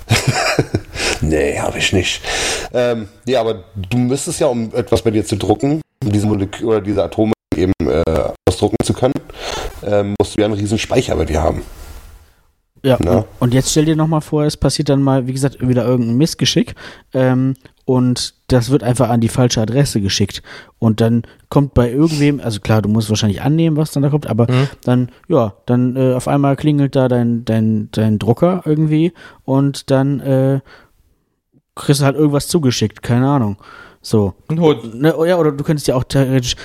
nee, 1.22 1.60
habe 1.60 1.80
ich 1.80 1.92
nicht. 1.94 2.22
Ähm, 2.74 3.08
ja, 3.26 3.42
aber 3.42 3.64
du 3.76 3.98
müsstest 3.98 4.40
ja, 4.40 4.48
um 4.48 4.74
etwas 4.74 5.02
bei 5.02 5.12
dir 5.12 5.26
zu 5.26 5.36
drucken, 5.36 5.82
um 6.04 6.12
diese 6.12 6.28
Moleküle 6.28 6.68
oder 6.68 6.82
diese 6.82 7.04
Atome 7.04 7.34
eben 7.56 7.74
äh, 7.82 8.04
ausdrucken 8.48 8.78
zu 8.84 8.94
können, 8.94 9.14
ähm, 9.84 10.16
musst 10.20 10.36
du 10.38 10.42
ja 10.42 10.46
einen 10.46 10.54
riesen 10.56 10.78
Speicher 10.78 11.16
bei 11.16 11.26
dir 11.26 11.42
haben. 11.42 11.64
Ja, 12.84 12.98
Na? 13.02 13.18
und, 13.18 13.26
und 13.40 13.54
jetzt 13.54 13.72
stell 13.72 13.86
dir 13.86 13.96
nochmal 13.96 14.22
vor, 14.22 14.44
es 14.46 14.56
passiert 14.56 14.90
dann 14.90 15.02
mal, 15.02 15.28
wie 15.28 15.34
gesagt, 15.34 15.58
wieder 15.68 15.84
irgendein 15.86 16.18
Missgeschick 16.18 16.76
ähm, 17.14 17.56
und 17.88 18.34
das 18.48 18.70
wird 18.70 18.84
einfach 18.84 19.10
an 19.10 19.22
die 19.22 19.30
falsche 19.30 19.62
Adresse 19.62 20.02
geschickt. 20.02 20.44
Und 20.78 21.00
dann 21.00 21.24
kommt 21.48 21.74
bei 21.74 21.90
irgendwem, 21.90 22.42
also 22.42 22.60
klar, 22.60 22.82
du 22.82 22.90
musst 22.90 23.08
wahrscheinlich 23.10 23.42
annehmen, 23.42 23.78
was 23.78 23.92
dann 23.92 24.04
da 24.04 24.10
kommt, 24.10 24.28
aber 24.28 24.44
Mhm. 24.52 24.68
dann, 24.84 25.10
ja, 25.30 25.54
dann 25.66 25.96
äh, 25.96 26.14
auf 26.14 26.28
einmal 26.28 26.58
klingelt 26.58 26.98
da 26.98 27.08
dein, 27.08 27.46
dein, 27.46 27.88
dein 27.94 28.20
Drucker 28.20 28.62
irgendwie 28.66 29.14
und 29.46 29.90
dann 29.90 30.20
äh, 30.20 30.60
kriegst 31.76 32.02
du 32.02 32.06
halt 32.06 32.18
irgendwas 32.18 32.50
zugeschickt, 32.50 33.02
keine 33.02 33.30
Ahnung. 33.30 33.56
So. 34.02 34.34
Ein 34.50 34.60
Hund. 34.60 34.94
Ne, 35.02 35.16
ja, 35.26 35.38
oder 35.38 35.54
du 35.54 35.64
könntest 35.64 35.88
ja 35.88 35.96
auch 35.96 36.04
theoretisch, 36.04 36.58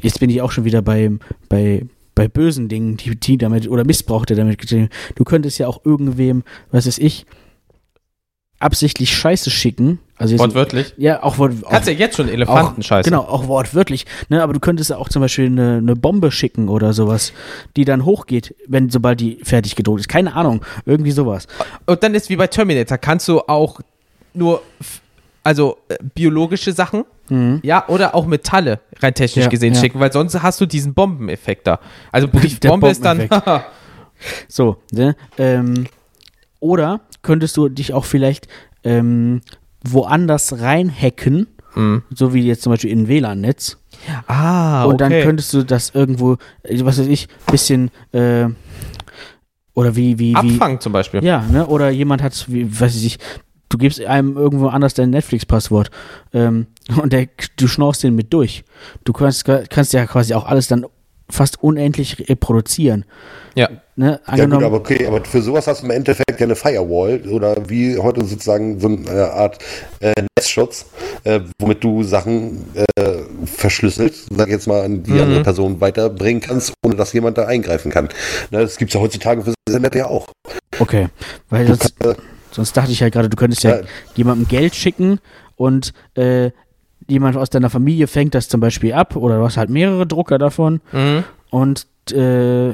jetzt 0.00 0.18
bin 0.18 0.28
ich 0.28 0.42
auch 0.42 0.50
schon 0.50 0.64
wieder 0.64 0.82
bei, 0.82 1.08
bei, 1.48 1.86
bei 2.16 2.26
bösen 2.26 2.68
Dingen, 2.68 2.96
die, 2.96 3.14
die 3.14 3.38
damit, 3.38 3.68
oder 3.68 3.84
Missbrauch, 3.84 4.26
der 4.26 4.36
damit 4.36 4.68
Du 4.72 5.24
könntest 5.24 5.58
ja 5.58 5.68
auch 5.68 5.84
irgendwem, 5.84 6.42
was 6.72 6.88
weiß 6.88 6.98
ich, 6.98 7.26
absichtlich 8.64 9.14
Scheiße 9.14 9.50
schicken. 9.50 9.98
Also 10.16 10.38
Wortwörtlich. 10.38 10.94
Ja, 10.96 11.22
auch, 11.22 11.38
Wort, 11.38 11.52
Kannst 11.68 11.86
ja 11.86 11.94
jetzt 11.94 12.16
schon 12.16 12.28
auch 12.28 12.32
Elefantenscheiße. 12.32 13.10
Genau, 13.10 13.22
auch 13.22 13.46
wortwörtlich. 13.46 14.06
Ne, 14.30 14.42
aber 14.42 14.54
du 14.54 14.60
könntest 14.60 14.88
ja 14.90 14.96
auch 14.96 15.08
zum 15.10 15.20
Beispiel 15.20 15.46
eine, 15.46 15.76
eine 15.76 15.96
Bombe 15.96 16.30
schicken 16.32 16.68
oder 16.68 16.94
sowas, 16.94 17.32
die 17.76 17.84
dann 17.84 18.04
hochgeht, 18.06 18.54
wenn 18.66 18.88
sobald 18.88 19.20
die 19.20 19.40
fertig 19.42 19.76
gedruckt 19.76 20.00
ist. 20.00 20.08
Keine 20.08 20.34
Ahnung, 20.34 20.64
irgendwie 20.86 21.10
sowas. 21.10 21.46
Und 21.84 22.02
dann 22.02 22.14
ist 22.14 22.30
wie 22.30 22.36
bei 22.36 22.46
Terminator, 22.46 22.96
kannst 22.96 23.28
du 23.28 23.40
auch 23.40 23.80
nur, 24.32 24.62
also 25.42 25.76
äh, 25.88 25.96
biologische 26.14 26.72
Sachen, 26.72 27.04
ja, 27.62 27.88
oder 27.88 28.14
auch 28.14 28.26
Metalle 28.26 28.80
rein 29.00 29.14
technisch 29.14 29.46
Ja, 29.46 29.50
gesehen 29.50 29.72
ja. 29.72 29.80
schicken, 29.80 29.98
weil 29.98 30.12
sonst 30.12 30.42
hast 30.42 30.60
du 30.60 30.66
diesen 30.66 30.92
Bombeneffekt 30.92 31.66
da. 31.66 31.80
Also 32.12 32.26
die 32.26 32.54
Bombe 32.68 32.90
ist 32.90 33.04
dann. 33.04 33.28
So, 34.48 34.76
ne? 34.92 35.16
Ähm, 35.38 35.86
oder 36.60 37.00
könntest 37.24 37.56
du 37.56 37.68
dich 37.68 37.92
auch 37.92 38.04
vielleicht 38.04 38.46
ähm, 38.84 39.40
woanders 39.82 40.60
reinhacken, 40.60 41.48
Mhm. 41.74 42.02
so 42.14 42.32
wie 42.32 42.42
jetzt 42.42 42.62
zum 42.62 42.70
Beispiel 42.72 42.90
in 42.90 43.00
ein 43.00 43.08
WLAN-Netz. 43.08 43.78
ah, 44.28 44.84
und 44.84 45.00
dann 45.00 45.12
okay. 45.12 45.24
könntest 45.24 45.52
du 45.54 45.64
das 45.64 45.90
irgendwo, 45.90 46.34
äh, 46.62 46.84
was 46.84 46.98
weiß 46.98 47.08
ich, 47.08 47.26
bisschen 47.50 47.90
äh, 48.12 48.46
oder 49.74 49.96
wie, 49.96 50.18
wie, 50.18 50.34
wie. 50.34 50.36
Abfangen 50.36 50.78
zum 50.80 50.92
Beispiel. 50.92 51.24
Ja, 51.24 51.44
ne? 51.50 51.66
Oder 51.66 51.90
jemand 51.90 52.22
hat, 52.22 52.44
wie, 52.48 52.80
weiß 52.80 53.02
ich, 53.02 53.18
du 53.68 53.78
gibst 53.78 54.00
einem 54.00 54.36
irgendwo 54.36 54.68
anders 54.68 54.94
dein 54.94 55.10
Netflix-Passwort 55.10 55.90
ähm, 56.32 56.68
und 57.02 57.12
der, 57.12 57.28
du 57.56 57.66
schnorst 57.66 58.04
den 58.04 58.14
mit 58.14 58.32
durch. 58.32 58.64
Du 59.04 59.12
kannst, 59.12 59.44
kannst 59.44 59.92
ja 59.92 60.06
quasi 60.06 60.34
auch 60.34 60.46
alles 60.46 60.68
dann 60.68 60.86
fast 61.30 61.62
unendlich 61.62 62.28
reproduzieren. 62.28 63.04
Ja. 63.54 63.68
Ne? 63.96 64.20
Ja 64.36 64.46
gut, 64.46 64.62
aber 64.62 64.76
okay, 64.78 65.06
aber 65.06 65.24
für 65.24 65.40
sowas 65.40 65.66
hast 65.68 65.82
du 65.82 65.86
im 65.86 65.92
Endeffekt 65.92 66.38
ja 66.40 66.44
eine 66.46 66.56
Firewall 66.56 67.20
oder 67.30 67.54
wie 67.68 67.96
heute 67.98 68.24
sozusagen 68.24 68.80
so 68.80 68.88
eine 68.88 69.30
Art 69.32 69.58
äh, 70.00 70.12
Netzschutz, 70.36 70.86
äh, 71.22 71.40
womit 71.60 71.82
du 71.84 72.02
Sachen 72.02 72.64
äh, 72.74 72.84
verschlüsselt, 73.46 74.14
sag 74.36 74.48
ich 74.48 74.52
jetzt 74.54 74.66
mal, 74.66 74.82
an 74.82 75.02
die 75.04 75.12
Mhm. 75.12 75.20
andere 75.22 75.42
Person 75.42 75.80
weiterbringen 75.80 76.42
kannst, 76.42 76.72
ohne 76.84 76.96
dass 76.96 77.12
jemand 77.12 77.38
da 77.38 77.46
eingreifen 77.46 77.92
kann. 77.92 78.08
Ne, 78.50 78.60
das 78.62 78.76
gibt's 78.76 78.94
ja 78.94 79.00
heutzutage 79.00 79.42
für 79.42 79.50
das 79.64 79.74
Internet 79.74 79.94
ja 79.94 80.06
auch. 80.06 80.26
okay, 80.80 81.08
weil 81.48 81.66
sonst, 81.68 81.96
kannst, 82.00 82.18
äh, 82.18 82.22
sonst 82.50 82.76
dachte 82.76 82.90
ich 82.90 83.00
halt 83.02 83.12
gerade, 83.14 83.28
du 83.28 83.36
könntest 83.36 83.62
ja, 83.62 83.76
Ja. 83.80 83.82
jemandem 84.16 84.48
Geld 84.48 84.74
schicken 84.74 85.20
und 85.56 85.92
äh, 86.16 86.50
jemand 87.08 87.36
aus 87.36 87.50
deiner 87.50 87.70
Familie 87.70 88.06
fängt 88.06 88.34
das 88.34 88.48
zum 88.48 88.60
Beispiel 88.60 88.92
ab 88.92 89.16
oder 89.16 89.38
du 89.38 89.44
hast 89.44 89.56
halt 89.56 89.70
mehrere 89.70 90.06
Drucker 90.06 90.38
davon 90.38 90.80
Mhm. 90.92 91.24
und 91.50 91.86
äh, 92.12 92.70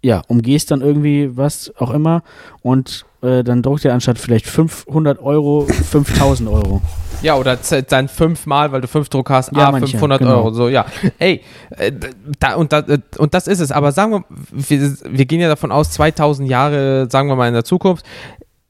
ja, 0.00 0.22
umgehst 0.28 0.70
dann 0.70 0.80
irgendwie 0.80 1.36
was 1.36 1.72
auch 1.78 1.90
immer 1.90 2.22
und 2.62 3.04
äh, 3.20 3.42
dann 3.42 3.62
druckt 3.62 3.84
er 3.84 3.94
anstatt 3.94 4.18
vielleicht 4.18 4.46
500 4.46 5.18
Euro 5.20 5.66
5000 5.66 6.48
Euro. 6.48 6.80
Ja, 7.20 7.34
oder 7.34 7.58
dann 7.88 8.06
fünfmal, 8.06 8.70
weil 8.70 8.80
du 8.80 8.86
fünf 8.86 9.08
Druck 9.08 9.28
hast, 9.30 9.50
Ja, 9.56 9.66
ah, 9.68 9.72
manche, 9.72 9.88
500 9.90 10.20
genau. 10.20 10.36
Euro, 10.36 10.50
so, 10.52 10.68
ja. 10.68 10.86
Ey, 11.18 11.42
äh, 11.70 11.90
da, 12.38 12.54
und, 12.54 12.72
da, 12.72 12.78
äh, 12.78 13.00
und 13.18 13.34
das 13.34 13.48
ist 13.48 13.58
es. 13.58 13.72
Aber 13.72 13.90
sagen 13.90 14.12
wir, 14.12 14.24
wir, 14.52 14.96
wir 15.10 15.24
gehen 15.26 15.40
ja 15.40 15.48
davon 15.48 15.72
aus, 15.72 15.90
2000 15.90 16.48
Jahre, 16.48 17.08
sagen 17.10 17.28
wir 17.28 17.34
mal 17.34 17.48
in 17.48 17.54
der 17.54 17.64
Zukunft, 17.64 18.06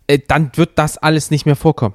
äh, 0.06 0.18
dann 0.26 0.50
wird 0.54 0.70
das 0.76 0.96
alles 0.96 1.30
nicht 1.30 1.44
mehr 1.44 1.56
vorkommen. 1.56 1.94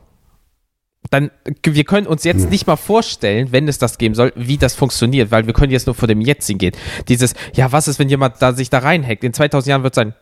Dann, 1.10 1.32
wir 1.64 1.84
können 1.84 2.08
uns 2.08 2.24
jetzt 2.24 2.50
nicht 2.50 2.66
mal 2.66 2.76
vorstellen, 2.76 3.52
wenn 3.52 3.68
es 3.68 3.78
das 3.78 3.98
geben 3.98 4.16
soll, 4.16 4.34
wie 4.36 4.58
das 4.58 4.74
funktioniert, 4.74 5.32
weil 5.32 5.46
wir 5.46 5.54
können 5.54 5.72
jetzt 5.72 5.86
nur 5.86 5.96
vor 5.96 6.08
dem 6.08 6.22
Jetzigen 6.22 6.60
gehen. 6.60 6.76
Dieses, 7.08 7.36
ja, 7.54 7.72
was 7.72 7.88
ist, 7.88 8.00
wenn 8.00 8.10
jemand 8.10 8.42
da 8.42 8.54
sich 8.54 8.70
da 8.70 8.80
reinhackt? 8.80 9.24
In 9.24 9.34
2000 9.34 9.70
Jahren 9.70 9.84
wird 9.84 9.96
sein, 9.96 10.14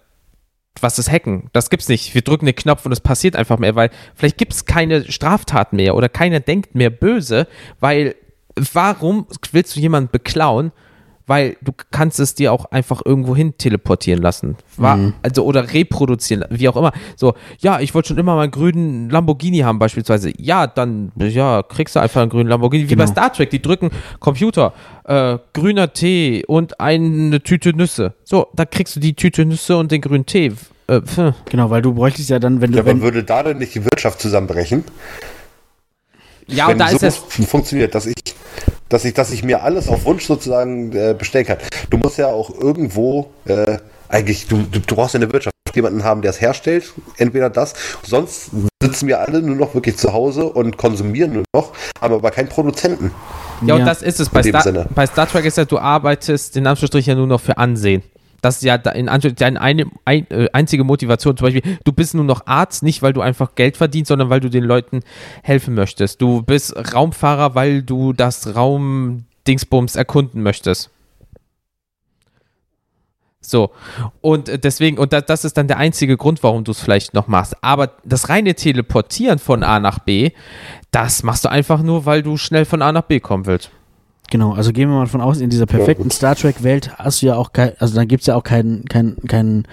was 0.79 0.99
ist 0.99 1.11
Hacken? 1.11 1.49
Das 1.53 1.69
gibt's 1.69 1.89
nicht. 1.89 2.13
Wir 2.13 2.21
drücken 2.21 2.45
den 2.45 2.55
Knopf 2.55 2.85
und 2.85 2.91
es 2.91 3.01
passiert 3.01 3.35
einfach 3.35 3.59
mehr, 3.59 3.75
weil 3.75 3.89
vielleicht 4.15 4.37
gibt's 4.37 4.65
keine 4.65 5.09
Straftaten 5.11 5.75
mehr 5.75 5.95
oder 5.95 6.09
keiner 6.09 6.39
denkt 6.39 6.75
mehr 6.75 6.89
böse, 6.89 7.47
weil 7.79 8.15
warum 8.55 9.27
willst 9.51 9.75
du 9.75 9.79
jemanden 9.79 10.09
beklauen? 10.11 10.71
Weil 11.31 11.55
du 11.61 11.71
kannst 11.91 12.19
es 12.19 12.35
dir 12.35 12.51
auch 12.51 12.65
einfach 12.71 13.01
irgendwo 13.05 13.37
hin 13.37 13.57
teleportieren 13.57 14.21
lassen. 14.21 14.57
War, 14.75 15.13
Also 15.21 15.45
oder 15.45 15.71
reproduzieren, 15.71 16.43
wie 16.49 16.67
auch 16.67 16.75
immer. 16.75 16.91
So, 17.15 17.35
ja, 17.59 17.79
ich 17.79 17.95
wollte 17.95 18.09
schon 18.09 18.17
immer 18.17 18.35
mal 18.35 18.41
einen 18.43 18.51
grünen 18.51 19.09
Lamborghini 19.09 19.59
haben, 19.59 19.79
beispielsweise. 19.79 20.33
Ja, 20.37 20.67
dann, 20.67 21.13
ja, 21.15 21.63
kriegst 21.63 21.95
du 21.95 22.01
einfach 22.01 22.19
einen 22.19 22.31
grünen 22.31 22.49
Lamborghini. 22.49 22.89
Wie 22.89 22.95
bei 22.95 23.05
Genau. 23.05 23.13
Star 23.13 23.31
Trek, 23.31 23.49
die 23.49 23.61
drücken 23.61 23.91
Computer, 24.19 24.73
äh, 25.05 25.37
grüner 25.53 25.93
Tee 25.93 26.43
und 26.45 26.81
eine 26.81 27.41
Tüte 27.41 27.71
Nüsse. 27.73 28.13
So, 28.25 28.47
da 28.53 28.65
kriegst 28.65 28.97
du 28.97 28.99
die 28.99 29.13
Tüte 29.13 29.45
Nüsse 29.45 29.77
und 29.77 29.89
den 29.93 30.01
grünen 30.01 30.25
Tee. 30.25 30.51
Äh. 30.87 30.99
Genau, 31.49 31.69
weil 31.69 31.81
du 31.81 31.93
bräuchtest 31.93 32.29
ja 32.29 32.39
dann, 32.39 32.59
wenn 32.59 32.71
du 32.71 32.75
ja, 32.77 32.81
aber 32.83 32.89
wenn, 32.91 33.01
würde 33.01 33.23
da 33.23 33.41
denn 33.43 33.59
nicht 33.59 33.73
die 33.73 33.85
Wirtschaft 33.85 34.19
zusammenbrechen? 34.19 34.83
ja, 36.47 36.67
wenn 36.67 36.73
und 36.73 36.79
da 36.79 36.87
ist 36.87 36.99
sowas 36.99 37.21
es. 37.39 37.45
funktioniert, 37.47 37.95
dass 37.95 38.05
ich, 38.05 38.15
dass 38.91 39.05
ich, 39.05 39.13
dass 39.13 39.31
ich 39.31 39.43
mir 39.43 39.63
alles 39.63 39.87
auf 39.87 40.05
Wunsch 40.05 40.25
sozusagen 40.25 40.91
äh, 40.93 41.15
bestellen 41.17 41.45
kann. 41.45 41.57
Du 41.89 41.97
musst 41.97 42.17
ja 42.17 42.27
auch 42.27 42.49
irgendwo 42.49 43.31
äh, 43.45 43.77
eigentlich, 44.09 44.47
du, 44.47 44.63
du, 44.69 44.79
du 44.79 44.95
brauchst 44.95 45.13
ja 45.13 45.19
eine 45.19 45.31
Wirtschaft, 45.31 45.55
jemanden 45.73 46.03
haben, 46.03 46.21
der 46.21 46.31
es 46.31 46.41
herstellt, 46.41 46.91
entweder 47.15 47.49
das, 47.49 47.73
sonst 48.03 48.51
sitzen 48.83 49.07
wir 49.07 49.21
alle 49.21 49.41
nur 49.41 49.55
noch 49.55 49.73
wirklich 49.73 49.95
zu 49.95 50.11
Hause 50.11 50.43
und 50.43 50.75
konsumieren 50.75 51.31
nur 51.31 51.43
noch, 51.55 51.71
haben 52.01 52.13
aber 52.13 52.29
keinen 52.31 52.49
Produzenten. 52.49 53.11
Ja, 53.65 53.75
und 53.75 53.85
das 53.85 54.01
ist 54.01 54.19
es. 54.19 54.27
Bei 54.27 54.43
Star, 54.43 54.63
Sinne. 54.63 54.85
bei 54.93 55.05
Star 55.05 55.29
Trek 55.29 55.45
ist 55.45 55.57
ja, 55.57 55.63
du 55.63 55.77
arbeitest 55.77 56.57
in 56.57 56.67
Anführungsstrichen 56.67 57.11
ja 57.11 57.15
nur 57.15 57.27
noch 57.27 57.39
für 57.39 57.57
Ansehen. 57.57 58.03
Das 58.41 58.57
ist 58.57 58.63
ja 58.63 58.75
in 58.75 59.07
deine 59.35 59.61
eine, 59.61 59.85
ein, 60.05 60.29
äh, 60.31 60.49
einzige 60.51 60.83
Motivation. 60.83 61.37
Zum 61.37 61.45
Beispiel, 61.45 61.77
du 61.83 61.93
bist 61.93 62.15
nur 62.15 62.25
noch 62.25 62.47
Arzt, 62.47 62.83
nicht 62.83 63.01
weil 63.01 63.13
du 63.13 63.21
einfach 63.21 63.55
Geld 63.55 63.77
verdienst, 63.77 64.09
sondern 64.09 64.29
weil 64.29 64.39
du 64.39 64.49
den 64.49 64.63
Leuten 64.63 65.01
helfen 65.43 65.75
möchtest. 65.75 66.21
Du 66.21 66.41
bist 66.41 66.75
Raumfahrer, 66.93 67.55
weil 67.55 67.83
du 67.83 68.13
das 68.13 68.55
Raumdingsbums 68.55 69.95
erkunden 69.95 70.41
möchtest. 70.41 70.89
So. 73.41 73.71
Und 74.21 74.49
äh, 74.49 74.59
deswegen, 74.59 74.97
und 74.97 75.13
da, 75.13 75.21
das 75.21 75.45
ist 75.45 75.57
dann 75.57 75.67
der 75.67 75.77
einzige 75.77 76.17
Grund, 76.17 76.41
warum 76.43 76.63
du 76.63 76.71
es 76.71 76.79
vielleicht 76.79 77.13
noch 77.13 77.27
machst. 77.27 77.55
Aber 77.63 77.91
das 78.03 78.29
reine 78.29 78.55
Teleportieren 78.55 79.39
von 79.39 79.63
A 79.63 79.79
nach 79.79 79.99
B, 79.99 80.31
das 80.91 81.23
machst 81.23 81.45
du 81.45 81.49
einfach 81.49 81.81
nur, 81.81 82.05
weil 82.05 82.23
du 82.23 82.37
schnell 82.37 82.65
von 82.65 82.81
A 82.81 82.91
nach 82.91 83.03
B 83.03 83.19
kommen 83.19 83.45
willst. 83.45 83.71
Genau, 84.31 84.53
also 84.53 84.71
gehen 84.71 84.89
wir 84.89 84.95
mal 84.95 85.03
davon 85.05 85.21
aus, 85.21 85.39
in 85.41 85.49
dieser 85.51 85.65
perfekten 85.67 86.09
Star 86.09 86.35
Trek-Welt 86.35 86.97
hast 86.97 87.21
du 87.21 87.27
ja 87.27 87.35
auch 87.35 87.51
kein, 87.53 87.73
also 87.79 87.93
dann 87.95 88.07
gibt 88.07 88.21
es 88.21 88.27
ja 88.27 88.35
auch 88.35 88.43
keinen, 88.43 88.85
keinen, 88.85 89.17
keinen, 89.27 89.67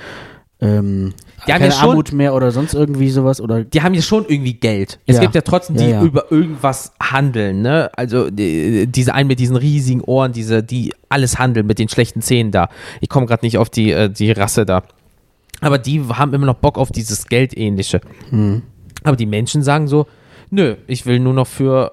ähm, 0.60 1.14
Die 1.46 1.52
haben 1.52 1.60
keine 1.60 1.64
ja 1.66 1.70
schon- 1.70 1.90
Armut 1.90 2.12
mehr 2.12 2.34
oder 2.34 2.50
sonst 2.50 2.74
irgendwie 2.74 3.08
sowas 3.10 3.40
oder 3.40 3.62
die 3.62 3.80
haben 3.82 3.94
ja 3.94 4.02
schon 4.02 4.24
irgendwie 4.26 4.54
Geld. 4.54 4.98
Es 5.06 5.14
Ja. 5.16 5.22
gibt 5.22 5.36
ja 5.36 5.42
trotzdem, 5.42 5.76
die 5.76 5.84
Ja, 5.84 5.90
ja. 5.90 6.02
über 6.02 6.32
irgendwas 6.32 6.92
handeln, 7.00 7.62
ne? 7.62 7.88
Also 7.96 8.28
die, 8.30 8.88
diese 8.88 9.14
einen 9.14 9.28
mit 9.28 9.38
diesen 9.38 9.54
riesigen 9.54 10.00
Ohren, 10.00 10.32
diese, 10.32 10.64
die 10.64 10.92
alles 11.08 11.38
handeln 11.38 11.64
mit 11.66 11.78
den 11.78 11.88
schlechten 11.88 12.20
Zähnen 12.20 12.50
da. 12.50 12.68
Ich 13.00 13.08
komme 13.08 13.26
gerade 13.26 13.46
nicht 13.46 13.58
auf 13.58 13.70
die, 13.70 13.92
äh, 13.92 14.10
die 14.10 14.32
Rasse 14.32 14.66
da. 14.66 14.82
Aber 15.60 15.78
die 15.78 16.02
haben 16.12 16.34
immer 16.34 16.46
noch 16.46 16.54
Bock 16.56 16.76
auf 16.78 16.90
dieses 16.90 17.26
Geldähnliche. 17.28 18.00
Hm. 18.30 18.62
Aber 19.04 19.14
die 19.16 19.26
Menschen 19.26 19.62
sagen 19.62 19.86
so, 19.86 20.06
nö, 20.50 20.74
ich 20.88 21.06
will 21.06 21.20
nur 21.20 21.34
noch 21.34 21.46
für 21.46 21.92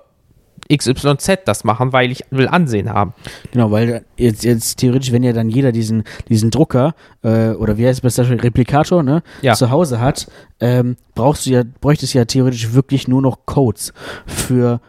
XYZ 0.73 1.39
das 1.45 1.63
machen, 1.63 1.93
weil 1.93 2.11
ich 2.11 2.23
will 2.31 2.47
Ansehen 2.47 2.89
haben. 2.89 3.13
Genau, 3.51 3.71
weil 3.71 4.03
jetzt, 4.17 4.43
jetzt 4.43 4.77
theoretisch, 4.77 5.11
wenn 5.11 5.23
ja 5.23 5.33
dann 5.33 5.49
jeder 5.49 5.71
diesen, 5.71 6.03
diesen 6.29 6.51
Drucker 6.51 6.95
äh, 7.23 7.49
oder 7.51 7.77
wie 7.77 7.85
heißt 7.87 8.03
es 8.03 8.15
Trek, 8.15 8.43
Replikator, 8.43 9.03
ne, 9.03 9.21
Ja. 9.41 9.53
zu 9.53 9.69
Hause 9.69 9.99
hat, 9.99 10.27
ähm, 10.59 10.97
brauchst 11.13 11.45
du 11.45 11.51
ja, 11.51 11.63
bräuchtest 11.81 12.13
ja 12.13 12.25
theoretisch 12.25 12.73
wirklich 12.73 13.07
nur 13.07 13.21
noch 13.21 13.45
Codes 13.45 13.93
für 14.25 14.79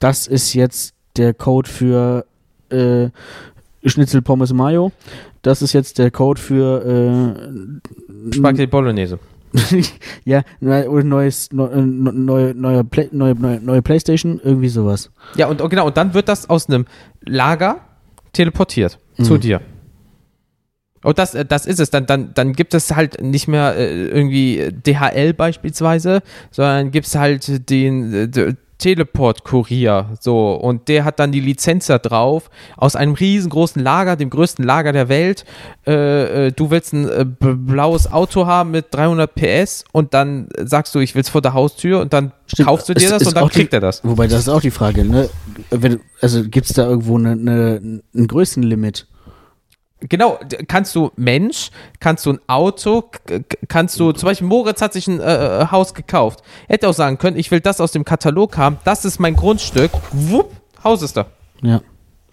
das 0.00 0.26
ist 0.26 0.54
jetzt 0.54 0.94
der 1.16 1.34
Code 1.34 1.68
für 1.68 2.24
äh, 2.70 3.10
Schnitzel 3.84 4.22
Pommes 4.22 4.52
Mayo. 4.52 4.92
Das 5.42 5.62
ist 5.62 5.72
jetzt 5.72 5.98
der 5.98 6.10
Code 6.10 6.40
für 6.40 6.84
äh, 6.84 8.32
Spaghetti 8.34 8.66
Bolognese. 8.66 9.18
ja, 10.24 10.42
oder 10.60 11.04
neues, 11.04 11.52
neu, 11.52 11.66
äh, 11.66 11.80
neue, 11.80 12.54
neue, 12.54 12.84
neue, 13.12 13.34
neue, 13.34 13.60
neue 13.60 13.82
Playstation, 13.82 14.40
irgendwie 14.42 14.68
sowas. 14.68 15.10
Ja, 15.36 15.48
und 15.48 15.58
genau, 15.70 15.86
und 15.86 15.96
dann 15.96 16.14
wird 16.14 16.28
das 16.28 16.48
aus 16.48 16.68
einem 16.68 16.86
Lager 17.24 17.80
teleportiert 18.32 18.98
zu 19.20 19.34
Mhm. 19.34 19.40
dir. 19.40 19.60
Und 21.02 21.18
das, 21.18 21.34
äh, 21.34 21.44
das 21.44 21.66
ist 21.66 21.80
es. 21.80 21.90
Dann, 21.90 22.06
dann, 22.06 22.32
dann 22.34 22.52
gibt 22.52 22.74
es 22.74 22.94
halt 22.94 23.22
nicht 23.22 23.48
mehr 23.48 23.74
äh, 23.76 24.06
irgendwie 24.08 24.70
DHL 24.70 25.32
beispielsweise, 25.34 26.22
sondern 26.50 26.90
gibt 26.90 27.06
es 27.06 27.14
halt 27.14 27.70
den 27.70 28.30
Teleport-Kurier. 28.80 30.06
So, 30.20 30.52
und 30.54 30.88
der 30.88 31.04
hat 31.04 31.18
dann 31.20 31.32
die 31.32 31.40
Lizenz 31.40 31.86
da 31.86 31.98
drauf 31.98 32.50
aus 32.76 32.96
einem 32.96 33.14
riesengroßen 33.14 33.82
Lager, 33.82 34.16
dem 34.16 34.30
größten 34.30 34.64
Lager 34.64 34.92
der 34.92 35.08
Welt. 35.08 35.44
Äh, 35.86 36.46
äh, 36.48 36.52
du 36.52 36.70
willst 36.70 36.92
ein 36.92 37.08
äh, 37.08 37.24
blaues 37.24 38.10
Auto 38.10 38.46
haben 38.46 38.72
mit 38.72 38.86
300 38.90 39.34
PS 39.34 39.84
und 39.92 40.14
dann 40.14 40.48
sagst 40.58 40.94
du, 40.94 40.98
ich 41.00 41.14
will 41.14 41.22
es 41.22 41.28
vor 41.28 41.42
der 41.42 41.54
Haustür 41.54 42.00
und 42.00 42.12
dann 42.12 42.32
Stimmt, 42.46 42.68
kaufst 42.68 42.88
du 42.88 42.94
dir 42.94 43.04
es 43.04 43.10
das 43.10 43.26
und 43.28 43.36
dann 43.36 43.44
auch 43.44 43.50
die- 43.50 43.60
kriegt 43.60 43.72
er 43.74 43.80
das. 43.80 44.02
Wobei, 44.04 44.26
das 44.26 44.40
ist 44.40 44.48
auch 44.48 44.60
die 44.60 44.70
Frage, 44.70 45.04
ne? 45.04 45.28
Wenn, 45.70 46.00
also 46.20 46.42
gibt 46.42 46.66
es 46.66 46.72
da 46.72 46.86
irgendwo 46.86 47.16
eine, 47.16 47.32
eine, 47.32 48.00
ein 48.14 48.26
Größenlimit? 48.26 49.06
Genau, 50.08 50.38
kannst 50.66 50.94
du 50.94 51.10
Mensch, 51.16 51.70
kannst 52.00 52.24
du 52.26 52.30
ein 52.32 52.40
Auto, 52.46 53.04
kannst 53.68 54.00
du, 54.00 54.12
zum 54.12 54.26
Beispiel 54.28 54.46
Moritz 54.46 54.80
hat 54.80 54.92
sich 54.94 55.06
ein 55.08 55.20
äh, 55.20 55.62
äh, 55.62 55.66
Haus 55.70 55.92
gekauft. 55.94 56.42
Hätte 56.68 56.88
auch 56.88 56.94
sagen 56.94 57.18
können, 57.18 57.36
ich 57.36 57.50
will 57.50 57.60
das 57.60 57.80
aus 57.80 57.92
dem 57.92 58.04
Katalog 58.04 58.56
haben, 58.56 58.78
das 58.84 59.04
ist 59.04 59.18
mein 59.20 59.36
Grundstück, 59.36 59.90
wupp, 60.12 60.52
Haus 60.82 61.02
ist 61.02 61.16
da. 61.16 61.26
Ja. 61.62 61.82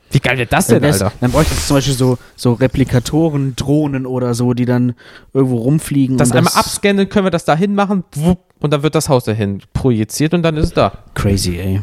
Wie 0.10 0.20
geil 0.22 0.38
wird 0.38 0.54
das 0.54 0.68
denn, 0.68 0.82
wär's- 0.82 1.02
Alter? 1.02 1.14
dann 1.20 1.32
bräuchte 1.32 1.54
es 1.54 1.68
zum 1.68 1.76
Beispiel 1.76 1.94
so, 1.94 2.18
so 2.38 2.54
Replikatoren, 2.54 3.58
Drohnen 3.58 4.06
oder 4.06 4.34
so, 4.34 4.54
die 4.54 4.64
dann 4.64 4.96
irgendwo 5.34 5.58
rumfliegen. 5.58 6.18
Das 6.18 6.32
und 6.32 6.38
einmal 6.38 6.54
abscannen, 6.56 7.10
können 7.10 7.26
wir 7.26 7.32
das 7.32 7.44
da 7.44 7.56
hinmachen, 7.58 8.06
wupp, 8.16 8.40
und 8.60 8.72
dann 8.72 8.84
wird 8.84 8.96
das 8.96 9.10
Haus 9.10 9.26
dahin 9.26 9.62
projiziert 9.74 10.34
und 10.34 10.44
dann 10.44 10.56
ist 10.56 10.64
es 10.68 10.74
da. 10.74 10.94
Crazy, 11.14 11.58
ey. 11.60 11.82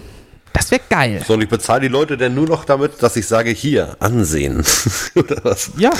Das 0.55 0.71
wäre 0.71 0.81
geil. 0.89 1.23
So, 1.27 1.35
und 1.35 1.43
ich 1.43 1.49
bezahle 1.49 1.83
die 1.83 1.89
Leute 1.89 2.17
denn 2.17 2.35
nur 2.35 2.47
noch 2.47 2.65
damit, 2.65 3.03
dass 3.03 3.17
ich 3.17 3.27
sage, 3.27 3.51
hier, 3.51 3.97
ansehen. 3.99 4.65
Oder 5.17 5.37
was? 5.43 5.73
Ja, 5.77 5.91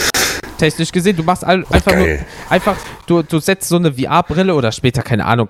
technisch 0.59 0.93
gesehen, 0.93 1.17
du 1.17 1.25
machst 1.25 1.45
all, 1.45 1.67
einfach 1.71 1.95
nur, 1.95 2.19
einfach, 2.49 2.77
du, 3.07 3.23
du 3.23 3.41
setzt 3.41 3.69
so 3.69 3.77
eine 3.77 3.95
VR-Brille 3.95 4.55
oder 4.55 4.71
später, 4.71 5.03
keine 5.03 5.27
Ahnung, 5.27 5.49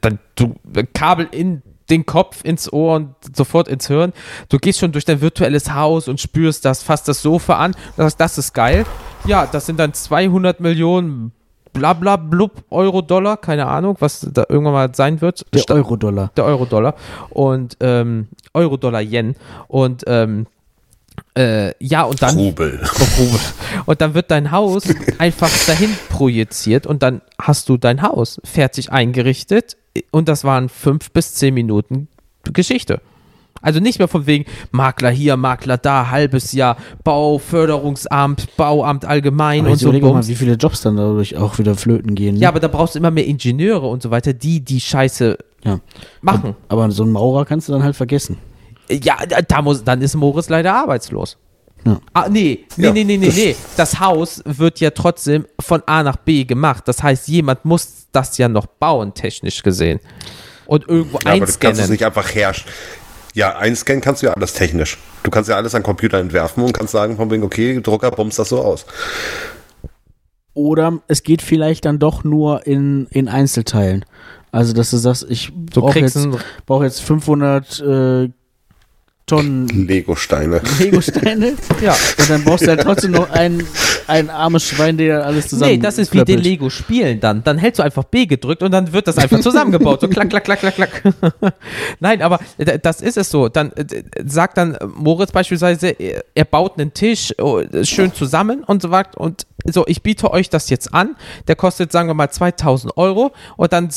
dann 0.00 0.18
du 0.34 0.56
Kabel 0.92 1.28
in 1.30 1.62
den 1.90 2.06
Kopf, 2.06 2.44
ins 2.44 2.72
Ohr 2.72 2.96
und 2.96 3.14
sofort 3.34 3.68
ins 3.68 3.86
Hirn. 3.86 4.12
Du 4.48 4.58
gehst 4.58 4.80
schon 4.80 4.90
durch 4.92 5.04
dein 5.04 5.20
virtuelles 5.20 5.72
Haus 5.72 6.08
und 6.08 6.20
spürst 6.20 6.64
das, 6.64 6.82
fasst 6.82 7.06
das 7.08 7.22
Sofa 7.22 7.58
an. 7.58 7.76
Das, 7.96 8.16
das 8.16 8.36
ist 8.38 8.52
geil. 8.52 8.84
Ja, 9.26 9.46
das 9.46 9.66
sind 9.66 9.78
dann 9.78 9.94
200 9.94 10.60
Millionen 10.60 11.32
bla 11.74 11.92
bla 11.92 12.16
blub 12.16 12.64
Euro, 12.70 13.02
Dollar, 13.02 13.36
keine 13.36 13.66
Ahnung, 13.66 13.96
was 14.00 14.26
da 14.32 14.46
irgendwann 14.48 14.72
mal 14.72 14.94
sein 14.94 15.20
wird. 15.20 15.44
Der 15.52 15.68
Euro-Dollar. 15.68 16.30
der 16.34 16.44
Euro-Dollar 16.46 16.94
und 17.28 17.76
ähm, 17.80 18.28
Euro-Dollar-Yen 18.54 19.36
und 19.68 20.04
ähm, 20.06 20.46
äh, 21.36 21.72
ja 21.84 22.04
und 22.04 22.22
dann 22.22 22.36
Rubel. 22.36 22.80
Rubel. 23.18 23.40
Und 23.84 24.00
dann 24.00 24.14
wird 24.14 24.30
dein 24.30 24.50
Haus 24.50 24.84
einfach 25.18 25.50
dahin 25.66 25.90
projiziert 26.08 26.86
und 26.86 27.02
dann 27.02 27.20
hast 27.38 27.68
du 27.68 27.76
dein 27.76 28.02
Haus 28.02 28.40
fertig 28.44 28.90
eingerichtet 28.90 29.76
und 30.10 30.28
das 30.28 30.44
waren 30.44 30.68
fünf 30.68 31.10
bis 31.10 31.34
zehn 31.34 31.54
Minuten 31.54 32.08
Geschichte. 32.52 33.00
Also 33.64 33.80
nicht 33.80 33.98
mehr 33.98 34.08
von 34.08 34.26
wegen 34.26 34.44
Makler 34.72 35.10
hier, 35.10 35.36
Makler 35.36 35.78
da, 35.78 36.10
halbes 36.10 36.52
Jahr, 36.52 36.76
Bauförderungsamt, 37.02 38.56
Bauamt 38.56 39.04
allgemein 39.04 39.60
Aber 39.62 39.70
und 39.72 39.78
so. 39.78 39.92
mal, 39.92 40.26
wie 40.26 40.34
viele 40.34 40.54
Jobs 40.54 40.82
dann 40.82 40.96
dadurch 40.96 41.36
auch 41.36 41.58
wieder 41.58 41.74
flöten 41.74 42.14
gehen. 42.14 42.34
Ne? 42.34 42.40
Ja, 42.42 42.48
aber 42.48 42.60
da 42.60 42.68
brauchst 42.68 42.94
du 42.94 42.98
immer 42.98 43.10
mehr 43.10 43.26
Ingenieure 43.26 43.86
und 43.86 44.02
so 44.02 44.10
weiter, 44.10 44.32
die 44.32 44.60
die 44.60 44.80
Scheiße 44.80 45.36
Ja. 45.64 45.80
machen. 46.20 46.54
Aber 46.68 46.90
so 46.90 47.02
einen 47.02 47.12
Maurer 47.12 47.44
kannst 47.44 47.68
du 47.68 47.72
dann 47.72 47.82
halt 47.82 47.96
vergessen. 47.96 48.38
Ja, 48.90 49.16
da 49.26 49.62
muss, 49.62 49.82
dann 49.82 50.02
ist 50.02 50.14
Moritz 50.14 50.48
leider 50.48 50.74
arbeitslos. 50.74 51.38
Ja. 51.86 52.00
Ah, 52.14 52.28
nee, 52.30 52.64
nee, 52.76 52.84
Ja. 52.86 52.92
nee, 52.92 53.04
nee, 53.04 53.16
nee, 53.18 53.32
nee. 53.34 53.56
Das 53.76 54.00
Haus 54.00 54.42
wird 54.46 54.80
ja 54.80 54.90
trotzdem 54.90 55.46
von 55.60 55.82
A 55.86 56.02
nach 56.02 56.16
B 56.16 56.44
gemacht. 56.44 56.84
Das 56.86 57.02
heißt, 57.02 57.28
jemand 57.28 57.64
muss 57.64 58.06
das 58.12 58.36
ja 58.38 58.48
noch 58.48 58.66
bauen, 58.66 59.12
technisch 59.14 59.62
gesehen. 59.62 60.00
Und 60.66 60.88
irgendwo 60.88 61.18
Ja, 61.24 61.32
aber 61.32 61.34
du 61.34 61.38
kannst 61.40 61.50
es 61.62 61.66
einscannen. 61.66 61.90
nicht 61.90 62.04
einfach 62.04 62.34
herrschen. 62.34 62.64
Ja, 63.34 63.56
einscannen 63.56 64.00
kannst 64.00 64.22
du 64.22 64.26
ja 64.26 64.32
alles 64.32 64.54
technisch. 64.54 64.96
Du 65.24 65.30
kannst 65.30 65.50
ja 65.50 65.56
alles 65.56 65.74
an 65.74 65.82
Computer 65.82 66.18
entwerfen 66.18 66.62
und 66.62 66.72
kannst 66.72 66.92
sagen 66.92 67.16
von 67.16 67.30
wegen, 67.30 67.42
okay, 67.42 67.80
Drucker 67.80 68.12
bumst 68.12 68.38
das 68.38 68.48
so 68.48 68.62
aus. 68.62 68.86
Oder 70.54 71.00
es 71.08 71.24
geht 71.24 71.42
vielleicht 71.42 71.84
dann 71.84 71.98
doch 71.98 72.22
nur 72.22 72.64
in, 72.66 73.06
in 73.10 73.28
Einzelteilen. 73.28 74.04
Also, 74.52 74.72
dass 74.72 74.90
du 74.92 74.98
sagst, 74.98 75.26
ich 75.28 75.52
brauche 75.52 75.98
jetzt, 75.98 76.28
brauch 76.64 76.84
jetzt 76.84 77.02
500 77.02 77.80
äh, 77.80 78.28
Tonnen 79.26 79.66
Lego-Steine. 79.68 80.60
Lego-Steine 80.78 81.54
ja. 81.80 81.96
und 82.18 82.30
dann 82.30 82.44
brauchst 82.44 82.64
du 82.64 82.68
halt 82.68 82.82
trotzdem 82.82 83.12
noch 83.12 83.30
ein, 83.30 83.66
ein 84.06 84.28
armes 84.28 84.68
Schwein, 84.68 84.98
der 84.98 85.24
alles 85.24 85.48
zusammen 85.48 85.72
Nee, 85.72 85.78
das 85.78 85.96
ist 85.96 86.12
wie 86.12 86.18
den 86.18 86.24
klöppelt. 86.26 86.44
Lego-Spielen 86.44 87.20
dann. 87.20 87.42
Dann 87.42 87.56
hältst 87.56 87.78
du 87.78 87.82
einfach 87.82 88.04
B 88.04 88.26
gedrückt 88.26 88.62
und 88.62 88.70
dann 88.70 88.92
wird 88.92 89.08
das 89.08 89.16
einfach 89.16 89.40
zusammengebaut. 89.40 90.02
So 90.02 90.08
klack, 90.08 90.28
klack, 90.28 90.44
klack, 90.44 90.58
klack, 90.58 90.74
klack. 90.74 91.02
Nein, 92.00 92.20
aber 92.20 92.38
das 92.82 93.00
ist 93.00 93.16
es 93.16 93.30
so. 93.30 93.48
Dann 93.48 93.72
sagt 94.26 94.58
dann 94.58 94.76
Moritz 94.94 95.32
beispielsweise, 95.32 95.96
er 96.34 96.44
baut 96.44 96.78
einen 96.78 96.92
Tisch 96.92 97.32
oh, 97.38 97.62
schön 97.82 98.12
zusammen 98.12 98.62
und 98.62 98.82
so 98.82 98.90
weiter. 98.90 99.18
Und 99.18 99.46
so, 99.64 99.86
ich 99.86 100.02
biete 100.02 100.30
euch 100.30 100.50
das 100.50 100.68
jetzt 100.68 100.92
an. 100.92 101.16
Der 101.48 101.56
kostet, 101.56 101.90
sagen 101.90 102.08
wir 102.08 102.14
mal, 102.14 102.30
2000 102.30 102.98
Euro. 102.98 103.32
Und 103.56 103.72
dann 103.72 103.88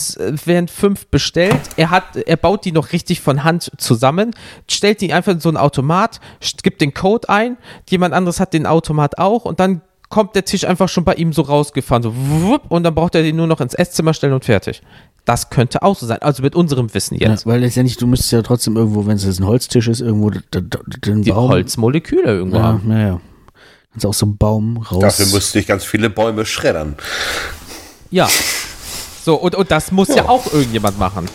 werden 0.46 0.70
fünf 0.70 1.08
bestellt. 1.08 1.60
Er, 1.76 1.90
hat, 1.90 2.16
er 2.16 2.38
baut 2.38 2.64
die 2.64 2.72
noch 2.72 2.94
richtig 2.94 3.20
von 3.20 3.44
Hand 3.44 3.72
zusammen, 3.78 4.32
stellt 4.70 5.02
die 5.02 5.10
einfach 5.18 5.34
in 5.34 5.40
so 5.40 5.50
einen 5.50 5.58
Automat, 5.58 6.20
gibt 6.64 6.80
den 6.82 6.94
Code 6.94 7.28
ein. 7.30 7.58
Jemand 7.90 8.14
anderes 8.14 8.40
hat 8.40 8.54
den 8.54 8.66
Automat 8.66 9.18
auch. 9.18 9.46
Und 9.46 9.60
dann 9.60 9.82
kommt 10.10 10.36
der 10.36 10.46
Tisch 10.46 10.64
einfach 10.64 10.88
schon 10.88 11.04
bei 11.04 11.16
ihm 11.16 11.34
so 11.34 11.42
rausgefahren, 11.42 12.02
so 12.02 12.14
wupp, 12.16 12.62
und 12.72 12.84
dann 12.84 12.96
braucht 12.96 13.14
er 13.16 13.24
den 13.24 13.36
nur 13.36 13.48
noch 13.48 13.60
ins 13.60 13.74
Esszimmer 13.74 14.14
stellen 14.14 14.32
und 14.32 14.46
fertig. 14.46 14.82
Das 15.26 15.50
könnte 15.50 15.82
auch 15.84 15.98
so 15.98 16.06
sein, 16.06 16.22
also 16.22 16.42
mit 16.42 16.56
unserem 16.56 16.94
Wissen 16.94 17.16
Ja, 17.18 17.32
jetzt. 17.32 17.46
weil 17.46 17.60
letztendlich, 17.60 17.98
du 17.98 18.08
müsstest 18.08 18.32
ja 18.32 18.42
trotzdem 18.42 18.78
irgendwo, 18.78 19.06
wenn 19.06 19.18
es 19.18 19.26
jetzt 19.26 19.42
ein 19.42 19.46
Holztisch 19.46 19.90
ist, 19.90 20.00
irgendwo 20.00 20.30
den 20.30 21.24
Die 21.24 21.32
Baum. 21.32 21.50
Holzmoleküle 21.50 22.24
irgendwo 22.24 22.56
Ja, 22.56 22.64
haben. 22.64 22.90
ja, 22.90 23.00
ja. 23.00 23.22
Kannst 23.92 24.06
auch 24.06 24.14
so 24.14 24.28
einen 24.28 24.38
Baum 24.38 24.78
raus. 24.78 25.00
Dafür 25.02 25.26
müsste 25.26 25.60
ich 25.60 25.68
ganz 25.68 25.84
viele 25.84 26.10
Bäume 26.10 26.46
schreddern. 26.46 26.96
Ja. 28.10 28.30
So, 29.26 29.36
und, 29.36 29.56
und 29.56 29.70
das 29.72 29.92
muss 29.92 30.08
ja. 30.08 30.16
Ja. 30.18 30.30
auch 30.30 30.54
irgendjemand 30.54 30.98
machen. 30.98 31.26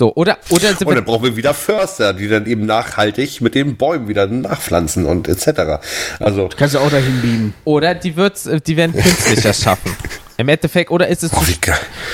So, 0.00 0.14
oder, 0.14 0.38
oder 0.48 0.68
sind 0.68 0.86
Und 0.86 0.94
dann 0.94 1.04
brauchen 1.04 1.24
wir 1.24 1.36
wieder 1.36 1.52
Förster, 1.52 2.14
die 2.14 2.26
dann 2.26 2.46
eben 2.46 2.64
nachhaltig 2.64 3.42
mit 3.42 3.54
den 3.54 3.76
Bäumen 3.76 4.08
wieder 4.08 4.26
nachpflanzen 4.26 5.04
und 5.04 5.28
etc. 5.28 5.78
Also, 6.18 6.48
Kannst 6.56 6.74
du 6.74 6.78
auch 6.78 6.88
dahin 6.88 7.20
beamen. 7.20 7.54
oder 7.66 7.94
die, 7.94 8.16
wird's, 8.16 8.46
äh, 8.46 8.62
die 8.62 8.78
werden 8.78 8.94
künstlich 8.94 9.44
erschaffen. 9.44 9.94
Im 10.38 10.48
Endeffekt, 10.48 10.90
oder 10.90 11.06
ist 11.08 11.22
es 11.22 11.34
Oh, 11.34 11.42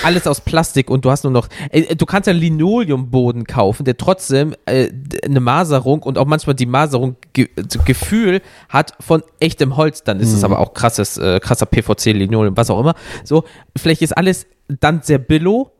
alles 0.02 0.26
aus 0.26 0.40
Plastik 0.40 0.90
und 0.90 1.04
du 1.04 1.12
hast 1.12 1.22
nur 1.22 1.32
noch. 1.32 1.46
Äh, 1.70 1.94
du 1.94 2.06
kannst 2.06 2.26
ja 2.26 2.32
einen 2.32 2.40
Linoleumboden 2.40 3.46
kaufen, 3.46 3.84
der 3.84 3.96
trotzdem 3.96 4.56
äh, 4.64 4.90
eine 5.24 5.38
Maserung 5.38 6.02
und 6.02 6.18
auch 6.18 6.26
manchmal 6.26 6.56
die 6.56 6.66
Maserung 6.66 7.14
ge 7.34 7.48
Gefühl 7.84 8.42
hat 8.68 8.94
von 8.98 9.22
echtem 9.38 9.76
Holz. 9.76 10.02
Dann 10.02 10.18
ist 10.18 10.32
es 10.32 10.42
aber 10.42 10.58
auch 10.58 10.74
krasses, 10.74 11.18
äh, 11.18 11.38
krasser 11.38 11.66
PVC, 11.66 12.06
Linoleum, 12.06 12.56
was 12.56 12.68
auch 12.68 12.80
immer. 12.80 12.96
So, 13.22 13.44
vielleicht 13.76 14.02
ist 14.02 14.16
alles 14.16 14.48
dann 14.66 15.02
sehr 15.02 15.18
billo, 15.18 15.70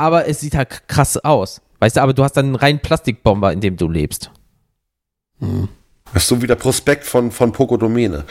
aber 0.00 0.26
es 0.26 0.40
sieht 0.40 0.56
halt 0.56 0.88
krass 0.88 1.16
aus. 1.16 1.60
Weißt 1.78 1.96
du, 1.96 2.02
aber 2.02 2.12
du 2.12 2.24
hast 2.24 2.36
dann 2.36 2.46
einen 2.46 2.54
reinen 2.56 2.80
Plastikbomber, 2.80 3.52
in 3.52 3.60
dem 3.60 3.76
du 3.76 3.88
lebst. 3.88 4.30
Das 6.12 6.24
ist 6.24 6.28
so 6.28 6.42
wie 6.42 6.46
der 6.46 6.56
Prospekt 6.56 7.04
von, 7.04 7.30
von 7.30 7.52
Poco 7.52 7.76
Domene. 7.76 8.24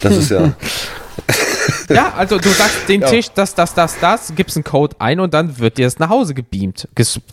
Das 0.00 0.16
ist 0.16 0.30
ja. 0.30 0.52
Ja, 1.88 2.12
also 2.14 2.38
du 2.38 2.48
sagst 2.48 2.88
den 2.88 3.00
Ja. 3.00 3.08
Tisch, 3.08 3.28
das, 3.34 3.54
das, 3.54 3.74
das, 3.74 3.98
das, 4.00 4.34
gibst 4.34 4.56
einen 4.56 4.64
Code 4.64 4.96
ein 4.98 5.20
und 5.20 5.34
dann 5.34 5.58
wird 5.58 5.78
dir 5.78 5.86
das 5.86 5.98
nach 5.98 6.08
Hause 6.08 6.34
gebeamt, 6.34 6.88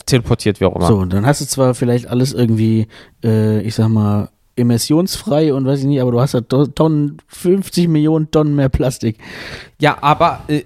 teleportiert, 0.05 0.59
wie 0.59 0.65
auch 0.65 0.75
immer. 0.75 0.87
So, 0.87 0.97
und 0.97 1.11
dann 1.13 1.25
hast 1.25 1.41
du 1.41 1.45
zwar 1.45 1.73
vielleicht 1.73 2.07
alles 2.07 2.33
irgendwie, 2.33 2.87
äh, 3.23 3.61
ich 3.61 3.75
sag 3.75 3.89
mal, 3.89 4.29
emissionsfrei 4.55 5.53
und 5.53 5.65
weiß 5.65 5.79
ich 5.79 5.85
nicht, 5.85 6.01
aber 6.01 6.11
du 6.11 6.19
hast 6.21 6.31
to- 6.49 6.67
Tonnen, 6.67 7.17
50 7.27 7.87
Millionen 7.87 8.29
Tonnen 8.31 8.55
mehr 8.55 8.69
Plastik. 8.69 9.17
Ja, 9.79 9.97
aber 10.01 10.41
äh, 10.47 10.57
äh, 10.57 10.63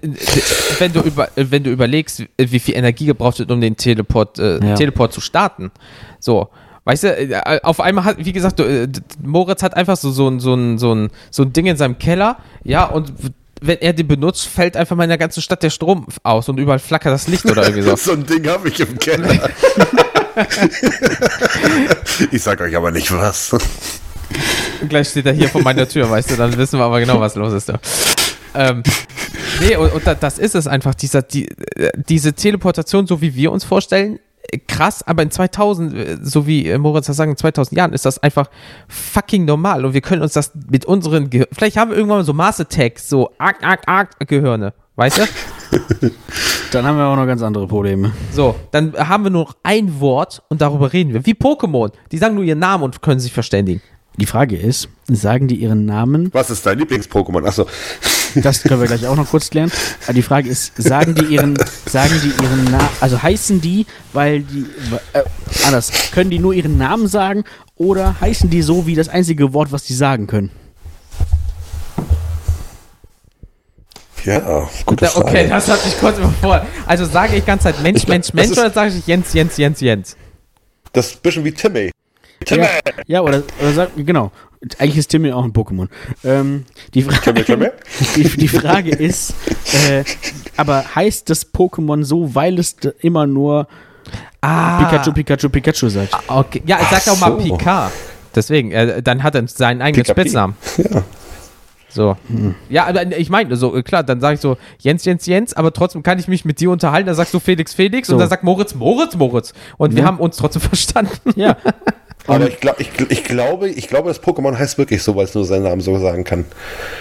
wenn, 0.78 0.92
du 0.92 1.00
über, 1.00 1.28
äh, 1.36 1.46
wenn 1.50 1.62
du 1.64 1.70
überlegst, 1.70 2.20
äh, 2.20 2.26
wie 2.36 2.58
viel 2.58 2.74
Energie 2.76 3.06
gebraucht 3.06 3.38
wird, 3.38 3.50
um 3.50 3.60
den 3.60 3.76
Teleport, 3.76 4.38
äh, 4.38 4.64
Ja. 4.64 4.74
Teleport 4.74 5.12
zu 5.12 5.20
starten, 5.20 5.70
so, 6.20 6.48
weißt 6.84 7.04
du, 7.04 7.64
auf 7.64 7.80
einmal 7.80 8.04
hat, 8.04 8.16
wie 8.24 8.32
gesagt, 8.32 8.62
Moritz 9.24 9.62
hat 9.62 9.76
einfach 9.76 9.96
so, 9.96 10.10
so, 10.10 10.28
ein- 10.28 10.40
so, 10.40 10.54
ein, 10.54 10.78
so, 10.78 10.92
ein, 10.94 11.08
so 11.30 11.42
ein 11.44 11.52
Ding 11.52 11.66
in 11.66 11.76
seinem 11.76 11.98
Keller, 11.98 12.36
ja, 12.64 12.84
und 12.86 13.12
wenn 13.66 13.78
er 13.80 13.92
den 13.92 14.06
benutzt, 14.08 14.46
fällt 14.46 14.76
einfach 14.76 14.96
mal 14.96 15.04
in 15.04 15.08
der 15.10 15.18
ganzen 15.18 15.42
Stadt 15.42 15.62
der 15.62 15.70
Strom 15.70 16.06
aus 16.22 16.48
und 16.48 16.58
überall 16.58 16.78
flackert 16.78 17.12
das 17.12 17.28
Licht 17.28 17.44
oder 17.46 17.62
irgendwie 17.62 17.82
so. 17.82 17.96
so 17.96 18.12
ein 18.12 18.24
Ding 18.26 18.46
habe 18.48 18.68
ich 18.68 18.80
im 18.80 18.98
Keller. 18.98 19.50
ich 22.30 22.42
sag 22.42 22.60
euch 22.60 22.76
aber 22.76 22.90
nicht 22.90 23.10
was. 23.12 23.56
Gleich 24.88 25.08
steht 25.08 25.26
er 25.26 25.32
hier 25.32 25.48
vor 25.48 25.62
meiner 25.62 25.88
Tür, 25.88 26.10
weißt 26.10 26.30
du, 26.32 26.36
dann 26.36 26.56
wissen 26.56 26.78
wir 26.78 26.84
aber 26.84 27.00
genau, 27.00 27.20
was 27.20 27.34
los 27.34 27.52
ist 27.52 27.68
da. 27.68 27.78
Ähm, 28.54 28.82
nee, 29.60 29.76
und, 29.76 29.92
und 29.92 30.06
da- 30.06 30.14
das 30.14 30.38
ist 30.38 30.54
es 30.54 30.66
einfach, 30.66 30.94
dieser, 30.94 31.22
die, 31.22 31.48
äh, 31.76 31.90
diese 32.08 32.32
Teleportation, 32.32 33.06
so 33.06 33.20
wie 33.20 33.34
wir 33.34 33.52
uns 33.52 33.64
vorstellen, 33.64 34.18
krass, 34.68 35.02
aber 35.06 35.22
in 35.22 35.30
2000, 35.30 35.94
äh, 35.94 36.18
so 36.22 36.46
wie 36.46 36.68
äh, 36.68 36.78
Moritz 36.78 37.06
das 37.06 37.16
sagt, 37.16 37.30
in 37.30 37.36
2000 37.36 37.76
Jahren 37.76 37.92
ist 37.92 38.04
das 38.04 38.18
einfach 38.22 38.48
fucking 38.88 39.44
normal 39.44 39.84
und 39.84 39.94
wir 39.94 40.00
können 40.00 40.22
uns 40.22 40.32
das 40.32 40.52
mit 40.70 40.84
unseren, 40.84 41.30
Ge 41.30 41.46
vielleicht 41.52 41.76
haben 41.76 41.90
wir 41.90 41.96
irgendwann 41.96 42.18
mal 42.18 42.24
so 42.24 42.32
Mars 42.32 42.60
Attacks, 42.60 43.08
so 43.08 43.30
arg, 43.38 43.62
arg, 43.62 43.82
arg 43.86 44.10
Gehirne, 44.26 44.72
weißt 44.96 45.18
du? 45.18 45.22
Dann 46.72 46.84
haben 46.84 46.96
wir 46.98 47.06
auch 47.06 47.16
noch 47.16 47.26
ganz 47.26 47.42
andere 47.42 47.66
Probleme. 47.66 48.12
So, 48.32 48.54
dann 48.70 48.92
haben 48.94 49.24
wir 49.24 49.30
nur 49.30 49.44
noch 49.44 49.56
ein 49.62 50.00
Wort 50.00 50.42
und 50.48 50.60
darüber 50.60 50.92
reden 50.92 51.12
wir. 51.12 51.24
Wie 51.24 51.32
Pokémon, 51.32 51.90
die 52.12 52.18
sagen 52.18 52.34
nur 52.34 52.44
ihren 52.44 52.58
Namen 52.58 52.84
und 52.84 53.02
können 53.02 53.20
sich 53.20 53.32
verständigen. 53.32 53.80
Die 54.18 54.26
Frage 54.26 54.56
ist, 54.56 54.88
sagen 55.08 55.46
die 55.46 55.56
ihren 55.56 55.84
Namen? 55.84 56.30
Was 56.32 56.48
ist 56.50 56.64
dein 56.64 56.78
Lieblings-Pokémon? 56.78 57.46
Achso. 57.46 57.66
Das 58.34 58.62
können 58.62 58.80
wir 58.80 58.86
gleich 58.86 59.06
auch 59.06 59.16
noch 59.16 59.28
kurz 59.30 59.50
klären. 59.50 59.70
Aber 60.04 60.14
die 60.14 60.22
Frage 60.22 60.48
ist, 60.48 60.72
sagen 60.76 61.14
die 61.14 61.24
ihren, 61.34 61.58
sagen 61.86 62.14
die 62.22 62.42
ihren 62.42 62.64
Namen, 62.64 62.88
also 63.00 63.22
heißen 63.22 63.60
die, 63.60 63.86
weil 64.14 64.40
die, 64.40 64.64
äh, 65.12 65.22
anders, 65.66 65.90
können 66.12 66.30
die 66.30 66.38
nur 66.38 66.54
ihren 66.54 66.78
Namen 66.78 67.08
sagen 67.08 67.44
oder 67.76 68.18
heißen 68.20 68.48
die 68.50 68.62
so 68.62 68.86
wie 68.86 68.94
das 68.94 69.08
einzige 69.08 69.52
Wort, 69.52 69.70
was 69.72 69.84
die 69.84 69.94
sagen 69.94 70.26
können? 70.26 70.50
Ja, 74.24 74.68
gute 74.86 75.04
Da, 75.04 75.10
Frage. 75.10 75.26
okay, 75.28 75.48
das 75.48 75.68
hat 75.68 75.84
mich 75.84 75.98
kurz 76.00 76.18
überfordert. 76.18 76.66
Also 76.86 77.04
sage 77.04 77.36
ich 77.36 77.46
ganz 77.46 77.62
Zeit 77.62 77.80
Mensch, 77.82 78.02
Ich- 78.02 78.08
Mensch, 78.08 78.32
Mensch 78.32 78.52
oder 78.58 78.70
sage 78.70 78.92
ich 78.96 79.06
Jens, 79.06 79.32
Jens, 79.34 79.56
Jens, 79.56 79.80
Jens? 79.80 80.16
Das 80.92 81.08
ist 81.08 81.16
ein 81.16 81.20
bisschen 81.22 81.44
wie 81.44 81.52
Timmy. 81.52 81.90
Ja, 82.48 82.68
ja 83.06 83.20
oder, 83.22 83.42
oder 83.60 83.72
sag, 83.72 83.90
genau. 83.96 84.30
Eigentlich 84.78 84.98
ist 84.98 85.08
Timmy 85.08 85.30
auch 85.32 85.44
ein 85.44 85.52
Pokémon. 85.52 85.88
Ähm, 86.24 86.64
die, 86.94 87.02
Fra 87.02 87.16
Timmy, 87.18 87.44
Timmy? 87.44 87.68
die, 88.16 88.24
die 88.24 88.48
Frage 88.48 88.90
ist, 88.90 89.34
äh, 89.88 90.02
aber 90.56 90.84
heißt 90.94 91.28
das 91.30 91.52
Pokémon 91.52 92.02
so, 92.04 92.34
weil 92.34 92.58
es 92.58 92.76
immer 93.00 93.26
nur 93.26 93.68
Ah, 94.40 94.84
Pikachu, 94.84 95.12
Pikachu, 95.12 95.48
Pikachu 95.48 95.88
sagt? 95.88 96.16
okay. 96.28 96.62
Ja, 96.66 96.78
ich 96.80 96.88
sag 96.88 97.08
auch 97.12 97.18
mal 97.18 97.32
so. 97.32 97.56
Pika. 97.56 97.90
Deswegen, 98.34 98.70
äh, 98.70 99.02
dann 99.02 99.22
hat 99.22 99.34
er 99.34 99.46
seinen 99.48 99.82
eigenen 99.82 100.04
Pika 100.04 100.14
Pi. 100.14 100.20
Spitznamen. 100.20 100.56
Ja. 100.78 101.02
So. 101.88 102.16
Ja, 102.68 102.86
aber 102.86 103.06
ich 103.16 103.30
meine, 103.30 103.56
so, 103.56 103.74
äh, 103.74 103.82
klar, 103.82 104.02
dann 104.04 104.20
sage 104.20 104.34
ich 104.34 104.40
so 104.40 104.58
Jens, 104.78 105.04
Jens, 105.06 105.24
Jens, 105.26 105.54
aber 105.54 105.72
trotzdem 105.72 106.02
kann 106.02 106.18
ich 106.18 106.28
mich 106.28 106.44
mit 106.44 106.60
dir 106.60 106.70
unterhalten. 106.70 107.06
Dann 107.06 107.14
sagst 107.16 107.32
du 107.32 107.40
Felix, 107.40 107.72
Felix 107.72 108.08
und 108.10 108.16
So. 108.16 108.18
dann 108.18 108.28
sagt 108.28 108.44
Moritz, 108.44 108.74
Moritz, 108.74 109.16
Moritz. 109.16 109.54
Und 109.78 109.94
wir 109.94 110.02
Ja. 110.02 110.06
haben 110.08 110.18
uns 110.18 110.36
trotzdem 110.36 110.60
verstanden. 110.62 111.12
Ja. 111.36 111.56
Aber 112.26 112.48
ich, 112.48 112.60
glaub, 112.60 112.80
ich, 112.80 112.90
ich, 113.08 113.24
glaube, 113.24 113.68
ich 113.68 113.88
glaube, 113.88 114.08
das 114.08 114.22
Pokémon 114.22 114.56
heißt 114.58 114.78
wirklich 114.78 115.02
so, 115.02 115.14
weil 115.16 115.24
es 115.24 115.34
nur 115.34 115.44
seinen 115.44 115.62
Namen 115.64 115.80
so 115.80 115.98
sagen 115.98 116.24
kann. 116.24 116.44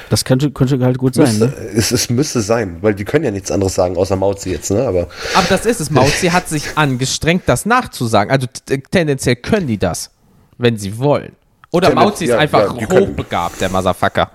Das 0.10 0.23
könnte, 0.26 0.52
könnte 0.52 0.80
halt 0.85 0.97
gut 0.97 1.15
sein, 1.15 1.26
Müsste, 1.26 1.45
ne? 1.47 1.53
es, 1.76 1.91
es 1.91 2.10
müsste 2.10 2.41
sein, 2.41 2.77
weil 2.81 2.93
die 2.93 3.06
können 3.06 3.26
ja 3.26 3.31
nichts 3.31 3.52
anderes 3.52 3.73
sagen, 3.76 3.97
außer 3.97 4.15
Mauzi 4.15 4.52
jetzt, 4.52 4.72
ne? 4.72 4.85
Aber 4.88 5.07
Aber 5.34 5.45
das 5.49 5.65
ist 5.65 5.80
es. 5.81 5.89
Mauzi 5.89 6.27
hat 6.30 6.47
sich 6.47 6.64
angestrengt, 6.77 7.43
das 7.47 7.65
nachzusagen. 7.65 8.31
Also 8.31 8.47
tendenziell 8.91 9.35
können 9.38 9.68
die 9.68 9.77
das, 9.77 10.11
wenn 10.57 10.77
sie 10.77 10.97
wollen. 10.99 11.34
Oder 11.72 11.89
Tendenz- 11.89 11.95
Mauzi 11.95 12.23
ist 12.26 12.30
ja, 12.31 12.38
einfach 12.38 12.73
ja, 12.73 12.80
die 12.80 12.85
können- 12.85 13.07
hochbegabt, 13.10 13.60
der 13.61 13.69
Motherfucker. 13.69 14.31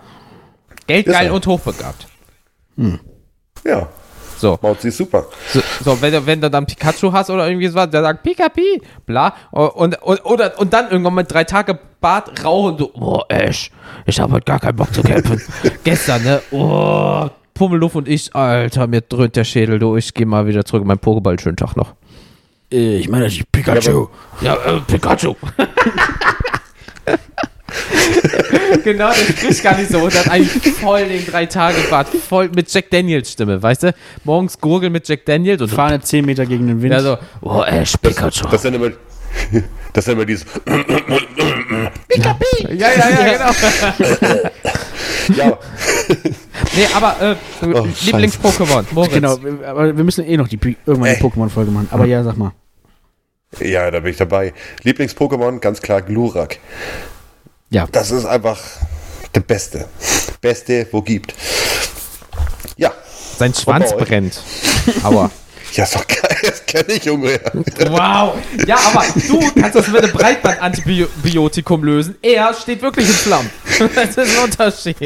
Geldgeil 0.86 1.30
und 1.30 1.46
hochbegabt. 1.46 2.06
ja, 3.64 3.88
So. 4.40 4.58
Mauzi 4.62 4.88
ist 4.88 4.96
super. 4.96 5.26
So, 5.52 5.60
so 5.84 6.00
wenn, 6.00 6.12
du, 6.12 6.24
wenn 6.24 6.40
du 6.40 6.48
dann 6.50 6.64
Pikachu 6.64 7.12
hast 7.12 7.28
oder 7.28 7.46
irgendwie 7.46 7.68
sowas, 7.68 7.90
der 7.90 8.00
sagt 8.00 8.22
Pika 8.22 8.48
Pi, 8.48 8.80
bla. 9.04 9.34
Und, 9.50 10.00
und, 10.02 10.24
oder, 10.24 10.58
und 10.58 10.72
dann 10.72 10.90
irgendwann 10.90 11.14
mit 11.14 11.30
drei 11.30 11.44
Tage 11.44 11.78
Bart 12.00 12.42
rauchen 12.42 12.72
und 12.72 12.80
du, 12.80 12.90
oh, 12.94 13.20
Ash, 13.28 13.70
ich 14.06 14.18
habe 14.18 14.32
heute 14.32 14.46
gar 14.46 14.58
keinen 14.58 14.76
Bock 14.76 14.94
zu 14.94 15.02
kämpfen. 15.02 15.42
Gestern, 15.84 16.22
ne? 16.24 16.40
Oh, 16.52 17.28
Pummeluff 17.52 17.94
und 17.94 18.08
ich, 18.08 18.34
Alter, 18.34 18.86
mir 18.86 19.02
dröhnt 19.02 19.36
der 19.36 19.44
Schädel, 19.44 19.78
du, 19.78 19.96
ich 19.96 20.14
geh 20.14 20.24
mal 20.24 20.46
wieder 20.46 20.64
zurück 20.64 20.80
in 20.82 20.88
meinen 20.88 21.00
Pokéball, 21.00 21.38
schönen 21.38 21.58
Tag 21.58 21.76
noch. 21.76 21.92
Äh, 22.72 22.96
Ich 22.96 23.08
meine 23.10 23.24
natürlich 23.24 23.50
Pikachu. 23.52 24.08
Ja, 24.40 24.54
äh, 24.54 24.80
Pikachu. 24.86 25.34
genau, 28.84 29.08
der 29.08 29.32
spricht 29.32 29.62
gar 29.62 29.76
nicht 29.78 29.90
so 29.90 29.98
und 30.00 30.14
hat 30.14 30.30
eigentlich 30.30 30.74
voll 30.74 31.04
den 31.06 31.24
drei 31.26 31.46
Tage 31.46 31.78
Bart, 31.90 32.08
voll 32.08 32.50
mit 32.54 32.72
Jack 32.72 32.90
Daniels 32.90 33.32
Stimme, 33.32 33.62
weißt 33.62 33.84
du? 33.84 33.94
Morgens 34.24 34.58
gurgeln 34.58 34.92
mit 34.92 35.08
Jack 35.08 35.24
Daniels 35.24 35.62
und 35.62 35.68
Fahne 35.68 36.00
10 36.00 36.24
Meter 36.24 36.46
gegen 36.46 36.66
den 36.66 36.82
Wind. 36.82 36.92
ja 36.92 37.00
so, 37.00 37.18
oh, 37.40 37.62
Ash, 37.62 37.94
Pikachu. 38.00 38.44
Das 38.44 38.54
ist 38.54 38.64
dann 38.64 38.74
immer, 38.74 38.90
das 39.92 40.06
ist 40.06 40.08
dann 40.08 40.14
immer 40.16 40.26
dieses, 40.26 40.44
Ja, 42.16 42.36
ja, 42.70 42.88
ja, 42.96 43.32
genau. 43.32 44.40
ja, 45.36 45.58
Nee, 46.76 46.86
aber 46.94 47.16
äh, 47.20 47.36
Oh, 47.62 47.86
Lieblings-Pokémon. 48.04 49.08
Genau, 49.10 49.38
aber 49.66 49.96
wir 49.96 50.04
müssen 50.04 50.24
eh 50.24 50.36
noch 50.36 50.48
die, 50.48 50.58
irgendwann 50.86 51.14
die 51.14 51.16
Ey. 51.16 51.22
Pokémon-Folge 51.22 51.70
machen. 51.70 51.88
Aber 51.90 52.04
ja, 52.06 52.22
sag 52.22 52.36
mal. 52.36 52.52
ja, 53.60 53.90
da 53.90 54.00
bin 54.00 54.10
ich 54.12 54.16
dabei. 54.16 54.52
Lieblings-Pokémon, 54.84 55.58
ganz 55.60 55.80
klar 55.80 56.02
Glurak. 56.02 56.58
Ja, 57.70 57.86
Das 57.90 58.10
ist 58.10 58.24
einfach 58.24 58.58
der 59.34 59.40
Beste. 59.40 59.88
Beste, 60.40 60.86
wo 60.90 61.00
gibt. 61.02 61.34
Ja, 62.76 62.92
Sein 63.38 63.54
Schwanz 63.54 63.92
brennt. 63.96 64.40
Aua. 65.04 65.30
ja, 65.74 65.84
ist 65.84 65.94
doch 65.94 66.06
geil, 66.06 66.36
das 66.42 66.66
kenne 66.66 66.92
ich, 66.94 67.04
Junge. 67.04 67.38
Wow. 67.88 68.34
Ja, 68.66 68.76
aber 68.92 69.04
du 69.28 69.52
kannst 69.52 69.76
das 69.76 69.86
mit 69.88 70.02
einem 70.02 70.12
Breitband-Antibiotikum 70.12 71.84
lösen. 71.84 72.16
Er 72.22 72.52
steht 72.54 72.82
wirklich 72.82 73.06
in 73.08 73.14
Flammen. 73.14 73.50
Das 73.94 74.10
ist 74.10 74.18
ein 74.18 74.44
Unterschied. 74.44 74.96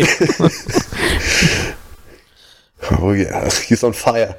Oh 3.00 3.12
ja, 3.12 3.42
he's 3.66 3.82
on 3.84 3.94
fire. 3.94 4.36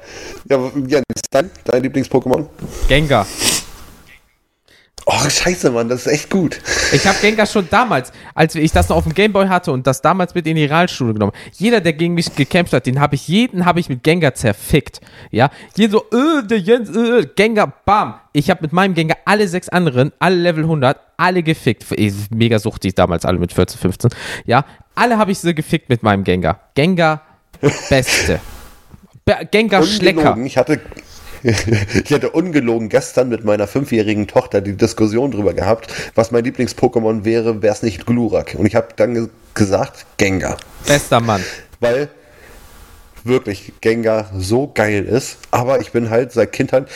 Ja, 0.48 0.70
Jens, 0.86 1.04
dein, 1.30 1.50
dein 1.64 1.82
Lieblings-Pokémon? 1.82 2.46
Gengar. 2.88 3.26
Oh, 5.08 5.28
scheiße, 5.30 5.70
Mann, 5.70 5.88
das 5.88 6.04
ist 6.04 6.12
echt 6.12 6.30
gut. 6.30 6.58
Ich 6.90 7.06
habe 7.06 7.16
Gengar 7.20 7.46
schon 7.46 7.68
damals, 7.70 8.10
als 8.34 8.56
ich 8.56 8.72
das 8.72 8.88
noch 8.88 8.96
auf 8.96 9.04
dem 9.04 9.14
Gameboy 9.14 9.46
hatte 9.46 9.70
und 9.70 9.86
das 9.86 10.02
damals 10.02 10.34
mit 10.34 10.48
in 10.48 10.56
die 10.56 10.64
Realschule 10.64 11.12
genommen. 11.12 11.30
Jeder, 11.52 11.80
der 11.80 11.92
gegen 11.92 12.14
mich 12.14 12.34
gekämpft 12.34 12.72
hat, 12.72 12.86
den 12.86 12.98
habe 12.98 13.14
ich, 13.14 13.28
jeden 13.28 13.64
habe 13.66 13.78
ich 13.78 13.88
mit 13.88 14.02
Gengar 14.02 14.34
zerfickt. 14.34 15.00
Ja, 15.30 15.50
jeden 15.76 15.92
so, 15.92 16.04
äh, 16.12 16.44
der 16.44 16.58
Jens, 16.58 16.90
äh, 16.96 17.24
Gengar, 17.36 17.72
bam. 17.84 18.14
Ich 18.32 18.50
habe 18.50 18.62
mit 18.62 18.72
meinem 18.72 18.94
Gengar 18.94 19.16
alle 19.26 19.46
sechs 19.46 19.68
anderen, 19.68 20.10
alle 20.18 20.34
Level 20.36 20.64
100, 20.64 20.98
alle 21.16 21.44
gefickt. 21.44 21.84
Mega 22.34 22.58
suchtig 22.58 22.96
damals, 22.96 23.24
alle 23.24 23.38
mit 23.38 23.52
14, 23.52 23.78
15. 23.78 24.10
Ja, 24.44 24.64
alle 24.96 25.18
habe 25.18 25.30
ich 25.30 25.38
so 25.38 25.54
gefickt 25.54 25.88
mit 25.88 26.02
meinem 26.02 26.24
Gengar. 26.24 26.62
Gengar, 26.74 27.22
beste. 27.88 28.40
Be- 29.24 29.46
Gengar 29.50 29.84
Schlecker. 29.84 30.36
Ich 30.44 30.56
hatte, 30.56 30.80
ich 32.04 32.12
hatte 32.12 32.30
ungelogen 32.30 32.88
gestern 32.88 33.28
mit 33.28 33.44
meiner 33.44 33.66
fünfjährigen 33.66 34.26
Tochter 34.26 34.60
die 34.60 34.76
Diskussion 34.76 35.30
drüber 35.30 35.54
gehabt, 35.54 35.92
was 36.14 36.30
mein 36.30 36.44
Lieblings-Pokémon 36.44 37.24
wäre, 37.24 37.62
wäre 37.62 37.74
es 37.74 37.82
nicht 37.82 38.06
Glurak. 38.06 38.54
Und 38.58 38.66
ich 38.66 38.74
habe 38.74 38.88
dann 38.96 39.14
ge 39.14 39.28
gesagt, 39.54 40.04
Gengar. 40.18 40.58
Bester 40.86 41.20
Mann. 41.20 41.42
Weil, 41.80 42.08
wirklich 43.24 43.72
Gengar 43.80 44.30
so 44.38 44.70
geil 44.72 45.04
ist. 45.04 45.38
Aber 45.50 45.80
ich 45.80 45.92
bin 45.92 46.10
halt 46.10 46.32
seit 46.32 46.52
Kindheit, 46.52 46.86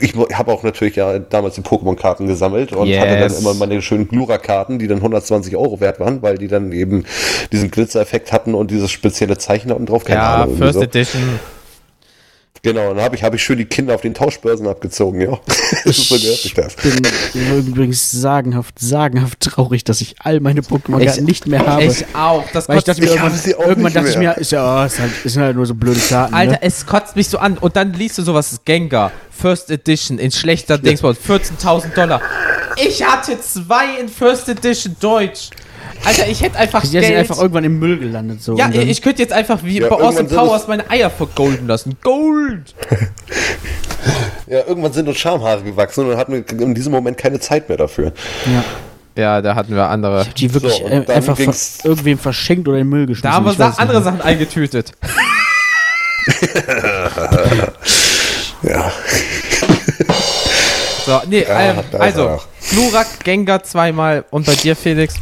ich 0.00 0.14
habe 0.32 0.52
auch 0.52 0.62
natürlich 0.62 0.96
ja 0.96 1.18
damals 1.18 1.56
die 1.56 1.60
Pokémon-Karten 1.62 2.26
gesammelt 2.26 2.72
und 2.72 2.86
Yes. 2.86 3.00
hatte 3.00 3.18
dann 3.18 3.34
immer 3.36 3.54
meine 3.54 3.82
schönen 3.82 4.08
Glura-Karten, 4.08 4.78
die 4.78 4.86
dann 4.86 4.98
120 4.98 5.56
Euro 5.56 5.80
wert 5.80 5.98
waren, 6.00 6.22
weil 6.22 6.38
die 6.38 6.48
dann 6.48 6.72
eben 6.72 7.04
diesen 7.52 7.70
Glitzer-Effekt 7.70 8.32
hatten 8.32 8.54
und 8.54 8.70
dieses 8.70 8.90
spezielle 8.90 9.38
Zeichen 9.38 9.72
unten 9.72 9.86
drauf. 9.86 10.04
Keine 10.04 10.20
Ja, 10.20 10.42
Ahnung, 10.44 10.56
First 10.56 10.74
so. 10.74 10.82
Edition. 10.82 11.40
Genau, 12.64 12.94
dann 12.94 13.04
habe 13.04 13.14
ich, 13.14 13.22
hab 13.22 13.34
ich 13.34 13.42
schön 13.42 13.58
die 13.58 13.66
Kinder 13.66 13.94
auf 13.94 14.00
den 14.00 14.14
Tauschbörsen 14.14 14.66
abgezogen, 14.66 15.20
ja. 15.20 15.38
Das 15.84 15.98
ist 15.98 16.08
so 16.08 16.16
sich 16.16 16.54
das. 16.54 16.76
bin 16.76 17.66
übrigens 17.66 18.10
sagenhaft, 18.10 18.78
sagenhaft 18.78 19.40
traurig, 19.40 19.84
dass 19.84 20.00
ich 20.00 20.16
all 20.20 20.40
meine 20.40 20.62
Pokémon 20.62 20.98
Ich- 20.98 21.20
nicht 21.20 21.46
mehr 21.46 21.66
habe. 21.66 21.84
Ich 21.84 22.06
auch. 22.14 22.42
Das 22.54 22.66
weil 22.66 22.78
ich 22.78 22.84
kotzt 22.84 22.88
dachte 22.88 23.00
mir 23.02 23.06
Ich 23.06 23.10
irgendwann, 23.12 23.32
habe 23.32 23.38
sie 23.42 23.54
auch 23.54 23.60
irgendwann 23.60 23.82
nicht 23.84 23.96
dachte 23.96 24.08
ich 24.08 24.16
mir, 24.16 24.32
ist 24.38 24.52
ja, 24.52 24.82
oh, 24.82 24.86
ist 24.86 24.98
halt, 24.98 25.12
ist 25.24 25.36
halt 25.36 25.56
nur 25.56 25.66
so 25.66 25.74
blöde 25.74 26.00
Karten. 26.00 26.32
Alter, 26.32 26.52
ne? 26.52 26.62
es 26.62 26.86
kotzt 26.86 27.16
mich 27.16 27.28
so 27.28 27.36
an. 27.36 27.58
Und 27.58 27.76
dann 27.76 27.92
liest 27.92 28.16
du 28.16 28.22
sowas, 28.22 28.58
Gengar, 28.64 29.12
First 29.30 29.70
Edition, 29.70 30.18
in 30.18 30.30
schlechter 30.30 30.78
Dingsbot, 30.78 31.18
14.000 31.18 31.94
Dollar. 31.94 32.22
Ich 32.76 33.04
hatte 33.04 33.38
zwei 33.42 34.00
in 34.00 34.08
First 34.08 34.48
Edition 34.48 34.96
Deutsch. 35.00 35.50
Alter, 36.04 36.28
ich 36.28 36.42
hätte 36.42 36.58
einfach 36.58 36.82
Die 36.82 36.88
sind 36.88 37.00
Geld. 37.00 37.16
einfach 37.16 37.38
irgendwann 37.38 37.64
im 37.64 37.78
Müll 37.78 37.98
gelandet. 37.98 38.42
So. 38.42 38.56
ja, 38.56 38.70
ich 38.70 39.00
könnte 39.02 39.22
jetzt 39.22 39.32
einfach 39.32 39.60
wie 39.64 39.80
Ja, 39.80 39.88
bei 39.88 39.96
Austin 39.96 40.28
Powers 40.28 40.68
meine 40.68 40.88
Eier 40.90 41.10
vergolden 41.10 41.66
lassen. 41.66 41.96
Gold! 42.02 42.74
Ja, 44.46 44.58
irgendwann 44.66 44.92
sind 44.92 45.08
uns 45.08 45.16
Schamhaare 45.16 45.62
gewachsen 45.62 46.04
und 46.04 46.10
dann 46.10 46.18
hatten 46.18 46.32
wir 46.34 46.44
in 46.60 46.74
diesem 46.74 46.92
Moment 46.92 47.16
keine 47.16 47.40
Zeit 47.40 47.66
mehr 47.70 47.78
dafür. 47.78 48.12
ja. 48.44 48.62
Ja, 49.16 49.40
da 49.40 49.54
hatten 49.54 49.74
wir 49.74 49.88
andere. 49.88 50.26
die 50.36 50.52
wirklich 50.52 50.74
So, 50.74 50.86
äh, 50.86 51.06
einfach 51.10 51.36
ver 51.38 51.54
irgendwem 51.84 52.18
verschenkt 52.18 52.68
oder 52.68 52.76
in 52.78 52.84
den 52.84 52.90
Müll 52.90 53.06
geschmissen. 53.06 53.22
Da 53.30 53.32
haben 53.32 53.46
wir 53.46 53.52
Ich 53.52 53.78
andere 53.78 53.96
nicht. 53.98 54.04
Sachen 54.04 54.20
eingetütet. 54.20 54.92
Ja. 58.62 58.90
So, 61.06 61.20
nee, 61.28 61.44
ähm, 61.48 61.76
da 61.92 61.98
ist 61.98 62.18
also. 62.18 62.40
Glurak, 62.70 63.06
Gengar 63.24 63.62
zweimal 63.62 64.24
und 64.30 64.46
bei 64.46 64.54
dir, 64.54 64.74
Felix. 64.74 65.14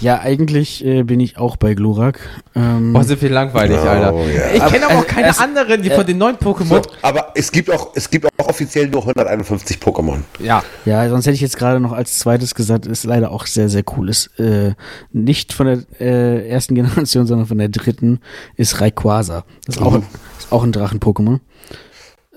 Ja, 0.00 0.20
eigentlich 0.20 0.82
äh, 0.84 1.02
bin 1.02 1.20
ich 1.20 1.36
auch 1.36 1.56
bei 1.56 1.74
Glurak. 1.74 2.20
Ähm, 2.54 2.92
Boah, 2.94 3.04
sind 3.04 3.20
wir 3.20 3.28
langweilig, 3.28 3.76
Oh, 3.82 3.86
Alter. 3.86 4.12
ja. 4.32 4.50
Ich 4.54 4.72
kenne 4.72 4.86
aber 4.86 4.94
Also, 4.94 4.98
auch 5.02 5.06
keine 5.06 5.28
es- 5.28 5.38
anderen, 5.38 5.82
die 5.82 5.90
von 5.90 6.06
den 6.06 6.16
neuen 6.16 6.36
Pokémon. 6.36 6.82
Aber 7.02 7.32
es 7.34 7.52
gibt 7.52 7.70
auch, 7.70 7.90
es 7.94 8.08
gibt 8.08 8.26
auch 8.38 8.48
offiziell 8.48 8.88
nur 8.88 9.02
151 9.02 9.76
Pokémon. 9.78 10.20
Ja, 10.38 10.62
ja, 10.86 11.06
sonst 11.10 11.26
hätte 11.26 11.34
ich 11.34 11.42
jetzt 11.42 11.58
gerade 11.58 11.80
noch 11.80 11.92
als 11.92 12.18
zweites 12.18 12.54
gesagt, 12.54 12.86
ist 12.86 13.04
leider 13.04 13.30
auch 13.30 13.46
sehr, 13.46 13.68
sehr 13.68 13.82
cool. 13.96 14.08
Ist 14.08 14.38
äh, 14.40 14.74
nicht 15.12 15.52
von 15.52 15.66
der 15.66 15.78
äh, 16.00 16.48
ersten 16.48 16.74
Generation, 16.76 17.26
sondern 17.26 17.46
von 17.46 17.58
der 17.58 17.68
dritten, 17.68 18.20
ist 18.56 18.80
Rayquaza. 18.80 19.44
Das 19.66 19.76
ist 19.76 19.82
auch, 19.82 19.92
Mhm. 19.92 20.04
ist 20.38 20.50
auch 20.52 20.62
ein 20.64 20.72
Drachen-Pokémon. 20.72 21.40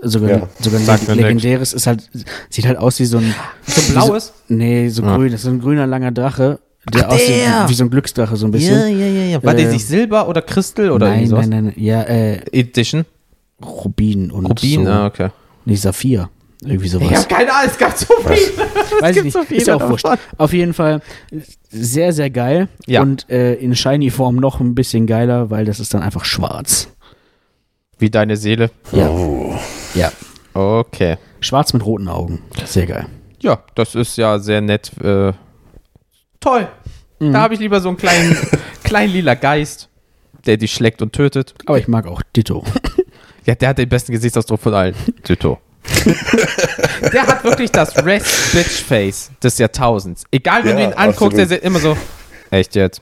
Sogar, 0.05 0.29
Ja. 0.31 0.47
sogar 0.59 0.81
ein 0.81 1.15
legendäres, 1.17 1.71
ist 1.71 1.87
halt, 1.87 2.09
sieht 2.49 2.65
halt 2.65 2.77
aus 2.77 2.99
wie 2.99 3.05
so 3.05 3.19
ein. 3.19 3.33
so 3.65 3.81
wie 3.87 3.91
blaues. 3.93 4.27
So, 4.49 4.53
nee, 4.53 4.89
so 4.89 5.01
grün. 5.01 5.31
Das 5.31 5.35
ist 5.41 5.43
so 5.45 5.49
ein 5.49 5.61
grüner, 5.61 5.87
langer 5.87 6.11
Drache, 6.11 6.59
der 6.91 7.09
aussieht 7.09 7.29
der! 7.29 7.65
wie, 7.65 7.69
wie 7.69 7.73
so 7.73 7.83
ein 7.83 7.89
Glücksdrache, 7.89 8.35
so 8.35 8.45
ein 8.45 8.51
bisschen. 8.51 8.77
ja, 8.99 9.05
ja, 9.07 9.23
ja. 9.31 9.43
War 9.43 9.53
Äh, 9.53 9.57
der 9.57 9.71
sich 9.71 9.85
Silber 9.85 10.27
oder 10.27 10.41
Crystal 10.41 10.91
oder 10.91 11.07
nein, 11.07 11.15
irgendwie 11.19 11.29
sowas? 11.29 11.47
nein, 11.47 11.65
nein, 11.65 11.73
ja, 11.77 12.01
äh, 12.03 12.35
Edition? 12.51 13.05
Rubin 13.63 14.31
und 14.31 14.45
Rubin, 14.47 14.85
so. 14.85 14.91
ah, 14.91 15.05
okay. 15.05 15.29
Nee, 15.65 15.75
Saphir. 15.75 16.29
Irgendwie 16.65 16.87
sowas. 16.87 17.09
Ich 17.11 17.17
hab 17.17 17.29
keine 17.29 17.51
Ahnung, 17.53 17.69
es 17.71 17.77
gab 17.77 17.97
so 17.97 18.05
viel. 18.25 18.27
Weiß 18.27 18.37
ich 19.09 19.13
gibt 19.13 19.25
nicht. 19.25 19.33
so 19.33 19.43
viele 19.43 19.59
ist 19.61 19.67
ja 19.67 19.75
auch 19.75 19.79
davon. 19.79 19.91
wurscht. 20.03 20.05
Auf 20.37 20.53
jeden 20.53 20.73
Fall 20.73 21.01
sehr, 21.69 22.13
sehr 22.13 22.29
geil. 22.29 22.69
Ja. 22.85 23.01
Und 23.01 23.29
äh, 23.29 23.55
in 23.55 23.75
Shiny-Form 23.75 24.35
noch 24.37 24.59
ein 24.61 24.73
bisschen 24.75 25.05
geiler, 25.07 25.49
weil 25.49 25.65
das 25.65 25.79
ist 25.81 25.93
dann 25.93 26.01
einfach 26.01 26.23
schwarz. 26.25 26.89
Wie 27.99 28.09
deine 28.09 28.37
Seele. 28.37 28.71
Ja. 28.91 29.09
Oh. 29.09 29.53
Ja. 29.93 30.11
Okay. 30.53 31.17
Schwarz 31.41 31.73
mit 31.73 31.85
roten 31.85 32.07
Augen. 32.07 32.41
Sehr 32.65 32.85
geil. 32.85 33.05
Ja, 33.39 33.59
das 33.75 33.95
ist 33.95 34.17
ja 34.17 34.39
sehr 34.39 34.61
nett. 34.61 34.91
Äh, 35.03 35.33
toll. 36.43 36.67
Mhm. 37.19 37.33
Da 37.33 37.41
habe 37.41 37.53
ich 37.53 37.59
lieber 37.59 37.79
so 37.81 37.87
einen 37.89 37.97
kleinen, 37.97 38.37
kleinen 38.83 39.13
lila 39.13 39.35
Geist, 39.35 39.89
der 40.45 40.57
dich 40.57 40.73
schlägt 40.73 41.01
und 41.01 41.13
tötet. 41.13 41.53
Aber 41.65 41.77
ich 41.77 41.87
mag 41.87 42.05
auch 42.07 42.21
Ditto. 42.35 42.63
Ja, 43.45 43.55
der 43.55 43.67
hat 43.67 43.77
den 43.77 43.89
besten 43.89 44.13
Gesichtsausdruck 44.13 44.61
von 44.61 44.73
allen. 44.73 44.95
Tito. 45.21 45.59
der 47.13 47.27
hat 47.27 47.43
wirklich 47.43 47.69
das 47.71 47.93
Rest 48.05 48.53
Bitch 48.53 48.83
Face 48.83 49.31
des 49.43 49.57
Jahrtausends. 49.57 50.23
Egal, 50.31 50.63
wenn 50.63 50.77
Ja, 50.79 50.85
du 50.85 50.91
ihn 50.91 50.97
anguckst, 50.97 51.37
der 51.37 51.43
absolut. 51.43 51.49
sieht 51.49 51.63
immer 51.63 51.79
so. 51.79 51.97
Echt 52.49 52.73
jetzt? 52.75 53.01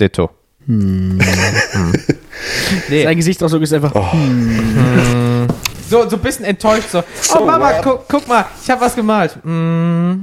Ditto. 0.00 0.30
Hm. 0.66 1.20
Nee, 2.88 3.04
Sein 3.04 3.16
Gesichtsausdruck 3.16 3.62
ist 3.62 3.72
einfach. 3.72 4.12
hm. 4.12 5.46
so, 5.88 6.08
so 6.08 6.16
ein 6.16 6.22
bisschen 6.22 6.44
enttäuscht, 6.44 6.88
so. 6.90 7.04
So 7.20 7.40
oh 7.40 7.44
Mama, 7.46 7.74
guck, 7.82 8.08
guck 8.08 8.26
mal, 8.26 8.46
ich 8.62 8.68
habe 8.68 8.80
was 8.80 8.96
gemalt. 8.96 9.38
Mm, 9.44 10.22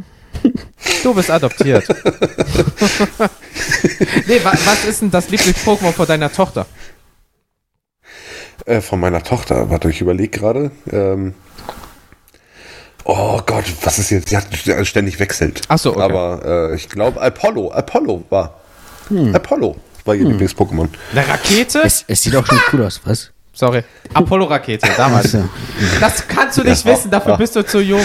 du 1.03 1.13
bist 1.13 1.29
adoptiert. 1.31 1.87
nee, 4.27 4.39
wa 4.43 4.51
was 4.65 4.85
ist 4.85 5.01
denn 5.01 5.11
das 5.11 5.29
Lieblings-Pokémon 5.29 5.91
von 5.93 6.05
deiner 6.07 6.31
Tochter? 6.31 6.65
Äh, 8.65 8.81
von 8.81 8.99
meiner 8.99 9.21
Tochter, 9.23 9.69
warte, 9.69 9.89
ich 9.89 10.01
überlege 10.01 10.37
gerade. 10.39 10.71
Ähm, 10.91 11.33
oh 13.03 13.39
Gott, 13.45 13.65
was 13.83 13.99
ist 13.99 14.09
jetzt? 14.11 14.31
Die 14.31 14.37
hat 14.37 14.47
ständig 14.87 15.19
wechselt. 15.19 15.61
Ach 15.67 15.77
so, 15.77 15.91
okay. 15.91 16.01
Aber 16.01 16.71
äh, 16.71 16.75
ich 16.75 16.89
glaube, 16.89 17.21
Apollo, 17.21 17.71
Apollo 17.71 18.23
war. 18.29 18.59
Hm. 19.09 19.35
Apollo 19.35 19.75
war 20.05 20.15
ihr 20.15 20.25
Lieblings-Pokémon. 20.25 20.89
Eine 21.11 21.27
Rakete? 21.27 21.81
Es, 21.83 22.05
es 22.07 22.23
sieht 22.23 22.35
auch 22.35 22.45
schon 22.45 22.59
cool 22.73 22.83
aus, 22.85 23.01
was? 23.05 23.31
Sorry. 23.53 23.83
Apollo-Rakete, 24.13 24.87
damals. 24.97 25.33
Achso. 25.33 25.49
Das 25.99 26.27
kannst 26.27 26.57
du 26.57 26.63
nicht 26.63 26.85
Ja. 26.85 26.91
wissen, 26.93 27.09
dafür 27.09 27.31
Ja. 27.31 27.37
bist 27.37 27.55
du 27.55 27.65
zu 27.65 27.79
jung. 27.79 28.03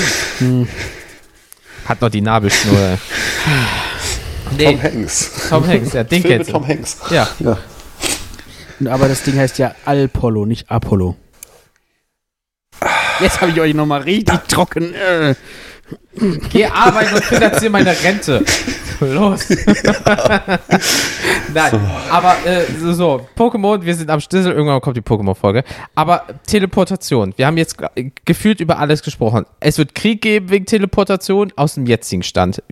Hat 1.91 2.01
noch 2.01 2.09
die 2.09 2.21
Nabelschnur. 2.21 2.99
Nee, 4.57 4.65
Tom 4.65 4.83
Hanks. 4.83 5.49
Tom 5.49 5.67
Hanks, 5.67 5.93
ja, 5.93 6.03
den 6.03 6.23
du. 6.25 6.45
Tom 6.45 6.67
Hanks. 6.67 6.97
Ja. 7.11 7.29
Ja. 7.39 7.57
Aber 8.91 9.07
das 9.07 9.23
Ding 9.23 9.39
heißt 9.39 9.59
ja 9.59 9.77
Alpollo, 9.85 10.45
nicht 10.45 10.69
Apollo. 10.69 11.15
Jetzt 13.21 13.41
habe 13.41 13.53
ich 13.53 13.61
euch 13.61 13.75
nochmal 13.75 14.03
richtig 14.03 14.41
trocken. 14.49 14.93
Äh. 14.93 15.37
Geh 16.51 16.67
arbeiten 16.67 17.15
und 17.15 17.25
finanziere 17.25 17.71
meine 17.71 17.91
Rente. 18.03 18.45
Los. 19.01 19.49
Nein, 21.55 21.81
aber 22.11 22.37
äh, 22.45 22.65
so, 22.79 22.93
so, 22.93 23.27
Pokémon, 23.37 23.83
wir 23.83 23.95
sind 23.95 24.11
am 24.11 24.21
Schlüssel, 24.21 24.53
irgendwann 24.53 24.81
kommt 24.81 24.97
die 24.97 25.01
Pokémon-Folge. 25.03 25.65
Aber 25.95 26.25
Teleportation, 26.47 27.33
wir 27.37 27.47
haben 27.47 27.57
jetzt 27.57 27.79
ge- 27.79 28.13
gefühlt 28.25 28.61
über 28.61 28.79
alles 28.79 29.03
gesprochen. 29.03 29.47
Es 29.61 29.79
wird 29.79 29.95
Krieg 29.95 30.21
geben 30.23 30.51
wegen 30.51 30.67
Teleportation 30.67 31.53
aus 31.57 31.75
dem 31.75 31.87
jetzigen 31.87 32.23
Stand. 32.23 32.63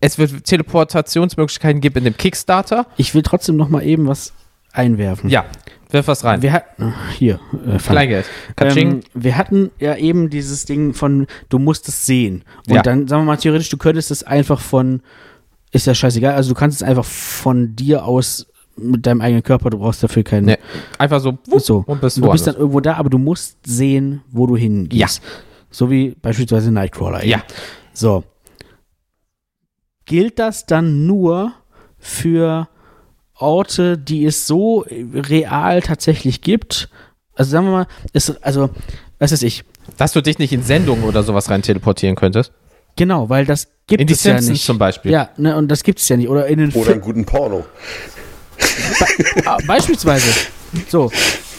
Es 0.00 0.18
wird 0.18 0.44
Teleportationsmöglichkeiten 0.44 1.80
geben 1.80 1.98
in 1.98 2.04
dem 2.04 2.16
Kickstarter. 2.16 2.86
Ich 2.96 3.14
will 3.14 3.22
trotzdem 3.22 3.56
nochmal 3.56 3.84
eben 3.84 4.06
was 4.06 4.32
einwerfen. 4.72 5.28
Ja, 5.30 5.44
wirf 5.94 6.06
was 6.08 6.22
rein. 6.24 6.42
Wir 6.42 6.52
hatten. 6.52 6.92
Hier. 7.16 7.40
Äh. 7.66 7.78
Kleingeld. 7.78 8.26
Ähm, 8.60 9.00
wir 9.14 9.38
hatten 9.38 9.70
ja 9.78 9.96
eben 9.96 10.28
dieses 10.28 10.66
Ding 10.66 10.92
von, 10.92 11.26
du 11.48 11.58
musst 11.58 11.88
es 11.88 12.04
sehen. 12.04 12.44
Und 12.68 12.74
Ja. 12.74 12.82
dann, 12.82 13.08
sagen 13.08 13.22
wir 13.22 13.26
mal, 13.26 13.36
theoretisch, 13.38 13.70
du 13.70 13.78
könntest 13.78 14.10
es 14.10 14.22
einfach 14.22 14.60
von, 14.60 15.00
ist 15.72 15.86
ja 15.86 15.94
scheißegal, 15.94 16.34
also 16.34 16.50
du 16.50 16.54
kannst 16.58 16.82
es 16.82 16.86
einfach 16.86 17.04
von 17.06 17.74
dir 17.74 18.04
aus 18.04 18.46
mit 18.76 19.06
deinem 19.06 19.20
eigenen 19.20 19.42
Körper, 19.44 19.70
du 19.70 19.78
brauchst 19.78 20.02
dafür 20.02 20.24
keinen. 20.24 20.46
nee, 20.46 20.58
einfach 20.98 21.20
so, 21.20 21.38
wupp, 21.46 21.60
So. 21.62 21.84
und 21.86 22.00
bist 22.00 22.16
du 22.16 22.20
bist 22.22 22.22
woanders. 22.22 22.42
dann 22.44 22.54
irgendwo 22.56 22.80
da, 22.80 22.94
aber 22.96 23.08
du 23.08 23.18
musst 23.18 23.58
sehen, 23.64 24.22
wo 24.30 24.46
du 24.48 24.56
hingehst. 24.56 25.22
So 25.70 25.90
wie 25.90 26.10
beispielsweise 26.20 26.70
Nightcrawler. 26.72 27.20
eben. 27.22 27.30
Ja. 27.30 27.42
So. 27.92 28.24
Gilt 30.06 30.38
das 30.38 30.66
dann 30.66 31.06
nur 31.06 31.52
für 31.98 32.68
Orte, 33.36 33.98
die 33.98 34.24
es 34.26 34.46
so 34.46 34.84
real 34.88 35.80
tatsächlich 35.82 36.40
gibt? 36.40 36.88
Also 37.34 37.50
sagen 37.50 37.66
wir 37.66 37.72
mal, 37.72 37.86
ist, 38.12 38.42
also, 38.44 38.70
was 39.18 39.32
weiß 39.32 39.42
ich, 39.42 39.64
Dass 39.96 40.12
du 40.12 40.20
dich 40.22 40.38
nicht 40.38 40.52
in 40.52 40.62
Sendungen 40.62 41.04
oder 41.04 41.22
sowas 41.22 41.50
rein 41.50 41.62
teleportieren 41.62 42.14
könntest. 42.16 42.52
genau, 42.96 43.28
weil 43.28 43.44
das 43.44 43.68
gibt 43.86 44.00
In 44.00 44.06
die 44.06 44.12
es 44.14 44.22
ja 44.24 44.32
Simpsons 44.34 44.50
nicht. 44.52 44.64
zum 44.64 44.78
Beispiel. 44.78 45.10
Ja, 45.10 45.30
ne, 45.36 45.56
und 45.56 45.68
das 45.68 45.82
gibt 45.82 45.98
es 45.98 46.08
ja 46.08 46.16
nicht. 46.16 46.28
Oder 46.28 46.46
in 46.46 46.58
den 46.58 46.72
Oder 46.72 46.92
einen 46.92 47.00
guten 47.00 47.24
Porno. 47.24 47.64
Ah, 49.44 49.58
beispielsweise. 49.66 50.28
So, 50.88 51.10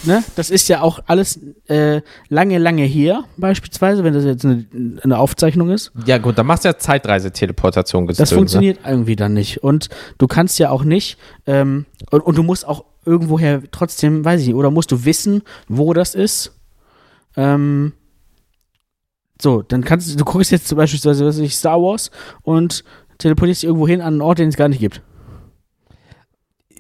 ne? 0.06 0.23
Das 0.36 0.49
ist 0.49 0.68
ja 0.68 0.82
auch 0.82 0.99
alles 1.07 1.40
äh, 1.68 2.02
lange, 2.30 2.57
lange 2.57 2.84
her, 2.84 3.23
beispielsweise, 3.38 4.03
wenn 4.03 4.14
das 4.14 4.23
jetzt 4.26 4.45
eine, 4.45 4.65
eine 5.03 5.18
Aufzeichnung 5.19 5.69
ist. 5.69 5.91
Ja, 6.06 6.18
gut, 6.18 6.38
dann 6.38 6.45
machst 6.45 6.64
du 6.65 6.69
ja 6.69 6.77
Zeitreise-Teleportation 6.77 8.07
Das 8.07 8.19
ne? 8.19 8.26
funktioniert 8.27 8.80
irgendwie 8.86 9.15
dann 9.15 9.34
nicht. 9.34 9.64
Und 9.64 9.90
du 10.18 10.27
kannst 10.27 10.60
ja 10.60 10.69
auch 10.69 10.84
nicht, 10.84 11.18
ähm, 11.45 11.86
und, 12.11 12.22
und 12.22 12.38
du 12.38 12.44
musst 12.44 12.68
auch 12.68 12.86
irgendwoher 13.06 13.61
trotzdem, 13.72 14.26
weiß 14.26 14.41
ich 14.41 14.48
nicht, 14.48 14.56
oder 14.56 14.72
musst 14.72 14.91
du 14.91 15.06
wissen, 15.06 15.44
wo 15.68 15.94
das 15.94 16.15
ist. 16.15 16.53
Ähm, 17.38 17.94
so, 19.41 19.61
dann 19.61 19.84
kannst 19.84 20.11
du, 20.11 20.15
du 20.18 20.23
guckst 20.26 20.52
jetzt 20.52 20.68
zum 20.68 20.77
Beispiel, 20.77 20.99
was 21.03 21.19
weiß 21.22 21.40
ich, 21.40 21.56
Star 21.56 21.82
Wars 21.82 22.10
und 22.41 22.84
teleportierst 23.18 23.64
dich 23.64 23.68
irgendwo 23.68 23.88
hin 23.88 24.02
an 24.02 24.14
einen 24.14 24.22
Ort, 24.22 24.40
den 24.40 24.49
es 24.49 24.56
gar 24.56 24.69
nicht 24.69 24.80
gibt. 24.80 25.02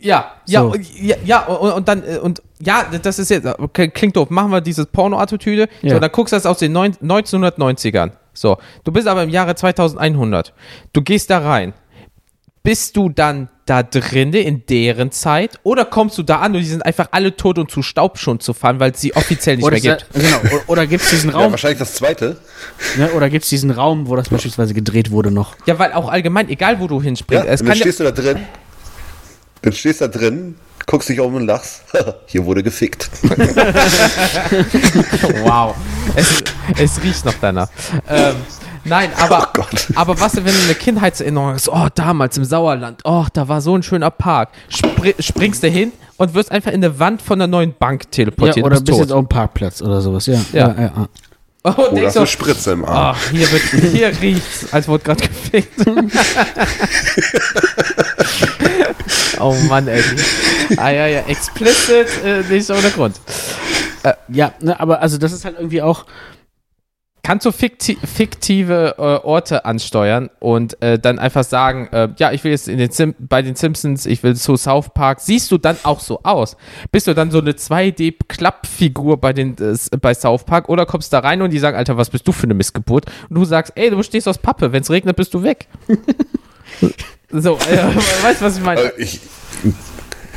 Ja, 0.01 0.31
ja, 0.47 0.61
So. 0.61 0.71
und- 0.73 1.01
ja, 1.01 1.15
ja 1.25 1.45
und, 1.45 1.71
und 1.71 1.87
dann, 1.87 2.03
äh, 2.03 2.17
und 2.19 2.41
ja, 2.61 2.85
das 3.01 3.19
ist 3.19 3.29
jetzt, 3.29 3.45
okay, 3.59 3.89
klingt 3.89 4.15
doof, 4.15 4.29
machen 4.29 4.51
wir 4.51 4.61
dieses 4.61 4.85
Porno-Attitüde. 4.87 5.67
Ja. 5.81 5.95
So, 5.95 5.99
dann 5.99 6.11
guckst 6.11 6.31
du 6.31 6.37
das 6.37 6.45
aus 6.45 6.59
den 6.59 6.71
neun, 6.71 6.93
1990ern. 6.93 8.11
So, 8.33 8.57
du 8.83 8.91
bist 8.91 9.07
aber 9.07 9.23
im 9.23 9.29
Jahre 9.29 9.55
2100. 9.55 10.53
Du 10.93 11.01
gehst 11.01 11.29
da 11.29 11.39
rein. 11.39 11.73
Bist 12.63 12.97
du 12.97 13.09
dann 13.09 13.49
da 13.67 13.83
drinne 13.83 14.39
in 14.39 14.65
deren 14.65 15.11
Zeit 15.11 15.59
oder 15.63 15.85
kommst 15.85 16.17
du 16.17 16.23
da 16.23 16.37
an 16.39 16.53
und 16.55 16.61
die 16.61 16.65
sind 16.67 16.83
einfach 16.85 17.09
alle 17.11 17.35
tot 17.35 17.59
und 17.59 17.69
zu 17.69 17.83
Staub 17.83 18.17
schon 18.17 18.39
zu 18.39 18.53
fahren, 18.53 18.79
weil 18.79 18.91
es 18.91 19.01
sie 19.01 19.15
offiziell 19.15 19.57
nicht 19.57 19.65
Oder, 19.65 19.79
mehr 19.79 19.97
gibt? 19.97 20.07
da- 20.13 20.19
genau, 20.19 20.55
o- 20.55 20.71
oder 20.71 20.87
gibt 20.87 21.03
es 21.03 21.09
diesen 21.11 21.29
Ja, 21.31 21.37
Raum, 21.37 21.51
wahrscheinlich 21.51 21.79
das 21.79 21.93
zweite. 21.93 22.37
ne, 22.97 23.11
oder 23.11 23.29
gibt's 23.29 23.49
diesen 23.49 23.69
Raum, 23.71 24.07
wo 24.07 24.15
das 24.15 24.29
beispielsweise 24.29 24.73
gedreht 24.73 25.11
wurde 25.11 25.29
noch? 25.31 25.55
Ja, 25.67 25.77
weil 25.77 25.93
auch 25.93 26.09
allgemein, 26.09 26.49
egal 26.49 26.79
wo 26.79 26.87
du 26.87 26.97
Ja, 26.97 27.03
hinspringst, 27.03 27.45
es 27.47 27.61
und 27.61 27.67
kann 27.67 27.73
dann 27.73 27.77
ja, 27.77 27.83
stehst 27.93 27.99
du 27.99 28.03
da 28.03 28.11
drin. 28.11 28.39
Dann 29.61 29.73
stehst 29.73 30.01
du 30.01 30.07
da 30.07 30.17
drin, 30.19 30.55
guckst 30.85 31.09
dich 31.09 31.19
um 31.19 31.35
und 31.35 31.45
lachst. 31.45 31.83
Hier 32.27 32.45
wurde 32.45 32.63
gefickt. 32.63 33.09
Wow. 35.43 35.75
Es, 36.15 36.43
es 36.77 37.03
riecht 37.03 37.25
noch 37.25 37.33
danach. 37.41 37.67
Ähm, 38.09 38.35
nein, 38.83 39.09
aber, 39.17 39.47
Oh 39.49 39.61
Gott. 39.61 39.87
aber 39.95 40.19
was, 40.19 40.35
wenn 40.35 40.45
du 40.45 40.63
eine 40.63 40.75
Kindheitserinnerung 40.75 41.53
hast, 41.53 41.69
oh, 41.69 41.87
damals 41.93 42.37
im 42.37 42.45
Sauerland, 42.45 43.01
oh, 43.03 43.25
da 43.33 43.47
war 43.47 43.61
so 43.61 43.75
ein 43.75 43.83
schöner 43.83 44.11
Park, 44.11 44.49
Spri 44.69 45.15
springst 45.19 45.63
du 45.63 45.67
hin 45.67 45.91
und 46.17 46.33
wirst 46.33 46.51
einfach 46.51 46.71
in 46.71 46.83
eine 46.83 46.99
Wand 46.99 47.21
von 47.21 47.39
einer 47.39 47.47
neuen 47.47 47.73
Bank 47.77 48.11
teleportiert. 48.11 48.57
Ja, 48.57 48.63
oder 48.63 48.75
bist 48.75 48.85
bist 48.85 48.99
jetzt 48.99 49.11
auf 49.11 49.25
dem 49.25 49.29
Parkplatz 49.29 49.81
oder 49.81 50.01
sowas, 50.01 50.25
ja. 50.27 50.39
Ja. 50.53 50.67
ja, 50.69 50.81
ja. 50.81 51.07
Oh, 51.65 51.71
Oder 51.91 52.05
hast 52.05 52.15
du, 52.15 52.19
eine 52.19 52.27
Spritze 52.27 52.73
im 52.73 52.85
Arm. 52.85 53.17
oh, 53.17 53.31
hier, 53.31 53.51
wird, 53.51 53.63
hier 53.91 54.21
riecht's, 54.21 54.71
als 54.71 54.87
wurde 54.87 55.03
gerade 55.03 55.27
gefickt. 55.27 55.73
oh 59.39 59.55
Mann, 59.67 59.87
ey. 59.87 60.03
Ah 60.77 60.91
ja, 60.91 61.07
ja, 61.07 61.21
explicit, 61.21 62.07
äh, 62.23 62.43
nicht 62.43 62.69
ohne 62.69 62.91
Grund. 62.91 63.19
Ja, 64.27 64.53
ne, 64.59 64.79
aber 64.79 65.01
also 65.01 65.17
das 65.17 65.31
ist 65.31 65.43
halt 65.43 65.55
irgendwie 65.57 65.81
auch, 65.81 66.05
kannst 67.25 67.43
du 67.47 67.51
fikti 67.51 67.97
fiktive 68.05 68.95
äh, 68.99 69.01
Orte 69.01 69.65
ansteuern 69.65 70.29
und 70.39 70.79
äh, 70.83 70.99
dann 70.99 71.17
einfach 71.17 71.43
sagen, 71.43 71.87
äh, 71.91 72.09
ja, 72.19 72.31
ich 72.31 72.43
will 72.43 72.51
jetzt 72.51 72.67
in 72.67 72.77
den 72.77 72.91
Sim 72.91 73.15
bei 73.17 73.41
den 73.41 73.55
Simpsons, 73.55 74.05
ich 74.05 74.21
will 74.21 74.35
zu 74.35 74.55
South 74.57 74.89
Park. 74.93 75.21
Siehst 75.21 75.49
du 75.49 75.57
dann 75.57 75.75
auch 75.81 76.01
so 76.01 76.19
aus? 76.21 76.55
Bist 76.91 77.07
du 77.07 77.15
dann 77.15 77.31
so 77.31 77.39
eine 77.39 77.53
2D-Klappfigur 77.53 79.17
bei, 79.17 79.33
den, 79.33 79.55
äh, 79.57 79.75
bei 79.99 80.13
South 80.13 80.43
Park 80.43 80.69
oder 80.69 80.85
kommst 80.85 81.13
da 81.13 81.19
rein 81.19 81.41
und 81.41 81.49
die 81.49 81.57
sagen, 81.57 81.75
Alter, 81.75 81.97
was 81.97 82.11
bist 82.11 82.27
du 82.27 82.31
für 82.31 82.43
eine 82.43 82.53
Missgeburt? 82.53 83.07
Und 83.27 83.35
du 83.35 83.43
sagst, 83.43 83.73
ey, 83.75 83.89
du 83.89 84.03
stehst 84.03 84.27
aus 84.27 84.37
Pappe, 84.37 84.71
wenn 84.71 84.83
es 84.83 84.91
regnet, 84.91 85.15
bist 85.15 85.33
du 85.33 85.41
weg. 85.41 85.67
so, 87.31 87.55
äh, 87.55 87.95
weißt 88.21 88.41
du, 88.41 88.45
was 88.45 88.57
ich 88.57 88.63
meine? 88.63 88.81
Äh, 88.81 89.01
ich, 89.01 89.19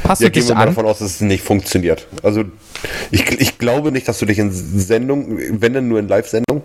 Passt 0.03 0.23
ja, 0.23 0.29
du 0.29 0.33
gehen 0.33 0.43
dich 0.47 0.57
an? 0.57 0.67
davon 0.69 0.87
aus, 0.87 0.99
dass 0.99 1.11
es 1.17 1.21
nicht 1.21 1.43
funktioniert. 1.45 2.07
Also 2.23 2.45
ich, 3.11 3.29
ich 3.41 3.59
glaube 3.59 3.93
nicht, 3.93 4.09
dass 4.09 4.19
du 4.19 4.27
dich 4.27 4.39
in 4.39 4.51
Sendung, 4.53 5.39
wenn 5.39 5.73
denn 5.73 5.89
nur 5.89 5.99
in 5.99 6.09
Live-Sendung, 6.09 6.63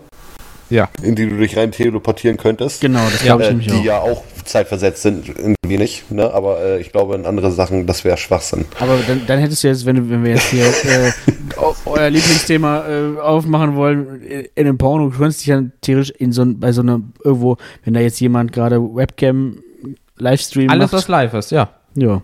Ja. 0.70 0.88
in 1.02 1.14
die 1.14 1.28
du 1.28 1.36
dich 1.36 1.56
rein 1.56 1.72
teleportieren 1.72 2.36
könntest. 2.36 2.80
genau, 2.80 3.04
das 3.10 3.22
glaube 3.22 3.42
ich 3.42 3.48
Äh, 3.48 3.52
nämlich 3.52 3.66
die 3.68 3.78
auch. 3.78 3.84
ja 3.84 3.98
auch 4.00 4.22
zeitversetzt 4.44 5.02
sind, 5.02 5.28
irgendwie 5.28 5.78
nicht. 5.78 6.10
Ne? 6.10 6.30
Aber 6.32 6.60
äh, 6.60 6.80
ich 6.80 6.92
glaube, 6.92 7.14
in 7.14 7.24
andere 7.26 7.50
Sachen, 7.50 7.86
das 7.86 8.04
wäre 8.04 8.16
Schwachsinn. 8.18 8.66
Aber 8.78 8.98
dann, 9.06 9.22
dann 9.26 9.38
hättest 9.38 9.64
du 9.64 9.68
jetzt, 9.68 9.86
wenn, 9.86 9.96
du- 9.96 10.10
wenn 10.10 10.22
wir 10.22 10.32
jetzt 10.32 10.50
hier 10.50 10.66
äh, 10.66 11.12
eu- 11.56 11.74
euer 11.86 12.10
Lieblingsthema 12.10 12.84
äh, 12.86 13.18
aufmachen 13.20 13.74
wollen, 13.74 14.22
in 14.22 14.44
in 14.54 14.66
einem 14.66 14.78
Porno, 14.78 15.08
du 15.08 15.16
könntest 15.16 15.40
dich 15.40 15.46
ja 15.48 15.62
theoretisch 15.80 16.10
in 16.18 16.32
so 16.32 16.42
ein, 16.42 16.60
bei 16.60 16.72
so 16.72 16.82
einer, 16.82 17.00
irgendwo, 17.24 17.56
wenn 17.84 17.94
da 17.94 18.00
jetzt 18.00 18.20
jemand 18.20 18.52
gerade 18.52 18.80
Webcam 18.80 19.58
Livestream 20.18 20.70
Alles, 20.70 20.92
macht. 20.92 21.02
was 21.02 21.08
live 21.08 21.34
ist, 21.34 21.50
ja. 21.50 21.70
Ja. 21.96 22.22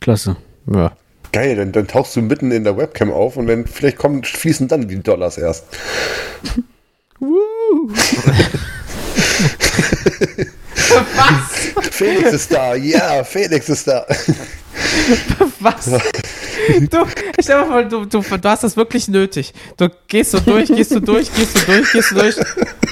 Klasse. 0.00 0.36
ja. 0.72 0.92
Geil, 1.32 1.54
dann, 1.54 1.70
dann 1.70 1.86
tauchst 1.86 2.16
du 2.16 2.22
mitten 2.22 2.50
in 2.50 2.64
der 2.64 2.76
Webcam 2.76 3.12
auf 3.12 3.36
und 3.36 3.46
dann 3.46 3.64
vielleicht 3.64 3.98
kommen, 3.98 4.24
fließen 4.24 4.66
dann 4.66 4.88
die 4.88 5.00
Dollars 5.00 5.38
erst. 5.38 5.64
Was? 10.90 11.84
Felix 11.92 12.32
ist 12.32 12.52
da, 12.52 12.74
ja, 12.74 13.22
Felix 13.24 13.68
ist 13.68 13.86
da. 13.86 14.06
Was? 15.60 15.90
Du, 16.90 17.06
stell 17.40 17.60
mal 17.60 17.66
vor, 17.66 17.84
du, 17.84 18.04
du, 18.04 18.20
du 18.20 18.48
hast 18.48 18.64
das 18.64 18.76
wirklich 18.76 19.08
nötig. 19.08 19.52
Du 19.76 19.88
gehst 20.08 20.32
so 20.32 20.40
durch, 20.40 20.68
gehst 20.68 20.90
du 20.92 21.00
durch, 21.00 21.32
gehst 21.32 21.56
du 21.56 21.64
durch, 21.66 21.92
gehst 21.92 22.10
du 22.10 22.14
durch. 22.16 22.36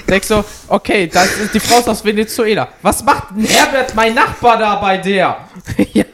Denkst 0.09 0.28
so, 0.28 0.44
okay, 0.68 1.06
das 1.06 1.36
ist 1.39 1.55
die 1.55 1.60
Frau 1.60 1.78
ist 1.80 1.89
aus 1.89 2.05
Venezuela. 2.05 2.68
Was 2.82 3.02
macht 3.05 3.28
Herbert, 3.47 3.94
mein 3.94 4.14
Nachbar, 4.14 4.59
da 4.59 4.76
bei 4.76 4.98
der? 4.98 5.48
ja. 5.93 6.05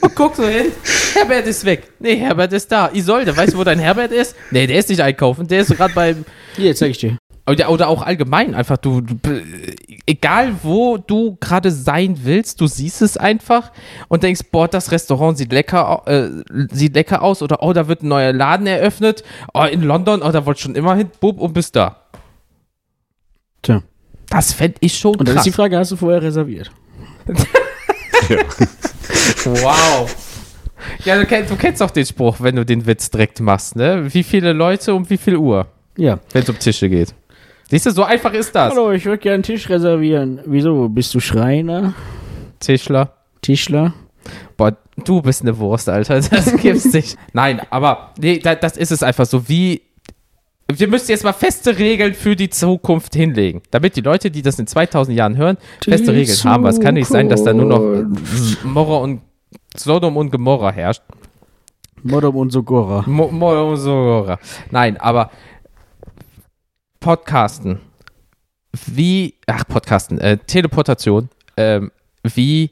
Und 0.00 0.14
guck 0.14 0.36
so 0.36 0.46
hin, 0.46 0.66
Herbert 1.14 1.46
ist 1.46 1.64
weg. 1.64 1.92
Nee, 1.98 2.16
Herbert 2.16 2.52
ist 2.52 2.70
da. 2.70 2.90
Isolde, 2.92 3.36
weißt 3.36 3.54
du, 3.54 3.58
wo 3.58 3.64
dein 3.64 3.78
Herbert 3.78 4.12
ist? 4.12 4.36
Nee, 4.50 4.66
der 4.66 4.78
ist 4.78 4.88
nicht 4.88 5.00
einkaufen, 5.00 5.46
der 5.46 5.60
ist 5.62 5.76
gerade 5.76 5.94
beim. 5.94 6.24
Hier, 6.56 6.74
zeig 6.74 6.90
ich 6.90 6.98
dir. 6.98 7.16
Oder, 7.48 7.70
oder 7.70 7.88
auch 7.88 8.02
allgemein 8.02 8.54
einfach, 8.54 8.76
du, 8.76 9.00
du 9.00 9.18
egal 10.06 10.54
wo 10.62 10.98
du 10.98 11.36
gerade 11.40 11.70
sein 11.70 12.20
willst, 12.22 12.60
du 12.60 12.66
siehst 12.66 13.02
es 13.02 13.16
einfach 13.16 13.72
und 14.08 14.22
denkst, 14.22 14.42
boah, 14.52 14.68
das 14.68 14.92
Restaurant 14.92 15.38
sieht 15.38 15.52
lecker, 15.52 16.02
äh, 16.06 16.28
sieht 16.72 16.94
lecker 16.94 17.22
aus 17.22 17.42
oder 17.42 17.62
oh, 17.62 17.72
da 17.72 17.88
wird 17.88 18.02
ein 18.02 18.08
neuer 18.08 18.32
Laden 18.32 18.66
eröffnet, 18.66 19.24
oh, 19.54 19.64
in 19.64 19.82
London, 19.82 20.22
oh, 20.22 20.30
da 20.30 20.46
wollte 20.46 20.58
ich 20.58 20.62
schon 20.62 20.74
immer 20.74 20.94
hin, 20.94 21.10
bub, 21.20 21.40
und 21.40 21.52
bist 21.52 21.74
da. 21.76 21.96
Tja. 23.62 23.82
Das 24.28 24.52
fände 24.52 24.76
ich 24.80 24.96
schon 24.96 25.16
Und 25.16 25.26
dann 25.26 25.34
krass. 25.34 25.46
ist 25.46 25.52
die 25.52 25.56
Frage, 25.56 25.76
hast 25.76 25.90
du 25.90 25.96
vorher 25.96 26.22
reserviert? 26.22 26.70
wow. 29.44 30.16
Ja, 31.04 31.18
du 31.18 31.26
kennst, 31.26 31.50
du 31.50 31.56
kennst 31.56 31.80
doch 31.80 31.90
den 31.90 32.06
Spruch, 32.06 32.36
wenn 32.40 32.56
du 32.56 32.64
den 32.64 32.86
Witz 32.86 33.10
direkt 33.10 33.40
machst, 33.40 33.76
ne? 33.76 34.12
Wie 34.12 34.22
viele 34.22 34.52
Leute 34.52 34.94
um 34.94 35.08
wie 35.10 35.16
viel 35.18 35.36
Uhr, 35.36 35.66
Ja. 35.96 36.18
wenn 36.32 36.42
es 36.42 36.48
um 36.48 36.58
Tische 36.58 36.88
geht. 36.88 37.14
Siehst 37.70 37.86
du, 37.86 37.90
so 37.92 38.02
einfach 38.04 38.32
ist 38.32 38.54
das. 38.54 38.72
Hallo, 38.72 38.90
ich 38.92 39.04
würde 39.04 39.18
gerne 39.18 39.34
einen 39.34 39.42
Tisch 39.44 39.68
reservieren. 39.68 40.40
Wieso? 40.46 40.88
Bist 40.88 41.14
du 41.14 41.20
Schreiner? 41.20 41.94
Tischler. 42.58 43.12
Tischler? 43.42 43.94
Boah, 44.56 44.76
du 45.04 45.22
bist 45.22 45.42
eine 45.42 45.56
Wurst, 45.58 45.88
Alter. 45.88 46.20
Das 46.20 46.56
gibt's 46.56 46.92
nicht. 46.92 47.16
Nein, 47.32 47.60
aber 47.70 48.12
nee, 48.20 48.38
da, 48.38 48.54
das 48.54 48.76
ist 48.76 48.90
es 48.90 49.02
einfach 49.02 49.26
so. 49.26 49.48
Wie. 49.48 49.82
Wir 50.78 50.88
müssen 50.88 51.10
jetzt 51.10 51.24
mal 51.24 51.32
feste 51.32 51.78
Regeln 51.78 52.14
für 52.14 52.36
die 52.36 52.50
Zukunft 52.50 53.14
hinlegen, 53.14 53.62
damit 53.70 53.96
die 53.96 54.00
Leute, 54.00 54.30
die 54.30 54.42
das 54.42 54.58
in 54.58 54.66
2000 54.66 55.16
Jahren 55.16 55.36
hören, 55.36 55.56
feste 55.82 56.12
Die 56.12 56.18
Regeln 56.18 56.44
haben. 56.44 56.64
Weil 56.64 56.72
es 56.72 56.80
kann 56.80 56.94
nicht 56.94 57.08
sein, 57.08 57.28
dass 57.28 57.44
da 57.44 57.52
nur 57.52 57.66
noch 57.66 58.64
Morra 58.64 58.98
und 58.98 59.22
Sodom 59.76 60.16
und 60.16 60.30
Gomorra 60.30 60.72
herrscht. 60.72 61.02
Modom 62.02 62.36
und 62.36 62.50
Sogora. 62.50 63.04
Mo 63.06 63.28
Morra 63.28 63.62
und 63.62 63.76
Gomorra. 63.76 64.38
Nein, 64.70 64.96
aber 64.96 65.30
Podcasten. 66.98 67.80
Wie, 68.86 69.34
ach, 69.46 69.64
Podcasten, 69.66 70.18
äh, 70.18 70.38
Teleportation. 70.38 71.28
Ähm, 71.56 71.90
wie, 72.22 72.70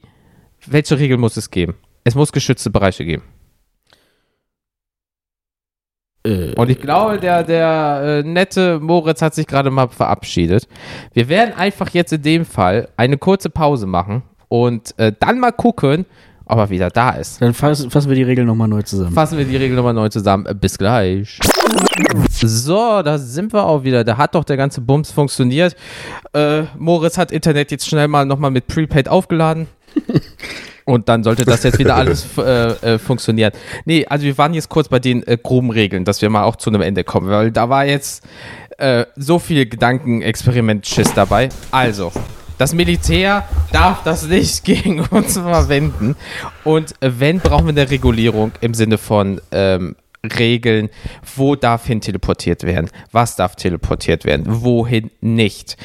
welche 0.67 0.99
Regeln 0.99 1.21
muss 1.21 1.37
es 1.37 1.51
geben? 1.51 1.75
Es 2.05 2.15
muss 2.15 2.33
geschützte 2.33 2.71
Bereiche 2.71 3.05
geben. 3.05 3.23
Äh, 6.25 6.55
Und 6.57 6.71
ich 6.71 6.81
glaube, 6.81 7.19
der, 7.19 7.43
der 7.45 8.23
äh, 8.25 8.29
nette 8.29 8.81
Moritz 8.81 9.23
hat 9.23 9.35
sich 9.35 9.47
gerade 9.47 9.71
mal 9.71 9.89
verabschiedet. 9.89 10.67
Wir 11.13 11.29
werden 11.29 11.55
einfach 11.55 11.91
jetzt 11.91 12.13
in 12.13 12.23
dem 12.23 12.45
Fall 12.45 12.89
eine 12.97 13.19
kurze 13.19 13.51
Pause 13.51 13.87
machen 13.87 14.23
und 14.49 14.99
äh, 14.99 15.13
dann 15.19 15.39
mal 15.41 15.53
gucken, 15.53 16.07
ob 16.51 16.59
er 16.59 16.71
wieder 16.71 16.89
da 16.89 17.11
ist. 17.11 17.43
dann 17.43 17.53
fassen, 17.53 17.91
fassen 17.91 18.09
wir 18.09 18.17
die 18.17 18.23
Regeln 18.23 18.47
nochmal 18.47 18.69
neu 18.69 18.81
zusammen. 18.83 19.13
Fassen 19.13 19.37
wir 19.37 19.45
die 19.45 19.57
Regel 19.57 19.77
nochmal 19.77 19.93
neu 19.95 20.09
zusammen. 20.09 20.47
Äh, 20.47 20.55
Bis 20.55 20.79
gleich. 20.79 21.39
So, 22.41 23.03
da 23.03 23.19
sind 23.19 23.53
wir 23.53 23.65
auch 23.65 23.85
wieder. 23.85 24.03
Da 24.05 24.17
hat 24.17 24.35
doch 24.35 24.45
der 24.45 24.57
ganze 24.57 24.81
Bums 24.81 25.11
funktioniert. 25.11 25.77
Äh, 26.33 26.63
Moritz 26.79 27.19
hat 27.19 27.33
Internet 27.33 27.71
jetzt 27.71 27.87
schnell 27.87 28.09
mal 28.09 28.25
nochmal 28.25 28.51
mit 28.51 28.67
Prepaid 28.67 29.09
aufgeladen. 29.09 29.67
Und 30.89 31.11
dann 31.11 31.23
sollte 31.23 31.45
das 31.45 31.65
jetzt 31.65 31.79
wieder 31.79 31.97
alles 31.97 32.27
äh, 32.39 32.95
äh, 32.95 32.99
funktionieren. 32.99 33.53
Nee, 33.85 34.07
also 34.07 34.25
wir 34.25 34.39
waren 34.39 34.55
jetzt 34.55 34.71
kurz 34.71 34.89
bei 34.89 34.99
den 34.99 35.23
äh, 35.27 35.37
groben 35.37 35.71
Regeln, 35.71 36.07
dass 36.07 36.23
wir 36.23 36.31
mal 36.31 36.45
auch 36.45 36.57
zu 36.57 36.71
einem 36.71 36.81
Ende 36.81 37.05
kommen, 37.05 37.29
weil 37.29 37.53
da 37.53 37.69
war 37.69 37.85
jetzt 37.85 38.25
äh, 38.79 39.05
so 39.15 39.39
viel 39.39 39.67
Gedankenexperiment-Schiss 39.67 41.13
dabei. 41.13 41.51
Also, 41.73 42.11
das 42.57 42.73
Militär 42.73 43.47
darf 43.71 44.03
das 44.03 44.29
nicht 44.29 44.65
gegen 44.65 45.01
uns 45.01 45.35
verwenden. 45.35 46.17
Und 46.65 46.95
wenn, 47.03 47.41
brauchen 47.41 47.67
wir 47.67 47.83
eine 47.83 47.91
Regulierung 47.91 48.53
im 48.63 48.73
Sinne 48.73 48.97
von 48.97 49.43
ähm, 49.51 49.95
Regeln, 50.39 50.89
wo 51.37 51.55
darf 51.55 51.85
hin 51.85 52.01
teleportiert 52.01 52.63
werden, 52.63 52.89
was 53.13 53.37
darf 53.37 53.57
teleportiert 53.57 54.25
werden, 54.25 54.45
wohin 54.47 55.11
nicht. 55.21 55.77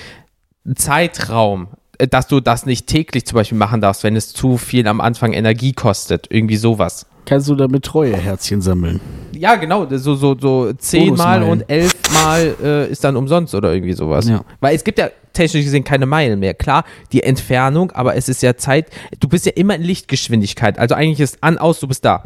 Zeitraum, 0.76 1.68
dass 2.10 2.28
du 2.28 2.40
das 2.40 2.66
nicht 2.66 2.88
täglich 2.88 3.26
zum 3.26 3.36
Beispiel 3.36 3.58
machen 3.58 3.82
darfst, 3.82 4.04
wenn 4.04 4.16
es 4.16 4.34
zu 4.34 4.58
viel 4.58 4.88
am 4.88 5.02
Anfang 5.02 5.34
Energie 5.34 5.74
kostet, 5.74 6.28
irgendwie 6.30 6.58
sowas. 6.58 7.06
kannst 7.26 7.48
du 7.50 7.56
damit 7.56 7.84
Treueherzchen 7.86 8.62
sammeln. 8.62 9.00
Ja, 9.34 9.56
genau, 9.56 9.88
so, 9.90 10.16
so, 10.16 10.38
so 10.40 10.74
zehnmal 10.74 11.44
und 11.44 11.70
elfmal 11.70 12.56
äh, 12.62 12.92
ist 12.92 13.04
dann 13.04 13.16
umsonst 13.16 13.56
oder 13.56 13.74
irgendwie 13.74 13.94
sowas. 13.94 14.28
Ja. 14.28 14.44
Weil 14.60 14.76
es 14.76 14.84
gibt 14.84 15.00
ja 15.00 15.10
technisch 15.34 15.66
gesehen 15.66 15.84
keine 15.84 16.06
Meilen 16.06 16.40
mehr. 16.40 16.54
Klar, 16.54 16.86
die 17.12 17.24
Entfernung, 17.24 17.92
aber 17.92 18.16
es 18.16 18.30
ist 18.30 18.42
ja 18.44 18.56
Zeit, 18.56 18.88
du 19.20 19.28
bist 19.28 19.46
ja 19.46 19.52
immer 19.56 19.76
in 19.76 19.82
Lichtgeschwindigkeit. 19.82 20.80
Also 20.80 20.96
eigentlich 20.96 21.20
ist 21.20 21.38
an, 21.42 21.58
aus, 21.58 21.80
du 21.80 21.88
bist 21.88 22.06
da. 22.06 22.26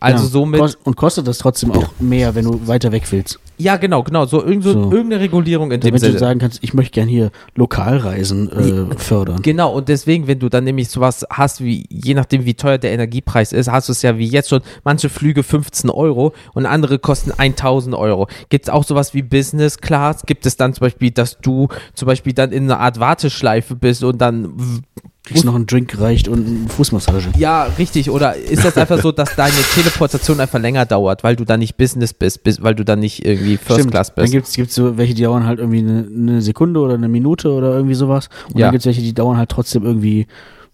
Also 0.00 0.24
ja. 0.24 0.30
somit. 0.30 0.78
Und 0.84 0.96
kostet 0.96 1.26
das 1.26 1.38
trotzdem 1.38 1.72
auch 1.72 1.90
mehr, 1.98 2.34
wenn 2.34 2.44
du 2.44 2.66
weiter 2.66 2.92
weg 2.92 3.04
willst. 3.10 3.38
ja, 3.58 3.76
genau, 3.76 4.02
genau. 4.02 4.26
So, 4.26 4.42
irgend, 4.42 4.64
so, 4.64 4.72
So. 4.72 4.92
irgendeine 4.92 5.20
Regulierung 5.20 5.70
in 5.70 5.80
dem 5.80 5.94
Damit 5.94 6.02
du 6.14 6.18
sagen 6.18 6.40
kannst, 6.40 6.58
ich 6.62 6.74
möchte 6.74 6.92
gern 6.92 7.08
hier 7.08 7.30
Lokalreisen 7.54 8.90
äh, 8.92 8.96
fördern. 8.96 9.42
Genau, 9.42 9.72
und 9.72 9.88
deswegen, 9.88 10.26
wenn 10.26 10.38
du 10.38 10.48
dann 10.48 10.64
nämlich 10.64 10.88
sowas 10.88 11.24
hast, 11.30 11.62
wie 11.62 11.86
je 11.88 12.14
nachdem, 12.14 12.44
wie 12.44 12.54
teuer 12.54 12.78
der 12.78 12.92
Energiepreis 12.92 13.52
ist, 13.52 13.70
hast 13.70 13.88
du 13.88 13.92
es 13.92 14.02
ja 14.02 14.18
wie 14.18 14.26
jetzt 14.26 14.48
schon, 14.48 14.60
manche 14.84 15.08
Flüge 15.08 15.42
15 15.42 15.90
Euro 15.90 16.32
und 16.52 16.66
andere 16.66 16.98
kosten 16.98 17.32
1000 17.32 17.94
Euro. 17.94 18.28
Gibt 18.48 18.66
es 18.66 18.70
auch 18.70 18.84
sowas 18.84 19.14
wie 19.14 19.22
Business 19.22 19.78
Class? 19.78 20.24
Gibt 20.26 20.46
es 20.46 20.56
dann 20.56 20.74
zum 20.74 20.82
Beispiel, 20.86 21.10
dass 21.10 21.38
du 21.38 21.68
zum 21.94 22.06
Beispiel 22.06 22.32
dann 22.32 22.43
in 22.52 22.64
einer 22.64 22.80
Art 22.80 23.00
Warteschleife 23.00 23.74
bist 23.76 24.02
und 24.04 24.20
dann 24.20 24.82
Kriegst 25.26 25.46
noch 25.46 25.54
einen 25.54 25.64
Drink 25.64 25.90
gereicht 25.90 26.28
und 26.28 26.46
eine 26.46 26.68
Fußmassage. 26.68 27.28
ja, 27.38 27.62
richtig. 27.78 28.10
Oder 28.10 28.36
ist 28.36 28.62
das 28.62 28.76
einfach 28.76 29.00
so, 29.00 29.10
dass 29.10 29.34
deine 29.36 29.54
Teleportation 29.74 30.38
einfach 30.38 30.60
länger 30.60 30.84
dauert, 30.84 31.24
weil 31.24 31.34
du 31.34 31.46
dann 31.46 31.60
nicht 31.60 31.78
Business 31.78 32.12
bist, 32.12 32.42
bist 32.44 32.62
weil 32.62 32.74
du 32.74 32.84
dann 32.84 32.98
nicht 33.00 33.24
irgendwie 33.24 33.56
First 33.56 33.80
Stimmt. 33.80 33.92
Class 33.92 34.14
Dann 34.14 34.30
bist? 34.30 34.54
gibt 34.54 34.68
es 34.68 34.74
so 34.74 34.98
welche, 34.98 35.14
die 35.14 35.22
dauern 35.22 35.46
halt 35.46 35.60
irgendwie 35.60 35.78
eine, 35.78 36.06
eine 36.14 36.42
Sekunde 36.42 36.78
oder 36.80 36.92
eine 36.94 37.08
Minute 37.08 37.50
oder 37.52 37.72
irgendwie 37.74 37.94
sowas. 37.94 38.28
Und 38.48 38.58
Ja. 38.58 38.66
dann 38.66 38.72
gibt 38.72 38.82
es 38.82 38.86
welche, 38.86 39.00
die 39.00 39.14
dauern 39.14 39.38
halt 39.38 39.48
trotzdem 39.48 39.84
irgendwie 39.86 40.26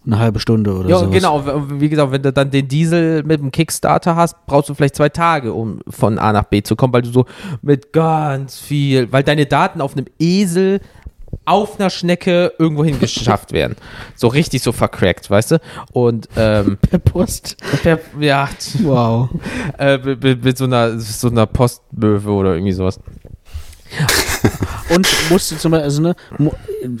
eine 0.05 0.19
halbe 0.19 0.39
Stunde 0.39 0.73
oder 0.75 0.89
Ja, 0.89 0.97
sowas. 0.97 1.13
genau. 1.13 1.45
Wie 1.79 1.87
gesagt, 1.87 2.11
wenn 2.11 2.23
du 2.23 2.33
dann 2.33 2.51
den 2.51 2.67
Diesel 2.67 3.23
mit 3.23 3.39
dem 3.39 3.51
Kickstarter 3.51 4.17
hast, 4.17 4.35
brauchst 4.47 4.67
du 4.67 4.73
vielleicht 4.73 4.95
zwei 4.97 5.07
Tage, 5.09 5.53
um 5.53 5.79
von 5.87 6.19
A 6.19 6.33
nach 6.33 6.43
B 6.45 6.61
zu 6.61 6.75
kommen, 6.75 6.91
weil 6.91 7.03
du 7.03 7.09
so 7.11 7.25
mit 7.61 7.93
ganz 7.93 8.59
viel, 8.59 9.09
weil 9.13 9.23
deine 9.23 9.45
Daten 9.45 9.79
auf 9.79 9.95
einem 9.95 10.07
Esel 10.19 10.81
auf 11.51 11.79
einer 11.79 11.89
Schnecke 11.89 12.53
irgendwo 12.57 12.83
hingeschafft 12.85 13.51
werden. 13.51 13.75
So 14.15 14.27
richtig 14.27 14.61
so 14.61 14.71
vercrackt, 14.71 15.29
weißt 15.29 15.51
du? 15.51 15.61
Und 15.91 16.29
ähm, 16.37 16.77
Per 16.89 16.99
Post. 16.99 17.57
per, 17.83 17.99
ja, 18.19 18.49
Wow. 18.83 19.29
äh, 19.77 19.97
mit, 19.97 20.43
mit, 20.43 20.57
so 20.57 20.65
einer 20.65 20.97
so 20.99 21.29
einer 21.29 21.45
Postmöwe 21.45 22.31
oder 22.31 22.53
irgendwie 22.53 22.73
sowas. 22.73 22.99
Und 24.93 25.07
musst 25.29 25.51
du 25.51 25.57
zum 25.57 25.71
Beispiel, 25.71 25.83
also, 25.85 26.01
ne, 26.01 26.15
mu 26.37 26.51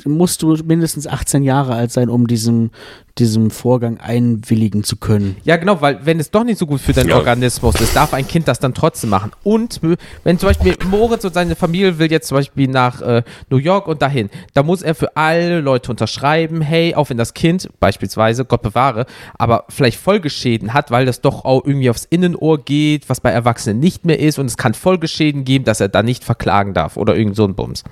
musst 0.05 0.41
du 0.43 0.55
mindestens 0.63 1.07
18 1.07 1.43
Jahre 1.43 1.73
alt 1.73 1.91
sein, 1.91 2.09
um 2.09 2.27
diesem, 2.27 2.69
diesem 3.17 3.49
Vorgang 3.51 3.99
einwilligen 3.99 4.83
zu 4.83 4.95
können. 4.95 5.35
Ja, 5.43 5.57
genau, 5.57 5.81
weil 5.81 6.05
wenn 6.05 6.19
es 6.19 6.31
doch 6.31 6.43
nicht 6.43 6.57
so 6.59 6.65
gut 6.67 6.79
für 6.81 6.93
deinen 6.93 7.09
Ja. 7.09 7.17
Organismus 7.17 7.79
ist, 7.81 7.95
darf 7.95 8.13
ein 8.13 8.27
Kind 8.27 8.47
das 8.47 8.59
dann 8.59 8.73
trotzdem 8.73 9.09
machen. 9.09 9.31
Und 9.43 9.81
wenn 10.23 10.39
zum 10.39 10.47
Beispiel 10.49 10.75
Moritz 10.89 11.25
und 11.25 11.33
seine 11.33 11.55
Familie 11.55 11.97
will 11.99 12.11
jetzt 12.11 12.27
zum 12.27 12.37
Beispiel 12.37 12.67
nach 12.67 13.01
äh, 13.01 13.23
New 13.49 13.57
York 13.57 13.87
und 13.87 14.01
dahin, 14.01 14.29
da 14.53 14.63
muss 14.63 14.81
er 14.81 14.95
für 14.95 15.17
alle 15.17 15.61
Leute 15.61 15.91
unterschreiben, 15.91 16.61
hey, 16.61 16.95
auch 16.95 17.09
wenn 17.09 17.17
das 17.17 17.33
Kind 17.33 17.69
beispielsweise, 17.79 18.45
Gott 18.45 18.61
bewahre, 18.61 19.05
aber 19.37 19.65
vielleicht 19.69 19.99
Folgeschäden 19.99 20.73
hat, 20.73 20.91
weil 20.91 21.05
das 21.05 21.21
doch 21.21 21.43
auch 21.43 21.65
irgendwie 21.65 21.89
aufs 21.89 22.05
Innenohr 22.05 22.59
geht, 22.63 23.09
was 23.09 23.19
bei 23.19 23.31
Erwachsenen 23.31 23.79
nicht 23.79 24.05
mehr 24.05 24.19
ist 24.19 24.39
und 24.39 24.45
es 24.45 24.57
kann 24.57 24.73
Folgeschäden 24.73 25.43
geben, 25.43 25.65
dass 25.65 25.79
er 25.79 25.89
da 25.89 26.03
nicht 26.03 26.23
verklagen 26.23 26.73
darf 26.73 26.97
oder 26.97 27.15
irgend 27.31 27.37
so 27.37 27.45
ein 27.45 27.55
Bums. 27.55 27.83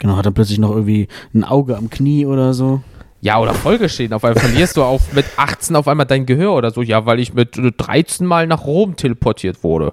Genau, 0.00 0.16
hat 0.16 0.26
er 0.26 0.32
plötzlich 0.32 0.58
noch 0.58 0.70
irgendwie 0.70 1.08
ein 1.34 1.44
Auge 1.44 1.76
am 1.76 1.88
Knie 1.90 2.26
oder 2.26 2.54
so. 2.54 2.80
Ja, 3.20 3.38
oder 3.38 3.54
Folgeschäden. 3.54 4.14
Auf 4.14 4.24
einmal 4.24 4.40
verlierst 4.42 4.76
du 4.76 4.82
auf 4.82 5.12
mit 5.12 5.24
18 5.36 5.76
auf 5.76 5.86
einmal 5.86 6.06
dein 6.06 6.26
Gehör 6.26 6.54
oder 6.54 6.72
so. 6.72 6.82
Ja, 6.82 7.06
weil 7.06 7.20
ich 7.20 7.34
mit 7.34 7.56
äh, 7.56 7.70
13 7.70 8.26
Mal 8.26 8.48
nach 8.48 8.64
Rom 8.64 8.96
teleportiert 8.96 9.62
wurde. 9.62 9.92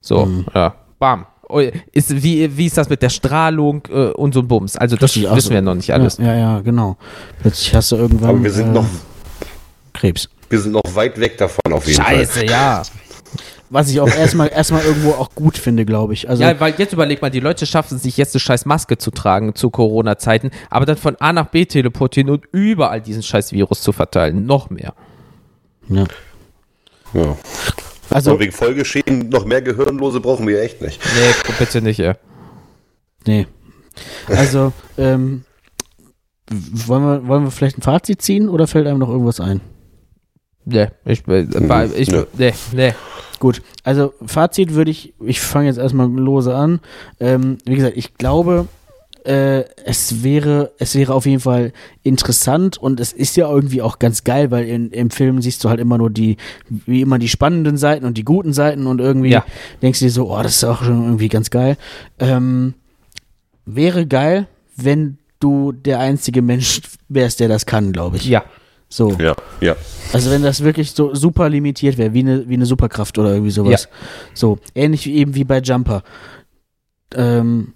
So, 0.00 0.24
Mhm. 0.24 0.46
ja, 0.54 0.74
bam. 0.98 1.26
Oh, 1.46 1.60
Ist, 1.92 2.22
wie, 2.22 2.56
wie 2.56 2.64
ist 2.66 2.78
das 2.78 2.88
mit 2.88 3.02
der 3.02 3.10
Strahlung 3.10 3.82
äh, 3.90 4.06
und 4.12 4.32
so 4.32 4.40
ein 4.40 4.48
Bums? 4.48 4.76
Also 4.78 4.96
das 4.96 5.14
Richtig, 5.14 5.30
wissen 5.34 5.48
so. 5.48 5.54
wir 5.54 5.60
noch 5.60 5.74
nicht 5.74 5.92
alles. 5.92 6.16
Ja, 6.16 6.24
ja, 6.32 6.34
ja, 6.38 6.60
genau. 6.60 6.96
Plötzlich 7.42 7.74
hast 7.74 7.92
du 7.92 7.96
irgendwann 7.96 8.30
Aber 8.30 8.42
wir 8.42 8.50
sind 8.50 8.68
äh, 8.68 8.72
noch, 8.72 8.86
Krebs. 9.92 10.30
wir 10.48 10.58
sind 10.58 10.72
noch 10.72 10.82
weit 10.94 11.20
weg 11.20 11.36
davon 11.36 11.70
auf 11.72 11.86
jeden 11.86 12.02
Fall. 12.02 12.16
Scheiße, 12.16 12.46
ja. 12.46 12.82
Was 13.70 13.90
ich 13.90 14.00
auch 14.00 14.08
erstmal 14.08 14.48
erstmal 14.48 14.84
irgendwo 14.84 15.12
auch 15.12 15.34
gut 15.34 15.58
finde, 15.58 15.84
glaube 15.84 16.12
ich. 16.12 16.28
Also 16.28 16.42
Ja, 16.42 16.58
weil 16.60 16.74
jetzt 16.78 16.92
überleg 16.92 17.22
mal, 17.22 17.30
die 17.30 17.40
Leute 17.40 17.66
schaffen 17.66 17.96
es 17.96 18.02
sich 18.02 18.16
jetzt 18.16 18.34
eine 18.34 18.40
scheiß 18.40 18.66
Maske 18.66 18.98
zu 18.98 19.10
tragen 19.10 19.54
zu 19.54 19.70
Corona-Zeiten, 19.70 20.50
aber 20.70 20.86
dann 20.86 20.96
von 20.96 21.16
A 21.16 21.32
nach 21.32 21.46
B 21.46 21.64
teleportieren 21.64 22.30
und 22.30 22.44
überall 22.52 23.00
diesen 23.00 23.22
scheiß 23.22 23.52
Virus 23.52 23.82
zu 23.82 23.92
verteilen. 23.92 24.46
Noch 24.46 24.70
mehr. 24.70 24.94
ja. 25.88 26.04
Ja. 27.14 27.36
also 28.10 28.32
Und 28.32 28.40
wegen 28.40 28.52
Folgeschäden 28.52 29.28
noch 29.28 29.44
mehr 29.44 29.62
Gehirnlose 29.62 30.20
brauchen 30.20 30.46
wir 30.48 30.60
echt 30.60 30.82
nicht. 30.82 31.00
Nee, 31.16 31.52
bitte 31.58 31.80
nicht, 31.80 32.00
ey. 32.00 32.14
nee. 33.26 33.46
Also 34.26 34.72
ähm, 34.98 35.44
wollen 36.50 37.02
wir 37.04 37.28
wollen 37.28 37.44
wir 37.44 37.50
vielleicht 37.52 37.78
ein 37.78 37.82
Fazit 37.82 38.20
ziehen 38.20 38.48
oder 38.48 38.66
fällt 38.66 38.86
einem 38.88 38.98
noch 38.98 39.08
irgendwas 39.08 39.40
ein? 39.40 39.60
Nee, 40.66 40.88
ich, 41.04 41.26
äh, 41.28 41.68
war- 41.68 41.86
ich, 41.94 42.10
Nö. 42.10 42.24
nee, 42.38 42.52
nee. 42.72 42.94
Gut, 43.38 43.62
also 43.82 44.14
Fazit 44.24 44.74
würde 44.74 44.90
ich, 44.90 45.12
ich 45.20 45.40
fange 45.40 45.66
jetzt 45.66 45.78
erstmal 45.78 46.08
lose 46.10 46.54
an. 46.54 46.80
Ähm, 47.20 47.58
wie 47.66 47.74
gesagt, 47.74 47.96
ich 47.96 48.14
glaube, 48.16 48.68
äh, 49.24 49.64
es 49.84 50.22
wäre, 50.22 50.72
es 50.78 50.94
wäre 50.94 51.12
auf 51.14 51.26
jeden 51.26 51.40
Fall 51.40 51.72
interessant 52.02 52.78
und 52.78 53.00
es 53.00 53.12
ist 53.12 53.36
ja 53.36 53.50
irgendwie 53.50 53.82
auch 53.82 53.98
ganz 53.98 54.24
geil, 54.24 54.50
weil 54.50 54.66
in, 54.66 54.90
im 54.90 55.10
Film 55.10 55.42
siehst 55.42 55.62
du 55.64 55.68
halt 55.68 55.80
immer 55.80 55.98
nur 55.98 56.10
die, 56.10 56.36
wie 56.68 57.02
immer 57.02 57.18
die 57.18 57.28
spannenden 57.28 57.76
Seiten 57.76 58.04
und 58.06 58.16
die 58.16 58.24
guten 58.24 58.52
Seiten 58.52 58.86
und 58.86 59.00
irgendwie 59.00 59.30
Ja. 59.30 59.44
denkst 59.82 59.98
du 59.98 60.04
dir 60.06 60.10
so, 60.10 60.30
oh, 60.30 60.42
das 60.42 60.56
ist 60.56 60.64
auch 60.64 60.82
schon 60.82 61.02
irgendwie 61.04 61.28
ganz 61.28 61.50
geil. 61.50 61.76
Ähm, 62.18 62.74
wäre 63.66 64.06
geil, 64.06 64.46
wenn 64.76 65.18
du 65.40 65.72
der 65.72 66.00
einzige 66.00 66.40
Mensch 66.42 66.80
wärst, 67.08 67.40
der 67.40 67.48
das 67.48 67.66
kann, 67.66 67.92
glaube 67.92 68.16
ich. 68.16 68.26
Ja. 68.26 68.44
So. 68.94 69.10
Ja, 69.18 69.34
ja. 69.60 69.74
Also 70.12 70.30
wenn 70.30 70.44
das 70.44 70.62
wirklich 70.62 70.92
so 70.92 71.16
super 71.16 71.48
limitiert 71.48 71.98
wäre, 71.98 72.12
wie 72.12 72.20
eine, 72.20 72.48
wie 72.48 72.54
eine 72.54 72.64
Superkraft 72.64 73.18
oder 73.18 73.32
irgendwie 73.32 73.50
sowas. 73.50 73.88
So, 74.34 74.60
ähnlich 74.72 75.04
wie 75.06 75.16
eben 75.16 75.34
wie 75.34 75.42
bei 75.42 75.58
Jumper. 75.58 76.04
Ähm, 77.12 77.74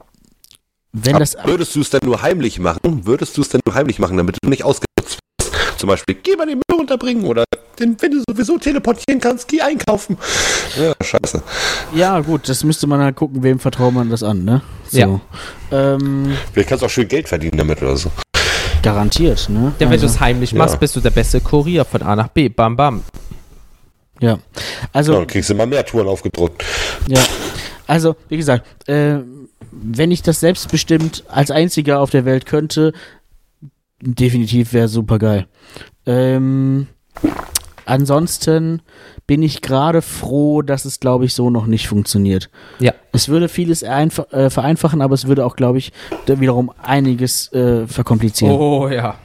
wenn 0.93 1.17
Aber 1.17 1.25
das 1.25 1.37
würdest 1.43 1.75
du 1.75 1.81
es 1.81 1.91
denn 1.91 2.03
nur 2.05 2.23
heimlich 2.23 2.61
machen? 2.61 3.05
Würdest 3.05 3.37
du 3.37 3.41
es 3.41 3.49
denn 3.49 3.61
nur 3.67 3.75
heimlich 3.75 3.99
machen, 3.99 4.17
damit 4.17 4.37
du 4.41 4.49
nicht 4.49 4.63
ausgenutzt 4.63 5.19
wirst? 5.41 5.79
Zum 5.81 5.89
Beispiel, 5.89 6.15
geh 6.23 6.37
mal 6.37 6.47
den 6.47 6.61
Müll 6.71 6.79
unterbringen 6.79 7.25
oder 7.25 7.43
den, 7.81 7.97
wenn 8.01 8.13
du 8.13 8.23
sowieso 8.31 8.57
teleportieren 8.57 9.21
kannst, 9.21 9.49
geh 9.49 9.61
einkaufen. 9.61 10.17
Ja, 10.81 10.95
scheiße. 11.05 11.43
ja 11.97 12.21
gut, 12.21 12.49
das 12.49 12.63
müsste 12.63 12.87
man 12.87 13.01
halt 13.01 13.17
gucken, 13.17 13.43
wem 13.43 13.59
vertraut 13.59 13.93
man 13.93 14.09
das 14.09 14.23
an, 14.23 14.45
ne? 14.45 14.63
So. 14.89 14.99
Ja. 14.99 15.21
Ähm, 15.73 16.37
Vielleicht 16.53 16.69
kannst 16.69 16.83
du 16.83 16.87
auch 16.87 16.91
schön 16.91 17.09
Geld 17.09 17.29
verdienen 17.29 17.59
damit 17.59 17.83
oder 17.83 17.97
so. 17.97 18.13
Garantiert, 18.83 19.49
ne? 19.49 19.73
Ja, 19.79 19.87
wenn 19.87 19.93
also, 19.93 20.07
du 20.07 20.13
es 20.13 20.21
heimlich 20.21 20.53
ja. 20.53 20.59
machst, 20.59 20.79
bist 20.81 20.97
du 20.97 21.01
der 21.01 21.11
beste 21.11 21.41
Kurier 21.41 21.85
von 21.85 22.03
A 22.03 22.17
nach 22.17 22.29
B. 22.29 22.49
Bam, 22.49 22.77
bam. 22.77 23.03
ja. 24.21 24.31
Ja, 24.31 24.39
Also, 24.93 25.13
dann 25.13 25.27
kriegst 25.27 25.51
du 25.51 25.55
immer 25.55 25.67
mehr 25.67 25.85
Touren 25.85 26.09
aufgedruckt. 26.09 26.65
ja. 27.09 27.21
Also, 27.87 28.17
wie 28.29 28.37
gesagt, 28.37 28.87
äh, 28.89 29.21
wenn 29.71 30.11
ich 30.11 30.23
das 30.23 30.41
selbstbestimmt 30.41 31.25
als 31.29 31.51
einziger 31.51 32.01
auf 32.01 32.11
der 32.11 32.25
Welt 32.27 32.45
könnte, 32.45 32.93
definitiv 34.01 34.73
wäre 34.73 34.89
super 34.89 35.19
geil. 35.19 35.47
Ähm, 36.05 36.87
ansonsten 37.89 38.83
bin 39.27 39.43
ich 39.43 39.63
gerade 39.63 40.03
froh, 40.03 40.63
dass 40.63 40.85
es, 40.85 41.01
glaube 41.01 41.25
ich, 41.25 41.35
so 41.35 41.51
noch 41.51 41.67
nicht 41.67 41.89
funktioniert. 41.89 42.51
Ja. 42.79 42.93
Es 43.13 43.29
würde 43.29 43.49
vieles 43.49 43.83
einfach, 43.83 44.33
äh, 44.33 44.51
vereinfachen, 44.51 45.03
aber 45.03 45.15
es 45.15 45.27
würde 45.27 45.45
auch, 45.45 45.57
glaube 45.57 45.79
ich, 45.79 45.93
wiederum 46.27 46.71
einiges 46.83 47.53
äh, 47.53 47.87
verkomplizieren. 47.87 48.55
Oh 48.55 48.89
ja. 48.89 49.17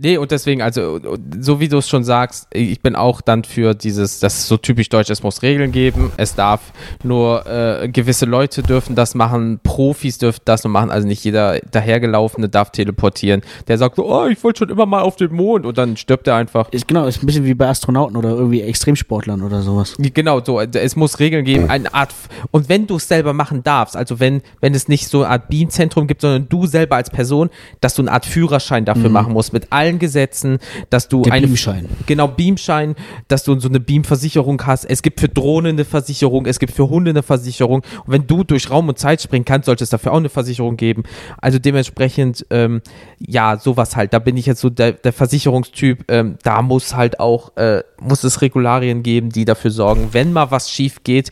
Nee, 0.00 0.16
und 0.16 0.30
deswegen, 0.30 0.62
also, 0.62 1.00
so 1.40 1.60
wie 1.60 1.68
du 1.68 1.78
es 1.78 1.88
schon 1.88 2.04
sagst, 2.04 2.46
ich 2.52 2.80
bin 2.80 2.96
auch 2.96 3.20
dann 3.20 3.44
für 3.44 3.74
dieses, 3.74 4.20
das 4.20 4.38
ist 4.38 4.48
so 4.48 4.56
typisch 4.56 4.88
deutsch, 4.88 5.10
es 5.10 5.22
muss 5.22 5.42
Regeln 5.42 5.72
geben, 5.72 6.12
es 6.16 6.34
darf 6.34 6.60
nur 7.02 7.46
äh, 7.46 7.88
gewisse 7.88 8.26
Leute 8.26 8.62
dürfen 8.62 8.94
das 8.94 9.14
machen, 9.14 9.60
Profis 9.62 10.18
dürfen 10.18 10.40
das 10.44 10.64
nur 10.64 10.72
machen, 10.72 10.90
also 10.90 11.06
nicht 11.06 11.24
jeder 11.24 11.58
dahergelaufene 11.70 12.48
darf 12.48 12.70
teleportieren, 12.70 13.42
der 13.66 13.78
sagt 13.78 13.96
so, 13.96 14.06
oh, 14.06 14.26
ich 14.26 14.42
wollte 14.44 14.60
schon 14.60 14.68
immer 14.70 14.86
mal 14.86 15.02
auf 15.02 15.16
den 15.16 15.32
Mond. 15.32 15.66
Und 15.66 15.78
dann 15.78 15.96
stirbt 15.96 16.26
er 16.26 16.36
einfach. 16.36 16.68
Ist, 16.70 16.86
genau, 16.86 17.06
ist 17.06 17.22
ein 17.22 17.26
bisschen 17.26 17.44
wie 17.44 17.54
bei 17.54 17.68
Astronauten 17.68 18.16
oder 18.16 18.30
irgendwie 18.30 18.62
Extremsportlern 18.62 19.42
oder 19.42 19.62
sowas. 19.62 19.96
Genau, 19.98 20.40
so, 20.44 20.60
es 20.60 20.96
muss 20.96 21.18
Regeln 21.18 21.44
geben, 21.44 21.70
eine 21.70 21.92
Art, 21.94 22.14
und 22.50 22.68
wenn 22.68 22.86
du 22.86 22.96
es 22.96 23.08
selber 23.08 23.32
machen 23.32 23.62
darfst, 23.62 23.96
also 23.96 24.20
wenn, 24.20 24.42
wenn 24.60 24.74
es 24.74 24.88
nicht 24.88 25.08
so 25.08 25.22
eine 25.22 25.30
Art 25.30 25.48
Beamzentrum 25.48 26.06
gibt, 26.06 26.20
sondern 26.20 26.48
du 26.48 26.66
selber 26.66 26.96
als 26.96 27.10
Person, 27.10 27.50
dass 27.80 27.94
du 27.94 28.02
eine 28.02 28.12
Art 28.12 28.26
Führerschein 28.26 28.84
dafür 28.84 29.10
machen 29.10 29.32
musst, 29.32 29.52
mit 29.52 29.72
allen 29.72 29.87
allen 29.88 29.98
Gesetzen, 29.98 30.58
dass 30.90 31.08
du 31.08 31.22
Der 31.22 31.32
eine 31.32 31.46
Beamschein. 31.46 31.88
Genau, 32.06 32.28
Beamschein, 32.28 32.94
dass 33.28 33.44
du 33.44 33.58
so 33.58 33.68
eine 33.68 33.80
Beam-Versicherung 33.80 34.64
hast. 34.66 34.84
Es 34.84 35.02
gibt 35.02 35.20
für 35.20 35.28
Drohnen 35.28 35.76
eine 35.76 35.84
Versicherung, 35.84 36.46
es 36.46 36.58
gibt 36.58 36.72
für 36.72 36.88
Hunde 36.88 37.10
eine 37.10 37.22
Versicherung. 37.22 37.82
Und 38.06 38.12
wenn 38.12 38.26
du 38.26 38.44
durch 38.44 38.70
Raum 38.70 38.88
und 38.88 38.98
Zeit 38.98 39.22
springen 39.22 39.44
kannst, 39.44 39.66
sollte 39.66 39.84
es 39.84 39.90
dafür 39.90 40.12
auch 40.12 40.18
eine 40.18 40.28
Versicherung 40.28 40.76
geben. 40.76 41.04
Also 41.38 41.58
dementsprechend, 41.58 42.46
ähm, 42.50 42.82
ja, 43.18 43.58
sowas 43.58 43.96
halt. 43.96 44.12
Da 44.12 44.18
bin 44.18 44.36
ich 44.36 44.46
jetzt 44.46 44.60
so 44.60 44.70
der, 44.70 44.92
der 44.92 45.12
Versicherungstyp. 45.12 46.04
Ähm, 46.08 46.36
da 46.42 46.62
muss 46.62 46.94
halt 46.94 47.20
auch, 47.20 47.56
äh, 47.56 47.82
muss 48.00 48.24
es 48.24 48.42
Regularien 48.42 49.02
geben, 49.02 49.30
die 49.30 49.44
dafür 49.44 49.70
sorgen, 49.70 50.08
wenn 50.12 50.32
mal 50.32 50.50
was 50.50 50.70
schief 50.70 51.02
geht. 51.04 51.30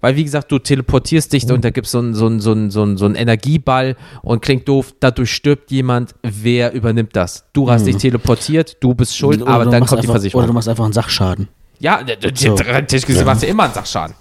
Weil, 0.00 0.16
wie 0.16 0.24
gesagt, 0.24 0.50
du 0.52 0.58
teleportierst 0.58 1.32
dich 1.32 1.50
und 1.50 1.64
da 1.64 1.70
gibt 1.70 1.86
es 1.86 1.92
so 1.92 1.98
einen 1.98 2.14
so 2.14 2.26
einen- 2.26 2.40
so 2.40 2.54
so 2.70 2.96
so 2.96 3.04
einen 3.06 3.14
Energieball 3.14 3.96
und 4.22 4.42
klingt 4.42 4.68
doof, 4.68 4.94
dadurch 5.00 5.32
stirbt 5.32 5.70
jemand. 5.70 6.14
Wer 6.22 6.72
übernimmt 6.72 7.16
das? 7.16 7.44
Du 7.52 7.70
hast 7.70 7.86
dich 7.86 7.96
teleportiert, 7.96 8.76
du 8.80 8.94
bist 8.94 9.16
schuld, 9.16 9.42
Oder 9.42 9.50
aber 9.50 9.64
dann 9.66 9.80
kommt 9.86 10.02
die 10.02 10.06
einfach, 10.06 10.12
Versicherung. 10.14 10.40
Oder 10.40 10.46
du 10.48 10.52
machst 10.54 10.68
einfach 10.68 10.84
einen 10.84 10.92
Sachschaden. 10.92 11.48
Ja, 11.80 12.00
So. 12.34 12.54
theoretisch 12.54 13.06
gesehen 13.06 13.24
machst 13.26 13.42
du 13.42 13.46
immer 13.46 13.64
einen 13.64 13.74
Sachschaden. 13.74 14.14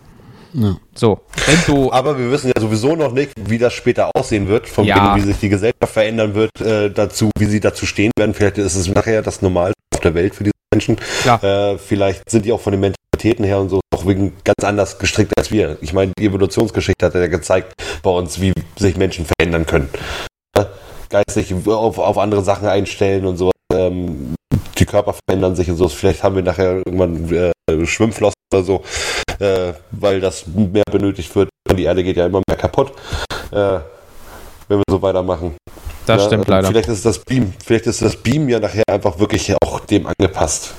Ja. 0.53 0.77
So, 0.95 1.19
wenn 1.45 1.57
du. 1.75 1.91
Aber 1.91 2.17
wir 2.17 2.31
wissen 2.31 2.51
ja 2.55 2.59
sowieso 2.61 2.95
noch 2.95 3.11
nicht, 3.11 3.31
wie 3.47 3.57
das 3.57 3.73
später 3.73 4.09
aussehen 4.15 4.47
wird, 4.47 4.67
von 4.67 4.85
Ja. 4.85 5.13
wegen, 5.15 5.23
wie 5.23 5.27
sich 5.31 5.39
die 5.39 5.49
Gesellschaft 5.49 5.93
verändern 5.93 6.33
wird, 6.35 6.49
äh, 6.61 6.89
dazu, 6.89 7.29
wie 7.37 7.45
sie 7.45 7.59
dazu 7.59 7.85
stehen 7.85 8.11
werden. 8.17 8.33
Vielleicht 8.33 8.57
ist 8.57 8.75
es 8.75 8.87
nachher 8.87 9.21
das 9.21 9.41
Normalste 9.41 9.73
auf 9.93 10.01
der 10.01 10.15
Welt 10.15 10.33
für 10.33 10.45
diese 10.45 10.53
Menschen. 10.73 10.97
Klar. 11.21 11.43
Äh, 11.43 11.77
vielleicht 11.77 12.29
sind 12.29 12.45
die 12.45 12.51
auch 12.51 12.61
von 12.61 12.71
den 12.71 12.79
Mentalitäten 13.17 13.45
her 13.45 13.59
und 13.59 13.69
so 13.69 13.79
auch 13.93 14.05
wegen 14.05 14.33
ganz 14.43 14.63
anders 14.63 14.99
gestrickt 14.99 15.33
als 15.37 15.51
wir. 15.51 15.77
Ich 15.81 15.93
meine, 15.93 16.11
die 16.17 16.25
Evolutionsgeschichte 16.25 17.05
hat 17.05 17.15
ja 17.15 17.27
gezeigt 17.27 17.73
bei 18.03 18.11
uns, 18.11 18.39
wie 18.39 18.53
sich 18.77 18.95
Menschen 18.97 19.25
verändern 19.25 19.65
können. 19.65 19.89
Geistig 21.09 21.53
auf, 21.67 21.97
auf 21.97 22.17
andere 22.17 22.43
Sachen 22.43 22.67
einstellen 22.67 23.25
und 23.25 23.37
so. 23.37 23.51
Ähm, 23.73 24.35
die 24.77 24.85
Körper 24.85 25.15
verändern 25.27 25.55
sich 25.55 25.69
und 25.69 25.77
so. 25.77 25.87
Vielleicht 25.87 26.23
haben 26.23 26.35
wir 26.35 26.43
nachher 26.43 26.77
irgendwann 26.85 27.33
äh, 27.33 27.85
Schwimmflossen 27.85 28.35
oder 28.53 28.63
so, 28.63 28.83
äh, 29.39 29.73
weil 29.91 30.19
das 30.19 30.45
mehr 30.47 30.83
benötigt 30.91 31.33
wird. 31.35 31.49
Die 31.71 31.83
Erde 31.83 32.03
geht 32.03 32.17
ja 32.17 32.25
immer 32.25 32.41
mehr 32.47 32.57
kaputt, 32.57 32.91
äh, 33.51 33.79
wenn 34.67 34.79
wir 34.79 34.83
so 34.89 35.01
weitermachen. 35.01 35.55
das 36.05 36.21
Ja, 36.21 36.27
stimmt 36.27 36.47
leider. 36.47 36.67
Vielleicht 36.67 36.89
ist 36.89 37.05
das 37.05 37.19
Beam, 37.19 37.53
vielleicht 37.65 37.87
ist 37.87 38.01
das 38.01 38.15
Beam 38.15 38.47
ja 38.49 38.59
nachher 38.59 38.83
einfach 38.87 39.17
wirklich 39.19 39.53
auch 39.61 39.79
dem 39.81 40.07
angepasst. 40.07 40.73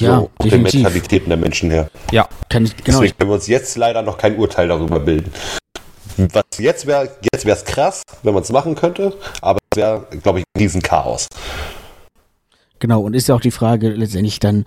Ja, 0.00 0.16
so, 0.20 0.30
den 0.42 0.50
definitiv. 0.50 0.82
Mentalitäten 0.82 1.28
der 1.28 1.38
Menschen 1.38 1.70
her. 1.70 1.90
Ja, 2.10 2.28
Kann 2.48 2.64
ich, 2.64 2.76
genau, 2.76 2.98
Deswegen 3.00 3.18
können 3.18 3.30
wir 3.30 3.34
uns 3.34 3.46
jetzt 3.46 3.76
leider 3.76 4.02
noch 4.02 4.18
kein 4.18 4.36
Urteil 4.36 4.68
darüber 4.68 5.00
bilden. 5.00 5.32
Was 6.16 6.42
jetzt 6.58 6.86
wäre, 6.86 7.08
jetzt 7.32 7.44
wäre 7.46 7.56
es 7.56 7.64
krass, 7.64 8.02
wenn 8.22 8.34
man 8.34 8.42
es 8.42 8.50
machen 8.50 8.74
könnte, 8.74 9.14
aber 9.40 9.58
es 9.72 9.76
wäre, 9.78 10.06
glaube 10.22 10.40
ich, 10.40 10.44
ein 10.54 10.60
Riesenchaos. 10.60 11.28
Genau, 12.78 13.00
und 13.02 13.14
ist 13.14 13.28
ja 13.28 13.34
auch 13.34 13.40
die 13.40 13.50
Frage 13.50 13.90
letztendlich 13.90 14.40
dann, 14.40 14.64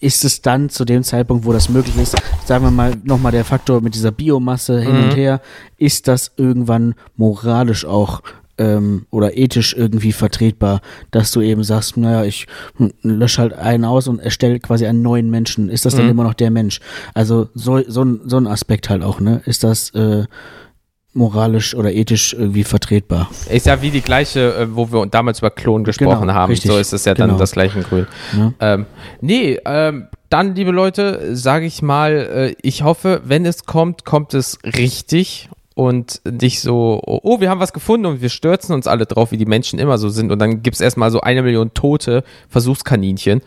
ist 0.00 0.24
es 0.24 0.42
dann 0.42 0.68
zu 0.68 0.84
dem 0.84 1.02
Zeitpunkt, 1.02 1.44
wo 1.46 1.52
das 1.52 1.68
möglich 1.68 1.96
ist, 1.96 2.16
sagen 2.44 2.64
wir 2.64 2.70
mal 2.70 2.94
nochmal 3.04 3.32
der 3.32 3.44
Faktor 3.44 3.80
mit 3.80 3.94
dieser 3.94 4.10
Biomasse 4.10 4.80
hin 4.80 4.96
Mhm. 4.98 5.04
und 5.04 5.16
her, 5.16 5.40
ist 5.78 6.08
das 6.08 6.32
irgendwann 6.36 6.94
moralisch 7.16 7.84
auch 7.84 8.22
ähm, 8.58 9.06
oder 9.10 9.36
ethisch 9.36 9.74
irgendwie 9.74 10.12
vertretbar, 10.12 10.80
dass 11.10 11.32
du 11.32 11.40
eben 11.40 11.64
sagst, 11.64 11.96
naja, 11.96 12.24
ich 12.24 12.46
hm, 12.76 12.92
lösche 13.02 13.40
halt 13.42 13.52
einen 13.54 13.84
aus 13.84 14.08
und 14.08 14.20
erstelle 14.20 14.60
quasi 14.60 14.86
einen 14.86 15.02
neuen 15.02 15.30
Menschen. 15.30 15.68
Ist 15.68 15.84
das 15.86 15.94
dann 15.96 16.04
Mhm. 16.04 16.10
immer 16.10 16.24
noch 16.24 16.34
der 16.34 16.50
Mensch? 16.50 16.80
Also 17.14 17.48
so, 17.54 17.80
so, 17.88 18.04
ein- 18.04 18.20
so 18.26 18.36
ein 18.36 18.46
Aspekt 18.46 18.90
halt 18.90 19.02
auch, 19.02 19.20
ne? 19.20 19.40
Ist 19.46 19.64
das 19.64 19.90
äh, 19.90 20.24
moralisch 21.14 21.74
oder 21.74 21.92
ethisch 21.92 22.32
irgendwie 22.32 22.64
vertretbar? 22.64 23.30
ist 23.50 23.66
ja 23.66 23.82
wie 23.82 23.90
die 23.90 24.00
gleiche, 24.00 24.54
äh, 24.54 24.74
wo 24.74 24.90
wir 24.90 25.04
damals 25.06 25.40
über 25.40 25.50
Klon 25.50 25.84
gesprochen 25.84 26.20
Genau, 26.22 26.32
haben. 26.32 26.50
richtig. 26.50 26.70
So 26.70 26.78
ist 26.78 26.92
es 26.92 27.04
ja 27.04 27.14
dann 27.14 27.28
Genau. 27.28 27.38
das 27.38 27.52
gleiche 27.52 27.78
in 27.80 27.84
Grün. 27.84 28.06
Ja. 28.36 28.52
Ähm, 28.60 28.86
nee, 29.20 29.58
ähm, 29.66 30.06
dann, 30.30 30.54
liebe 30.54 30.70
Leute, 30.70 31.36
sage 31.36 31.66
ich 31.66 31.82
mal, 31.82 32.12
äh, 32.12 32.54
ich 32.62 32.82
hoffe, 32.82 33.20
wenn 33.24 33.44
es 33.44 33.64
kommt, 33.66 34.06
kommt 34.06 34.32
es 34.32 34.58
richtig 34.64 35.50
und 35.74 36.20
nicht 36.30 36.60
so, 36.60 37.00
oh, 37.06 37.20
oh, 37.22 37.40
wir 37.40 37.50
haben 37.50 37.60
was 37.60 37.72
gefunden 37.72 38.06
und 38.06 38.22
wir 38.22 38.28
stürzen 38.28 38.74
uns 38.74 38.86
alle 38.86 39.06
drauf, 39.06 39.32
wie 39.32 39.36
die 39.36 39.46
Menschen 39.46 39.78
immer 39.78 39.98
so 39.98 40.08
sind 40.08 40.30
und 40.30 40.38
dann 40.38 40.62
gibt 40.62 40.74
es 40.74 40.80
erstmal 40.80 41.10
so 41.10 41.20
eine 41.20 41.42
Million 41.42 41.74
tote 41.74 42.24
Versuchskaninchen. 42.48 43.42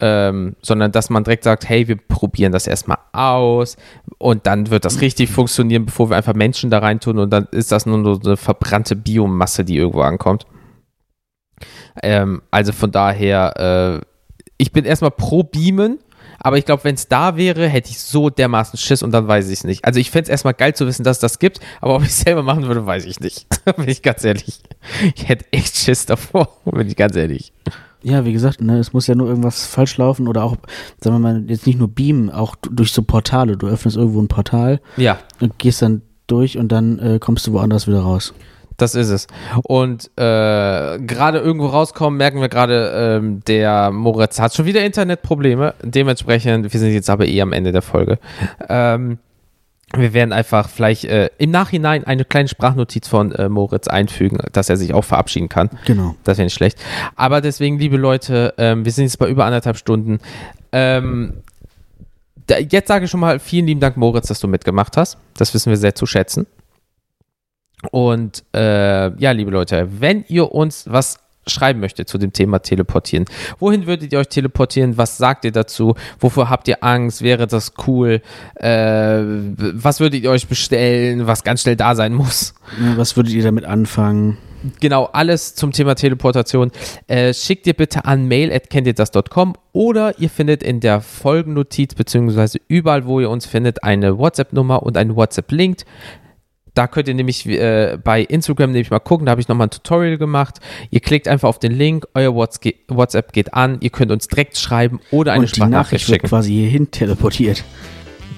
Ähm, 0.00 0.56
sondern 0.60 0.90
dass 0.90 1.08
man 1.08 1.22
direkt 1.22 1.44
sagt, 1.44 1.68
hey, 1.68 1.86
wir 1.86 1.94
probieren 1.96 2.50
das 2.50 2.66
erstmal 2.66 2.98
aus 3.12 3.76
und 4.18 4.44
dann 4.44 4.68
wird 4.68 4.84
das 4.84 5.00
richtig 5.00 5.30
funktionieren, 5.30 5.86
bevor 5.86 6.10
wir 6.10 6.16
einfach 6.16 6.34
Menschen 6.34 6.68
da 6.68 6.80
reintun 6.80 7.16
und 7.20 7.30
dann 7.30 7.46
ist 7.52 7.70
das 7.70 7.86
nur 7.86 8.20
so 8.20 8.20
eine 8.28 8.36
verbrannte 8.36 8.96
Biomasse, 8.96 9.64
die 9.64 9.76
irgendwo 9.76 10.00
ankommt. 10.00 10.46
Ähm, 12.02 12.42
also 12.50 12.72
von 12.72 12.90
daher, 12.90 14.00
äh, 14.02 14.06
ich 14.58 14.72
bin 14.72 14.84
erstmal 14.84 15.12
pro 15.12 15.44
Beamen, 15.44 16.00
aber 16.44 16.58
ich 16.58 16.66
glaube, 16.66 16.84
wenn 16.84 16.94
es 16.94 17.08
da 17.08 17.38
wäre, 17.38 17.66
hätte 17.66 17.90
ich 17.90 17.98
so 17.98 18.28
dermaßen 18.28 18.78
Schiss 18.78 19.02
und 19.02 19.12
dann 19.12 19.26
weiß 19.26 19.48
ich 19.48 19.60
es 19.60 19.64
nicht. 19.64 19.82
Also 19.84 19.98
ich 19.98 20.10
fände 20.10 20.24
es 20.24 20.28
erstmal 20.28 20.52
geil 20.52 20.74
zu 20.74 20.86
wissen, 20.86 21.02
dass 21.02 21.16
es 21.16 21.20
das 21.20 21.38
gibt, 21.38 21.58
aber 21.80 21.96
ob 21.96 22.02
ich 22.02 22.10
es 22.10 22.20
selber 22.20 22.42
machen 22.42 22.66
würde, 22.66 22.84
weiß 22.84 23.06
ich 23.06 23.18
nicht. 23.18 23.46
bin 23.76 23.88
ich 23.88 24.02
ganz 24.02 24.24
ehrlich. 24.24 24.60
Ich 25.14 25.26
hätte 25.26 25.46
echt 25.52 25.74
Schiss 25.74 26.04
davor, 26.04 26.50
bin 26.66 26.86
ich 26.86 26.96
ganz 26.96 27.16
ehrlich. 27.16 27.54
Ja, 28.02 28.26
wie 28.26 28.34
gesagt, 28.34 28.60
ne, 28.60 28.78
es 28.78 28.92
muss 28.92 29.06
ja 29.06 29.14
nur 29.14 29.26
irgendwas 29.26 29.64
falsch 29.64 29.96
laufen 29.96 30.28
oder 30.28 30.44
auch, 30.44 30.56
sagen 31.00 31.16
wir 31.16 31.18
mal, 31.20 31.44
jetzt 31.48 31.66
nicht 31.66 31.78
nur 31.78 31.88
beamen, 31.88 32.28
auch 32.28 32.56
durch 32.70 32.92
so 32.92 33.00
Portale. 33.02 33.56
Du 33.56 33.66
öffnest 33.66 33.96
irgendwo 33.96 34.20
ein 34.20 34.28
Portal 34.28 34.82
Ja, 34.98 35.18
und 35.40 35.58
gehst 35.58 35.80
dann 35.80 36.02
durch 36.26 36.58
und 36.58 36.68
dann 36.68 36.98
äh, 36.98 37.18
kommst 37.18 37.46
du 37.46 37.52
woanders 37.52 37.86
wieder 37.88 38.00
raus. 38.00 38.34
Das 38.76 38.94
ist 38.94 39.10
es. 39.10 39.26
Und 39.62 40.10
äh, 40.16 40.98
gerade 40.98 41.38
irgendwo 41.38 41.66
rauskommen, 41.66 42.18
merken 42.18 42.40
wir 42.40 42.48
gerade, 42.48 43.20
ähm, 43.20 43.40
der 43.46 43.90
Moritz 43.90 44.40
hat 44.40 44.54
schon 44.54 44.66
wieder 44.66 44.84
Internetprobleme. 44.84 45.74
Dementsprechend, 45.82 46.72
wir 46.72 46.80
sind 46.80 46.92
jetzt 46.92 47.10
aber 47.10 47.26
eh 47.26 47.40
am 47.40 47.52
Ende 47.52 47.72
der 47.72 47.82
Folge. 47.82 48.18
Ähm, 48.68 49.18
wir 49.96 50.12
werden 50.12 50.32
einfach 50.32 50.68
vielleicht 50.68 51.04
äh, 51.04 51.30
im 51.38 51.50
Nachhinein 51.50 52.04
eine 52.04 52.24
kleine 52.24 52.48
Sprachnotiz 52.48 53.06
von 53.06 53.32
äh, 53.32 53.48
Moritz 53.48 53.86
einfügen, 53.86 54.38
dass 54.52 54.68
er 54.68 54.76
sich 54.76 54.92
auch 54.92 55.04
verabschieden 55.04 55.48
kann. 55.48 55.70
Genau. 55.86 56.16
Das 56.24 56.38
wäre 56.38 56.46
nicht 56.46 56.54
schlecht. 56.54 56.78
Aber 57.16 57.40
deswegen, 57.40 57.78
liebe 57.78 57.96
Leute, 57.96 58.54
ähm, 58.58 58.84
wir 58.84 58.92
sind 58.92 59.04
jetzt 59.04 59.18
bei 59.18 59.28
über 59.28 59.44
anderthalb 59.44 59.76
Stunden. 59.76 60.18
Ähm, 60.72 61.34
da, 62.46 62.58
jetzt 62.58 62.88
sage 62.88 63.04
ich 63.04 63.10
schon 63.10 63.20
mal 63.20 63.38
vielen 63.38 63.66
lieben 63.66 63.80
Dank, 63.80 63.96
Moritz, 63.96 64.28
dass 64.28 64.40
du 64.40 64.48
mitgemacht 64.48 64.96
hast. 64.96 65.18
Das 65.36 65.54
wissen 65.54 65.70
wir 65.70 65.76
sehr 65.76 65.94
zu 65.94 66.06
schätzen. 66.06 66.46
Und 67.94 68.42
äh, 68.52 69.16
ja, 69.20 69.30
liebe 69.30 69.52
Leute, 69.52 69.86
wenn 70.00 70.24
ihr 70.26 70.50
uns 70.50 70.86
was 70.90 71.20
schreiben 71.46 71.78
möchtet 71.78 72.08
zu 72.08 72.18
dem 72.18 72.32
Thema 72.32 72.58
Teleportieren, 72.58 73.24
wohin 73.60 73.86
würdet 73.86 74.12
ihr 74.12 74.18
euch 74.18 74.26
teleportieren? 74.26 74.98
Was 74.98 75.16
sagt 75.16 75.44
ihr 75.44 75.52
dazu? 75.52 75.94
Wovor 76.18 76.50
habt 76.50 76.66
ihr 76.66 76.82
Angst? 76.82 77.22
Wäre 77.22 77.46
das 77.46 77.74
cool? 77.86 78.20
Äh, 78.56 78.66
was 78.66 80.00
würdet 80.00 80.24
ihr 80.24 80.30
euch 80.32 80.48
bestellen, 80.48 81.28
was 81.28 81.44
ganz 81.44 81.62
schnell 81.62 81.76
da 81.76 81.94
sein 81.94 82.14
muss? 82.14 82.54
Was 82.96 83.16
würdet 83.16 83.32
ihr 83.32 83.44
damit 83.44 83.64
anfangen? 83.64 84.38
Genau, 84.80 85.04
alles 85.12 85.54
zum 85.54 85.70
Thema 85.70 85.94
Teleportation. 85.94 86.72
Äh, 87.06 87.32
schickt 87.32 87.64
ihr 87.68 87.74
bitte 87.74 88.06
an 88.06 88.26
mail.kenntierdas.com 88.26 89.54
oder 89.72 90.18
ihr 90.18 90.30
findet 90.30 90.64
in 90.64 90.80
der 90.80 91.00
Folgennotiz 91.00 91.94
beziehungsweise 91.94 92.58
überall, 92.66 93.06
wo 93.06 93.20
ihr 93.20 93.30
uns 93.30 93.46
findet, 93.46 93.84
eine 93.84 94.18
WhatsApp-Nummer 94.18 94.82
und 94.82 94.96
einen 94.96 95.14
WhatsApp-Link. 95.14 95.84
Da 96.74 96.88
könnt 96.88 97.06
ihr 97.06 97.14
nämlich 97.14 97.46
äh, 97.46 97.96
bei 98.02 98.20
Instagram 98.22 98.72
nämlich 98.72 98.90
mal 98.90 98.98
gucken, 98.98 99.26
da 99.26 99.30
habe 99.30 99.40
ich 99.40 99.46
nochmal 99.48 99.68
ein 99.68 99.70
Tutorial 99.70 100.18
gemacht. 100.18 100.58
Ihr 100.90 100.98
klickt 101.00 101.28
einfach 101.28 101.48
auf 101.48 101.60
den 101.60 101.70
Link, 101.72 102.06
euer 102.14 102.34
WhatsApp 102.34 103.32
geht 103.32 103.54
an, 103.54 103.78
ihr 103.80 103.90
könnt 103.90 104.10
uns 104.10 104.26
direkt 104.26 104.58
schreiben 104.58 105.00
oder 105.12 105.32
eine 105.34 105.42
und 105.42 105.54
die 105.56 105.60
Nachricht 105.60 106.08
wird 106.08 106.16
schicken. 106.16 106.28
quasi 106.28 106.52
hierhin 106.52 106.90
teleportiert. 106.90 107.62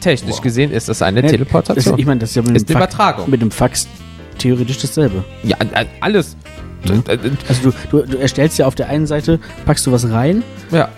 Technisch 0.01 0.43
gesehen 0.43 0.71
ist 0.71 0.91
das 0.91 1.01
eine 1.01 1.23
Ja, 1.23 1.29
Teleportation. 1.29 1.93
Das, 1.93 1.99
ich 1.99 2.05
meine, 2.07 2.21
das 2.21 2.31
ist 2.31 2.37
ja 2.37 2.43
mit 2.43 2.57
Ist 2.57 2.69
dem, 2.69 2.75
Fax, 2.77 2.95
Übertragung. 2.95 3.31
mit 3.31 3.41
dem 3.41 3.51
Fax 3.51 3.89
theoretisch 4.39 4.79
dasselbe. 4.83 5.25
ja, 5.43 5.57
äh, 5.73 5.87
alles. 6.01 6.37
Äh, 6.85 7.19
Also 7.49 7.71
du, 7.91 8.03
du, 8.03 8.07
du 8.07 8.19
erstellst 8.19 8.59
ja 8.59 8.67
auf 8.67 8.75
der 8.75 8.91
einen 8.91 9.07
Seite, 9.07 9.41
packst 9.65 9.87
du 9.87 9.93
was 9.93 10.09
rein 10.11 10.43
Ja, 10.71 10.91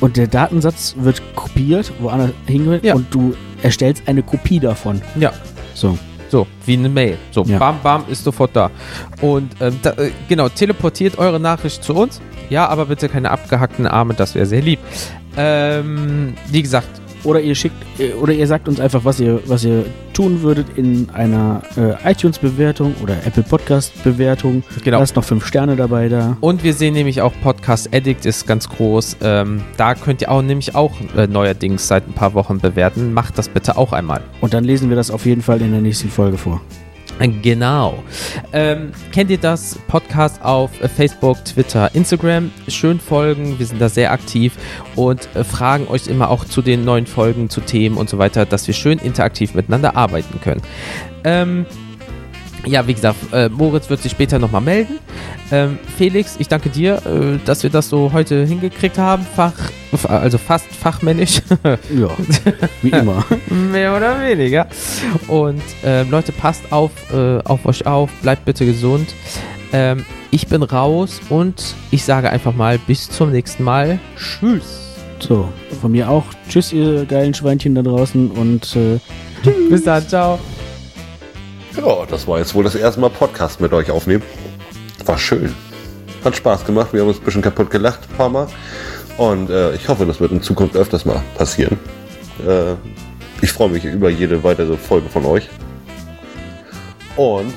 und 0.00 0.16
der 0.16 0.28
Datensatz 0.28 0.94
wird 0.98 1.20
kopiert, 1.34 1.92
woanders 1.98 2.30
hingeht 2.46 2.84
Ja. 2.84 2.94
und 2.94 3.12
du 3.12 3.34
erstellst 3.62 4.04
eine 4.06 4.22
Kopie 4.22 4.60
davon. 4.60 5.02
ja. 5.18 5.32
So. 5.74 5.98
So, 6.28 6.46
wie 6.64 6.74
eine 6.74 6.88
Mail. 6.88 7.18
So, 7.30 7.44
Ja. 7.44 7.58
bam, 7.58 7.78
bam, 7.82 8.04
ist 8.08 8.24
sofort 8.24 8.50
da. 8.54 8.70
Und 9.20 9.52
ähm, 9.60 9.78
da, 9.82 9.90
äh, 9.92 10.10
genau, 10.28 10.48
teleportiert 10.48 11.18
eure 11.18 11.38
Nachricht 11.40 11.82
zu 11.84 11.94
uns. 11.94 12.20
Ja, 12.50 12.66
aber 12.68 12.86
bitte 12.86 13.08
keine 13.08 13.30
abgehackten 13.30 13.86
Arme, 13.86 14.14
das 14.14 14.34
wäre 14.34 14.46
sehr 14.46 14.62
lieb. 14.62 14.78
Ähm, 15.36 16.34
wie 16.50 16.62
gesagt, 16.62 16.88
Oder 17.26 17.40
ihr 17.40 17.56
schickt, 17.56 17.74
äh, 17.98 18.12
oder 18.12 18.32
ihr 18.32 18.46
sagt 18.46 18.68
uns 18.68 18.78
einfach, 18.78 19.04
was 19.04 19.18
ihr, 19.18 19.40
was 19.46 19.64
ihr 19.64 19.84
tun 20.12 20.42
würdet 20.42 20.66
in 20.76 21.10
einer 21.10 21.60
äh, 21.76 22.10
iTunes-Bewertung 22.10 22.94
oder 23.02 23.14
Apple 23.26 23.42
Podcast-Bewertung. 23.42 24.62
Genau. 24.84 25.00
Lasst 25.00 25.16
noch 25.16 25.24
fünf 25.24 25.44
Sterne 25.44 25.74
dabei 25.74 26.08
da. 26.08 26.36
und 26.40 26.62
wir 26.62 26.72
sehen 26.72 26.94
nämlich 26.94 27.20
auch 27.20 27.32
Podcast 27.42 27.92
Addict 27.92 28.24
ist 28.26 28.46
ganz 28.46 28.68
groß. 28.68 29.16
Ähm, 29.22 29.62
da 29.76 29.96
könnt 29.96 30.22
ihr 30.22 30.30
auch 30.30 30.40
nämlich 30.40 30.76
auch 30.76 30.92
äh, 31.16 31.26
neuerdings 31.26 31.88
seit 31.88 32.06
ein 32.08 32.12
paar 32.12 32.34
Wochen 32.34 32.60
bewerten. 32.60 33.12
Macht 33.12 33.36
das 33.38 33.48
bitte 33.48 33.76
auch 33.76 33.92
einmal. 33.92 34.22
Und 34.40 34.54
dann 34.54 34.62
lesen 34.62 34.88
wir 34.88 34.96
das 34.96 35.10
auf 35.10 35.26
jeden 35.26 35.42
Fall 35.42 35.60
in 35.62 35.72
der 35.72 35.80
nächsten 35.80 36.08
Folge 36.08 36.38
vor. 36.38 36.60
Genau. 37.18 38.02
Ähm, 38.52 38.92
kennt 39.12 39.30
ihr 39.30 39.38
das? 39.38 39.78
Podcast 39.88 40.42
auf 40.42 40.70
Facebook, 40.96 41.42
Twitter, 41.44 41.94
Instagram. 41.94 42.50
Schön 42.68 43.00
folgen, 43.00 43.58
wir 43.58 43.66
sind 43.66 43.80
da 43.80 43.88
sehr 43.88 44.12
aktiv 44.12 44.54
und 44.96 45.28
äh, 45.34 45.42
fragen 45.42 45.88
euch 45.88 46.08
immer 46.08 46.30
auch 46.30 46.44
zu 46.44 46.60
den 46.60 46.84
neuen 46.84 47.06
Folgen, 47.06 47.48
zu 47.48 47.62
Themen 47.62 47.96
und 47.96 48.10
so 48.10 48.18
weiter, 48.18 48.44
dass 48.44 48.66
wir 48.66 48.74
schön 48.74 48.98
interaktiv 48.98 49.54
miteinander 49.54 49.96
arbeiten 49.96 50.40
können. 50.40 50.60
Ähm, 51.24 51.64
ja, 52.64 52.86
wie 52.86 52.94
gesagt, 52.94 53.16
äh, 53.32 53.48
Moritz 53.48 53.90
wird 53.90 54.02
sich 54.02 54.12
später 54.12 54.38
nochmal 54.38 54.60
melden. 54.60 54.98
Ähm, 55.52 55.78
Felix, 55.96 56.36
ich 56.38 56.48
danke 56.48 56.70
dir, 56.70 56.96
äh, 57.06 57.38
dass 57.44 57.62
wir 57.62 57.70
das 57.70 57.88
so 57.88 58.12
heute 58.12 58.44
hingekriegt 58.44 58.98
haben. 58.98 59.26
Fach, 59.36 59.54
also 60.08 60.38
fast 60.38 60.66
fachmännisch. 60.66 61.42
Ja, 61.64 62.08
wie 62.82 62.90
immer. 62.90 63.24
Mehr 63.70 63.96
oder 63.96 64.20
weniger. 64.20 64.66
Und 65.28 65.62
ähm, 65.84 66.10
Leute, 66.10 66.32
passt 66.32 66.72
auf, 66.72 66.90
äh, 67.12 67.38
auf 67.44 67.66
euch 67.66 67.86
auf, 67.86 68.10
bleibt 68.22 68.44
bitte 68.44 68.66
gesund. 68.66 69.08
Ähm, 69.72 70.04
ich 70.30 70.46
bin 70.46 70.62
raus 70.62 71.20
und 71.28 71.74
ich 71.90 72.04
sage 72.04 72.30
einfach 72.30 72.54
mal 72.54 72.78
bis 72.78 73.08
zum 73.08 73.30
nächsten 73.30 73.62
Mal. 73.62 73.98
Tschüss. 74.16 74.82
So, 75.18 75.48
von 75.80 75.92
mir 75.92 76.10
auch. 76.10 76.24
Tschüss, 76.48 76.72
ihr 76.72 77.06
geilen 77.06 77.32
Schweinchen 77.34 77.74
da 77.74 77.82
draußen 77.82 78.30
und 78.30 78.76
äh, 78.76 78.98
Bis 79.70 79.84
dann, 79.84 80.06
ciao. 80.08 80.38
Ja, 81.76 82.06
das 82.06 82.26
war 82.26 82.38
jetzt 82.38 82.54
wohl 82.54 82.64
das 82.64 82.74
erste 82.74 83.00
Mal 83.00 83.10
Podcast 83.10 83.60
mit 83.60 83.72
euch 83.72 83.90
aufnehmen. 83.90 84.22
War 85.04 85.18
schön. 85.18 85.54
Hat 86.24 86.34
Spaß 86.34 86.64
gemacht. 86.64 86.92
Wir 86.92 87.02
haben 87.02 87.08
uns 87.08 87.18
ein 87.18 87.24
bisschen 87.24 87.42
kaputt 87.42 87.70
gelacht, 87.70 88.00
ein 88.10 88.16
paar 88.16 88.30
Mal. 88.30 88.46
Und 89.18 89.50
äh, 89.50 89.74
ich 89.74 89.86
hoffe, 89.88 90.06
das 90.06 90.18
wird 90.18 90.32
in 90.32 90.40
Zukunft 90.40 90.74
öfters 90.74 91.04
mal 91.04 91.22
passieren. 91.36 91.78
Äh, 92.46 92.74
ich 93.42 93.52
freue 93.52 93.68
mich 93.68 93.84
über 93.84 94.08
jede 94.08 94.42
weitere 94.42 94.76
Folge 94.76 95.08
von 95.10 95.26
euch. 95.26 95.48
Und 97.16 97.54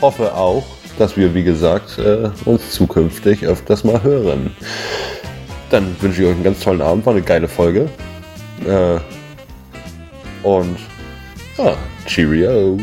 hoffe 0.00 0.34
auch, 0.34 0.64
dass 0.98 1.16
wir, 1.16 1.34
wie 1.34 1.42
gesagt, 1.42 1.98
äh, 1.98 2.28
uns 2.44 2.70
zukünftig 2.70 3.46
öfters 3.46 3.82
mal 3.82 4.02
hören. 4.02 4.54
Dann 5.70 5.96
wünsche 6.00 6.22
ich 6.22 6.28
euch 6.28 6.34
einen 6.34 6.44
ganz 6.44 6.60
tollen 6.60 6.82
Abend. 6.82 7.06
War 7.06 7.14
eine 7.14 7.22
geile 7.22 7.48
Folge. 7.48 7.88
Äh, 8.66 8.98
und 10.46 10.76
ja, 11.56 11.76
Cheerio. 12.06 12.78